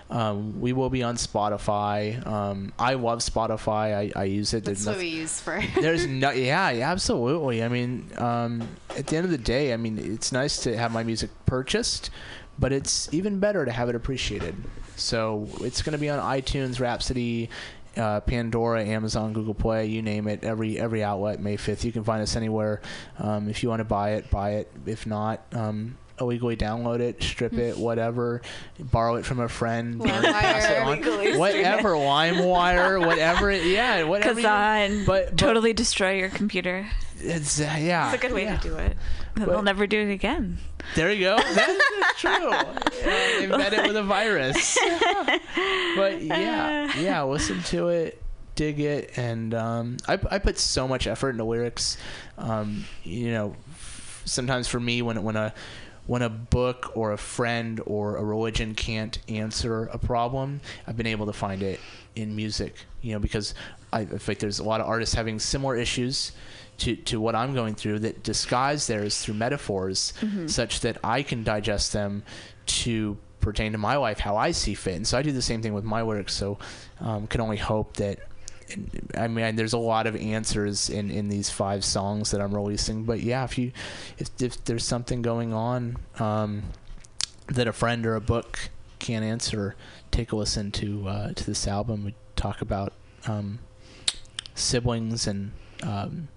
um, 0.09 0.59
we 0.59 0.73
will 0.73 0.89
be 0.89 1.01
on 1.01 1.15
Spotify. 1.15 2.25
Um, 2.27 2.73
I 2.77 2.95
love 2.95 3.19
Spotify. 3.19 4.13
I, 4.15 4.19
I 4.19 4.25
use 4.25 4.53
it. 4.53 4.65
That's 4.65 4.83
There's 4.83 4.85
what 4.85 4.91
nothing- 5.01 5.11
we 5.13 5.19
use 5.21 5.39
for. 5.39 5.63
there's 5.81 6.05
no 6.05 6.31
yeah, 6.31 6.69
yeah 6.71 6.91
absolutely 6.91 7.63
i 7.63 7.67
mean 7.67 8.09
um, 8.17 8.67
at 8.97 9.07
the 9.07 9.15
end 9.15 9.25
of 9.25 9.31
the 9.31 9.37
day 9.37 9.73
i 9.73 9.77
mean 9.77 9.97
it's 9.97 10.31
nice 10.31 10.57
to 10.63 10.75
have 10.77 10.91
my 10.91 11.03
music 11.03 11.29
purchased 11.45 12.09
but 12.57 12.71
it's 12.73 13.11
even 13.13 13.39
better 13.39 13.63
to 13.65 13.71
have 13.71 13.87
it 13.89 13.95
appreciated 13.95 14.55
so 14.95 15.47
it's 15.61 15.81
going 15.81 15.93
to 15.93 15.97
be 15.99 16.09
on 16.09 16.19
itunes 16.37 16.79
rhapsody 16.79 17.49
uh, 17.99 18.19
pandora 18.21 18.83
amazon 18.85 19.33
google 19.33 19.53
play 19.53 19.85
you 19.87 20.01
name 20.01 20.27
it 20.27 20.43
every 20.43 20.79
every 20.79 21.03
outlet 21.03 21.39
may 21.39 21.57
5th 21.57 21.83
you 21.83 21.91
can 21.91 22.03
find 22.03 22.21
us 22.21 22.35
anywhere. 22.35 22.81
Um, 23.17 23.49
if 23.49 23.61
you 23.61 23.69
want 23.69 23.81
to 23.81 23.83
buy 23.85 24.11
it 24.11 24.29
buy 24.31 24.51
it. 24.51 24.71
If 24.85 25.05
not 25.05 25.41
um, 25.53 25.97
illegally 26.19 26.55
download 26.57 26.99
it 27.01 27.21
strip 27.21 27.53
it 27.53 27.77
whatever. 27.77 28.41
Borrow 28.79 29.15
it 29.15 29.25
from 29.25 29.39
a 29.39 29.47
friend. 29.49 29.99
Burn 29.99 30.09
pass 30.09 30.65
it 30.69 30.77
on. 30.77 31.39
Whatever 31.39 31.89
limewire 31.91 33.05
whatever 33.05 33.49
it, 33.51 33.65
yeah 33.65 34.03
whatever 34.03 34.39
you- 34.39 34.45
Kazaa. 34.47 35.05
but- 35.05 35.25
but- 35.29 35.37
totally 35.37 35.73
destroy 35.73 36.11
your 36.17 36.29
computer. 36.29 36.87
It's 37.21 37.59
uh, 37.59 37.75
yeah. 37.79 38.07
It's 38.13 38.23
a 38.23 38.27
good 38.27 38.33
way 38.33 38.43
yeah. 38.43 38.57
to 38.57 38.67
do 38.67 38.75
it. 38.77 38.97
But- 39.35 39.47
they'll 39.47 39.61
never 39.61 39.87
do 39.87 39.99
it 39.99 40.11
again. 40.11 40.57
There 40.95 41.11
you 41.11 41.21
go. 41.21 41.37
That 41.53 41.69
is 41.69 42.19
true. 42.19 42.51
Yeah, 42.51 43.47
embed 43.47 43.73
it 43.73 43.87
with 43.87 43.95
a 43.95 44.03
virus. 44.03 44.77
but 45.95 46.21
yeah, 46.21 46.91
yeah. 46.99 47.23
Listen 47.23 47.61
to 47.63 47.89
it, 47.89 48.21
dig 48.55 48.79
it, 48.79 49.17
and 49.17 49.53
um, 49.53 49.97
I 50.07 50.19
I 50.31 50.39
put 50.39 50.57
so 50.57 50.87
much 50.87 51.07
effort 51.07 51.31
into 51.31 51.43
lyrics. 51.43 51.97
Um, 52.37 52.85
you 53.03 53.31
know, 53.31 53.55
sometimes 54.25 54.67
for 54.67 54.79
me 54.79 55.01
when 55.01 55.21
when 55.23 55.35
a 55.35 55.53
when 56.07 56.21
a 56.23 56.29
book 56.29 56.91
or 56.95 57.11
a 57.11 57.17
friend 57.17 57.79
or 57.85 58.17
a 58.17 58.23
religion 58.23 58.73
can't 58.73 59.19
answer 59.27 59.85
a 59.93 59.99
problem, 59.99 60.59
I've 60.87 60.97
been 60.97 61.07
able 61.07 61.27
to 61.27 61.33
find 61.33 61.61
it 61.61 61.79
in 62.15 62.35
music. 62.35 62.75
You 63.01 63.13
know, 63.13 63.19
because 63.19 63.53
I, 63.93 64.01
I 64.01 64.07
like 64.27 64.39
there's 64.39 64.59
a 64.59 64.63
lot 64.63 64.81
of 64.81 64.87
artists 64.87 65.13
having 65.13 65.39
similar 65.39 65.75
issues 65.75 66.31
to, 66.79 66.95
to 66.95 67.21
what 67.21 67.35
I'm 67.35 67.53
going 67.53 67.75
through 67.75 67.99
that 67.99 68.23
disguise 68.23 68.87
theirs 68.87 69.21
through 69.21 69.35
metaphors 69.35 70.13
such 70.47 70.81
that 70.81 70.97
I 71.03 71.23
can 71.23 71.43
digest 71.43 71.93
them 71.93 72.23
to 72.65 73.17
pertain 73.39 73.71
to 73.71 73.77
my 73.77 73.95
life 73.95 74.19
how 74.19 74.35
I 74.35 74.51
see 74.51 74.73
fit. 74.73 74.95
And 74.95 75.07
so 75.07 75.17
I 75.17 75.21
do 75.21 75.31
the 75.31 75.41
same 75.41 75.61
thing 75.61 75.73
with 75.73 75.83
my 75.83 76.03
work. 76.03 76.29
So 76.29 76.57
um, 76.99 77.27
can 77.27 77.41
only 77.41 77.57
hope 77.57 77.97
that. 77.97 78.19
I 79.17 79.27
mean, 79.27 79.55
there's 79.55 79.73
a 79.73 79.79
lot 79.79 80.05
of 80.05 80.15
answers 80.15 80.91
in, 80.91 81.09
in 81.09 81.27
these 81.27 81.49
five 81.49 81.83
songs 81.83 82.29
that 82.31 82.39
I'm 82.39 82.53
releasing. 82.53 83.03
But 83.03 83.21
yeah, 83.21 83.43
if 83.43 83.57
you 83.57 83.71
if, 84.19 84.29
if 84.39 84.63
there's 84.65 84.85
something 84.85 85.23
going 85.23 85.53
on 85.53 85.97
um, 86.19 86.63
that 87.47 87.67
a 87.67 87.73
friend 87.73 88.05
or 88.05 88.15
a 88.15 88.21
book 88.21 88.69
can't 88.99 89.25
answer, 89.25 89.75
take 90.11 90.31
a 90.31 90.35
listen 90.35 90.71
to 90.73 91.07
uh, 91.07 91.33
to 91.33 91.45
this 91.45 91.67
album. 91.67 92.05
We 92.05 92.15
talk 92.35 92.61
about 92.61 92.93
um, 93.25 93.59
siblings 94.53 95.25
and 95.25 95.51
um, 95.81 96.27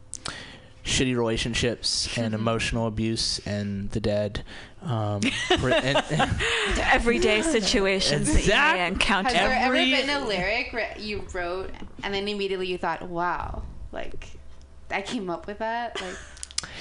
shitty 0.85 1.17
relationships 1.17 2.17
and 2.19 2.35
emotional 2.43 2.87
abuse 2.87 3.41
and 3.47 3.91
the 3.91 4.01
dead. 4.01 4.45
Um, 4.83 5.21
pri- 5.59 5.73
and, 5.79 5.97
The 6.75 6.85
everyday 6.93 7.43
situations 7.43 8.27
that 8.27 8.33
you 8.35 8.39
Exact- 8.41 8.79
may 8.79 8.87
encounter. 8.89 9.29
Has 9.31 9.37
there 9.49 9.53
ever 9.53 9.75
Every- 9.77 9.91
been 9.93 10.11
a 10.11 10.27
lyric 10.27 10.97
you 10.99 11.25
wrote 11.33 11.71
and 12.03 12.13
then 12.13 12.27
immediately 12.29 12.67
you 12.67 12.79
thought, 12.79 13.03
"Wow, 13.03 13.63
like 13.93 14.29
I 14.91 15.03
came 15.03 15.31
up 15.31 15.47
with 15.47 15.59
that"? 15.59 16.01
Like, 16.01 16.17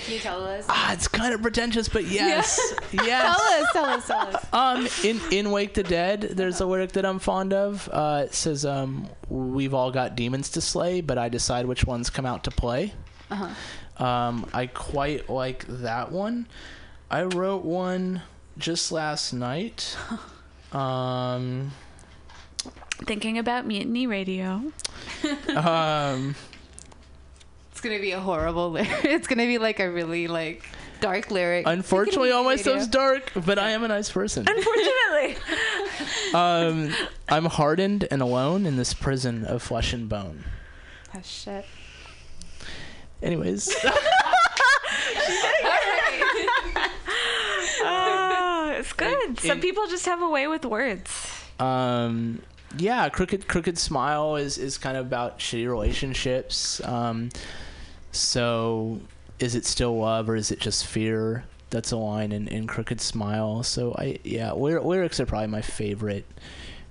can 0.06 0.14
you 0.14 0.20
tell 0.20 0.44
us? 0.46 0.66
ah, 0.70 0.94
it's 0.94 1.08
kind 1.08 1.34
of 1.34 1.42
pretentious, 1.44 1.88
but 1.90 2.06
yes, 2.06 2.60
yes. 2.92 3.38
Tell 3.38 3.62
us, 3.64 3.72
tell 3.74 3.86
us, 3.86 4.08
tell 4.08 4.36
us. 4.36 4.46
Um, 4.54 4.88
in 5.04 5.22
in 5.32 5.52
Wake 5.52 5.76
the 5.76 5.84
Dead, 5.84 6.22
there's 6.22 6.60
a 6.60 6.66
lyric 6.66 6.94
that 6.94 7.06
I'm 7.06 7.20
fond 7.20 7.54
of. 7.54 7.88
Uh, 7.92 8.24
it 8.26 8.34
says, 8.34 8.66
um, 8.66 9.08
"We've 9.30 9.74
all 9.76 9.92
got 9.92 10.16
demons 10.16 10.50
to 10.52 10.62
slay, 10.62 11.02
but 11.02 11.18
I 11.20 11.30
decide 11.30 11.68
which 11.68 11.86
ones 11.86 12.10
come 12.10 12.26
out 12.26 12.44
to 12.46 12.52
play." 12.52 12.94
Uh-huh. 13.30 13.48
Um, 14.02 14.50
I 14.54 14.66
quite 14.68 15.30
like 15.30 15.66
that 15.68 16.12
one. 16.12 16.48
I 17.10 17.24
wrote 17.24 17.64
one 17.64 18.22
just 18.58 18.92
last 18.92 19.32
night. 19.34 19.96
Um, 20.74 21.72
Thinking 23.06 23.38
about 23.38 23.66
Mutiny 23.68 24.08
Radio. 24.08 24.62
um, 25.54 26.34
It's 27.72 27.82
gonna 27.82 28.00
be 28.00 28.12
a 28.12 28.22
horrible 28.22 28.72
lyric. 28.72 29.04
It's 29.04 29.28
gonna 29.28 29.48
be 29.48 29.58
like 29.58 29.82
a 29.82 29.92
really 29.92 30.30
like 30.30 30.64
dark 31.02 31.30
lyric. 31.30 31.68
unfortunately, 31.68 32.32
all 32.32 32.46
my 32.46 32.52
Radio. 32.52 32.64
stuff's 32.78 32.88
dark, 32.88 33.34
but 33.46 33.60
I 33.60 33.72
am 33.72 33.84
a 33.84 33.90
nice 33.90 34.10
person. 34.10 34.46
Unfortunately. 34.48 35.36
Um, 36.34 36.94
I'm 37.28 37.46
hardened 37.46 38.08
and 38.10 38.22
alone 38.22 38.66
in 38.66 38.78
this 38.78 38.94
prison 38.94 39.44
of 39.44 39.62
flesh 39.62 39.92
and 39.92 40.08
bone. 40.08 40.46
Oh, 41.14 41.20
shit. 41.22 41.66
Anyways, 43.22 43.74
oh, 47.84 48.76
it's 48.78 48.94
good. 48.94 49.40
Some 49.40 49.58
in- 49.58 49.62
people 49.62 49.88
just 49.88 50.06
have 50.06 50.22
a 50.22 50.30
way 50.30 50.48
with 50.48 50.66
words. 50.66 51.10
um, 51.60 52.42
yeah, 52.78 53.10
crooked 53.10 53.48
crooked 53.50 53.78
smile 53.78 54.38
is 54.38 54.58
is 54.58 54.78
kind 54.78 54.96
of 54.96 55.06
about 55.06 55.40
shitty 55.40 55.68
relationships. 55.68 56.82
Um, 56.86 57.30
so 58.12 59.02
is 59.40 59.56
it 59.56 59.66
still 59.66 59.98
love 59.98 60.30
or 60.30 60.36
is 60.36 60.52
it 60.52 60.60
just 60.60 60.86
fear? 60.86 61.44
That's 61.70 61.92
a 61.92 61.98
line 61.98 62.32
in, 62.32 62.48
in 62.48 62.68
crooked 62.68 63.02
smile. 63.02 63.64
So 63.64 63.94
I 63.98 64.20
yeah, 64.24 64.54
lyrics 64.54 65.20
are 65.20 65.26
probably 65.26 65.48
my 65.48 65.62
favorite 65.62 66.26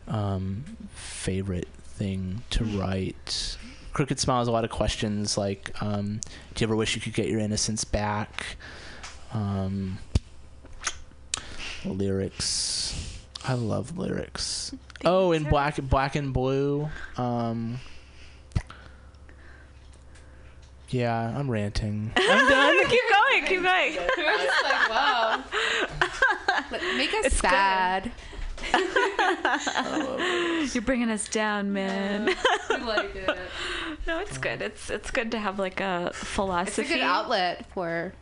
um, 0.07 0.65
favorite 0.95 1.69
thing 1.85 2.43
to 2.51 2.65
write. 2.65 3.57
Crooked 3.93 4.19
smile 4.19 4.39
has 4.39 4.49
a 4.49 4.53
lot 4.53 4.65
of 4.65 4.71
questions 4.71 5.37
like, 5.37 5.71
um, 5.83 6.21
do 6.55 6.63
you 6.63 6.67
ever 6.67 6.77
wish 6.77 6.95
you 6.95 7.01
could 7.01 7.15
get 7.15 7.29
your 7.29 7.41
innocence 7.41 7.85
back? 7.85 8.57
Um, 9.33 9.99
lyrics. 11.85 13.19
I 13.45 13.55
love 13.55 13.97
lyrics. 13.97 14.73
Oh, 15.05 15.33
in 15.33 15.45
black, 15.45 15.77
black 15.83 16.15
and 16.15 16.33
blue. 16.33 16.89
Um, 17.17 17.81
yeah, 20.91 21.35
I'm 21.37 21.51
ranting. 21.51 22.13
I'm 22.17 22.49
done. 22.49 22.87
keep 22.89 23.01
going, 23.13 23.45
keep 23.47 23.63
going. 23.63 23.97
We're 24.17 24.39
just 24.39 24.65
like, 24.65 24.91
wow. 24.91 25.45
Make 26.97 27.15
us 27.15 27.27
It's 27.27 27.41
good. 27.41 28.13
sad. 29.59 30.75
You're 30.75 30.83
bringing 30.83 31.11
us 31.11 31.29
down, 31.29 31.73
man. 31.73 32.27
We 32.71 32.77
like 32.79 33.15
it. 33.15 33.39
No, 34.07 34.19
it's 34.19 34.39
good. 34.39 34.63
It's 34.63 34.89
it's 34.89 35.11
good 35.11 35.31
to 35.33 35.39
have 35.39 35.59
like 35.59 35.79
a 35.81 36.11
philosophy. 36.15 36.83
It's 36.83 36.91
philosophy. 36.91 36.95
a 36.95 36.97
good 36.97 37.03
outlet 37.05 37.67
for 37.75 38.13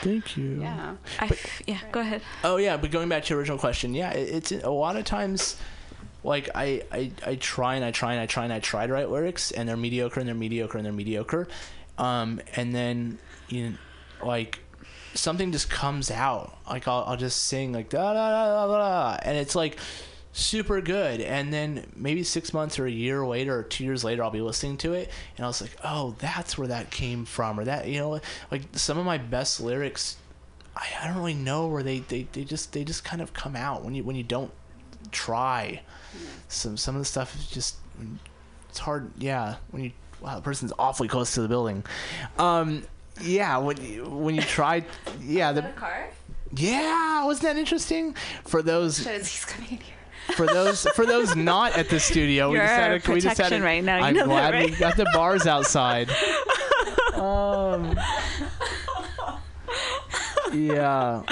Thank 0.00 0.36
you. 0.36 0.60
yeah. 0.62 0.94
I 1.18 1.24
f- 1.26 1.62
yeah, 1.66 1.80
go 1.90 2.00
ahead. 2.00 2.22
Oh 2.44 2.56
yeah, 2.56 2.76
but 2.76 2.90
going 2.92 3.08
back 3.08 3.24
to 3.24 3.30
your 3.30 3.40
original 3.40 3.58
question, 3.58 3.94
yeah, 3.94 4.12
it, 4.12 4.28
it's 4.32 4.52
a 4.64 4.70
lot 4.70 4.96
of 4.96 5.04
times 5.04 5.56
like 6.22 6.48
I, 6.54 6.82
I 6.92 7.10
I 7.26 7.34
try 7.34 7.74
and 7.74 7.84
I 7.84 7.90
try 7.90 8.12
and 8.12 8.22
I 8.22 8.26
try 8.26 8.44
and 8.44 8.52
I 8.52 8.60
try 8.60 8.86
to 8.86 8.92
write 8.92 9.10
lyrics 9.10 9.50
and 9.50 9.68
they're 9.68 9.76
mediocre 9.76 10.20
and 10.20 10.28
they're 10.28 10.34
mediocre 10.36 10.78
and 10.78 10.84
they're 10.86 10.92
mediocre, 10.92 11.48
um, 11.98 12.40
and 12.54 12.72
then 12.74 13.18
you 13.48 13.70
know, 13.70 13.76
like 14.26 14.60
something 15.14 15.52
just 15.52 15.70
comes 15.70 16.10
out. 16.10 16.56
Like 16.68 16.88
I'll, 16.88 17.04
I'll 17.06 17.16
just 17.16 17.44
sing 17.44 17.72
like 17.72 17.88
da 17.88 18.12
da 18.12 18.30
da 18.30 18.66
da 18.66 18.78
da 18.78 19.18
and 19.22 19.36
it's 19.36 19.54
like 19.54 19.78
super 20.32 20.80
good. 20.80 21.20
And 21.20 21.52
then 21.52 21.86
maybe 21.96 22.22
six 22.22 22.52
months 22.52 22.78
or 22.78 22.86
a 22.86 22.90
year 22.90 23.24
later 23.26 23.58
or 23.58 23.62
two 23.62 23.84
years 23.84 24.04
later 24.04 24.22
i'll 24.24 24.30
be 24.30 24.40
listening 24.40 24.76
to 24.76 24.92
it 24.92 25.08
and 25.36 25.44
i 25.44 25.48
was 25.48 25.60
like 25.60 25.76
oh 25.84 26.14
that's 26.18 26.58
where 26.58 26.68
that 26.68 26.90
came 26.90 27.24
from 27.24 27.58
or 27.58 27.64
that 27.64 27.86
you 27.86 27.98
know 27.98 28.20
like 28.50 28.62
some 28.72 28.98
of 28.98 29.06
my 29.06 29.16
best 29.16 29.60
lyrics 29.60 30.16
i, 30.76 30.86
I 31.00 31.06
don't 31.06 31.16
really 31.16 31.34
know 31.34 31.68
where 31.68 31.82
they, 31.82 32.00
they, 32.00 32.26
they 32.32 32.42
just 32.42 32.72
they 32.72 32.82
just 32.82 33.04
kind 33.04 33.22
of 33.22 33.32
come 33.32 33.54
out 33.54 33.84
when 33.84 33.94
you 33.94 34.02
when 34.02 34.16
you 34.16 34.24
don't 34.24 34.50
try. 35.10 35.80
Some 36.48 36.76
some 36.76 36.94
of 36.94 37.00
the 37.00 37.06
stuff 37.06 37.34
is 37.36 37.46
just 37.48 37.76
it's 38.68 38.78
hard 38.78 39.10
yeah 39.18 39.56
when 39.70 39.84
you 39.84 39.92
wow 40.20 40.36
the 40.36 40.42
person's 40.42 40.72
awfully 40.78 41.08
close 41.08 41.34
to 41.34 41.42
the 41.42 41.48
building. 41.48 41.84
Um 42.38 42.84
yeah 43.20 43.56
when 43.58 43.76
you 43.84 44.04
when 44.04 44.34
you 44.34 44.42
try 44.42 44.84
yeah 45.22 45.52
the 45.52 45.62
car? 45.76 46.08
yeah 46.56 47.24
wasn't 47.24 47.42
that 47.44 47.56
interesting 47.56 48.14
for 48.44 48.62
those 48.62 48.98
he's 49.06 49.44
coming 49.44 49.70
in 49.72 49.76
here. 49.78 49.94
for 50.36 50.46
those 50.46 50.84
for 50.94 51.06
those 51.06 51.34
not 51.52 51.76
at 51.76 51.88
the 51.88 51.98
studio 52.00 52.50
we 52.50 52.56
You're 52.56 52.66
just 52.66 52.74
had 52.80 52.90
our 52.90 53.14
we 53.14 53.20
just 53.20 53.36
had 53.38 53.44
protection 53.44 53.62
right 53.62 53.82
now, 53.84 53.98
you 53.98 54.04
i'm 54.04 54.14
know 54.14 54.26
that, 54.28 54.50
glad 54.50 54.64
we 54.64 54.70
got 54.76 54.96
the 54.96 55.06
bars 55.14 55.46
outside 55.46 56.10
um 57.14 57.96
yeah 60.52 61.22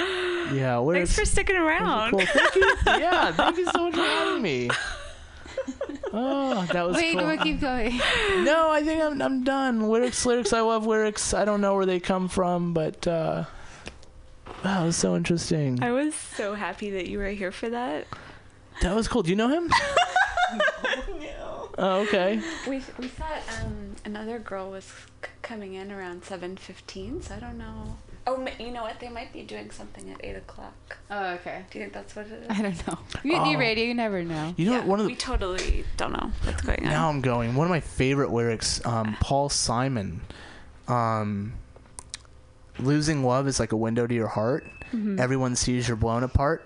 yeah 0.53 0.83
Thanks 0.91 1.11
is- 1.11 1.15
for 1.19 1.25
sticking 1.25 1.55
around. 1.55 2.11
Cool. 2.11 2.19
Thank 2.25 2.55
you. 2.55 2.75
Yeah, 2.85 3.31
thank 3.31 3.57
you 3.57 3.65
so 3.71 3.85
much 3.85 3.95
for 3.95 4.01
having 4.01 4.41
me. 4.41 4.69
Oh, 6.15 6.63
that 6.71 6.85
was 6.85 6.95
Wait, 6.95 7.17
cool. 7.17 7.25
we'll 7.25 7.37
keep 7.37 7.59
going. 7.59 7.99
No, 8.43 8.69
I 8.69 8.83
think 8.83 9.01
I'm 9.01 9.19
I'm 9.21 9.43
done. 9.43 9.89
Lyrics, 9.89 10.23
lyrics. 10.27 10.53
I 10.53 10.61
love 10.61 10.85
lyrics. 10.85 11.33
I 11.33 11.43
don't 11.43 11.59
know 11.59 11.75
where 11.75 11.87
they 11.87 11.99
come 11.99 12.27
from, 12.27 12.71
but 12.73 13.07
uh, 13.07 13.45
wow, 14.63 14.83
it 14.83 14.85
was 14.87 14.95
so 14.95 15.15
interesting. 15.15 15.81
I 15.81 15.91
was 15.91 16.13
so 16.13 16.53
happy 16.53 16.91
that 16.91 17.07
you 17.07 17.17
were 17.17 17.29
here 17.29 17.51
for 17.51 17.67
that. 17.69 18.05
That 18.83 18.93
was 18.95 19.07
cool. 19.07 19.23
Do 19.23 19.31
you 19.31 19.35
know 19.35 19.47
him? 19.49 19.71
Oh, 21.75 22.01
okay. 22.01 22.39
We 22.67 22.83
we 22.99 23.07
thought 23.07 23.41
um, 23.63 23.95
another 24.05 24.37
girl 24.37 24.69
was 24.69 24.85
c- 24.85 25.29
coming 25.41 25.73
in 25.73 25.91
around 25.91 26.23
seven 26.23 26.55
fifteen, 26.55 27.19
so 27.23 27.33
I 27.33 27.39
don't 27.39 27.57
know. 27.57 27.97
Oh, 28.25 28.47
you 28.57 28.71
know 28.71 28.83
what? 28.83 28.99
They 29.01 29.09
might 29.09 29.33
be 29.33 29.41
doing 29.43 29.69
something 29.71 30.09
at 30.09 30.23
eight 30.23 30.37
o'clock. 30.37 30.97
Oh, 31.11 31.31
okay. 31.33 31.65
Do 31.69 31.77
you 31.79 31.83
think 31.85 31.93
that's 31.93 32.15
what 32.15 32.27
it 32.27 32.43
is? 32.43 32.47
I 32.49 32.61
don't 32.61 32.87
know. 32.87 32.97
You 33.23 33.35
Oh. 33.35 33.43
need 33.43 33.57
radio, 33.57 33.83
you 33.83 33.93
never 33.93 34.23
know. 34.23 34.53
You 34.55 34.65
know 34.67 34.77
Yeah, 34.77 34.85
one 34.85 34.99
of 35.01 35.05
the 35.05 35.11
we 35.11 35.15
totally 35.17 35.83
don't 35.97 36.13
know 36.13 36.31
what's 36.43 36.61
going 36.61 36.79
on. 36.79 36.85
now 36.85 37.09
I'm 37.09 37.19
going. 37.19 37.53
One 37.55 37.67
of 37.67 37.71
my 37.71 37.81
favorite 37.81 38.31
lyrics, 38.31 38.83
um, 38.85 39.17
Paul 39.19 39.49
Simon. 39.49 40.21
Um, 40.87 41.53
losing 42.79 43.23
love 43.23 43.47
is 43.47 43.59
like 43.59 43.71
a 43.73 43.77
window 43.77 44.07
to 44.07 44.13
your 44.15 44.27
heart. 44.29 44.65
Mhm. 44.93 45.19
Everyone 45.19 45.55
sees 45.55 45.87
you're 45.87 45.97
blown 45.97 46.23
apart. 46.23 46.65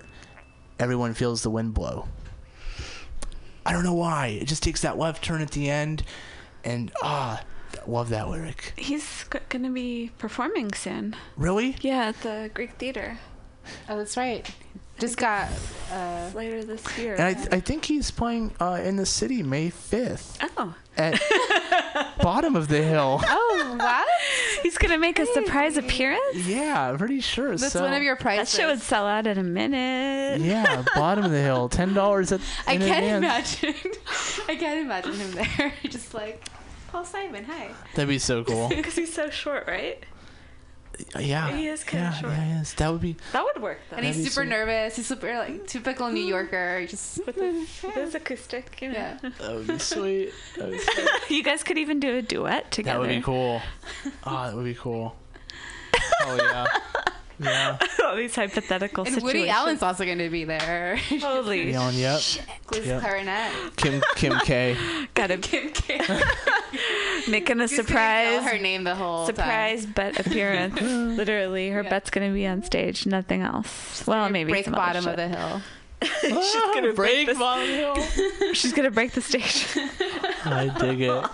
Everyone 0.80 1.14
feels 1.16 1.42
the 1.42 1.50
wind 1.50 1.74
blow. 1.74 2.08
I 3.66 3.74
don't 3.74 3.84
know 3.84 3.94
why. 3.96 4.28
It 4.28 4.46
just 4.46 4.62
takes 4.64 4.82
that 4.82 4.98
left 4.98 5.24
turn 5.24 5.42
at 5.42 5.52
the 5.52 5.70
end, 5.70 6.04
and 6.64 6.92
ah, 7.02 7.42
love 7.88 8.10
that 8.10 8.30
lyric. 8.30 8.74
He's 8.76 9.26
g- 9.32 9.40
gonna 9.50 9.70
be 9.72 10.12
performing 10.18 10.74
soon. 10.74 11.16
Really? 11.36 11.76
Yeah, 11.82 12.08
at 12.08 12.22
the 12.22 12.52
Greek 12.54 12.72
Theater 12.74 13.18
Oh, 13.90 13.98
that's 13.98 14.18
right. 14.18 14.50
Just 15.00 15.18
got. 15.18 15.50
Uh, 15.92 16.30
later 16.34 16.64
this 16.64 16.98
year. 16.98 17.14
And 17.14 17.24
I, 17.24 17.34
th- 17.34 17.48
I 17.52 17.60
think 17.60 17.86
he's 17.86 18.12
playing 18.12 18.54
uh, 18.60 18.82
in 18.84 18.96
the 18.96 19.06
city 19.06 19.44
May 19.44 19.70
fifth 19.70 20.38
oh, 20.58 20.74
at 20.98 21.22
Bottom 22.22 22.56
of 22.56 22.68
the 22.68 22.82
Hill. 22.82 23.22
oh, 23.24 23.76
what? 23.78 24.08
he's 24.64 24.78
gonna 24.78 24.98
make 24.98 25.20
a 25.20 25.26
surprise 25.28 25.78
appearance. 25.78 26.46
Yeah, 26.48 26.90
I'm 26.90 26.98
pretty 26.98 27.22
sure. 27.22 27.56
That's 27.56 27.74
so, 27.74 27.84
one 27.84 27.94
of 27.94 28.02
your 28.04 28.16
prizes. 28.16 28.52
That 28.52 28.62
show 28.62 28.68
would 28.68 28.82
sell 28.82 29.06
out 29.06 29.28
in 29.28 29.38
a 29.38 29.44
minute. 29.44 30.42
Yeah, 30.42 30.84
Bottom 30.96 31.26
of 31.26 31.32
the 31.32 31.42
Hill, 31.42 31.70
ten 31.70 31.94
dollars 31.94 32.32
at. 32.32 32.42
I 32.68 32.74
in 32.74 32.82
can't 32.82 33.06
advance. 33.06 33.64
imagine. 33.64 33.92
I 34.50 34.56
can't 34.56 34.80
imagine 34.82 35.14
him 35.14 35.32
there. 35.32 35.74
Just 35.84 36.14
like 36.14 36.44
Paul 36.98 37.06
Simon. 37.06 37.44
Hi. 37.46 37.70
That'd 37.94 38.10
be 38.10 38.18
so 38.18 38.44
cool. 38.44 38.70
Because 38.70 38.96
he's 38.96 39.14
so 39.14 39.30
short, 39.30 39.68
right? 39.68 40.04
Yeah, 41.20 41.56
He 41.56 41.68
is 41.68 41.84
kinda 41.84 42.06
yeah, 42.06 42.14
short. 42.20 42.34
Yeah, 42.34 42.56
he 42.56 42.62
is. 42.62 42.74
That 42.74 42.92
would 42.92 43.02
be. 43.02 43.16
That 43.34 43.44
would 43.44 43.62
work 43.62 43.78
though. 43.92 43.98
And 43.98 44.06
he's 44.08 44.16
That'd 44.16 44.26
be 44.26 44.30
super 44.32 44.46
so- 44.48 44.50
nervous. 44.50 44.96
He's 44.96 45.06
super 45.06 45.38
like 45.38 45.68
typical 45.68 46.10
New 46.10 46.26
Yorker. 46.26 46.88
Just 46.90 47.18
with, 47.28 47.36
the, 47.36 47.52
with 47.84 47.94
his 47.94 48.16
acoustic, 48.16 48.82
you 48.82 48.88
know. 48.90 48.96
yeah. 48.96 49.18
That 49.22 49.54
would 49.54 49.68
be 49.68 49.78
sweet. 49.78 50.34
That 50.56 50.70
would 50.70 50.72
be, 50.72 50.80
sweet. 50.84 51.08
You 51.30 51.44
guys 51.44 51.62
could 51.62 51.78
even 51.78 52.00
do 52.00 52.18
a 52.18 52.24
duet 52.24 52.72
together. 52.72 52.98
Ah, 52.98 53.04
that 53.04 53.08
would 53.10 53.16
be 53.16 53.22
cool. 53.22 53.62
Oh, 54.24 54.44
that 54.48 54.56
would 54.56 54.66
be 54.66 54.74
cool. 54.74 55.16
Oh 56.24 56.36
yeah. 56.36 56.66
Yeah. 57.40 57.78
All 58.06 58.16
these 58.16 58.36
hypothetical 58.36 59.04
And 59.06 59.14
situations. 59.14 59.40
Woody 59.42 59.50
Allen's 59.50 59.84
also 59.84 60.06
going 60.06 60.18
to 60.18 60.30
be 60.30 60.44
there. 60.44 60.96
Holy 61.22 61.72
Yelling, 61.72 61.96
yep. 61.98 62.20
With 62.72 62.86
Yep. 62.86 63.02
clarinet. 63.02 63.76
Kim 63.76 64.02
Kim 64.16 64.40
K. 64.40 64.76
Gotta 65.14 65.38
Kim 65.38 65.70
K. 65.72 66.00
making 67.30 67.60
a 67.62 67.68
Just 67.68 67.76
gonna 67.76 67.88
surprise 67.88 68.44
her 68.52 68.58
name 68.58 68.84
the 68.84 68.96
whole 68.96 69.26
surprise 69.26 69.86
bet 69.86 70.20
appearance. 70.20 70.80
Literally, 70.82 71.70
her 71.70 71.84
Yeah. 71.84 71.90
bet's 71.90 72.10
gonna 72.10 72.32
be 72.34 72.46
on 72.48 72.64
stage, 72.64 73.06
nothing 73.06 73.42
else. 73.42 74.06
Well, 74.08 74.24
time. 74.26 74.32
maybe 74.34 74.52
break 74.52 74.66
some 74.66 74.74
bottom 74.74 75.08
other 75.08 75.12
of 75.12 75.18
the 75.32 75.38
hill. 75.38 75.62
She's 76.22 76.32
gonna 76.32 76.94
break, 76.94 76.96
break 76.96 77.28
the, 77.28 77.36
Bottom 77.36 77.68
Hill. 77.68 77.96
She's 78.54 78.74
gonna 78.74 78.92
break 78.92 79.14
the 79.14 79.22
stage. 79.22 79.68
I 80.46 80.72
dig 80.80 81.02
it. 81.02 81.26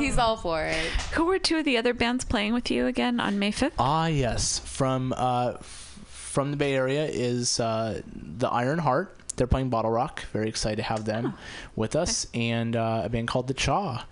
He's 0.00 0.18
all 0.18 0.36
for 0.36 0.64
it. 0.64 0.76
Who 1.12 1.24
were 1.26 1.38
two 1.38 1.58
of 1.58 1.64
the 1.64 1.76
other 1.76 1.94
bands 1.94 2.24
playing 2.24 2.54
with 2.54 2.70
you 2.70 2.86
again 2.86 3.20
on 3.20 3.38
May 3.38 3.52
fifth? 3.52 3.74
Ah, 3.78 4.06
yes. 4.06 4.58
From 4.58 5.14
uh, 5.16 5.54
from 5.60 6.50
the 6.50 6.56
Bay 6.56 6.74
Area 6.74 7.06
is 7.06 7.60
uh, 7.60 8.02
the 8.12 8.48
Iron 8.48 8.80
Heart. 8.80 9.16
They're 9.36 9.46
playing 9.46 9.70
BottleRock. 9.70 10.20
Very 10.32 10.48
excited 10.48 10.76
to 10.76 10.82
have 10.82 11.04
them 11.04 11.34
with 11.76 11.94
us, 11.94 12.26
and 12.34 12.74
uh, 12.74 13.02
a 13.04 13.08
band 13.08 13.28
called 13.28 13.46
the 13.46 13.54
Chaw. 13.54 14.04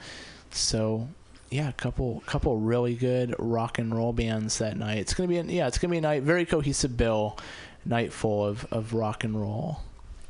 So, 0.52 1.08
yeah, 1.50 1.68
a 1.68 1.72
couple 1.72 2.22
couple 2.26 2.56
really 2.58 2.94
good 2.94 3.34
rock 3.38 3.78
and 3.78 3.94
roll 3.94 4.12
bands 4.12 4.58
that 4.58 4.76
night. 4.76 4.98
It's 4.98 5.14
gonna 5.14 5.28
be 5.28 5.38
a, 5.38 5.42
yeah, 5.44 5.66
it's 5.66 5.78
gonna 5.78 5.90
be 5.90 5.98
a 5.98 6.02
night 6.02 6.22
very 6.22 6.44
cohesive 6.44 6.96
bill, 6.96 7.38
night 7.84 8.12
full 8.12 8.44
of, 8.46 8.66
of 8.72 8.92
rock 8.94 9.24
and 9.24 9.40
roll. 9.40 9.80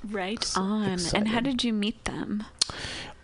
Right 0.09 0.43
So 0.43 0.61
on. 0.61 0.99
And 1.15 1.29
how 1.29 1.41
did 1.41 1.63
you 1.63 1.73
meet 1.73 2.05
them? 2.05 2.45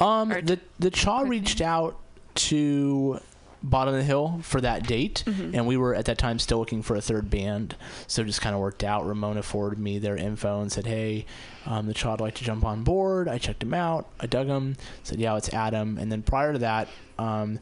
Um, 0.00 0.30
Or 0.32 0.40
the 0.40 0.60
the 0.78 0.90
Chaw 0.90 1.20
reached 1.22 1.60
out 1.60 1.98
to 2.36 3.18
Bottom 3.64 3.94
of 3.94 3.98
the 3.98 4.04
Hill 4.06 4.38
for 4.44 4.60
that 4.60 4.86
date, 4.86 5.24
Mm-hmm. 5.26 5.54
and 5.56 5.66
we 5.66 5.76
were 5.76 5.92
at 5.94 6.04
that 6.04 6.18
time 6.18 6.38
still 6.38 6.58
looking 6.58 6.82
for 6.82 6.94
a 6.94 7.00
third 7.00 7.28
band, 7.28 7.74
so 8.06 8.22
it 8.22 8.26
just 8.26 8.40
kind 8.40 8.54
of 8.54 8.60
worked 8.60 8.84
out. 8.84 9.04
Ramona 9.06 9.42
forwarded 9.42 9.80
me 9.80 9.98
their 9.98 10.16
info 10.16 10.60
and 10.60 10.70
said, 10.70 10.86
"Hey, 10.86 11.26
um, 11.66 11.86
the 11.88 11.94
Chaw 11.94 12.12
would 12.12 12.20
like 12.20 12.36
to 12.36 12.44
jump 12.44 12.64
on 12.64 12.84
board." 12.84 13.26
I 13.26 13.38
checked 13.38 13.62
him 13.64 13.74
out. 13.74 14.06
I 14.20 14.26
dug 14.26 14.46
him. 14.46 14.76
Said, 15.02 15.18
"Yeah, 15.18 15.36
it's 15.36 15.52
Adam." 15.52 15.98
And 15.98 16.12
then 16.12 16.22
prior 16.22 16.52
to 16.52 16.60
that, 16.60 16.86
um, 17.18 17.58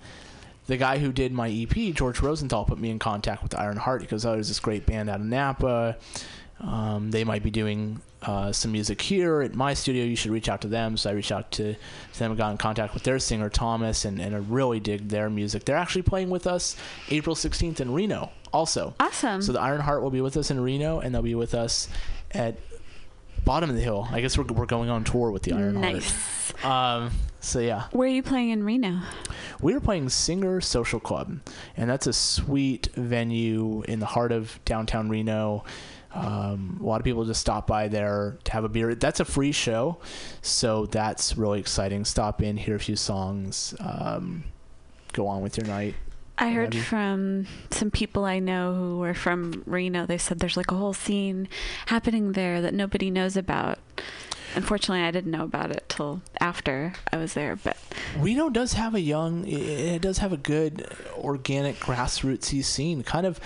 the 0.66 0.76
guy 0.76 0.98
who 0.98 1.10
did 1.12 1.32
my 1.32 1.48
EP, 1.48 1.94
George 1.94 2.20
Rosenthal, 2.20 2.66
put 2.66 2.78
me 2.78 2.90
in 2.90 2.98
contact 2.98 3.42
with 3.42 3.54
Iron 3.54 3.78
Heart 3.78 4.02
because 4.02 4.26
oh, 4.26 4.32
there's 4.32 4.48
this 4.48 4.60
great 4.60 4.84
band 4.84 5.08
out 5.08 5.20
of 5.20 5.26
Napa. 5.26 5.96
Um, 6.60 7.10
they 7.10 7.24
might 7.24 7.42
be 7.42 7.50
doing 7.50 8.00
uh, 8.22 8.50
some 8.50 8.72
music 8.72 9.00
here 9.00 9.42
at 9.42 9.54
my 9.54 9.74
studio. 9.74 10.04
You 10.04 10.16
should 10.16 10.32
reach 10.32 10.48
out 10.48 10.62
to 10.62 10.68
them. 10.68 10.96
So 10.96 11.10
I 11.10 11.12
reached 11.12 11.32
out 11.32 11.50
to, 11.52 11.74
to 11.74 12.18
them 12.18 12.32
and 12.32 12.38
got 12.38 12.50
in 12.50 12.56
contact 12.56 12.94
with 12.94 13.02
their 13.02 13.18
singer 13.18 13.50
Thomas, 13.50 14.04
and, 14.04 14.20
and 14.20 14.34
I 14.34 14.38
really 14.38 14.80
dig 14.80 15.08
their 15.08 15.28
music. 15.28 15.64
They're 15.64 15.76
actually 15.76 16.02
playing 16.02 16.30
with 16.30 16.46
us 16.46 16.76
April 17.10 17.36
16th 17.36 17.80
in 17.80 17.92
Reno, 17.92 18.30
also. 18.52 18.94
Awesome. 18.98 19.42
So 19.42 19.52
the 19.52 19.60
Iron 19.60 19.80
Heart 19.80 20.02
will 20.02 20.10
be 20.10 20.20
with 20.20 20.36
us 20.36 20.50
in 20.50 20.58
Reno, 20.60 21.00
and 21.00 21.14
they'll 21.14 21.22
be 21.22 21.34
with 21.34 21.54
us 21.54 21.88
at 22.32 22.56
Bottom 23.44 23.70
of 23.70 23.76
the 23.76 23.82
Hill. 23.82 24.08
I 24.10 24.20
guess 24.20 24.36
we're, 24.36 24.44
we're 24.44 24.66
going 24.66 24.90
on 24.90 25.04
tour 25.04 25.30
with 25.30 25.42
the 25.42 25.52
Iron 25.52 25.80
nice. 25.80 26.10
Heart. 26.56 27.04
Um, 27.04 27.12
so 27.40 27.60
yeah, 27.60 27.84
Where 27.92 28.08
are 28.08 28.10
you 28.10 28.24
playing 28.24 28.50
in 28.50 28.64
Reno? 28.64 29.02
We 29.60 29.74
are 29.74 29.80
playing 29.80 30.08
Singer 30.08 30.60
Social 30.60 30.98
Club, 30.98 31.38
and 31.76 31.88
that's 31.88 32.08
a 32.08 32.12
sweet 32.12 32.88
venue 32.94 33.82
in 33.82 34.00
the 34.00 34.06
heart 34.06 34.32
of 34.32 34.58
downtown 34.64 35.08
Reno. 35.08 35.64
Um, 36.16 36.78
a 36.80 36.86
lot 36.86 37.00
of 37.00 37.04
people 37.04 37.24
just 37.24 37.40
stop 37.40 37.66
by 37.66 37.88
there 37.88 38.38
to 38.44 38.52
have 38.52 38.64
a 38.64 38.68
beer. 38.68 38.94
That's 38.94 39.20
a 39.20 39.24
free 39.24 39.52
show, 39.52 39.98
so 40.40 40.86
that's 40.86 41.36
really 41.36 41.60
exciting. 41.60 42.04
Stop 42.04 42.42
in, 42.42 42.56
hear 42.56 42.76
a 42.76 42.80
few 42.80 42.96
songs, 42.96 43.74
um, 43.80 44.44
go 45.12 45.26
on 45.26 45.42
with 45.42 45.56
your 45.56 45.66
night. 45.66 45.94
I 46.38 46.50
heard 46.50 46.74
from 46.74 47.46
some 47.70 47.90
people 47.90 48.24
I 48.26 48.40
know 48.40 48.74
who 48.74 48.98
were 48.98 49.14
from 49.14 49.62
Reno. 49.64 50.04
They 50.04 50.18
said 50.18 50.38
there's 50.38 50.56
like 50.56 50.70
a 50.70 50.74
whole 50.74 50.92
scene 50.92 51.48
happening 51.86 52.32
there 52.32 52.60
that 52.60 52.74
nobody 52.74 53.10
knows 53.10 53.36
about. 53.36 53.78
Unfortunately, 54.54 55.02
I 55.02 55.10
didn't 55.10 55.30
know 55.30 55.44
about 55.44 55.70
it 55.70 55.84
till 55.88 56.22
after 56.40 56.92
I 57.12 57.16
was 57.16 57.34
there. 57.34 57.56
But 57.56 57.76
Reno 58.18 58.50
does 58.50 58.74
have 58.74 58.94
a 58.94 59.00
young, 59.00 59.46
it 59.46 59.60
it 59.60 60.02
does 60.02 60.18
have 60.18 60.32
a 60.32 60.36
good 60.36 60.86
organic 61.16 61.76
grassrootsy 61.76 62.62
scene. 62.64 63.02
Kind 63.02 63.26
of, 63.26 63.40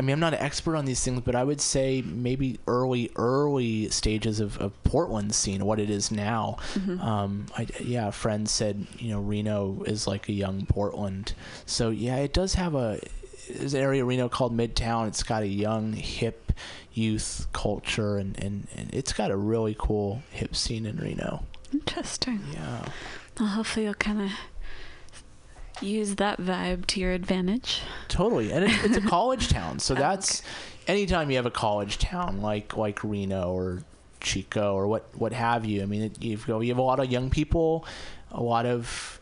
I 0.00 0.02
mean, 0.02 0.14
I'm 0.14 0.20
not 0.20 0.32
an 0.32 0.40
expert 0.40 0.76
on 0.76 0.86
these 0.86 1.04
things, 1.04 1.20
but 1.20 1.34
I 1.34 1.44
would 1.44 1.60
say 1.60 2.00
maybe 2.00 2.58
early, 2.66 3.10
early 3.16 3.90
stages 3.90 4.40
of, 4.40 4.56
of 4.56 4.82
Portland 4.82 5.34
scene, 5.34 5.66
what 5.66 5.78
it 5.78 5.90
is 5.90 6.10
now. 6.10 6.56
Um, 7.02 7.44
I, 7.54 7.66
yeah, 7.78 8.08
a 8.08 8.12
friend 8.12 8.48
said, 8.48 8.86
you 8.98 9.10
know, 9.10 9.20
Reno 9.20 9.82
is 9.82 10.06
like 10.06 10.30
a 10.30 10.32
young 10.32 10.64
Portland. 10.64 11.34
So 11.66 11.90
yeah, 11.90 12.16
it 12.16 12.32
does 12.32 12.54
have 12.54 12.74
a. 12.74 12.98
There's 13.50 13.74
an 13.74 13.82
area 13.82 14.02
Reno 14.02 14.30
called 14.30 14.56
Midtown. 14.56 15.06
It's 15.06 15.22
got 15.22 15.42
a 15.42 15.46
young, 15.46 15.92
hip 15.92 16.50
youth 16.94 17.46
culture, 17.52 18.16
and, 18.16 18.42
and, 18.42 18.68
and 18.74 18.88
it's 18.94 19.12
got 19.12 19.30
a 19.30 19.36
really 19.36 19.76
cool 19.78 20.22
hip 20.30 20.56
scene 20.56 20.86
in 20.86 20.96
Reno. 20.96 21.44
Interesting. 21.74 22.40
Yeah. 22.54 22.86
Well, 23.38 23.50
hopefully 23.50 23.84
you'll 23.84 23.92
kind 23.92 24.22
of 24.22 24.30
use 25.82 26.16
that 26.16 26.38
vibe 26.38 26.86
to 26.86 27.00
your 27.00 27.12
advantage. 27.12 27.80
Totally, 28.08 28.52
and 28.52 28.64
it's, 28.64 28.84
it's 28.84 28.96
a 28.96 29.00
college 29.08 29.48
town, 29.48 29.78
so 29.78 29.94
that's 29.94 30.42
anytime 30.86 31.30
you 31.30 31.36
have 31.36 31.46
a 31.46 31.50
college 31.50 31.98
town 31.98 32.40
like 32.42 32.76
like 32.76 33.02
Reno 33.04 33.52
or 33.52 33.82
Chico 34.20 34.74
or 34.74 34.86
what 34.86 35.08
what 35.14 35.32
have 35.32 35.64
you. 35.64 35.82
I 35.82 35.86
mean, 35.86 36.02
it, 36.02 36.22
you've 36.22 36.46
go 36.46 36.60
you 36.60 36.68
have 36.70 36.78
a 36.78 36.82
lot 36.82 37.00
of 37.00 37.10
young 37.10 37.30
people, 37.30 37.84
a 38.30 38.42
lot 38.42 38.66
of 38.66 39.20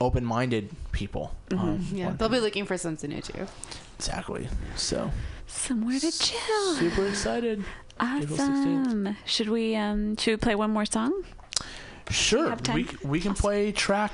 open-minded 0.00 0.70
people. 0.92 1.34
Um, 1.52 1.84
Yeah, 1.92 2.10
they'll 2.12 2.28
be 2.28 2.38
looking 2.40 2.64
for 2.66 2.78
something 2.78 3.10
new 3.10 3.20
too. 3.20 3.46
exactly. 3.98 4.48
So 4.76 5.10
Somewhere 5.46 5.98
to 5.98 6.12
chill. 6.12 6.74
super 6.74 7.06
excited. 7.06 7.64
Awesome. 7.98 9.16
Should 9.24 9.48
we 9.48 9.74
um 9.74 10.16
should 10.16 10.32
we 10.32 10.36
play 10.36 10.54
one 10.54 10.70
more 10.70 10.86
song? 10.86 11.24
Sure, 12.10 12.48
have 12.50 12.62
we 12.72 12.86
we 13.02 13.20
can 13.20 13.34
play 13.34 13.72
track 13.72 14.12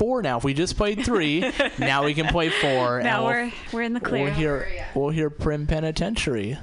four 0.00 0.22
now. 0.22 0.38
If 0.38 0.44
we 0.44 0.54
just 0.54 0.78
played 0.78 1.04
three, 1.04 1.44
now 1.78 2.04
we 2.06 2.14
can 2.14 2.26
play 2.28 2.48
four. 2.48 3.02
Now 3.02 3.26
we'll- 3.26 3.32
we're 3.34 3.52
we're 3.72 3.82
in 3.82 3.92
the 3.92 4.00
clear. 4.00 4.24
We'll 4.24 4.32
hear 4.32 4.66
we'll 4.94 5.10
hear 5.10 5.28
Prim 5.28 5.66
Penitentiary. 5.66 6.56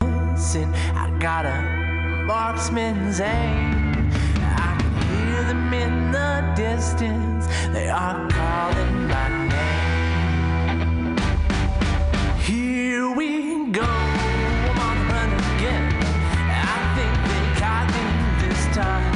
Listen, 0.00 0.72
I 0.94 1.18
got 1.18 1.46
a 1.46 2.22
marksman's 2.26 3.18
aim. 3.20 4.10
I 4.40 4.76
can 4.80 4.94
hear 5.08 5.42
them 5.44 5.74
in 5.74 6.12
the 6.12 6.52
distance. 6.54 7.46
They 7.72 7.88
are 7.88 8.28
calling 8.30 9.08
my 9.08 9.48
name. 9.48 11.16
Here 12.38 13.10
we 13.10 13.66
go. 13.72 13.82
I'm 13.82 14.78
on 14.78 14.96
the 14.98 15.12
run 15.12 15.32
again. 15.56 15.92
I 16.48 16.94
think 16.94 17.14
they 17.30 17.60
caught 17.60 17.88
me 17.96 18.48
this 18.48 18.62
time. 18.76 19.15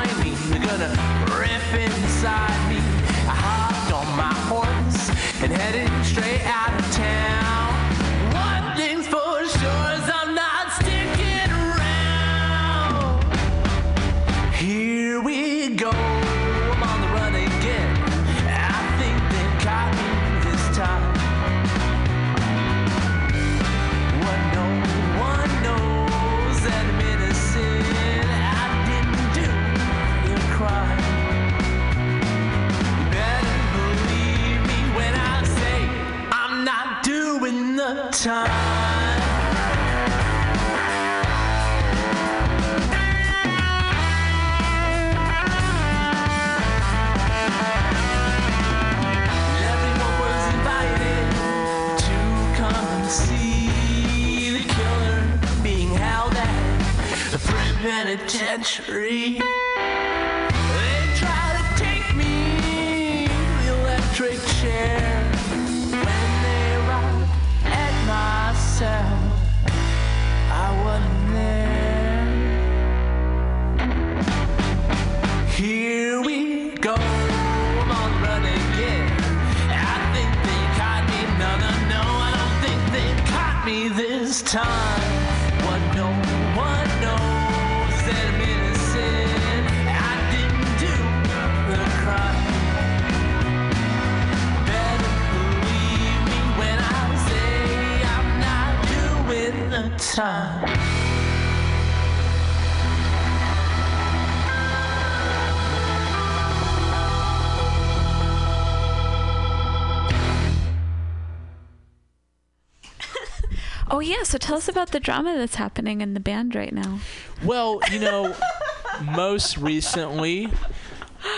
yeah, 114.01 114.23
so 114.23 114.37
tell 114.37 114.57
us 114.57 114.67
about 114.67 114.91
the 114.91 114.99
drama 114.99 115.37
that's 115.37 115.55
happening 115.55 116.01
in 116.01 116.13
the 116.13 116.19
band 116.19 116.55
right 116.55 116.73
now. 116.73 116.99
Well, 117.43 117.79
you 117.91 117.99
know, 117.99 118.35
most 119.03 119.57
recently, 119.57 120.49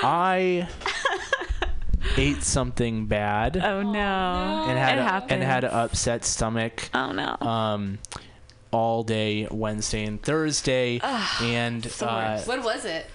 I 0.03 0.67
ate 2.17 2.43
something 2.43 3.05
bad 3.07 3.57
Oh 3.57 3.81
no. 3.81 4.65
and 4.67 4.77
had 4.77 4.97
it 4.97 5.01
a, 5.01 5.03
happens. 5.03 5.31
and 5.31 5.43
had 5.43 5.63
an 5.63 5.71
upset 5.71 6.25
stomach. 6.25 6.89
Oh 6.93 7.11
no. 7.11 7.35
Um, 7.45 7.99
all 8.71 9.03
day 9.03 9.47
Wednesday 9.51 10.03
and 10.03 10.21
Thursday, 10.21 10.99
and 11.41 11.85
uh, 12.01 12.39
What 12.41 12.63
was 12.63 12.85
it? 12.85 13.05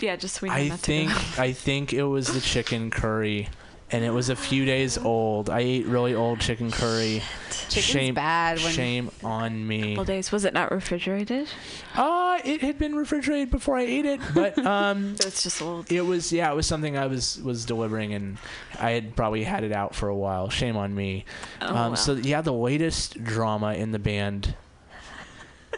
yeah, 0.00 0.16
just 0.16 0.36
so 0.40 0.46
we 0.46 0.50
I 0.50 0.68
think. 0.70 1.10
I 1.38 1.52
think 1.52 1.92
it 1.92 2.04
was 2.04 2.32
the 2.32 2.40
chicken 2.40 2.90
curry, 2.90 3.48
and 3.92 4.04
it 4.04 4.10
was 4.10 4.28
a 4.30 4.36
few 4.36 4.64
days 4.64 4.96
old. 4.98 5.50
I 5.50 5.60
ate 5.60 5.86
really 5.86 6.14
old 6.14 6.40
chicken 6.40 6.70
curry. 6.70 7.22
Chicken's 7.68 7.84
shame, 7.84 8.14
bad 8.14 8.58
when- 8.58 8.72
shame 8.72 9.10
on 9.22 9.66
me. 9.66 9.94
Couple 9.94 10.04
days. 10.04 10.32
Was 10.32 10.44
it 10.44 10.52
not 10.54 10.70
refrigerated? 10.70 11.48
Uh, 11.94 12.38
it 12.44 12.60
had 12.60 12.78
been 12.78 12.94
refrigerated 12.94 13.50
before 13.50 13.76
I 13.76 13.82
ate 13.82 14.04
it, 14.06 14.20
but 14.34 14.58
um, 14.66 15.12
It's 15.20 15.42
just 15.42 15.60
old. 15.62 15.90
it 15.90 16.02
was 16.02 16.32
yeah, 16.32 16.50
it 16.50 16.54
was 16.56 16.66
something 16.66 16.96
I 16.98 17.06
was 17.06 17.40
was 17.42 17.64
delivering, 17.64 18.14
and 18.14 18.38
I 18.80 18.90
had 18.92 19.14
probably 19.16 19.44
had 19.44 19.64
it 19.64 19.72
out 19.72 19.94
for 19.94 20.08
a 20.08 20.16
while. 20.16 20.48
Shame 20.50 20.76
on 20.76 20.94
me. 20.94 21.24
Oh, 21.60 21.66
um, 21.68 21.74
well. 21.74 21.96
So 21.96 22.14
yeah, 22.14 22.40
the 22.40 22.52
latest 22.52 23.22
drama 23.22 23.74
in 23.74 23.92
the 23.92 23.98
band. 23.98 24.54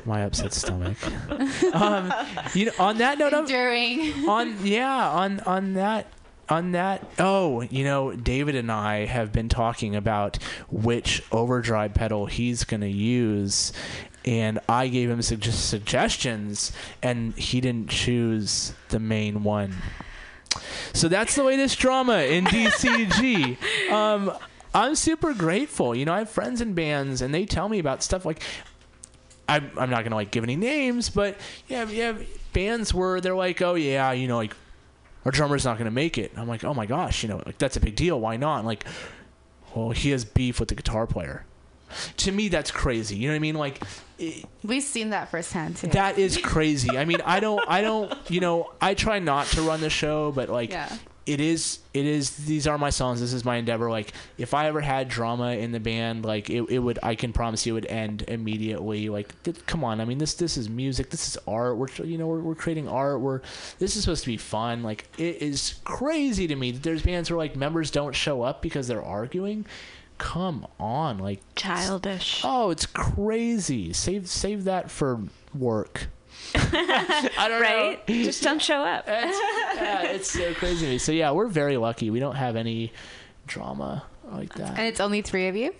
My 0.06 0.22
upset 0.22 0.52
stomach. 0.52 0.98
um, 1.74 2.12
you 2.52 2.66
know, 2.66 2.72
on 2.78 2.98
that 2.98 3.16
note, 3.18 3.32
of, 3.32 3.46
During. 3.48 4.28
on 4.28 4.66
yeah, 4.66 5.08
on 5.08 5.40
on 5.40 5.74
that 5.74 6.08
on 6.48 6.72
that. 6.72 7.06
Oh, 7.18 7.62
you 7.62 7.84
know, 7.84 8.12
David 8.12 8.54
and 8.54 8.70
I 8.70 9.06
have 9.06 9.32
been 9.32 9.48
talking 9.48 9.96
about 9.96 10.38
which 10.70 11.22
overdrive 11.32 11.94
pedal 11.94 12.26
he's 12.26 12.64
gonna 12.64 12.86
use, 12.86 13.72
and 14.24 14.58
I 14.68 14.88
gave 14.88 15.10
him 15.10 15.20
sugge- 15.20 15.52
suggestions, 15.52 16.72
and 17.02 17.34
he 17.34 17.60
didn't 17.60 17.90
choose 17.90 18.74
the 18.88 18.98
main 18.98 19.42
one. 19.44 19.74
So 20.92 21.08
that's 21.08 21.34
the 21.34 21.42
latest 21.42 21.78
drama 21.78 22.18
in 22.18 22.44
DCG. 22.46 23.90
Um, 23.90 24.32
I'm 24.72 24.94
super 24.94 25.34
grateful. 25.34 25.94
You 25.94 26.04
know, 26.04 26.12
I 26.12 26.20
have 26.20 26.30
friends 26.30 26.60
in 26.60 26.74
bands, 26.74 27.22
and 27.22 27.34
they 27.34 27.46
tell 27.46 27.68
me 27.68 27.78
about 27.78 28.02
stuff 28.02 28.24
like. 28.24 28.42
I'm, 29.46 29.70
I'm 29.76 29.90
not 29.90 30.04
gonna 30.04 30.16
like 30.16 30.30
give 30.30 30.42
any 30.42 30.56
names, 30.56 31.10
but 31.10 31.36
yeah, 31.68 31.86
yeah, 31.90 32.14
bands 32.54 32.94
where 32.94 33.20
they're 33.20 33.34
like, 33.34 33.60
oh 33.60 33.74
yeah, 33.74 34.10
you 34.12 34.26
know, 34.26 34.38
like 34.38 34.56
our 35.24 35.32
drummer's 35.32 35.64
not 35.64 35.78
gonna 35.78 35.90
make 35.90 36.18
it. 36.18 36.32
I'm 36.36 36.48
like, 36.48 36.64
oh 36.64 36.74
my 36.74 36.86
gosh, 36.86 37.22
you 37.22 37.28
know, 37.28 37.42
like 37.46 37.58
that's 37.58 37.76
a 37.76 37.80
big 37.80 37.96
deal. 37.96 38.20
Why 38.20 38.36
not? 38.36 38.58
And 38.58 38.66
like, 38.66 38.84
well, 39.74 39.90
he 39.90 40.10
has 40.10 40.24
beef 40.24 40.60
with 40.60 40.68
the 40.68 40.74
guitar 40.74 41.06
player. 41.06 41.44
To 42.18 42.32
me, 42.32 42.48
that's 42.48 42.70
crazy. 42.72 43.16
You 43.16 43.28
know 43.28 43.34
what 43.34 43.36
I 43.36 43.40
mean? 43.40 43.54
Like, 43.54 43.80
it, 44.18 44.44
We've 44.64 44.82
seen 44.82 45.10
that 45.10 45.30
firsthand 45.30 45.76
too. 45.76 45.86
that 45.88 46.18
is 46.18 46.36
crazy. 46.42 46.96
I 46.98 47.04
mean, 47.04 47.20
I 47.24 47.38
don't, 47.40 47.62
I 47.68 47.82
don't, 47.82 48.12
you 48.28 48.40
know, 48.40 48.72
I 48.80 48.94
try 48.94 49.20
not 49.20 49.46
to 49.48 49.62
run 49.62 49.80
the 49.80 49.90
show, 49.90 50.32
but 50.32 50.48
like, 50.48 50.70
Yeah. 50.70 50.92
It 51.26 51.40
is, 51.40 51.78
it 51.94 52.04
is. 52.04 52.30
These 52.36 52.66
are 52.66 52.76
my 52.76 52.90
songs. 52.90 53.20
This 53.20 53.32
is 53.32 53.44
my 53.44 53.56
endeavor. 53.56 53.90
Like, 53.90 54.12
if 54.36 54.52
I 54.52 54.66
ever 54.66 54.80
had 54.80 55.08
drama 55.08 55.52
in 55.52 55.72
the 55.72 55.80
band, 55.80 56.24
like 56.24 56.50
it, 56.50 56.62
it 56.68 56.78
would. 56.78 56.98
I 57.02 57.14
can 57.14 57.32
promise 57.32 57.64
you, 57.64 57.72
it 57.72 57.82
would 57.82 57.86
end 57.86 58.24
immediately. 58.28 59.08
Like, 59.08 59.42
th- 59.42 59.64
come 59.66 59.84
on. 59.84 60.00
I 60.00 60.04
mean, 60.04 60.18
this, 60.18 60.34
this 60.34 60.56
is 60.56 60.68
music. 60.68 61.10
This 61.10 61.28
is 61.28 61.38
art. 61.46 61.76
We're, 61.76 61.88
you 62.04 62.18
know, 62.18 62.26
we're, 62.26 62.40
we're 62.40 62.54
creating 62.54 62.88
art. 62.88 63.20
We're, 63.20 63.40
this 63.78 63.96
is 63.96 64.02
supposed 64.02 64.24
to 64.24 64.30
be 64.30 64.36
fun. 64.36 64.82
Like, 64.82 65.06
it 65.18 65.40
is 65.40 65.76
crazy 65.84 66.46
to 66.46 66.56
me 66.56 66.72
that 66.72 66.82
there's 66.82 67.02
bands 67.02 67.30
where 67.30 67.38
like 67.38 67.56
members 67.56 67.90
don't 67.90 68.14
show 68.14 68.42
up 68.42 68.60
because 68.60 68.86
they're 68.88 69.02
arguing. 69.04 69.66
Come 70.18 70.66
on, 70.78 71.18
like 71.18 71.40
Childish. 71.56 72.42
Oh, 72.44 72.70
it's 72.70 72.86
crazy. 72.86 73.92
Save 73.92 74.28
save 74.28 74.64
that 74.64 74.90
for 74.90 75.22
work. 75.52 76.06
I 77.38 77.46
don't 77.48 77.60
right? 77.60 78.08
know. 78.08 78.14
Just 78.24 78.42
don't 78.42 78.62
show 78.62 78.82
up. 78.82 79.04
It's, 79.08 79.38
yeah, 79.76 80.02
it's 80.02 80.30
so 80.30 80.54
crazy 80.54 80.86
to 80.86 80.92
me. 80.92 80.98
So 80.98 81.12
yeah, 81.12 81.30
we're 81.32 81.46
very 81.48 81.76
lucky. 81.76 82.10
We 82.10 82.20
don't 82.20 82.36
have 82.36 82.56
any 82.56 82.92
drama 83.46 84.04
like 84.30 84.54
that. 84.54 84.70
and 84.78 84.86
it's 84.86 85.00
only 85.00 85.22
three 85.22 85.48
of 85.48 85.56
you. 85.56 85.74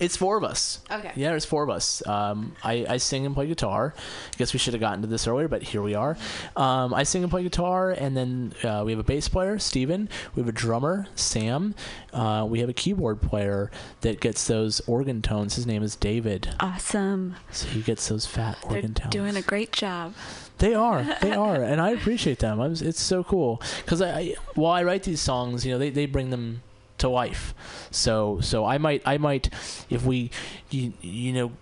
It's 0.00 0.16
four 0.16 0.36
of 0.36 0.44
us. 0.44 0.80
Okay. 0.90 1.12
Yeah, 1.14 1.30
there's 1.30 1.44
four 1.44 1.62
of 1.62 1.70
us. 1.70 2.06
Um, 2.06 2.56
I, 2.62 2.84
I 2.88 2.96
sing 2.96 3.26
and 3.26 3.34
play 3.34 3.46
guitar. 3.46 3.94
I 3.96 4.36
guess 4.36 4.52
we 4.52 4.58
should 4.58 4.74
have 4.74 4.80
gotten 4.80 5.02
to 5.02 5.06
this 5.06 5.26
earlier, 5.26 5.48
but 5.48 5.62
here 5.62 5.82
we 5.82 5.94
are. 5.94 6.16
Um, 6.56 6.92
I 6.92 7.02
sing 7.04 7.22
and 7.22 7.30
play 7.30 7.42
guitar, 7.42 7.90
and 7.90 8.16
then 8.16 8.52
uh, 8.64 8.82
we 8.84 8.92
have 8.92 8.98
a 8.98 9.04
bass 9.04 9.28
player, 9.28 9.58
Steven. 9.58 10.08
We 10.34 10.40
have 10.40 10.48
a 10.48 10.52
drummer, 10.52 11.06
Sam. 11.14 11.74
Uh, 12.12 12.46
we 12.48 12.60
have 12.60 12.68
a 12.68 12.72
keyboard 12.74 13.20
player 13.22 13.70
that 14.00 14.20
gets 14.20 14.46
those 14.46 14.80
organ 14.86 15.22
tones. 15.22 15.54
His 15.56 15.66
name 15.66 15.82
is 15.82 15.96
David. 15.96 16.54
Awesome. 16.60 17.36
So 17.50 17.68
he 17.68 17.80
gets 17.82 18.08
those 18.08 18.26
fat 18.26 18.58
They're 18.62 18.76
organ 18.76 18.94
tones. 18.94 19.12
doing 19.12 19.36
a 19.36 19.42
great 19.42 19.72
job. 19.72 20.14
They 20.58 20.74
are, 20.74 21.02
they 21.20 21.32
are, 21.32 21.56
and 21.62 21.80
I 21.80 21.90
appreciate 21.90 22.38
them. 22.38 22.60
I 22.60 22.68
was, 22.68 22.80
it's 22.82 23.00
so 23.00 23.24
cool 23.24 23.60
because 23.84 24.00
I, 24.00 24.18
I, 24.18 24.34
while 24.54 24.72
I 24.72 24.82
write 24.84 25.02
these 25.02 25.20
songs, 25.20 25.66
you 25.66 25.72
know, 25.72 25.78
they, 25.78 25.90
they 25.90 26.06
bring 26.06 26.30
them 26.30 26.62
to 27.04 27.08
life. 27.10 27.54
So, 27.90 28.40
so 28.40 28.64
I 28.64 28.78
might, 28.78 29.02
I 29.04 29.18
might, 29.18 29.50
if 29.90 30.04
we, 30.04 30.30
you, 30.70 30.94
you 31.02 31.32
know, 31.32 31.52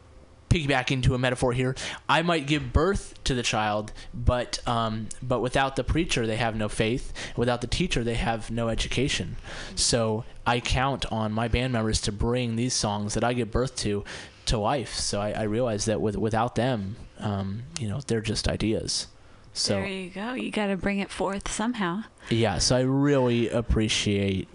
piggyback 0.49 0.91
into 0.91 1.15
a 1.15 1.19
metaphor 1.19 1.53
here, 1.53 1.75
I 2.09 2.23
might 2.23 2.47
give 2.47 2.73
birth 2.73 3.15
to 3.25 3.35
the 3.35 3.43
child, 3.43 3.93
but, 4.15 4.61
um, 4.69 5.09
but 5.23 5.41
without 5.41 5.77
the 5.77 5.83
preacher, 5.83 6.27
they 6.27 6.37
have 6.37 6.55
no 6.55 6.69
faith. 6.69 7.13
Without 7.37 7.61
the 7.61 7.67
teacher, 7.67 8.05
they 8.05 8.15
have 8.15 8.51
no 8.51 8.69
education. 8.69 9.37
So 9.75 10.25
I 10.47 10.61
count 10.61 11.11
on 11.11 11.33
my 11.33 11.49
band 11.49 11.73
members 11.73 12.01
to 12.03 12.13
bring 12.13 12.57
these 12.57 12.75
songs 12.75 13.15
that 13.15 13.25
I 13.25 13.33
give 13.33 13.51
birth 13.51 13.75
to 13.77 14.05
to 14.45 14.59
life. 14.59 14.95
So 14.95 15.21
I, 15.21 15.31
I 15.31 15.43
realize 15.43 15.85
that 15.87 16.01
with, 16.01 16.17
without 16.17 16.57
them, 16.57 16.97
um, 17.21 17.63
you 17.81 17.89
know, 17.89 18.01
they're 18.07 18.21
just 18.21 18.49
ideas. 18.49 19.07
So 19.55 19.75
there 19.75 19.87
you 19.87 20.11
go. 20.11 20.35
You 20.35 20.51
got 20.51 20.67
to 20.67 20.77
bring 20.77 20.99
it 20.99 21.11
forth 21.11 21.51
somehow. 21.51 22.05
yeah, 22.29 22.59
so 22.59 22.77
I 22.77 22.81
really 22.81 23.49
appreciate 23.49 24.49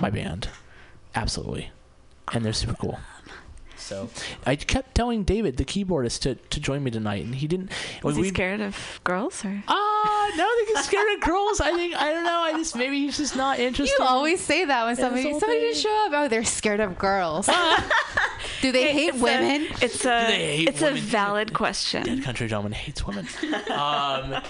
my 0.00 0.10
band, 0.10 0.48
absolutely, 1.14 1.70
and 2.32 2.44
they're 2.44 2.52
super 2.52 2.74
cool. 2.74 2.98
So 3.76 4.08
I 4.46 4.56
kept 4.56 4.94
telling 4.94 5.24
David, 5.24 5.58
the 5.58 5.64
keyboardist, 5.64 6.20
to, 6.20 6.36
to 6.36 6.58
join 6.60 6.82
me 6.82 6.90
tonight, 6.90 7.22
and 7.24 7.34
he 7.34 7.46
didn't. 7.46 7.70
Was 8.02 8.16
we- 8.16 8.22
he 8.24 8.28
scared 8.30 8.62
of 8.62 9.00
girls 9.04 9.44
or? 9.44 9.62
Ah, 9.68 10.32
no, 10.36 10.42
I 10.44 10.62
think 10.64 10.78
he's 10.78 10.86
scared 10.86 11.12
of 11.14 11.20
girls. 11.20 11.60
I 11.60 11.72
think 11.72 11.94
I 11.94 12.12
don't 12.12 12.24
know. 12.24 12.38
I 12.40 12.52
just 12.52 12.76
maybe 12.76 13.00
he's 13.00 13.18
just 13.18 13.36
not 13.36 13.58
interested. 13.58 13.94
You 13.98 14.06
always 14.06 14.40
say 14.40 14.64
that 14.64 14.86
when 14.86 14.96
somebody 14.96 15.24
somebody 15.38 15.60
just 15.60 15.82
show 15.82 16.06
up. 16.06 16.12
Oh, 16.14 16.28
they're 16.28 16.44
scared 16.44 16.80
of 16.80 16.96
girls. 16.98 17.46
Do 18.62 18.72
they 18.72 18.92
hate 18.92 19.08
It's 19.10 19.18
a- 19.18 19.22
women? 19.22 19.66
it's 19.82 20.04
a 20.06 20.26
They 20.28 20.56
hate 20.56 20.68
it's 20.68 20.80
a 20.80 20.86
women. 20.86 21.00
valid 21.02 21.48
Dead 21.48 21.54
question. 21.54 22.22
country 22.22 22.46
gentleman 22.48 22.72
hates 22.72 23.06
women. 23.06 23.26
um, 23.70 24.40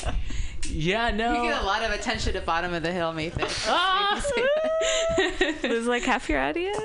yeah, 0.70 1.10
no. 1.10 1.42
You 1.42 1.50
get 1.50 1.62
a 1.62 1.64
lot 1.66 1.82
of 1.82 1.90
attention 1.90 2.36
at 2.36 2.44
bottom 2.46 2.72
of 2.74 2.82
the 2.82 2.92
hill, 2.92 3.12
Nathan. 3.12 3.46
Ah, 3.66 4.22
Lose 5.62 5.86
like 5.86 6.02
half 6.02 6.28
your 6.28 6.40
audience. 6.40 6.78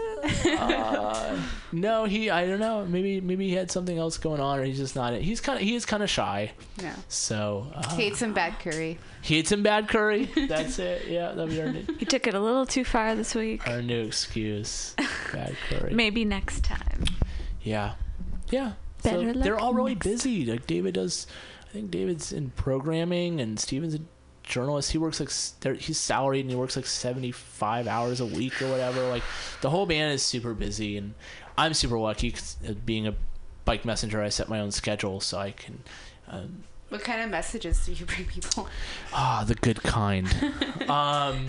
uh, 0.46 1.40
no, 1.72 2.06
he. 2.06 2.30
I 2.30 2.46
don't 2.46 2.60
know. 2.60 2.86
Maybe 2.86 3.22
maybe 3.22 3.48
he 3.48 3.54
had 3.56 3.70
something 3.72 3.98
else 3.98 4.18
going 4.18 4.40
on, 4.42 4.60
or 4.60 4.64
he's 4.64 4.78
just 4.78 4.96
not. 4.96 5.14
He's 5.16 5.42
kind 5.42 5.58
of 5.58 5.64
he 5.64 5.76
is 5.76 5.86
kind 5.86 6.02
of 6.04 6.10
shy. 6.10 6.52
Yeah. 6.82 6.96
So 7.08 7.68
uh, 7.74 7.90
Hate 7.96 8.16
some 8.16 8.34
bad 8.34 8.60
curry. 8.60 8.98
he 9.22 9.38
ate 9.38 9.48
some 9.48 9.64
bad 9.64 9.88
curry. 9.88 10.30
That's 10.48 10.80
it. 10.80 11.08
Yeah, 11.08 11.32
that 11.34 11.48
we 11.48 11.60
earned 11.62 11.78
it. 11.78 11.90
You 12.00 12.06
took 12.08 12.28
it 12.28 12.34
a 12.34 12.40
little 12.40 12.66
too 12.66 12.84
far 12.86 13.16
this 13.16 13.36
week. 13.36 13.68
Our 13.68 13.82
new 13.82 14.04
excuse. 14.06 14.96
Bad 15.32 15.56
curry. 15.70 15.94
Maybe 15.94 16.26
next 16.26 16.64
time. 16.64 17.04
Yeah. 17.62 17.94
Yeah. 18.50 18.74
Better 19.04 19.34
so 19.34 19.40
they're 19.40 19.60
all 19.60 19.74
really 19.74 19.94
next 19.96 20.08
busy. 20.08 20.46
Like 20.46 20.68
David 20.68 20.96
does 20.96 21.28
I 21.70 21.72
think 21.72 21.92
David's 21.92 22.32
in 22.34 22.50
programming 22.52 23.40
and 23.40 23.60
Steven's 23.60 23.94
a 23.96 24.00
journalist. 24.44 24.92
He 24.92 24.98
works 24.98 25.20
like 25.20 25.78
he's 25.80 26.00
salaried 26.00 26.42
and 26.46 26.50
he 26.50 26.56
works 26.56 26.76
like 26.76 26.88
75 26.88 27.88
hours 27.88 28.20
a 28.20 28.26
week 28.26 28.60
or 28.62 28.70
whatever. 28.70 29.08
Like 29.08 29.24
the 29.62 29.70
whole 29.70 29.86
band 29.86 30.14
is 30.14 30.24
super 30.24 30.54
busy 30.56 30.98
and 30.98 31.14
I'm 31.58 31.74
super 31.76 32.00
lucky 32.00 32.32
'cause, 32.32 32.58
uh, 32.68 32.74
being 32.74 33.06
a 33.06 33.14
bike 33.66 33.86
messenger. 33.86 34.22
I 34.22 34.30
set 34.30 34.50
my 34.50 34.60
own 34.60 34.72
schedule 34.72 35.20
so 35.20 35.38
I 35.38 35.52
can 35.52 35.84
um, 36.28 36.64
What 36.90 37.04
kind 37.04 37.22
of 37.22 37.30
messages 37.30 37.86
do 37.86 37.92
you 37.94 38.06
bring 38.08 38.26
people? 38.26 38.68
Ah, 39.14 39.44
the 39.46 39.54
good 39.56 39.84
kind. 39.84 40.28
um, 40.90 41.48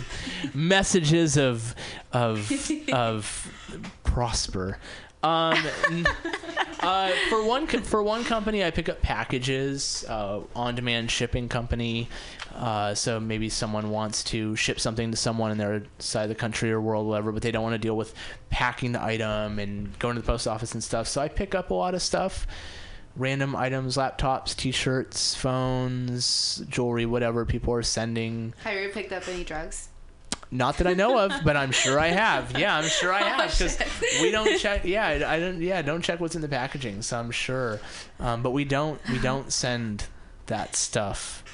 messages 0.53 1.39
of 1.39 1.75
of 2.13 2.51
of 2.93 3.51
prosper. 4.05 4.79
Um, 5.23 5.59
uh, 6.81 7.11
for 7.29 7.45
one 7.45 7.67
co- 7.67 7.81
for 7.81 8.03
one 8.03 8.25
company, 8.25 8.65
I 8.65 8.71
pick 8.71 8.89
up 8.89 9.03
packages, 9.03 10.05
uh, 10.09 10.41
on 10.55 10.75
demand 10.75 11.11
shipping 11.11 11.49
company. 11.49 12.09
Uh, 12.55 12.95
so 12.95 13.21
maybe 13.21 13.49
someone 13.49 13.91
wants 13.91 14.25
to 14.25 14.57
ship 14.57 14.81
something 14.81 15.11
to 15.11 15.17
someone 15.17 15.51
in 15.51 15.59
their 15.59 15.85
side 15.99 16.25
of 16.25 16.29
the 16.29 16.35
country 16.35 16.71
or 16.73 16.81
world, 16.81 17.07
whatever, 17.07 17.33
but 17.33 17.43
they 17.43 17.51
don't 17.51 17.63
want 17.63 17.75
to 17.75 17.79
deal 17.79 17.97
with 17.97 18.15
packing 18.51 18.93
the 18.93 19.03
item 19.03 19.59
and 19.59 19.97
going 19.99 20.17
to 20.17 20.21
the 20.21 20.27
post 20.27 20.49
office 20.49 20.73
and 20.73 20.83
stuff. 20.83 21.07
So 21.07 21.21
I 21.21 21.29
pick 21.29 21.55
up 21.55 21.71
a 21.71 21.75
lot 21.75 21.95
of 21.95 22.03
stuff 22.03 22.47
random 23.17 23.55
items, 23.57 23.97
laptops, 23.97 24.57
t-shirts, 24.57 25.35
phones, 25.35 26.63
jewelry, 26.69 27.07
whatever 27.07 27.45
people 27.45 27.75
are 27.75 27.83
sending. 27.83 28.55
Have 28.65 28.81
you 28.81 28.89
picked 28.89 29.13
up 29.13 29.27
any 29.29 29.45
drugs? 29.45 29.90
Not 30.53 30.79
that 30.79 30.87
I 30.89 30.95
know 30.95 31.17
of, 31.19 31.33
but 31.45 31.57
I'm 31.57 31.71
sure 31.71 31.99
I 32.01 32.09
have. 32.09 32.59
Yeah, 32.59 32.77
I'm 32.77 32.89
sure 32.89 33.13
I 33.13 33.21
have 33.23 33.51
because 33.51 33.79
we 34.21 34.31
don't 34.33 34.59
check. 34.59 34.85
Yeah, 34.85 35.07
I 35.07 35.37
I 35.37 35.39
don't. 35.41 35.61
Yeah, 35.61 35.81
don't 35.83 36.03
check 36.03 36.19
what's 36.21 36.35
in 36.35 36.43
the 36.43 36.49
packaging. 36.49 37.03
So 37.03 37.19
I'm 37.19 37.31
sure, 37.31 37.81
um, 38.19 38.43
but 38.43 38.51
we 38.51 38.65
don't. 38.65 39.01
We 39.11 39.19
don't 39.21 39.53
send 39.53 40.07
that 40.47 40.75
stuff. 40.75 41.45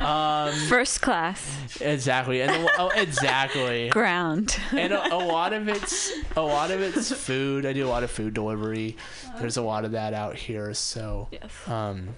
Um, 0.00 0.52
First 0.68 1.02
class 1.02 1.78
exactly, 1.80 2.40
and 2.40 2.68
oh, 2.78 2.90
exactly. 2.94 3.88
ground. 3.90 4.58
and 4.72 4.92
a, 4.92 5.14
a 5.14 5.16
lot 5.18 5.52
of 5.52 5.68
it's 5.68 6.12
a 6.36 6.40
lot 6.42 6.70
of 6.70 6.80
it's 6.80 7.12
food. 7.12 7.66
I 7.66 7.72
do 7.74 7.86
a 7.86 7.90
lot 7.90 8.02
of 8.02 8.10
food 8.10 8.32
delivery. 8.34 8.96
There's 9.38 9.58
a 9.58 9.62
lot 9.62 9.84
of 9.84 9.92
that 9.92 10.14
out 10.14 10.36
here, 10.36 10.72
so 10.74 11.28
Yes. 11.30 11.50
um, 11.68 12.08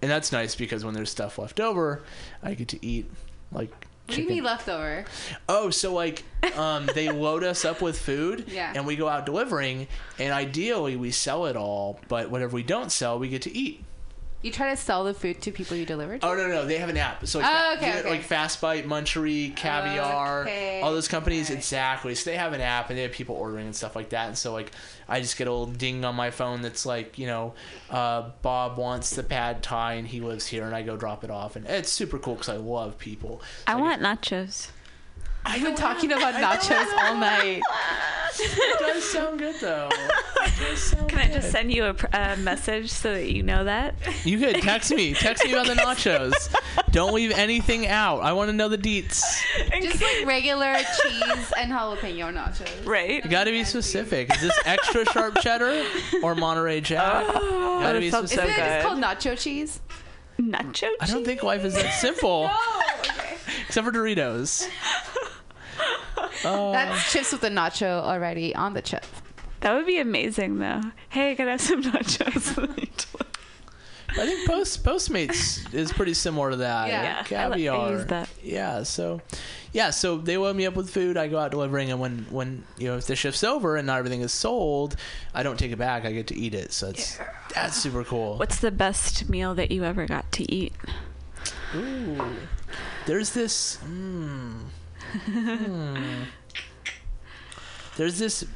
and 0.00 0.10
that's 0.10 0.30
nice 0.32 0.54
because 0.54 0.84
when 0.84 0.94
there's 0.94 1.10
stuff 1.10 1.38
left 1.38 1.58
over, 1.60 2.02
I 2.42 2.54
get 2.54 2.68
to 2.68 2.86
eat 2.86 3.10
like 3.50 3.72
What 4.06 4.16
do 4.16 4.22
you 4.22 4.28
mean 4.28 4.44
leftover? 4.44 5.04
Oh, 5.48 5.70
so 5.70 5.92
like 5.94 6.24
um, 6.56 6.88
they 6.94 7.08
load 7.12 7.44
us 7.44 7.64
up 7.64 7.80
with 7.80 7.98
food, 7.98 8.44
Yeah. 8.48 8.72
and 8.74 8.86
we 8.86 8.96
go 8.96 9.08
out 9.08 9.24
delivering, 9.26 9.86
and 10.18 10.32
ideally 10.32 10.96
we 10.96 11.10
sell 11.12 11.46
it 11.46 11.56
all, 11.56 11.98
but 12.08 12.30
whatever 12.30 12.54
we 12.54 12.62
don't 12.62 12.90
sell, 12.92 13.18
we 13.18 13.28
get 13.28 13.42
to 13.42 13.56
eat. 13.56 13.84
You 14.42 14.50
try 14.50 14.70
to 14.70 14.76
sell 14.76 15.04
the 15.04 15.14
food 15.14 15.40
to 15.42 15.52
people 15.52 15.76
you 15.76 15.86
deliver 15.86 16.18
to? 16.18 16.26
Oh 16.26 16.34
no, 16.34 16.48
no, 16.48 16.66
they 16.66 16.78
have 16.78 16.88
an 16.88 16.96
app. 16.96 17.24
So 17.28 17.38
like, 17.38 17.48
Oh, 17.48 17.74
okay, 17.76 18.00
okay. 18.00 18.10
like 18.10 18.22
Fast 18.22 18.60
Bite, 18.60 18.88
Munchery, 18.88 19.54
Caviar, 19.54 20.42
Okay, 20.42 20.80
all 20.82 20.90
those 20.92 21.06
companies 21.06 21.48
exactly. 21.48 22.16
So 22.16 22.28
they 22.28 22.36
have 22.36 22.52
an 22.52 22.60
app 22.60 22.90
and 22.90 22.98
they 22.98 23.02
have 23.04 23.12
people 23.12 23.36
ordering 23.36 23.66
and 23.66 23.76
stuff 23.76 23.94
like 23.94 24.08
that. 24.08 24.26
And 24.26 24.36
so 24.36 24.52
like 24.52 24.72
I 25.12 25.20
just 25.20 25.36
get 25.36 25.46
a 25.46 25.50
little 25.50 25.66
ding 25.66 26.04
on 26.06 26.14
my 26.14 26.30
phone 26.30 26.62
that's 26.62 26.86
like 26.86 27.18
you 27.18 27.26
know 27.26 27.52
uh, 27.90 28.30
Bob 28.40 28.78
wants 28.78 29.10
the 29.14 29.22
pad 29.22 29.62
thai 29.62 29.94
and 29.94 30.08
he 30.08 30.20
lives 30.20 30.46
here, 30.46 30.64
and 30.64 30.74
I 30.74 30.80
go 30.82 30.96
drop 30.96 31.22
it 31.22 31.30
off, 31.30 31.54
and 31.54 31.66
it's 31.66 31.92
super 31.92 32.18
cool 32.18 32.34
because 32.34 32.48
I 32.48 32.56
love 32.56 32.96
people. 32.98 33.42
So 33.42 33.46
I 33.66 33.74
get- 33.74 33.80
want 33.82 34.00
nachos. 34.02 34.70
I've 35.44 35.60
been 35.62 35.74
talking 35.74 36.12
about 36.12 36.34
nachos 36.34 36.86
all 37.02 37.16
night. 37.16 37.60
It 38.38 38.78
does 38.78 39.04
sound 39.04 39.38
good 39.38 39.56
though. 39.60 39.90
Can 41.08 41.18
I 41.18 41.28
just 41.32 41.50
send 41.50 41.72
you 41.72 41.84
a, 41.84 41.94
a 42.12 42.36
message 42.38 42.90
so 42.90 43.12
that 43.14 43.30
you 43.30 43.42
know 43.42 43.64
that? 43.64 43.94
You 44.24 44.38
could 44.38 44.56
text 44.62 44.90
me. 44.92 45.14
Text 45.14 45.44
me 45.44 45.52
about 45.52 45.66
the 45.66 45.74
nachos. 45.74 46.32
Don't 46.90 47.14
leave 47.14 47.30
anything 47.32 47.86
out. 47.86 48.20
I 48.20 48.32
want 48.32 48.48
to 48.50 48.52
know 48.52 48.68
the 48.68 48.78
deets. 48.78 49.22
Just 49.80 50.02
like 50.02 50.24
regular 50.26 50.74
cheese 50.76 51.52
and 51.58 51.70
jalapeno 51.70 52.32
nachos. 52.34 52.86
Right. 52.86 53.22
You 53.24 53.30
got 53.30 53.44
to 53.44 53.50
be 53.50 53.64
specific. 53.64 54.34
Is 54.34 54.40
this 54.40 54.58
extra 54.64 55.04
sharp 55.06 55.38
cheddar 55.40 55.84
or 56.22 56.34
Monterey 56.34 56.80
Jack? 56.80 57.24
Oh, 57.28 57.80
Gotta 57.80 57.94
that 57.94 58.00
be 58.00 58.10
sounds 58.10 58.32
so 58.32 58.42
Isn't 58.42 58.48
specific. 58.54 58.58
it 58.58 58.82
just 58.82 58.86
called 58.86 59.00
nacho 59.02 59.38
cheese? 59.40 59.80
Nacho 60.40 60.72
cheese? 60.72 60.90
I 61.00 61.06
don't 61.06 61.24
think 61.24 61.42
life 61.42 61.64
is 61.64 61.74
that 61.74 61.90
simple, 61.94 62.48
Oh, 62.52 62.82
okay. 63.00 63.36
except 63.66 63.86
for 63.86 63.92
Doritos. 63.92 64.68
Uh, 66.44 66.72
That's 66.72 67.12
chips 67.12 67.32
with 67.32 67.40
the 67.42 67.48
nacho 67.50 68.02
already 68.02 68.54
on 68.54 68.74
the 68.74 68.82
chip. 68.82 69.04
That 69.62 69.74
would 69.74 69.86
be 69.86 69.98
amazing, 69.98 70.58
though. 70.58 70.82
Hey, 71.08 71.36
can 71.36 71.46
I 71.46 71.52
have 71.52 71.60
some 71.60 71.82
nachos? 71.82 72.58
I 74.10 74.26
think 74.26 74.46
Post 74.46 74.84
Postmates 74.84 75.72
is 75.72 75.92
pretty 75.92 76.14
similar 76.14 76.50
to 76.50 76.56
that. 76.56 76.88
Yeah. 76.88 77.24
Yeah, 77.30 77.48
I 77.48 77.52
I 77.52 77.90
use 77.92 78.06
that. 78.06 78.28
Yeah, 78.42 78.82
so 78.82 79.22
yeah, 79.72 79.90
so 79.90 80.18
they 80.18 80.36
load 80.36 80.54
me 80.56 80.66
up 80.66 80.74
with 80.74 80.90
food. 80.90 81.16
I 81.16 81.28
go 81.28 81.38
out 81.38 81.52
delivering, 81.52 81.90
and 81.90 81.98
when 81.98 82.26
when 82.28 82.64
you 82.76 82.88
know 82.88 82.96
if 82.98 83.06
the 83.06 83.16
shift's 83.16 83.42
over 83.42 83.76
and 83.76 83.86
not 83.86 83.98
everything 83.98 84.20
is 84.20 84.32
sold, 84.32 84.96
I 85.32 85.42
don't 85.42 85.58
take 85.58 85.72
it 85.72 85.78
back. 85.78 86.04
I 86.04 86.12
get 86.12 86.26
to 86.26 86.36
eat 86.36 86.54
it. 86.54 86.72
So 86.72 86.90
it's 86.90 87.18
that's 87.54 87.76
super 87.76 88.04
cool. 88.04 88.36
What's 88.36 88.58
the 88.58 88.70
best 88.70 89.30
meal 89.30 89.54
that 89.54 89.70
you 89.70 89.84
ever 89.84 90.04
got 90.06 90.30
to 90.32 90.52
eat? 90.52 90.74
Ooh, 91.74 92.20
there's 93.06 93.30
this. 93.30 93.78
Mm, 93.86 94.58
hmm. 95.24 95.96
There's 97.94 98.18
this 98.18 98.46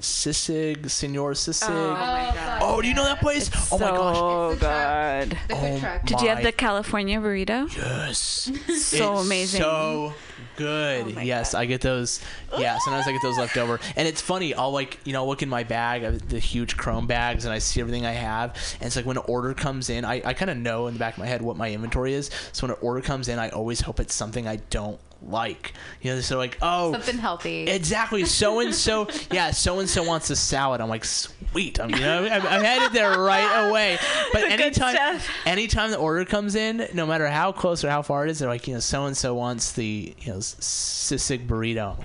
Sisig, 0.00 0.88
Senor 0.88 1.32
Sisig. 1.32 1.68
Oh, 1.68 1.92
my 1.94 2.28
oh, 2.30 2.34
God. 2.34 2.58
Oh, 2.62 2.80
do 2.80 2.86
you 2.88 2.94
know 2.94 3.04
that 3.04 3.20
place? 3.20 3.50
oh 3.72 3.78
my 3.78 3.90
gosh. 3.90 4.16
So 4.16 4.50
It's 4.50 4.60
the 4.60 4.66
truck. 4.66 4.90
good. 5.28 5.38
The 5.48 5.56
food 5.56 5.74
Oh 5.74 5.78
truck. 5.80 6.04
Did 6.06 6.20
you 6.20 6.28
have 6.28 6.42
the 6.42 6.52
California 6.52 7.18
burrito? 7.18 7.74
Yes. 7.76 8.50
So 8.78 9.14
It's 9.14 9.26
amazing. 9.26 9.60
So 9.60 10.14
good. 10.56 11.06
Oh 11.08 11.12
my 11.12 11.22
yes, 11.22 11.54
I 11.54 11.66
get 11.66 11.80
those. 11.80 12.20
Yeah, 12.56 12.78
sometimes 12.78 13.06
I 13.08 13.12
get 13.12 13.22
those 13.22 13.38
left 13.38 13.56
over. 13.56 13.80
And 13.96 14.06
it's 14.06 14.20
funny. 14.20 14.54
I'll 14.54 14.70
like 14.70 14.98
you 15.04 15.12
know 15.12 15.26
look 15.26 15.42
in 15.42 15.48
my 15.48 15.64
bag, 15.64 16.04
uh, 16.04 16.12
the 16.28 16.38
huge 16.38 16.76
Chrome 16.76 17.06
bags, 17.06 17.44
and 17.44 17.52
I 17.52 17.58
see 17.58 17.80
everything 17.80 18.06
I 18.06 18.12
have. 18.12 18.50
And 18.74 18.86
it's 18.86 18.96
like 18.96 19.04
when 19.06 19.16
an 19.16 19.24
order 19.26 19.52
comes 19.54 19.90
in, 19.90 20.04
I, 20.04 20.22
I 20.24 20.32
kind 20.32 20.50
of 20.50 20.56
know 20.56 20.86
in 20.86 20.94
the 20.94 21.00
back 21.00 21.14
of 21.14 21.18
my 21.18 21.26
head 21.26 21.42
what 21.42 21.56
my 21.56 21.72
inventory 21.72 22.14
is. 22.14 22.30
So 22.52 22.66
when 22.66 22.76
an 22.76 22.82
order 22.82 23.00
comes 23.00 23.28
in, 23.28 23.38
I 23.38 23.48
always 23.50 23.80
hope 23.80 23.98
it's 24.00 24.14
something 24.14 24.46
I 24.46 24.56
don't 24.70 25.00
like. 25.22 25.72
You 26.02 26.14
know, 26.14 26.20
so 26.20 26.36
like 26.38 26.58
oh. 26.62 26.92
Something 26.92 27.18
healthy. 27.18 27.66
Exactly. 27.66 28.24
So 28.38 28.60
and 28.60 28.74
so, 28.74 29.08
yeah. 29.32 29.50
So 29.50 29.80
and 29.80 29.88
so 29.88 30.02
wants 30.02 30.30
a 30.30 30.36
salad. 30.36 30.80
I'm 30.80 30.88
like, 30.88 31.04
sweet. 31.04 31.80
I'm, 31.80 31.90
you 31.90 32.00
know, 32.00 32.24
I'm, 32.26 32.46
I'm 32.46 32.62
headed 32.62 32.92
there 32.92 33.18
right 33.18 33.68
away. 33.68 33.98
But 34.32 34.42
The 34.42 34.52
anytime, 34.52 35.20
anytime 35.46 35.90
the 35.90 35.96
order 35.96 36.24
comes 36.24 36.54
in, 36.54 36.86
no 36.94 37.06
matter 37.06 37.26
how 37.26 37.50
close 37.52 37.82
or 37.82 37.90
how 37.90 38.02
far 38.02 38.26
it 38.26 38.30
is, 38.30 38.38
they're 38.38 38.48
like, 38.48 38.68
you 38.68 38.74
know, 38.74 38.80
so 38.80 39.06
and 39.06 39.16
so 39.16 39.34
wants 39.34 39.72
the, 39.72 40.14
you 40.18 40.32
know, 40.32 40.38
sisig 40.38 41.46
burrito. 41.46 41.98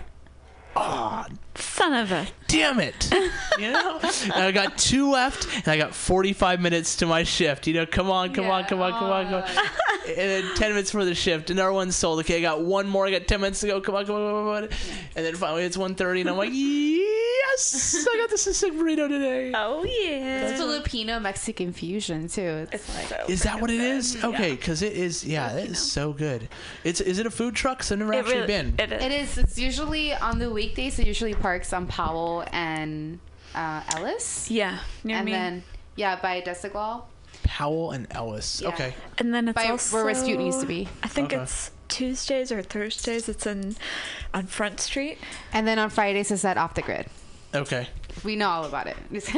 Oh, 0.76 1.26
Son 1.56 1.94
of 1.94 2.12
a. 2.12 2.28
damn 2.48 2.80
it! 2.80 3.10
You 3.60 3.72
know, 3.72 4.00
and 4.02 4.34
I 4.34 4.52
got 4.52 4.80
two 4.80 5.12
left, 5.12 5.46
and 5.58 5.68
I 5.68 5.78
got 5.78 5.94
45 5.94 6.60
minutes 6.60 6.96
to 6.98 7.06
my 7.06 7.22
shift. 7.22 7.68
You 7.68 7.76
know, 7.76 7.86
come 7.86 8.10
on, 8.10 8.34
come 8.34 8.50
on, 8.50 8.64
come 8.66 8.82
on, 8.82 8.92
come 8.94 9.12
on, 9.12 9.26
come 9.26 9.44
on. 9.44 9.66
And 10.08 10.18
then 10.18 10.56
10 10.56 10.70
minutes 10.72 10.90
for 10.90 11.06
the 11.06 11.14
shift, 11.14 11.52
another 11.52 11.72
one 11.72 11.92
sold. 11.92 12.20
Okay, 12.22 12.40
I 12.40 12.42
got 12.42 12.62
one 12.64 12.88
more. 12.90 13.06
I 13.06 13.12
got 13.12 13.28
10 13.28 13.40
minutes 13.42 13.60
to 13.62 13.68
go. 13.68 13.80
Come 13.80 13.94
on, 13.94 14.08
come 14.08 14.16
on, 14.16 14.22
come 14.22 14.36
on. 14.36 14.46
Come 14.46 14.64
on. 14.72 14.78
And 15.16 15.24
then 15.26 15.36
finally 15.36 15.64
it's 15.66 15.78
1:30, 15.78 16.22
and 16.22 16.30
I'm 16.32 16.38
like, 16.38 16.50
yes, 16.52 18.08
I 18.12 18.18
got 18.18 18.30
the 18.32 18.36
sisig 18.38 18.72
burrito 18.72 19.08
today. 19.08 19.52
Oh, 19.56 19.84
yeah. 19.84 20.48
It's 20.48 20.60
Filipino 20.60 21.20
Mexican 21.20 21.72
fusion 21.74 22.28
too. 22.28 22.42
It's 22.42 22.74
It's 22.74 22.96
like 22.96 23.08
so 23.08 23.26
Is 23.28 23.44
that 23.44 23.62
what 23.62 23.70
it 23.70 23.80
freaking 23.80 23.98
is? 23.98 24.16
good. 24.16 24.26
Okay, 24.34 24.52
because 24.52 24.82
it 24.82 24.94
is. 24.94 25.24
Yeah, 25.24 25.54
it 25.58 25.70
is 25.72 25.80
so 25.80 26.12
good. 26.14 26.50
It's 26.84 27.02
is 27.02 27.20
it 27.20 27.26
a 27.28 27.32
food 27.32 27.56
truck? 27.56 27.80
'Cause 27.80 27.92
I've 27.92 28.00
never 28.00 28.14
It 28.14 28.18
actually 28.20 28.34
really- 28.36 28.48
been. 28.48 28.76
It 28.80 28.92
is. 28.92 29.04
It 29.04 29.12
is. 29.12 29.38
It's 29.38 29.60
usually 29.60 30.14
on 30.16 30.40
the 30.40 30.50
weekdays. 30.50 30.98
It 31.00 31.06
usually 31.08 31.34
parks 31.44 31.74
on 31.74 31.88
Powell 31.88 32.46
and 32.54 33.20
uh, 33.54 33.84
Ellis, 33.96 34.50
Yeah, 34.50 34.80
near 35.04 35.18
and 35.18 35.26
me. 35.26 35.32
then 35.34 35.64
yeah, 35.98 36.16
by 36.20 36.42
Desigual. 36.42 37.04
Powell 37.44 37.92
and 37.92 38.08
Ellis. 38.12 38.62
Yeah. 38.62 38.70
Okay. 38.70 38.96
and 39.18 39.34
then 39.34 39.50
it's 39.50 39.56
by 39.56 39.68
also 39.68 39.98
where 39.98 40.06
Rasputin 40.06 40.46
used 40.46 40.62
to 40.62 40.66
be. 40.66 40.88
I 41.04 41.10
think 41.10 41.34
Okay. 41.34 41.44
it's 41.44 41.72
Tuesdays 41.90 42.50
or 42.52 42.62
Thursdays. 42.62 43.28
It's 43.28 43.46
in 43.46 43.76
on 44.34 44.46
Front 44.48 44.80
Street. 44.80 45.18
And 45.52 45.68
then 45.68 45.78
on 45.80 45.90
Fridays 45.90 46.32
it's 46.32 46.46
at 46.46 46.58
Off 46.58 46.74
the 46.76 46.82
Grid. 46.82 47.08
Okay. 47.54 47.88
We 48.24 48.38
know 48.38 48.48
all 48.50 48.64
about 48.66 48.88
it. 48.88 48.96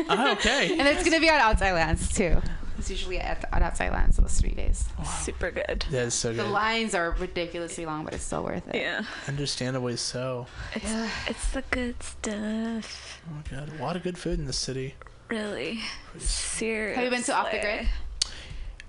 Ah, 0.08 0.32
okay. 0.34 0.72
and 0.80 0.88
it's 0.88 1.04
gonna 1.04 1.20
be 1.20 1.30
on 1.30 1.40
Outside 1.40 1.72
Lands 1.74 2.14
too. 2.14 2.40
It's 2.78 2.90
usually 2.90 3.20
at, 3.20 3.48
at 3.54 3.62
Outside 3.62 3.92
Lands 3.94 4.18
those 4.18 4.40
three 4.40 4.52
days. 4.52 4.86
Super 5.22 5.50
good. 5.52 5.86
That 5.92 6.06
is 6.08 6.14
so 6.14 6.34
The 6.34 6.44
good. 6.44 6.52
lines 6.52 6.94
are 6.94 7.12
ridiculously 7.12 7.86
long, 7.86 8.04
but 8.04 8.14
it's 8.14 8.24
still 8.24 8.44
worth 8.44 8.68
it. 8.68 8.76
Yeah, 8.76 9.04
Understandably 9.28 9.96
so. 9.98 10.48
it's 10.74 10.94
it's 11.28 11.50
the 11.52 11.64
good 11.72 12.02
stuff. 12.04 13.22
Oh 13.30 13.34
my 13.52 13.58
god, 13.58 13.72
a 13.80 13.82
lot 13.84 13.96
of 13.96 14.04
good 14.04 14.18
food 14.18 14.40
in 14.40 14.46
the 14.46 14.54
city. 14.54 14.96
Really, 15.30 15.80
seriously. 16.18 16.96
Have 16.96 17.04
you 17.06 17.10
been 17.18 17.24
to 17.24 17.34
Off 17.34 17.52
the 17.52 17.60
Grid? 17.60 17.88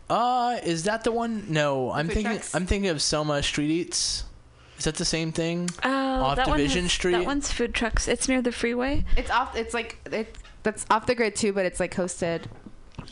Uh, 0.08 0.58
is 0.64 0.84
that 0.84 1.04
the 1.04 1.10
one? 1.12 1.44
No, 1.48 1.90
I'm 1.90 2.06
food 2.06 2.14
thinking. 2.14 2.32
trucks? 2.34 2.54
I'm 2.54 2.66
thinking 2.66 2.90
of 2.90 2.98
SoMa 2.98 3.42
Street 3.42 3.70
Eats. 3.70 4.24
Is 4.78 4.84
that 4.84 4.96
the 4.96 5.04
same 5.04 5.32
thing? 5.32 5.70
Oh, 5.82 5.90
Off 5.90 6.36
that 6.36 6.48
one 6.48 6.58
Division 6.58 6.82
has- 6.82 6.92
Street? 6.92 7.12
That 7.12 7.24
one's 7.26 7.50
food 7.50 7.74
trucks. 7.74 8.06
It's 8.08 8.28
near 8.28 8.42
the 8.42 8.52
freeway. 8.52 9.04
It's 9.16 9.30
off. 9.30 9.56
It's 9.56 9.72
like 9.74 9.98
it. 10.12 10.36
That's 10.62 10.84
off 10.90 11.06
the 11.06 11.14
grid 11.14 11.34
too, 11.36 11.52
but 11.52 11.64
it's 11.64 11.80
like 11.80 11.94
hosted 11.94 12.42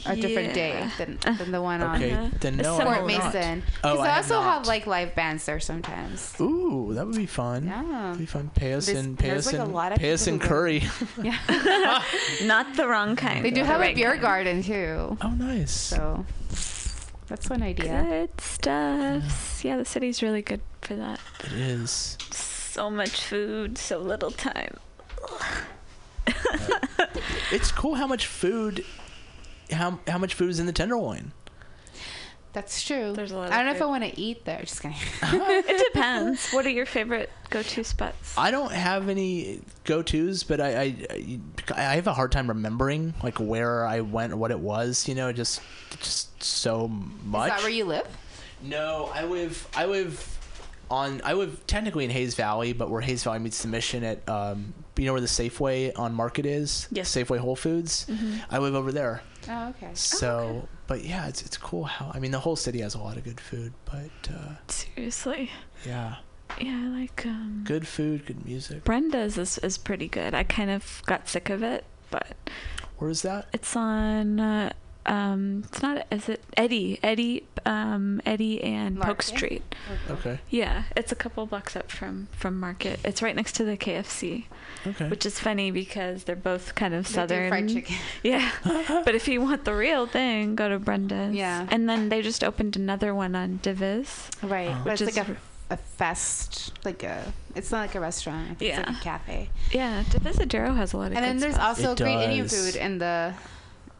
a 0.06 0.16
different 0.16 0.54
day 0.54 0.88
than, 0.98 1.18
than 1.38 1.50
the 1.52 1.62
one 1.62 1.80
on 1.82 1.96
Okay, 1.96 2.12
Uh-huh. 2.12 2.28
then 2.40 2.54
It's 2.54 2.62
no, 2.62 2.74
I 2.74 2.78
similar. 2.78 2.94
have 2.96 3.06
not. 3.06 3.34
Mason. 3.34 3.62
Oh, 3.82 3.92
Because 3.92 3.98
I 3.98 4.02
they 4.02 4.08
have 4.10 4.30
also 4.32 4.40
have 4.42 4.66
like 4.66 4.86
live 4.86 5.14
bands 5.14 5.44
there 5.46 5.60
sometimes. 5.60 6.34
Ooh, 6.40 6.92
that 6.94 7.06
would 7.06 7.16
be 7.16 7.26
fun. 7.26 7.66
Yeah. 7.66 7.82
That'd 7.82 8.18
be 8.18 8.26
fun. 8.26 8.50
Pay 8.54 8.72
us 8.74 8.86
There's- 8.86 9.04
in, 9.04 9.16
pay 9.16 9.28
there's, 9.30 9.46
us 9.46 9.52
like, 9.52 9.62
a 9.62 9.64
in, 9.64 9.72
lot 9.72 9.92
of 9.92 9.98
pay 9.98 10.12
us 10.12 10.24
people 10.24 10.34
in 10.34 10.40
who 10.40 10.46
go- 10.46 10.48
curry. 10.54 10.82
Yeah. 11.22 12.02
Not 12.44 12.76
the 12.76 12.86
wrong 12.88 13.16
kind. 13.16 13.44
they 13.44 13.50
do 13.50 13.60
the 13.62 13.66
have 13.66 13.80
a 13.80 13.84
right 13.84 13.94
beer 13.96 14.10
kind. 14.10 14.22
garden 14.22 14.62
too. 14.62 15.16
oh, 15.22 15.30
nice. 15.30 15.70
So 15.72 16.24
that's 17.28 17.48
one 17.48 17.62
idea. 17.62 18.04
Good 18.08 18.40
stuff. 18.40 19.60
Yeah, 19.64 19.76
the 19.78 19.84
city's 19.84 20.22
really 20.22 20.42
good 20.42 20.60
for 20.82 20.94
that. 20.96 21.18
It 21.44 21.52
is. 21.52 22.18
So 22.30 22.90
much 22.90 23.20
food, 23.24 23.78
so 23.78 23.98
little 23.98 24.30
time. 24.32 24.76
It's 27.52 27.70
cool 27.70 27.94
how 27.94 28.06
much 28.06 28.26
food, 28.26 28.84
how 29.70 29.98
how 30.06 30.18
much 30.18 30.34
food 30.34 30.50
is 30.50 30.60
in 30.60 30.66
the 30.66 30.72
tenderloin. 30.72 31.32
That's 32.54 32.84
true. 32.84 33.12
There's 33.12 33.32
a 33.32 33.36
lot 33.36 33.50
I 33.50 33.58
don't 33.58 33.66
of 33.66 33.72
know 33.72 33.76
if. 33.78 33.82
I 33.82 33.86
want 33.86 34.04
to 34.04 34.20
eat 34.20 34.44
there. 34.44 34.60
Just 34.60 34.80
kidding. 34.80 34.96
It 35.22 35.92
depends. 35.92 36.50
what 36.52 36.64
are 36.64 36.70
your 36.70 36.86
favorite 36.86 37.28
go-to 37.50 37.82
spots? 37.82 38.38
I 38.38 38.52
don't 38.52 38.70
have 38.70 39.08
any 39.08 39.60
go 39.82 40.02
tos, 40.02 40.44
but 40.44 40.60
I, 40.60 40.94
I 41.10 41.40
I 41.74 41.94
have 41.96 42.06
a 42.06 42.12
hard 42.12 42.30
time 42.30 42.46
remembering 42.46 43.12
like 43.24 43.40
where 43.40 43.84
I 43.84 44.02
went 44.02 44.32
or 44.32 44.36
what 44.36 44.52
it 44.52 44.60
was. 44.60 45.08
You 45.08 45.16
know, 45.16 45.32
just 45.32 45.62
just 46.00 46.42
so 46.42 46.86
much. 46.86 47.50
Is 47.50 47.56
that 47.56 47.62
where 47.62 47.72
you 47.72 47.86
live? 47.86 48.06
No, 48.62 49.10
I 49.12 49.24
live 49.24 49.66
I 49.74 49.86
live 49.86 50.38
on 50.92 51.22
I 51.24 51.32
live 51.32 51.66
technically 51.66 52.04
in 52.04 52.10
Hayes 52.10 52.36
Valley, 52.36 52.72
but 52.72 52.88
where 52.88 53.00
Hayes 53.00 53.24
Valley 53.24 53.40
meets 53.40 53.62
the 53.62 53.68
Mission 53.68 54.04
at 54.04 54.28
um 54.28 54.72
you 54.96 55.06
know 55.06 55.12
where 55.12 55.20
the 55.20 55.26
Safeway 55.26 55.90
on 55.98 56.14
Market 56.14 56.46
is? 56.46 56.86
Yes. 56.92 57.12
Safeway 57.12 57.38
Whole 57.38 57.56
Foods. 57.56 58.06
I 58.48 58.58
live 58.58 58.76
over 58.76 58.92
there. 58.92 59.22
Oh, 59.48 59.68
okay. 59.70 59.90
So, 59.94 60.68
but 60.86 61.04
yeah, 61.04 61.26
it's 61.28 61.42
it's 61.42 61.56
cool 61.56 61.84
how 61.84 62.10
I 62.14 62.18
mean 62.18 62.30
the 62.30 62.40
whole 62.40 62.56
city 62.56 62.80
has 62.80 62.94
a 62.94 62.98
lot 62.98 63.16
of 63.16 63.24
good 63.24 63.40
food, 63.40 63.72
but 63.84 64.10
uh, 64.30 64.54
Seriously. 64.68 65.50
yeah, 65.86 66.16
Yeah, 66.60 66.80
I 66.84 67.00
like 67.00 67.26
um 67.26 67.62
good 67.66 67.86
food, 67.86 68.26
good 68.26 68.44
music. 68.44 68.84
Brenda's 68.84 69.36
is, 69.38 69.58
is 69.58 69.78
pretty 69.78 70.08
good. 70.08 70.34
I 70.34 70.42
kind 70.44 70.70
of 70.70 71.02
got 71.06 71.28
sick 71.28 71.50
of 71.50 71.62
it, 71.62 71.84
but 72.10 72.34
Where 72.98 73.10
is 73.10 73.22
that? 73.22 73.48
it's 73.52 73.74
on 73.76 74.40
uh, 74.40 74.72
um 75.06 75.64
it's 75.68 75.82
not 75.82 76.06
is 76.10 76.28
it 76.28 76.42
Eddy 76.56 76.98
Eddy 77.02 77.44
um 77.66 78.20
Eddy 78.24 78.62
and 78.62 78.96
Polk 78.96 79.06
Market? 79.06 79.22
Street. 79.24 79.74
Okay, 80.10 80.38
Yeah, 80.50 80.84
it's 80.96 81.12
a 81.12 81.14
couple 81.14 81.44
blocks 81.46 81.76
up 81.76 81.90
from 81.90 82.28
from 82.32 82.58
Market. 82.58 83.00
It's 83.04 83.20
right 83.22 83.34
next 83.36 83.52
to 83.56 83.64
the 83.64 83.76
KFC, 83.76 84.44
okay. 84.86 85.08
which 85.08 85.26
is 85.26 85.38
funny 85.38 85.70
because 85.70 86.24
they're 86.24 86.36
both 86.36 86.74
kind 86.74 86.94
of 86.94 87.06
They 87.06 87.12
southern. 87.14 87.48
fried 87.48 87.68
chicken. 87.68 87.96
Yeah, 88.22 88.50
but 89.04 89.14
if 89.14 89.28
you 89.28 89.40
want 89.40 89.64
the 89.64 89.74
real 89.74 90.06
thing, 90.06 90.54
go 90.56 90.68
to 90.68 90.78
Brenda's. 90.78 91.34
Yeah. 91.34 91.66
and 91.70 91.88
then 91.88 92.08
they 92.08 92.22
just 92.22 92.42
opened 92.44 92.76
another 92.76 93.14
one 93.14 93.34
on 93.34 93.60
Divis. 93.62 94.30
Right. 94.42 94.70
Oh. 94.70 94.80
But 94.84 94.92
Which 94.92 95.02
it's 95.02 95.16
like 95.16 95.28
is- 95.28 95.36
a, 95.70 95.74
a 95.74 95.76
fest. 95.76 96.72
Like 96.84 97.02
a. 97.02 97.32
It's 97.54 97.70
not 97.70 97.80
like 97.80 97.94
a 97.94 98.00
restaurant. 98.00 98.52
It's 98.52 98.62
Yeah. 98.62 98.78
like 98.78 98.96
a 98.96 99.00
cafe. 99.00 99.50
Yeah, 99.70 100.02
Divisadero 100.04 100.74
has 100.76 100.92
a 100.92 100.96
lot 100.96 101.12
of. 101.12 101.16
And 101.16 101.24
then 101.24 101.38
there's 101.38 101.54
spots. 101.54 101.78
also 101.80 101.92
It 101.92 101.98
great 101.98 102.24
Indian 102.24 102.48
food 102.48 102.76
in 102.76 102.98
the 102.98 103.32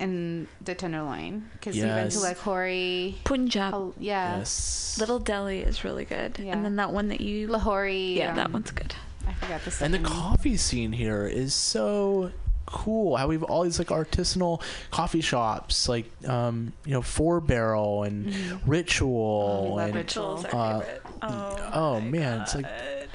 in 0.01 0.49
the 0.61 0.75
tenderloin 0.75 1.49
because 1.53 1.77
we 1.77 1.83
went 1.83 2.11
to 2.11 2.17
Yes. 2.17 2.23
like 2.23 2.39
Hori. 2.39 3.17
Punjab. 3.25 3.73
Hal- 3.73 3.95
yeah. 3.99 4.39
Yes. 4.39 4.97
Little 4.99 5.19
Delhi 5.19 5.61
is 5.61 5.85
really 5.85 6.05
good, 6.05 6.39
Yeah. 6.39 6.53
and 6.53 6.65
then 6.65 6.77
that 6.77 6.93
one 6.93 7.09
that 7.09 7.21
you. 7.21 7.49
Lahori. 7.49 8.17
yeah, 8.17 8.35
that 8.35 8.47
um, 8.47 8.53
one's 8.53 8.71
good. 8.71 8.95
I 9.27 9.33
forgot 9.35 9.63
the 9.65 9.85
And 9.85 9.95
the 9.95 9.99
coffee 10.01 10.57
scene 10.57 10.93
here 10.93 11.27
is 11.27 11.55
so 11.55 12.31
cool 12.67 13.17
how 13.17 13.27
we 13.29 13.35
have 13.35 13.43
all 13.45 13.63
these 13.63 13.79
like 13.79 13.89
artisanal 13.89 14.61
coffee 14.91 15.21
shops 15.21 15.89
like 15.89 16.11
um 16.29 16.73
you 16.85 16.93
know 16.93 17.03
four 17.03 17.41
barrel 17.41 18.03
and 18.05 18.35
ritual 18.67 19.65
we 19.65 19.69
love 19.71 19.87
and 19.89 19.95
Ritual. 19.97 20.37
Ritual's 20.37 20.45
Uh. 20.55 20.99
Oh, 21.23 21.71
oh 21.73 22.01
my 22.01 22.09
man 22.09 22.41
it's 22.43 22.55
like 22.55 22.67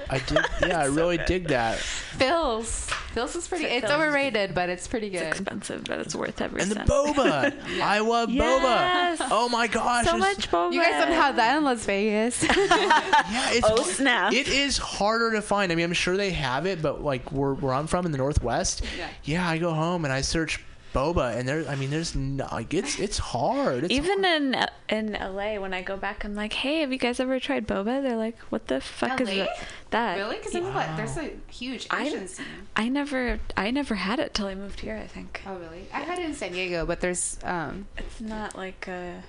i 0.09 0.17
dig 0.19 0.39
yeah 0.67 0.79
i 0.79 0.85
really 0.85 1.17
dig 1.27 1.47
that 1.49 1.77
Phil's. 1.77 2.89
Phil's 3.13 3.35
is 3.35 3.47
pretty. 3.47 3.65
It's 3.65 3.87
Phil's. 3.87 3.93
overrated, 4.01 4.53
but 4.53 4.67
it's 4.69 4.87
pretty 4.87 5.07
It's 5.07 5.19
good. 5.21 5.27
expensive, 5.29 5.83
but 5.85 5.99
it's 5.99 6.13
worth 6.13 6.41
every 6.41 6.61
and 6.61 6.69
the 6.69 6.75
cent. 6.75 6.89
boba 6.89 7.53
i 7.81 7.99
love 7.99 8.29
Yes. 8.29 9.19
boba 9.21 9.27
oh 9.31 9.47
my 9.49 9.67
gosh 9.67 10.05
so 10.05 10.17
much 10.17 10.49
boba. 10.51 10.73
You 10.73 10.81
guys 10.81 11.03
don't 11.03 11.13
have 11.13 11.35
that 11.37 11.57
in 11.57 11.63
Las 11.63 11.85
Vegas. 11.85 12.43
yeah 12.43 13.51
it's 13.51 13.65
Oh, 13.69 13.83
snap. 13.83 14.33
it 14.33 14.47
is 14.47 14.77
harder 14.77 15.31
to 15.33 15.41
find 15.41 15.71
i 15.71 15.75
mean 15.75 15.85
i'm 15.85 15.93
sure 15.93 16.17
they 16.17 16.31
have 16.31 16.65
it 16.65 16.81
but 16.81 17.03
like 17.03 17.31
where, 17.31 17.53
where 17.53 17.73
i'm 17.73 17.87
from 17.87 18.05
in 18.05 18.11
the 18.11 18.17
northwest 18.17 18.83
Yeah. 18.97 19.07
yeah 19.23 19.38
i 19.47 19.57
go 19.57 19.73
home 19.73 20.03
and 20.05 20.13
i 20.13 20.21
search 20.21 20.63
boba 20.93 21.35
and 21.37 21.47
there 21.47 21.63
i 21.69 21.75
mean 21.75 21.91
there's 21.91 22.15
no 22.15 22.47
like 22.51 22.73
it's 22.73 22.97
it's 22.99 23.19
hard 23.19 23.83
it's 23.83 23.93
Even 23.93 24.25
in 24.25 24.55
in 24.89 25.13
LA, 25.13 25.59
when 25.59 25.71
I 25.71 25.83
go 25.83 25.95
back, 25.97 26.25
I'm 26.25 26.33
like, 26.33 26.51
"Hey, 26.51 26.79
have 26.81 26.91
you 26.91 26.97
guys 26.97 27.19
ever 27.19 27.39
tried 27.39 27.67
boba?" 27.67 28.01
They're 28.01 28.17
like, 28.17 28.39
"What 28.49 28.65
the 28.69 28.81
fuck 28.81 29.21
is 29.21 29.27
that?" 29.29 29.49
that? 29.91 30.17
really? 30.17 30.37
Because 30.37 30.55
what? 30.63 30.97
There's 30.97 31.15
a 31.15 31.29
huge 31.47 31.85
I- 31.91 32.07
Asian 32.07 32.27
scene. 32.27 32.45
I 32.75 32.89
never, 32.89 33.39
I 33.55 33.69
never 33.69 33.93
had 33.93 34.17
it 34.17 34.33
till 34.33 34.47
I 34.47 34.55
moved 34.55 34.79
here. 34.79 34.95
I 34.97 35.05
think 35.05 35.43
Oh, 35.45 35.53
really? 35.57 35.85
I 35.93 35.99
had 35.99 36.17
it 36.17 36.25
in 36.25 36.33
San 36.33 36.53
Diego, 36.53 36.87
but 36.87 37.01
there's 37.01 37.37
um. 37.43 37.85
it's 37.99 38.19
not 38.19 38.57
like 38.57 38.87
a. 38.87 39.21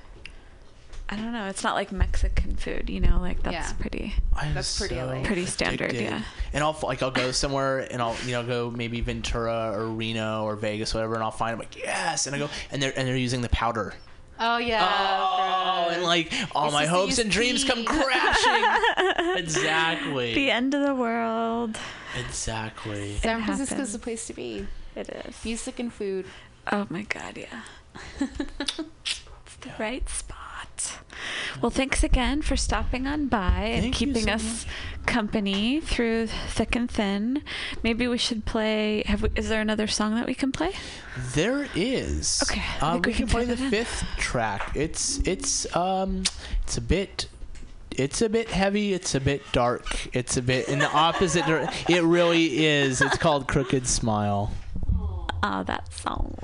I 1.13 1.17
don't 1.17 1.33
know. 1.33 1.47
It's 1.47 1.65
not 1.65 1.75
like 1.75 1.91
Mexican 1.91 2.55
food, 2.55 2.89
you 2.89 3.01
know. 3.01 3.19
Like 3.21 3.43
that's 3.43 3.53
Yeah. 3.53 3.73
pretty. 3.81 4.15
I'm 4.33 4.55
That's 4.55 4.79
pretty 4.79 4.95
so 4.95 5.07
LA. 5.07 5.23
Pretty 5.25 5.45
standard, 5.47 5.91
addicted. 5.91 6.05
yeah. 6.05 6.23
And 6.53 6.63
I'll 6.63 6.79
like 6.85 7.03
I'll 7.03 7.11
go 7.11 7.33
somewhere 7.33 7.81
and 7.93 8.01
I'll 8.01 8.17
you 8.25 8.33
know 8.33 8.45
go 8.45 8.71
maybe 8.71 9.01
Ventura 9.01 9.73
or 9.75 9.87
Reno 9.87 10.45
or 10.45 10.55
Vegas 10.55 10.95
whatever 10.95 11.15
and 11.15 11.25
I'll 11.25 11.33
find 11.33 11.53
I'm 11.55 11.59
like 11.59 11.77
yes 11.77 12.27
and 12.29 12.37
I 12.37 12.39
go 12.39 12.49
and 12.71 12.81
they're 12.81 12.93
and 12.97 13.09
they're 13.09 13.17
using 13.17 13.41
the 13.41 13.49
powder. 13.49 13.95
Oh 14.39 14.59
yeah. 14.59 14.89
Oh, 14.89 15.89
and 15.91 16.03
like 16.05 16.33
all 16.55 16.67
It's 16.67 16.73
my 16.75 16.87
hopes 16.87 17.19
and 17.19 17.29
dreams 17.31 17.65
come 17.65 17.85
crashing. 17.85 18.65
exactly. 19.37 20.33
The 20.35 20.51
end 20.51 20.75
of 20.75 20.87
the 20.87 20.95
world. 20.95 21.77
Exactly. 22.19 23.17
San 23.17 23.43
Francisco 23.45 23.81
is 23.81 23.93
the 23.93 23.99
place 23.99 24.27
to 24.29 24.33
be. 24.33 24.67
It 24.97 25.09
is. 25.27 25.45
Music 25.45 25.79
and 25.81 25.93
food. 25.93 26.25
Oh 26.73 26.87
my 26.89 27.03
god, 27.03 27.37
yeah. 27.37 27.63
it's 28.21 29.57
the 29.61 29.71
right 29.79 30.09
spot. 30.09 30.37
Well, 31.61 31.71
thanks 31.71 32.03
again 32.03 32.43
for 32.43 32.57
stopping 32.57 33.07
on 33.07 33.27
by 33.29 33.63
and 33.65 33.83
Thank 33.83 33.95
keeping 33.95 34.25
so 34.25 34.33
us 34.33 34.67
company 35.07 35.81
through 35.81 36.27
thick 36.27 36.75
and 36.77 36.91
thin. 36.91 37.43
Maybe 37.83 38.07
we 38.09 38.19
should 38.19 38.45
play. 38.45 39.03
Have 39.07 39.23
we, 39.23 39.29
is 39.37 39.49
there 39.49 39.61
another 39.61 39.87
song 39.87 40.15
that 40.15 40.27
we 40.27 40.35
can 40.35 40.53
play? 40.53 40.73
There 41.35 41.67
is. 41.75 42.43
Okay, 42.45 42.63
think 42.81 43.07
we 43.07 43.11
we 43.13 43.17
can 43.17 43.27
can 43.27 43.33
play 43.33 43.47
fit 43.47 43.59
the 43.59 43.65
in. 43.65 43.71
fifth 43.71 44.05
track. 44.19 44.73
It's 44.75 45.19
it's 45.27 45.75
um 45.77 46.23
it's 46.63 46.77
a 46.77 46.81
bit 46.81 47.27
it's 47.91 48.23
a 48.23 48.29
bit 48.29 48.49
heavy. 48.51 48.93
It's 48.95 49.15
a 49.15 49.21
bit 49.21 49.43
dark. 49.53 50.09
It's 50.15 50.37
a 50.37 50.43
bit 50.43 50.69
in 50.69 50.79
the 50.79 50.91
opposite. 50.91 51.45
dir- 51.47 51.69
It 51.89 52.03
really 52.05 52.65
is. 52.65 53.01
It's 53.01 53.19
called 53.19 53.49
Crooked 53.49 53.87
Smile. 53.87 54.53
Oh, 55.43 55.63
that 55.65 55.93
song. 55.93 56.35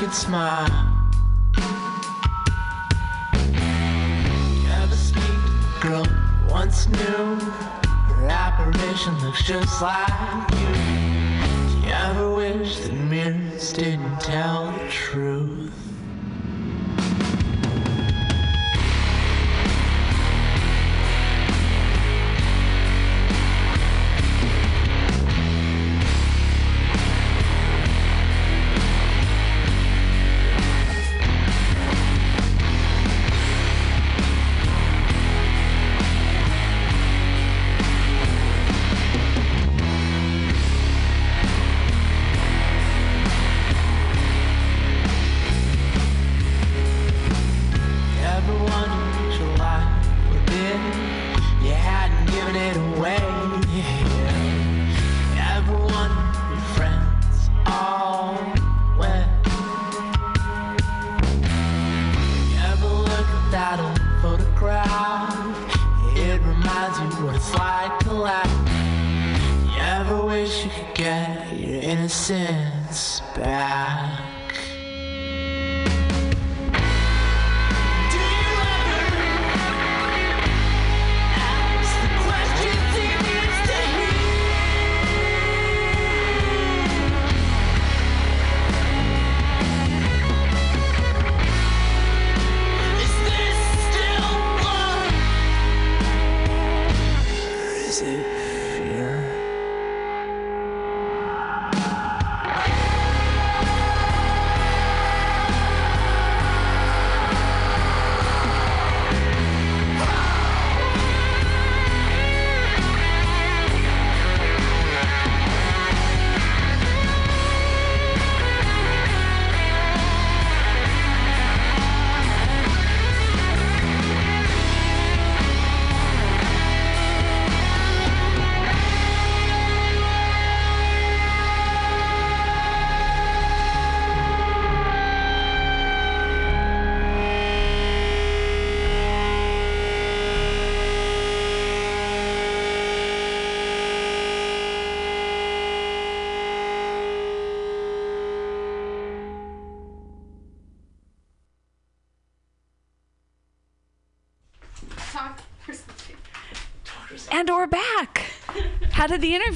Crooked 0.00 0.16
smile. 0.16 0.66
You 4.62 4.70
ever 4.70 4.96
speak 4.96 5.22
to 5.22 5.78
girl 5.82 6.06
once 6.48 6.88
knew? 6.88 7.36
Her 7.36 8.28
apparition 8.28 9.18
looks 9.20 9.42
just 9.42 9.82
like 9.82 10.50
you. 10.52 10.68
Do 11.68 11.86
you 11.86 11.92
ever 11.92 12.34
wish 12.34 12.78
that 12.78 12.94
mirrors 12.94 13.74
didn't 13.74 14.20
tell 14.20 14.72
the 14.72 14.88
truth? 14.88 15.59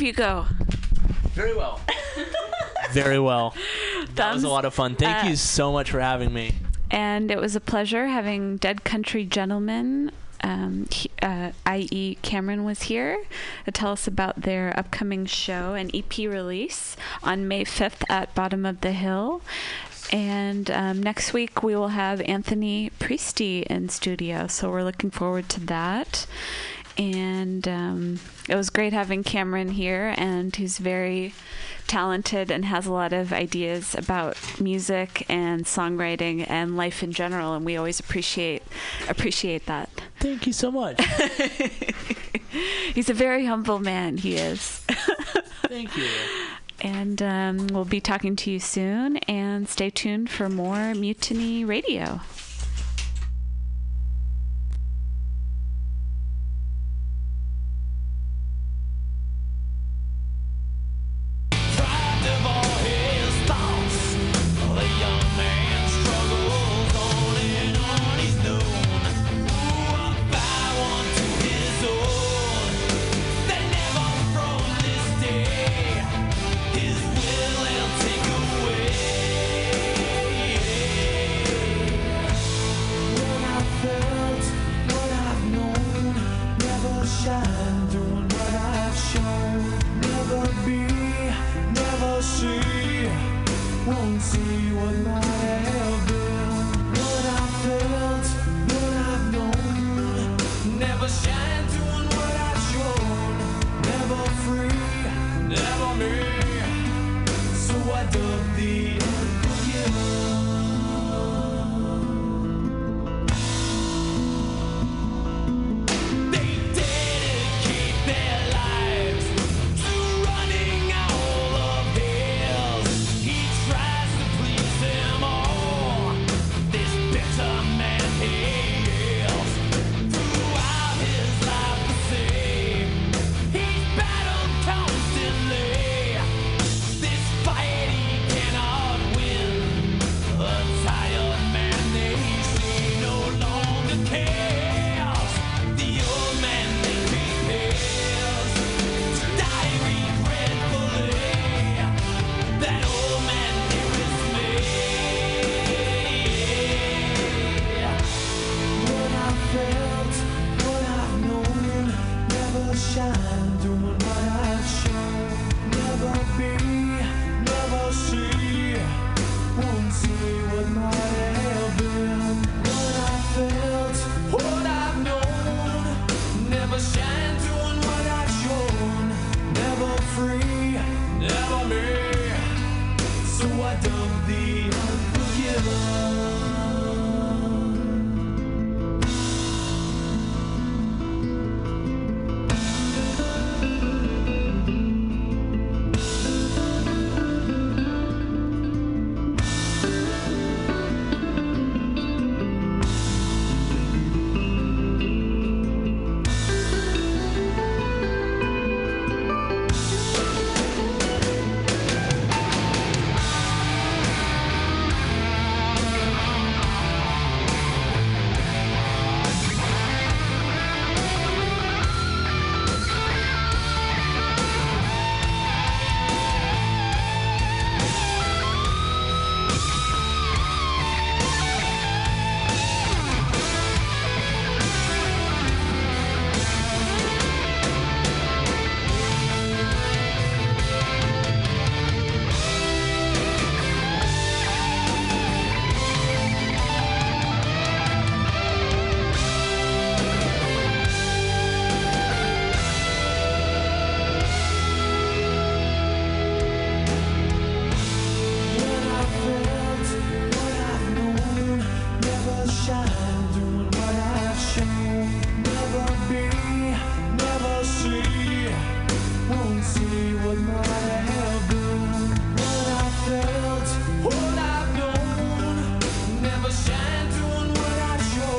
Did 0.04 0.16
the 0.16 0.22
interview 0.22 0.46
go? 0.46 0.46
Very 1.32 1.56
well. 1.56 1.80
Very 2.92 3.18
well. 3.18 3.54
That 4.14 4.34
was 4.34 4.44
a 4.44 4.48
lot 4.48 4.64
of 4.64 4.74
fun. 4.74 4.96
Thank 4.96 5.24
up. 5.24 5.30
you 5.30 5.36
so 5.36 5.72
much 5.72 5.90
for 5.90 6.00
having 6.00 6.32
me. 6.32 6.52
And 6.90 7.30
it 7.30 7.40
was 7.40 7.56
a 7.56 7.60
pleasure 7.60 8.06
having 8.06 8.56
Dead 8.58 8.84
Country 8.84 9.24
Gentlemen, 9.24 10.12
um, 10.42 10.86
uh, 11.22 11.50
i.e., 11.66 12.18
Cameron, 12.22 12.64
was 12.64 12.82
here 12.84 13.24
to 13.64 13.72
tell 13.72 13.92
us 13.92 14.06
about 14.06 14.42
their 14.42 14.78
upcoming 14.78 15.26
show 15.26 15.74
and 15.74 15.90
EP 15.94 16.16
release 16.18 16.96
on 17.22 17.48
May 17.48 17.64
5th 17.64 18.04
at 18.08 18.34
Bottom 18.34 18.64
of 18.64 18.80
the 18.82 18.92
Hill. 18.92 19.42
And 20.12 20.70
um, 20.70 21.02
next 21.02 21.32
week 21.32 21.62
we 21.62 21.74
will 21.74 21.88
have 21.88 22.20
Anthony 22.20 22.90
Priesty 23.00 23.62
in 23.64 23.88
studio, 23.88 24.46
so 24.46 24.70
we're 24.70 24.84
looking 24.84 25.10
forward 25.10 25.48
to 25.48 25.60
that. 25.60 26.26
And 26.96 27.66
um, 27.66 28.20
it 28.48 28.54
was 28.54 28.70
great 28.70 28.92
having 28.92 29.24
Cameron 29.24 29.70
here, 29.70 30.14
and 30.16 30.54
who's 30.54 30.78
very 30.78 31.34
talented 31.86 32.50
and 32.50 32.64
has 32.64 32.86
a 32.86 32.92
lot 32.92 33.12
of 33.12 33.32
ideas 33.32 33.94
about 33.94 34.36
music 34.60 35.26
and 35.28 35.64
songwriting 35.64 36.48
and 36.48 36.76
life 36.76 37.02
in 37.02 37.12
general. 37.12 37.54
And 37.54 37.64
we 37.64 37.76
always 37.76 38.00
appreciate 38.00 38.62
appreciate 39.08 39.66
that. 39.66 39.90
Thank 40.20 40.46
you 40.46 40.52
so 40.52 40.70
much. 40.70 41.00
He's 42.94 43.10
a 43.10 43.14
very 43.14 43.46
humble 43.46 43.78
man. 43.78 44.16
He 44.18 44.36
is. 44.36 44.78
Thank 45.66 45.96
you. 45.96 46.08
And 46.80 47.22
um, 47.22 47.66
we'll 47.68 47.84
be 47.84 48.00
talking 48.00 48.36
to 48.36 48.50
you 48.50 48.60
soon. 48.60 49.16
And 49.18 49.68
stay 49.68 49.90
tuned 49.90 50.30
for 50.30 50.48
more 50.48 50.94
Mutiny 50.94 51.64
Radio. 51.64 52.20